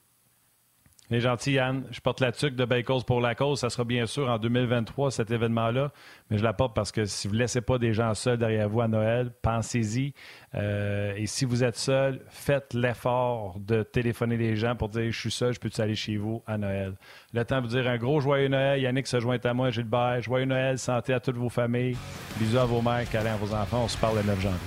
Les 1.10 1.18
gentil, 1.18 1.52
Yann. 1.52 1.84
Je 1.90 2.00
porte 2.00 2.20
la 2.20 2.30
tuque 2.30 2.54
de 2.54 2.64
Bacos 2.64 3.02
pour 3.02 3.20
la 3.20 3.34
cause. 3.34 3.58
Ça 3.58 3.68
sera 3.68 3.82
bien 3.82 4.06
sûr 4.06 4.28
en 4.28 4.38
2023, 4.38 5.10
cet 5.10 5.32
événement-là. 5.32 5.92
Mais 6.30 6.38
je 6.38 6.44
la 6.44 6.52
porte 6.52 6.72
parce 6.72 6.92
que 6.92 7.04
si 7.04 7.26
vous 7.26 7.34
ne 7.34 7.40
laissez 7.40 7.60
pas 7.60 7.78
des 7.78 7.92
gens 7.92 8.14
seuls 8.14 8.38
derrière 8.38 8.68
vous 8.68 8.80
à 8.80 8.86
Noël, 8.86 9.32
pensez-y. 9.42 10.14
Euh, 10.54 11.12
et 11.16 11.26
si 11.26 11.44
vous 11.44 11.64
êtes 11.64 11.76
seul, 11.76 12.20
faites 12.28 12.74
l'effort 12.74 13.58
de 13.58 13.82
téléphoner 13.82 14.36
les 14.36 14.54
gens 14.54 14.76
pour 14.76 14.88
dire 14.88 15.10
Je 15.10 15.18
suis 15.18 15.32
seul, 15.32 15.52
je 15.52 15.58
peux-tu 15.58 15.80
aller 15.80 15.96
chez 15.96 16.16
vous 16.16 16.44
à 16.46 16.56
Noël? 16.56 16.94
Le 17.32 17.44
temps 17.44 17.60
de 17.60 17.66
vous 17.66 17.74
dire 17.76 17.88
un 17.88 17.98
gros 17.98 18.20
joyeux 18.20 18.48
Noël. 18.48 18.80
Yannick 18.80 19.08
se 19.08 19.18
joint 19.18 19.38
à 19.42 19.52
moi, 19.52 19.70
Gilbert. 19.70 20.22
Joyeux 20.22 20.46
Noël, 20.46 20.78
santé 20.78 21.12
à 21.12 21.18
toutes 21.18 21.36
vos 21.36 21.48
familles. 21.48 21.96
Bisous 22.38 22.58
à 22.58 22.64
vos 22.64 22.82
mères, 22.82 23.10
câlins 23.10 23.34
à 23.34 23.36
vos 23.36 23.52
enfants. 23.52 23.82
On 23.82 23.88
se 23.88 23.98
parle 23.98 24.18
le 24.18 24.22
9 24.22 24.40
janvier. 24.40 24.58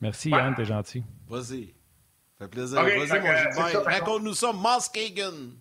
Merci, 0.00 0.30
Yann, 0.30 0.56
t'es 0.56 0.64
gentil. 0.64 1.04
Vas-y 1.28 1.81
fait 2.42 2.48
plaisir. 2.48 2.80
Okay, 2.80 3.06
Vas-y, 3.06 3.20
mon 3.20 3.36
Gilbert. 3.36 3.84
Raconte-nous 3.84 4.34
ça, 4.34 4.52
Muskegon. 4.52 5.52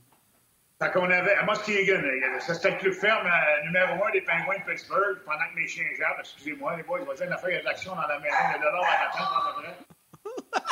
Fait 0.81 0.91
qu'on 0.91 1.09
avait, 1.09 1.35
à 1.35 1.43
Muskegon, 1.43 2.01
ça 2.39 2.55
c'était 2.55 2.71
le 2.71 2.77
club 2.77 2.93
ferme 2.93 3.27
euh, 3.27 3.65
numéro 3.65 4.03
un 4.03 4.11
des 4.11 4.21
Pingouins 4.21 4.57
de 4.57 4.71
Pittsburgh 4.71 5.19
pendant 5.25 5.45
que 5.51 5.55
mes 5.55 5.67
chiens 5.67 5.85
jappent. 5.97 6.19
Excusez-moi, 6.19 6.77
les 6.77 6.83
boys, 6.83 6.99
il 7.01 7.05
va 7.05 7.13
dire 7.13 7.27
une 7.27 7.33
affaire, 7.33 7.49
il 7.49 7.53
y 7.53 7.57
a 7.57 7.59
de 7.59 7.65
l'action 7.65 7.95
dans 7.95 8.07
la 8.07 8.19
maison, 8.19 8.35
il 8.47 8.51
y 8.51 8.55
a 8.55 8.57
de 8.57 8.63
l'or 8.63 8.85
à 8.85 9.05
à 9.05 9.53
peu 9.55 9.61
près. 9.61 9.77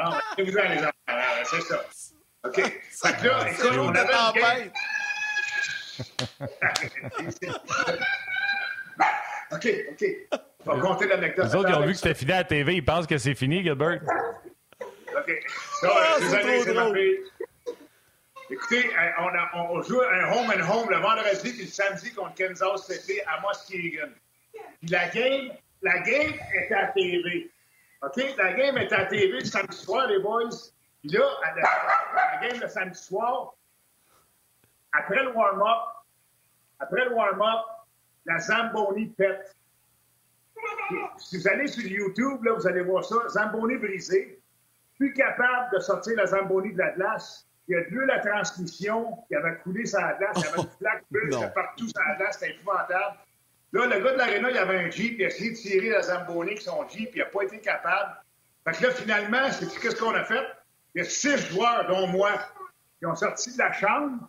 Ah, 0.00 0.20
vous 0.38 0.56
en 0.56 0.62
les 0.62 0.78
enfants, 0.78 0.92
euh, 1.10 1.42
c'est 1.42 1.60
ça. 1.62 1.84
OK. 2.44 2.54
Fait 2.54 3.16
que 3.16 3.26
là, 3.26 3.50
écoute, 3.50 3.78
on 3.78 3.92
avait 3.92 4.62
une 4.62 4.70
OK, 9.50 9.68
OK. 9.90 10.04
On 10.66 10.76
va 10.76 10.80
compter 10.80 11.08
l'anecdote. 11.08 11.46
Les 11.46 11.54
autres, 11.56 11.70
ils 11.70 11.74
ont 11.74 11.80
vu 11.86 11.92
que 11.92 11.98
c'était 11.98 12.14
fini 12.14 12.30
à 12.30 12.36
la 12.36 12.44
TV, 12.44 12.76
ils 12.76 12.84
pensent 12.84 13.08
que 13.08 13.18
c'est 13.18 13.34
fini, 13.34 13.64
Gilbert. 13.64 14.00
OK. 15.18 15.32
Ça, 15.80 15.88
ah, 15.90 16.16
c'est 16.20 16.64
trop 16.64 16.74
drôle. 16.74 16.98
Écoutez, 18.50 18.90
on, 19.18 19.28
a, 19.28 19.50
on, 19.70 19.82
joue 19.82 20.00
un 20.00 20.32
home 20.32 20.50
and 20.50 20.64
home 20.70 20.88
le 20.88 20.96
vendredi 20.96 21.50
et 21.50 21.64
le 21.64 21.68
samedi 21.68 22.12
contre 22.14 22.34
Kansas 22.34 22.86
City 22.86 23.20
à 23.26 23.40
Muskegon. 23.40 24.12
Puis 24.80 24.88
la 24.88 25.08
game, 25.08 25.52
la 25.82 25.98
game 26.00 26.32
est 26.54 26.72
à 26.72 26.86
TV. 26.88 27.50
OK? 28.02 28.16
La 28.38 28.52
game 28.54 28.78
est 28.78 28.92
à 28.92 29.04
TV 29.04 29.40
le 29.40 29.44
samedi 29.44 29.76
soir, 29.76 30.06
les 30.06 30.18
boys. 30.20 30.48
Puis 31.00 31.10
là, 31.10 31.24
la, 31.56 32.40
la 32.40 32.48
game 32.48 32.60
le 32.60 32.68
samedi 32.68 32.98
soir, 32.98 33.54
après 34.92 35.22
le 35.22 35.32
warm-up, 35.32 35.98
après 36.80 37.04
le 37.04 37.12
warm-up, 37.12 37.66
la 38.24 38.38
Zamboni 38.38 39.06
pète. 39.08 39.54
Si 41.18 41.36
vous 41.36 41.48
allez 41.48 41.68
sur 41.68 41.84
YouTube, 41.84 42.42
là, 42.44 42.54
vous 42.54 42.66
allez 42.66 42.82
voir 42.82 43.04
ça. 43.04 43.16
Zamboni 43.28 43.76
brisé. 43.76 44.37
Plus 44.98 45.12
capable 45.12 45.74
de 45.74 45.80
sortir 45.80 46.16
la 46.16 46.26
Zamboni 46.26 46.72
de 46.72 46.78
la 46.78 46.90
glace. 46.90 47.46
Il 47.68 47.76
y 47.76 47.76
a 47.76 47.82
de 47.82 48.06
la 48.06 48.18
transmission 48.20 49.18
qui 49.28 49.34
avait 49.34 49.56
coulé 49.58 49.86
sur 49.86 50.00
la 50.00 50.14
glace. 50.14 50.36
Il 50.36 50.44
y 50.44 50.46
avait 50.48 50.62
une 50.62 50.68
flaque 50.78 51.04
bleue 51.10 51.30
partout 51.54 51.86
sur 51.86 52.02
la 52.08 52.16
glace. 52.16 52.38
C'était 52.38 52.52
épouvantable. 52.52 53.16
Là, 53.72 53.86
le 53.86 54.02
gars 54.02 54.12
de 54.12 54.18
l'aréna, 54.18 54.50
il 54.50 54.58
avait 54.58 54.78
un 54.78 54.90
Jeep. 54.90 55.18
Il 55.18 55.24
a 55.24 55.28
essayé 55.28 55.50
de 55.50 55.56
tirer 55.56 55.90
la 55.90 56.02
Zamboni 56.02 56.50
avec 56.52 56.62
son 56.62 56.88
Jeep. 56.88 57.10
Il 57.14 57.18
n'a 57.18 57.26
pas 57.26 57.42
été 57.42 57.58
capable. 57.60 58.16
Fait 58.64 58.72
que 58.72 58.82
là, 58.84 58.90
finalement, 58.92 59.50
c'est 59.52 59.66
qu'est-ce 59.80 59.96
qu'on 59.96 60.14
a 60.14 60.24
fait? 60.24 60.44
Il 60.94 61.02
y 61.02 61.06
a 61.06 61.08
six 61.08 61.36
joueurs, 61.50 61.86
dont 61.86 62.06
moi, 62.08 62.30
qui 62.98 63.06
ont 63.06 63.14
sorti 63.14 63.52
de 63.52 63.58
la 63.58 63.72
chambre. 63.72 64.28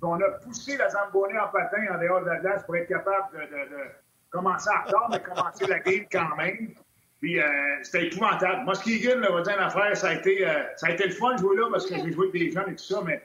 On 0.00 0.20
a 0.20 0.30
poussé 0.42 0.76
la 0.76 0.88
Zamboni 0.88 1.38
en 1.38 1.48
patin 1.48 1.94
en 1.94 1.98
dehors 1.98 2.20
de 2.20 2.26
la 2.26 2.38
glace 2.38 2.64
pour 2.64 2.76
être 2.76 2.88
capable 2.88 3.36
de, 3.36 3.40
de, 3.40 3.70
de 3.70 3.84
commencer 4.30 4.70
en 4.70 4.84
retard, 4.86 5.08
mais 5.10 5.20
commencer 5.20 5.66
la 5.66 5.80
game 5.80 6.06
quand 6.10 6.36
même. 6.36 6.74
Puis 7.20 7.40
euh, 7.40 7.44
c'était 7.82 8.06
épouvantable. 8.06 8.64
Muskegon, 8.66 9.18
là, 9.20 9.32
va 9.32 9.42
dire 9.42 9.54
une 9.54 9.64
affaire, 9.64 9.96
ça 9.96 10.08
a, 10.08 10.14
été, 10.14 10.46
euh, 10.46 10.52
ça 10.76 10.86
a 10.86 10.90
été 10.92 11.04
le 11.06 11.12
fun 11.12 11.34
de 11.34 11.38
jouer 11.38 11.56
là 11.56 11.68
parce 11.70 11.86
que 11.86 11.96
j'ai 11.96 12.12
joué 12.12 12.28
avec 12.28 12.40
des 12.40 12.50
jeunes 12.50 12.70
et 12.70 12.76
tout 12.76 12.84
ça, 12.84 13.00
mais 13.04 13.22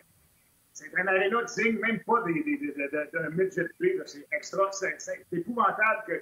c'est 0.73 0.89
un 0.97 1.05
aréna 1.05 1.43
digne, 1.43 1.77
même 1.79 1.99
pas 1.99 2.21
d'un 2.21 2.31
de, 2.31 2.33
de, 2.33 3.35
midget 3.35 3.69
play. 3.77 3.97
C'est 4.05 4.25
extra. 4.31 4.69
C'est 4.71 5.25
épouvantable 5.31 6.03
que, 6.07 6.13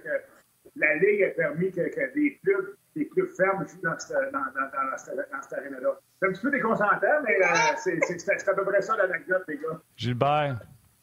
la 0.76 0.96
Ligue 0.96 1.22
ait 1.22 1.34
permis 1.36 1.72
que, 1.72 1.82
des 2.14 2.40
clubs 2.44 2.76
des 2.96 3.08
clubs 3.08 3.30
fermes 3.36 3.66
jouent 3.68 3.82
dans, 3.82 3.98
cette, 3.98 4.32
dans, 4.32 4.40
dans, 4.40 4.70
dans, 4.70 4.92
dans 4.92 5.42
cette 5.42 5.54
aréna-là. 5.58 5.98
C'est 6.20 6.28
un 6.28 6.32
petit 6.34 6.42
peu 6.42 6.52
déconcentrant, 6.52 7.22
mais 7.26 7.38
euh, 7.42 7.48
c'est 7.78 8.50
à 8.50 8.54
peu 8.54 8.66
près 8.66 8.82
ça 8.82 8.98
l'anecdote, 8.98 9.44
les 9.48 9.58
gars. 9.58 9.82
Gilbert, 9.96 10.60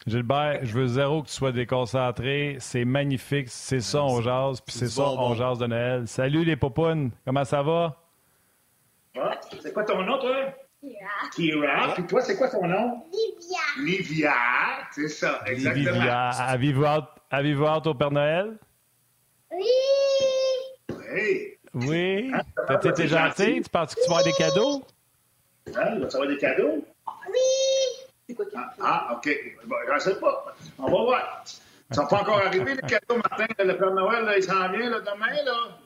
Gilbert, 0.09 0.61
je 0.63 0.73
veux 0.73 0.87
zéro 0.87 1.23
que 1.23 1.29
tu 1.29 1.35
sois 1.35 1.53
déconcentré. 1.53 2.57
C'est 2.61 2.85
magnifique. 2.85 3.49
C'est 3.49 3.81
ça, 3.81 4.03
on 4.03 4.21
jase. 4.21 4.61
Puis 4.61 4.75
c'est 4.75 4.89
ça, 4.89 5.03
on 5.03 5.35
jase 5.35 5.59
de 5.59 5.67
Noël. 5.67 6.09
Salut 6.09 6.45
les 6.45 6.57
popounes. 6.57 7.11
Comment 7.25 7.45
ça 7.45 7.63
va? 7.63 7.97
Ah, 9.21 9.39
c'est 9.61 9.73
quoi 9.73 9.85
ton 9.85 10.03
nom, 10.03 10.19
toi? 10.19 10.55
Kira. 10.81 11.31
Kira. 11.35 11.95
Puis 11.95 12.07
toi, 12.07 12.21
c'est 12.21 12.37
quoi 12.37 12.49
ton 12.49 12.67
nom? 12.67 13.03
Livia. 13.13 13.85
Livia. 13.85 14.35
C'est 14.93 15.09
ça, 15.09 15.41
exactement. 15.47 15.93
Livia. 15.93 16.29
Avez-vous 16.29 16.85
hâte, 16.85 17.09
avez 17.31 17.55
hâte 17.67 17.87
au 17.87 17.95
Père 17.95 18.13
Noël? 18.13 18.57
Oui. 19.51 19.65
Oui. 21.13 21.59
Oui. 21.75 22.33
Hein? 22.33 22.77
T'es 22.95 23.09
gentil? 23.09 23.61
Tu 23.63 23.71
penses 23.71 23.95
que 23.95 24.01
tu 24.01 24.09
vas 24.09 24.19
avoir 24.19 24.25
des 24.25 24.33
cadeaux? 24.33 24.85
Hein? 25.77 25.95
Tu 25.95 26.01
vas 26.01 26.07
avoir 26.07 26.29
des 26.29 26.39
cadeaux? 26.39 26.85
Ah, 28.55 28.75
ah, 28.83 29.15
OK. 29.17 29.29
Bon, 29.65 29.77
je 29.89 29.95
ne 29.95 29.99
sais 29.99 30.21
pas. 30.21 30.55
On 30.79 30.85
va 30.85 30.91
voir. 30.91 31.45
Ils 31.91 31.97
sont 31.97 32.07
pas 32.07 32.21
encore 32.21 32.39
arrivés, 32.39 32.75
les 32.75 32.83
cadeaux, 32.83 33.17
Martin. 33.17 33.47
Le 33.59 33.77
Père 33.77 33.95
Noël, 33.95 34.25
là, 34.25 34.37
il 34.37 34.43
s'en 34.43 34.69
vient 34.71 34.91
là, 34.91 35.01
demain. 35.01 35.43
Là. 35.45 35.79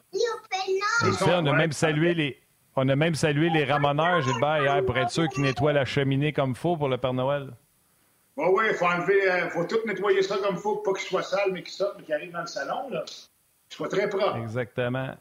C'est 1.00 1.12
ça, 1.12 1.38
on 1.38 1.46
a 1.46 1.52
même 1.52 1.72
salué 1.72 2.14
les... 2.14 2.38
On 2.74 2.88
a 2.88 2.96
même 2.96 3.14
salué 3.14 3.50
les 3.50 3.64
ramoneurs, 3.64 4.22
Gilbert, 4.22 4.62
hier, 4.62 4.84
pour 4.86 4.96
être 4.96 5.10
sûr 5.10 5.28
qu'ils 5.28 5.42
nettoient 5.42 5.74
la 5.74 5.84
cheminée 5.84 6.32
comme 6.32 6.50
il 6.50 6.56
faut 6.56 6.76
pour 6.78 6.88
le 6.88 6.96
Père 6.96 7.12
Noël. 7.12 7.50
Oui, 8.38 8.46
oui, 8.50 8.64
il 8.70 8.74
faut 8.74 8.86
enlever, 8.86 9.30
euh, 9.30 9.50
faut 9.50 9.64
tout 9.64 9.76
nettoyer 9.86 10.22
ça 10.22 10.38
comme 10.38 10.54
il 10.54 10.60
faut, 10.60 10.76
pas 10.76 10.94
qu'il 10.94 11.06
soit 11.06 11.22
sale, 11.22 11.52
mais 11.52 11.62
qu'il 11.62 11.72
sorte, 11.72 11.96
mais 11.98 12.04
qu'il 12.04 12.14
arrive 12.14 12.32
dans 12.32 12.40
le 12.40 12.46
salon, 12.46 12.88
là. 12.88 13.04
Qu'il 13.04 13.76
soit 13.76 13.90
très 13.90 14.08
propre. 14.08 14.38
Exactement. 14.38 15.14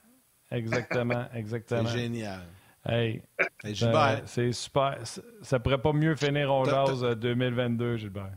Exactement, 0.49 1.26
exactement. 1.36 1.89
C'est 1.89 1.99
génial. 1.99 2.41
Hey, 2.84 3.21
hey 3.63 3.75
Gilbert. 3.75 4.23
c'est 4.25 4.51
super. 4.53 4.97
Ça 5.43 5.59
pourrait 5.59 5.82
pas 5.82 5.93
mieux 5.93 6.15
finir 6.15 6.51
en 6.51 6.65
jase 6.65 7.01
2022, 7.01 7.97
Gilbert. 7.97 8.34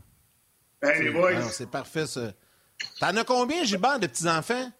Hey, 0.83 1.03
les 1.03 1.11
boys. 1.11 1.41
C'est 1.41 1.69
parfait, 1.69 2.05
ça. 2.05 2.31
T'en 2.99 3.15
as 3.15 3.23
combien, 3.23 3.63
Gilbert, 3.63 3.99
de 3.99 4.07
petits-enfants? 4.07 4.71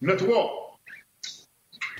Il 0.00 0.08
y 0.08 0.10
en 0.10 0.14
a 0.14 0.16
trois. 0.16 0.78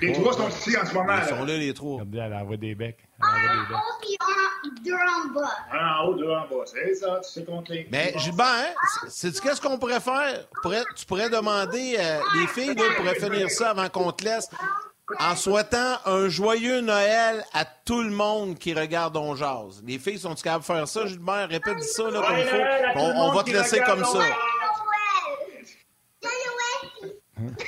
Les 0.01 0.13
trois 0.13 0.33
sont 0.33 0.49
ici 0.49 0.75
en 0.75 0.85
ce 0.85 0.93
moment. 0.93 1.15
Ils 1.21 1.29
sont 1.29 1.45
là, 1.45 1.57
les 1.57 1.73
trois. 1.73 2.01
Regardez, 2.01 2.17
elle 2.17 2.33
envoie 2.33 2.57
des 2.57 2.73
becs. 2.73 3.07
En 3.21 3.25
haut, 3.27 3.99
puis 4.01 4.71
deux 4.83 4.93
en 4.93 5.33
bas. 5.33 5.49
En 5.71 6.05
haut, 6.07 6.15
deux 6.15 6.29
en 6.29 6.47
bas. 6.47 6.65
C'est 6.65 6.95
ça, 6.95 7.19
tu 7.23 7.29
sais 7.29 7.45
compter. 7.45 7.87
Mais 7.91 8.13
Gilbert, 8.17 8.45
hein, 8.47 9.07
sais-tu 9.07 9.39
qu'est-ce 9.41 9.61
qu'on 9.61 9.77
pourrait 9.77 9.99
faire? 9.99 10.47
Tu 10.95 11.05
pourrais 11.05 11.29
demander, 11.29 11.97
euh, 11.99 12.19
les 12.35 12.47
filles 12.47 12.73
là, 12.75 12.83
pourraient 12.97 13.15
finir 13.19 13.49
ça 13.51 13.69
avant 13.71 13.89
qu'on 13.89 14.11
te 14.11 14.23
laisse, 14.23 14.49
en 15.19 15.35
souhaitant 15.35 15.97
un 16.05 16.29
joyeux 16.29 16.81
Noël 16.81 17.43
à 17.53 17.65
tout 17.65 18.01
le 18.01 18.09
monde 18.09 18.57
qui 18.57 18.73
regarde 18.73 19.15
On 19.17 19.35
Jazz. 19.35 19.81
Les 19.85 19.99
filles 19.99 20.19
sont-tu 20.19 20.43
capables 20.43 20.61
de 20.61 20.65
faire 20.65 20.87
ça, 20.87 21.05
Gilbert? 21.05 21.49
Répète 21.49 21.83
ça 21.83 22.09
là, 22.09 22.21
comme 22.21 22.37
il 22.37 22.45
faut. 22.45 22.99
On, 22.99 23.29
on 23.29 23.31
va 23.33 23.43
te 23.43 23.51
laisser 23.51 23.81
comme 23.81 24.03
ça. 24.05 24.19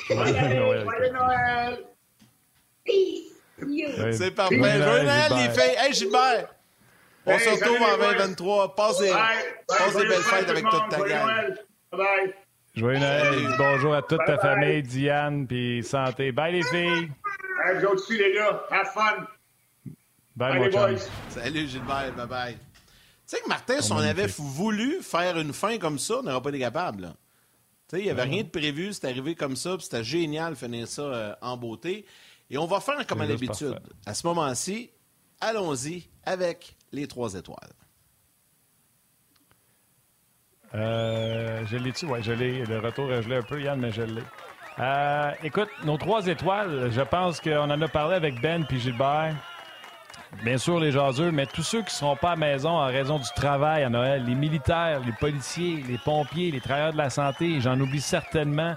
Joyeux 0.09 0.33
Noël! 0.33 0.83
Joyeux 0.83 1.11
Noël! 1.11 1.85
Peace! 2.85 4.17
C'est 4.17 4.31
parfait. 4.31 4.57
Joyeux 4.57 4.79
Noël, 4.79 5.31
les 5.31 5.49
filles! 5.49 5.75
Hey, 5.77 5.93
Gilbert! 5.93 6.47
On 7.25 7.39
se 7.39 7.49
retrouve 7.49 7.81
en 7.81 7.97
2023. 7.97 8.75
Passe 8.75 8.97
des, 8.99 9.13
passe 9.67 9.95
des 9.95 10.05
belles 10.07 10.21
fêtes 10.21 10.49
avec 10.49 10.65
toute 10.69 10.89
ta 10.89 10.97
gang. 10.97 11.55
Bye. 11.91 12.33
Joyeux 12.75 12.97
Noël. 12.97 13.55
Bonjour 13.55 13.93
à 13.93 14.01
toute 14.01 14.25
ta 14.25 14.39
famille, 14.39 14.81
Diane, 14.81 15.45
puis 15.45 15.83
santé. 15.83 16.31
Bye, 16.31 16.53
les 16.53 16.63
filles. 16.63 17.11
Hey, 17.63 17.77
vous 17.77 17.85
autres 17.85 17.93
aussi, 17.93 18.17
les 18.17 18.33
gars. 18.33 18.63
Have 18.71 18.87
fun. 18.87 19.27
Bye, 20.35 20.57
mon 20.57 20.69
boys. 20.69 20.97
Salut, 21.29 21.67
Gilbert. 21.67 22.15
Bye-bye. 22.17 22.53
Tu 22.55 22.59
sais 23.27 23.41
que 23.41 23.47
Martin, 23.47 23.79
si 23.79 23.91
on 23.91 23.97
avait 23.97 24.25
voulu 24.25 25.03
faire 25.03 25.37
une 25.37 25.53
fin 25.53 25.77
comme 25.77 25.99
ça, 25.99 26.15
on 26.19 26.23
n'aurait 26.23 26.41
pas 26.41 26.49
été 26.49 26.59
capable. 26.59 27.13
Tu 27.87 27.95
sais, 27.95 28.01
il 28.01 28.05
n'y 28.05 28.09
avait 28.09 28.23
rien 28.23 28.41
de 28.41 28.49
prévu, 28.49 28.91
c'est 28.91 29.05
arrivé 29.05 29.35
comme 29.35 29.55
ça, 29.55 29.77
puis 29.77 29.83
c'était 29.83 30.03
génial 30.03 30.53
de 30.53 30.57
finir 30.57 30.87
ça 30.87 31.03
euh, 31.03 31.35
en 31.43 31.55
beauté. 31.55 32.07
Et 32.49 32.57
on 32.57 32.65
va 32.65 32.79
faire 32.79 33.05
comme 33.05 33.21
à 33.21 33.27
l'habitude. 33.27 33.79
À 34.07 34.15
ce 34.15 34.25
moment-ci, 34.25 34.89
allons-y 35.39 36.09
avec 36.25 36.75
les 36.91 37.07
trois 37.07 37.35
étoiles. 37.35 37.69
Euh, 40.75 41.63
je 41.69 41.77
l'ai-tu? 41.77 42.05
Oui, 42.05 42.19
je 42.23 42.31
l'ai. 42.31 42.65
Le 42.65 42.79
retour, 42.79 43.09
je 43.21 43.29
l'ai 43.29 43.37
un 43.37 43.43
peu, 43.43 43.61
Yann, 43.61 43.79
mais 43.79 43.91
je 43.91 44.01
l'ai. 44.01 44.23
Euh, 44.79 45.31
écoute, 45.43 45.69
nos 45.83 45.97
trois 45.97 46.25
étoiles, 46.27 46.89
je 46.91 47.01
pense 47.01 47.39
qu'on 47.39 47.69
en 47.69 47.81
a 47.81 47.87
parlé 47.87 48.15
avec 48.15 48.41
Ben 48.41 48.65
puis 48.65 48.79
Gilbert. 48.79 49.35
Bien 50.43 50.57
sûr, 50.57 50.79
les 50.79 50.91
jaseux, 50.91 51.31
mais 51.31 51.45
tous 51.45 51.61
ceux 51.61 51.79
qui 51.79 51.91
ne 51.91 51.91
seront 51.91 52.15
pas 52.15 52.31
à 52.31 52.35
maison 52.35 52.71
en 52.71 52.87
raison 52.87 53.19
du 53.19 53.29
travail 53.35 53.83
à 53.83 53.89
Noël, 53.89 54.25
les 54.25 54.33
militaires, 54.33 54.99
les 55.05 55.11
policiers, 55.11 55.83
les 55.87 55.99
pompiers, 55.99 56.49
les 56.49 56.59
travailleurs 56.59 56.93
de 56.93 56.97
la 56.97 57.11
santé, 57.11 57.61
j'en 57.61 57.79
oublie 57.79 58.01
certainement. 58.01 58.73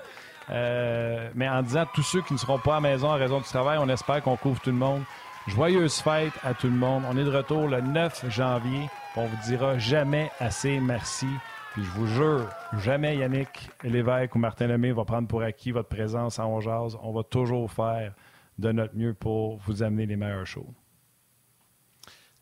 Euh, 0.51 1.28
mais 1.34 1.49
en 1.49 1.62
disant 1.62 1.86
tous 1.94 2.03
ceux 2.03 2.20
qui 2.22 2.34
ne 2.34 2.38
seront 2.38 2.59
pas 2.59 2.76
à 2.76 2.80
maison 2.80 3.09
en 3.09 3.14
raison 3.14 3.38
du 3.38 3.47
travail, 3.47 3.78
on 3.80 3.88
espère 3.88 4.22
qu'on 4.22 4.36
couvre 4.36 4.61
tout 4.61 4.70
le 4.70 4.76
monde. 4.76 5.03
Joyeuse 5.49 6.01
fête 6.01 6.32
à 6.44 6.55
tout 6.55 6.66
le 6.66 6.74
monde. 6.74 7.05
On 7.09 7.16
est 7.16 7.24
de 7.24 7.34
retour 7.34 7.68
le 7.68 7.80
9 7.80 8.26
janvier. 8.28 8.88
On 9.16 9.26
vous 9.26 9.36
dira 9.47 9.78
jamais 9.78 10.30
assez 10.40 10.78
merci. 10.78 11.26
Puis 11.77 11.85
je 11.85 11.91
vous 11.91 12.07
jure, 12.07 12.49
jamais 12.79 13.18
Yannick 13.18 13.68
Lévesque 13.85 14.35
ou 14.35 14.39
Martin 14.39 14.66
Lemay 14.66 14.93
va 14.93 15.05
prendre 15.05 15.29
pour 15.29 15.43
acquis 15.43 15.72
votre 15.72 15.91
présence 15.91 16.39
à 16.39 16.47
Ongeaz. 16.47 16.97
On 17.03 17.12
va 17.12 17.22
toujours 17.22 17.70
faire 17.70 18.14
de 18.59 18.72
notre 18.72 18.97
mieux 18.97 19.12
pour 19.12 19.59
vous 19.59 19.83
amener 19.83 20.07
les 20.07 20.16
meilleurs 20.16 20.47
shows. 20.47 20.72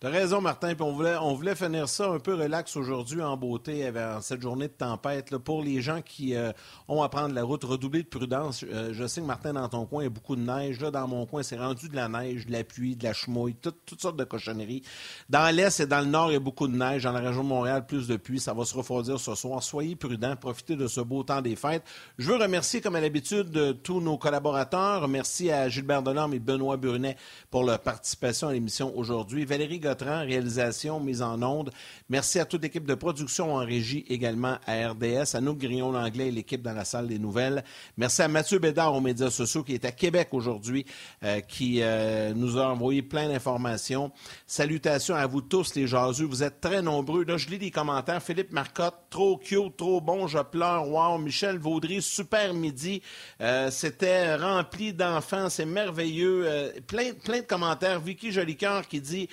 Raison, 0.08 0.42
Martin. 0.42 0.74
Puis 0.74 0.82
on 0.82 0.92
voulait, 0.92 1.16
on 1.16 1.32
voulait 1.34 1.54
finir 1.54 1.88
ça 1.88 2.10
un 2.10 2.18
peu 2.18 2.34
relax 2.34 2.76
aujourd'hui, 2.76 3.22
en 3.22 3.38
beauté, 3.38 3.88
en 3.88 4.20
cette 4.20 4.42
journée 4.42 4.68
de 4.68 4.72
tempête. 4.72 5.30
Là, 5.30 5.38
pour 5.38 5.62
les 5.62 5.80
gens 5.80 6.02
qui 6.02 6.34
euh, 6.34 6.52
ont 6.88 7.02
à 7.02 7.08
prendre 7.08 7.34
la 7.34 7.42
route, 7.42 7.64
redoubler 7.64 8.02
de 8.02 8.08
prudence. 8.08 8.64
Euh, 8.70 8.90
je 8.92 9.06
sais 9.06 9.22
que, 9.22 9.26
Martin, 9.26 9.54
dans 9.54 9.68
ton 9.68 9.86
coin, 9.86 10.02
il 10.02 10.04
y 10.04 10.06
a 10.08 10.10
beaucoup 10.10 10.36
de 10.36 10.42
neige. 10.42 10.80
Là, 10.80 10.90
dans 10.90 11.08
mon 11.08 11.24
coin, 11.24 11.42
c'est 11.42 11.56
rendu 11.56 11.88
de 11.88 11.96
la 11.96 12.08
neige, 12.08 12.46
de 12.46 12.52
la 12.52 12.64
pluie, 12.64 12.96
de 12.96 13.04
la 13.04 13.14
chemouille, 13.14 13.54
toutes 13.54 14.00
sortes 14.00 14.16
de 14.16 14.24
cochonneries. 14.24 14.82
Dans 15.30 15.54
l'Est 15.54 15.80
et 15.80 15.86
dans 15.86 16.00
le 16.00 16.06
Nord, 16.06 16.30
il 16.30 16.34
y 16.34 16.36
a 16.36 16.40
beaucoup 16.40 16.68
de 16.68 16.76
neige. 16.76 17.04
Dans 17.04 17.12
la 17.12 17.20
région 17.20 17.42
de 17.42 17.48
Montréal, 17.48 17.86
plus 17.86 18.06
de 18.06 18.16
pluie. 18.16 18.40
Ça 18.40 18.52
va 18.52 18.64
se 18.66 18.76
refroidir 18.76 19.18
ce 19.18 19.34
soir. 19.34 19.62
Soyez 19.62 19.96
prudents. 19.96 20.36
Profitez 20.36 20.76
de 20.76 20.86
ce 20.86 21.00
beau 21.00 21.22
temps 21.22 21.40
des 21.40 21.56
fêtes. 21.56 21.84
Je 22.18 22.30
veux 22.30 22.36
remercier, 22.36 22.82
comme 22.82 22.96
à 22.96 23.00
l'habitude, 23.00 23.80
tous 23.82 24.00
nos 24.02 24.18
collaborateurs. 24.18 25.08
Merci 25.08 25.50
à 25.50 25.68
Gilbert 25.70 26.02
Delorme 26.02 26.34
et 26.34 26.40
Benoît 26.40 26.76
Brunet 26.76 27.16
pour 27.50 27.64
leur 27.64 27.78
participation 27.78 28.48
à 28.48 28.52
l'émission 28.52 28.92
aujourd'hui. 28.96 29.46
Valérie 29.46 29.80
Réalisation, 30.02 31.00
mise 31.00 31.22
en 31.22 31.42
onde. 31.42 31.70
Merci 32.08 32.38
à 32.38 32.44
toute 32.44 32.62
l'équipe 32.62 32.86
de 32.86 32.94
production 32.94 33.54
en 33.54 33.58
régie 33.58 34.04
également 34.08 34.58
à 34.66 34.88
RDS, 34.88 35.34
à 35.34 35.40
nous 35.40 35.54
Grillon-Langlais 35.54 36.28
et 36.28 36.30
l'équipe 36.30 36.62
dans 36.62 36.72
la 36.72 36.84
salle 36.84 37.08
des 37.08 37.18
nouvelles. 37.18 37.64
Merci 37.96 38.22
à 38.22 38.28
Mathieu 38.28 38.58
Bédard 38.58 38.94
aux 38.94 39.00
médias 39.00 39.30
sociaux 39.30 39.62
qui 39.62 39.74
est 39.74 39.84
à 39.84 39.92
Québec 39.92 40.28
aujourd'hui, 40.32 40.84
euh, 41.22 41.40
qui 41.40 41.78
euh, 41.82 42.32
nous 42.34 42.58
a 42.58 42.66
envoyé 42.66 43.02
plein 43.02 43.28
d'informations. 43.28 44.12
Salutations 44.46 45.14
à 45.14 45.26
vous 45.26 45.40
tous 45.40 45.74
les 45.74 45.86
jaseux. 45.86 46.26
Vous 46.26 46.42
êtes 46.42 46.60
très 46.60 46.82
nombreux. 46.82 47.24
Là, 47.24 47.36
je 47.36 47.48
lis 47.48 47.58
les 47.58 47.70
commentaires. 47.70 48.22
Philippe 48.22 48.52
Marcotte, 48.52 48.94
trop 49.10 49.36
cute, 49.36 49.76
trop 49.76 50.00
bon, 50.00 50.26
je 50.26 50.38
pleure. 50.38 50.88
Wow. 50.88 51.18
Michel 51.18 51.58
Vaudry, 51.58 52.02
super 52.02 52.54
midi. 52.54 53.02
Euh, 53.40 53.70
C'était 53.70 54.34
rempli 54.36 54.92
d'enfants. 54.92 55.48
C'est 55.48 55.66
merveilleux. 55.66 56.72
Plein, 56.86 57.12
plein 57.12 57.40
de 57.40 57.46
commentaires. 57.46 58.00
Vicky 58.00 58.32
Jolicoeur 58.32 58.86
qui 58.88 59.00
dit 59.00 59.28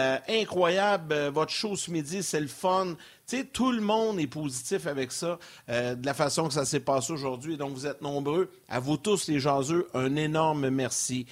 euh, 0.00 0.18
incroyable, 0.28 1.12
euh, 1.12 1.30
votre 1.30 1.52
show 1.52 1.76
ce 1.76 1.90
midi, 1.90 2.22
c'est 2.22 2.40
le 2.40 2.46
fun. 2.46 2.94
Tu 3.26 3.46
tout 3.46 3.70
le 3.70 3.80
monde 3.80 4.18
est 4.18 4.26
positif 4.26 4.86
avec 4.86 5.12
ça, 5.12 5.38
euh, 5.68 5.94
de 5.94 6.04
la 6.06 6.14
façon 6.14 6.48
que 6.48 6.54
ça 6.54 6.64
s'est 6.64 6.80
passé 6.80 7.12
aujourd'hui. 7.12 7.56
Donc, 7.56 7.72
vous 7.74 7.86
êtes 7.86 8.00
nombreux. 8.00 8.50
À 8.68 8.80
vous 8.80 8.96
tous, 8.96 9.28
les 9.28 9.38
jaseux, 9.38 9.88
un 9.94 10.16
énorme 10.16 10.70
merci. 10.70 11.26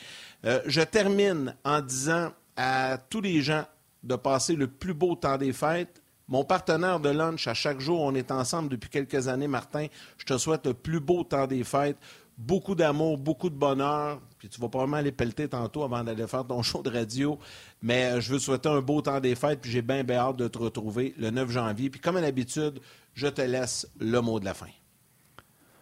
Je 0.45 0.83
termine 0.83 1.57
en 1.65 1.81
disant 1.81 2.31
à 2.57 2.99
tous 3.11 3.21
les 3.21 3.43
gens 3.43 3.65
de 4.05 4.15
passer 4.15 4.55
le 4.55 4.69
plus 4.69 4.95
beau 4.95 5.17
temps 5.17 5.37
des 5.37 5.53
fêtes. 5.53 6.01
Mon 6.29 6.45
partenaire 6.45 7.01
de 7.01 7.09
lunch, 7.09 7.49
à 7.49 7.55
chaque 7.55 7.81
jour, 7.81 8.01
on 8.03 8.15
est 8.15 8.31
ensemble 8.31 8.69
depuis 8.69 8.91
quelques 8.91 9.29
années, 9.29 9.49
Martin. 9.49 9.87
Je 10.19 10.27
te 10.27 10.37
souhaite 10.37 10.67
le 10.67 10.75
plus 10.75 11.01
beau 11.01 11.25
temps 11.25 11.47
des 11.47 11.65
fêtes. 11.65 11.97
Beaucoup 12.39 12.77
d'amour, 12.77 13.19
beaucoup 13.19 13.51
de 13.51 13.57
bonheur. 13.57 14.21
Puis 14.39 14.49
tu 14.49 14.61
vas 14.61 14.69
probablement 14.69 14.99
aller 14.99 15.11
pelleter 15.11 15.49
tantôt 15.49 15.83
avant 15.83 16.05
d'aller 16.05 16.27
faire 16.29 16.47
ton 16.47 16.63
show 16.63 16.83
de 16.83 16.91
radio. 16.91 17.39
Mais 17.83 18.13
euh, 18.13 18.21
je 18.21 18.33
veux 18.33 18.39
te 18.39 18.45
souhaiter 18.45 18.69
un 18.69 18.81
beau 18.81 19.03
temps 19.03 19.21
des 19.21 19.35
fêtes. 19.35 19.61
Puis 19.61 19.71
j'ai 19.71 19.83
bien, 19.83 20.05
bien 20.05 20.19
hâte 20.19 20.37
de 20.37 20.47
te 20.47 20.59
retrouver 20.59 21.15
le 21.19 21.31
9 21.31 21.51
janvier. 21.51 21.91
Puis 21.91 22.01
comme 22.01 22.17
à 22.17 22.21
l'habitude, 22.21 22.81
je 23.15 23.27
te 23.27 23.43
laisse 23.43 23.89
le 23.99 24.21
mot 24.21 24.39
de 24.39 24.45
la 24.45 24.55
fin. 24.55 24.69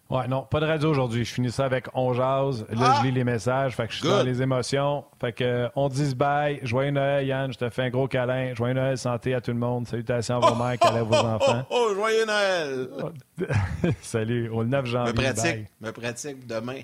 Ouais, 0.09 0.28
non, 0.28 0.42
pas 0.42 0.61
de 0.61 0.66
radio 0.66 0.88
aujourd'hui. 0.90 1.24
Je 1.24 1.34
finis 1.34 1.50
ça 1.50 1.64
avec 1.64 1.86
On 1.92 2.12
jase. 2.14 2.64
Là, 2.70 2.92
Ah! 2.94 2.98
je 3.00 3.07
lis 3.07 3.12
les 3.12 3.24
messages. 3.24 3.74
Fait 3.74 3.86
que 3.88 3.92
je 3.92 3.98
suis 3.98 4.09
Good. 4.09 4.18
dans 4.18 4.22
les 4.24 4.40
émotions. 4.40 5.04
Fait 5.20 5.32
que 5.32 5.42
euh, 5.44 5.68
on 5.74 5.88
dit 5.88 6.14
bye. 6.14 6.61
Joyeux 6.62 6.92
Noël, 6.92 7.26
Yann. 7.26 7.52
Je 7.52 7.59
te 7.59 7.68
fais 7.70 7.82
un 7.82 7.90
gros 7.90 8.07
câlin. 8.07 8.54
Joyeux 8.54 8.74
Noël, 8.74 8.96
santé 8.96 9.34
à 9.34 9.40
tout 9.40 9.50
le 9.50 9.59
monde. 9.59 9.88
Salutations 9.88 10.40
à 10.40 10.48
vos 10.50 10.54
mères, 10.54 10.78
câlins 10.78 11.00
à 11.00 11.02
vos 11.02 11.14
Oh, 11.14 11.26
enfants. 11.26 11.66
oh, 11.70 11.90
joyeux 11.94 12.24
Noël! 12.24 12.88
Salut. 14.00 14.48
Au 14.50 14.62
9 14.64 14.86
janvier. 14.86 15.12
Me 15.12 15.16
pratique, 15.18 15.42
bye. 15.42 15.66
me 15.80 15.90
pratique 15.92 16.46
demain. 16.46 16.80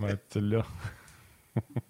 Ouais, 0.00 0.16
tu 0.30 0.40
l'as. 0.40 0.64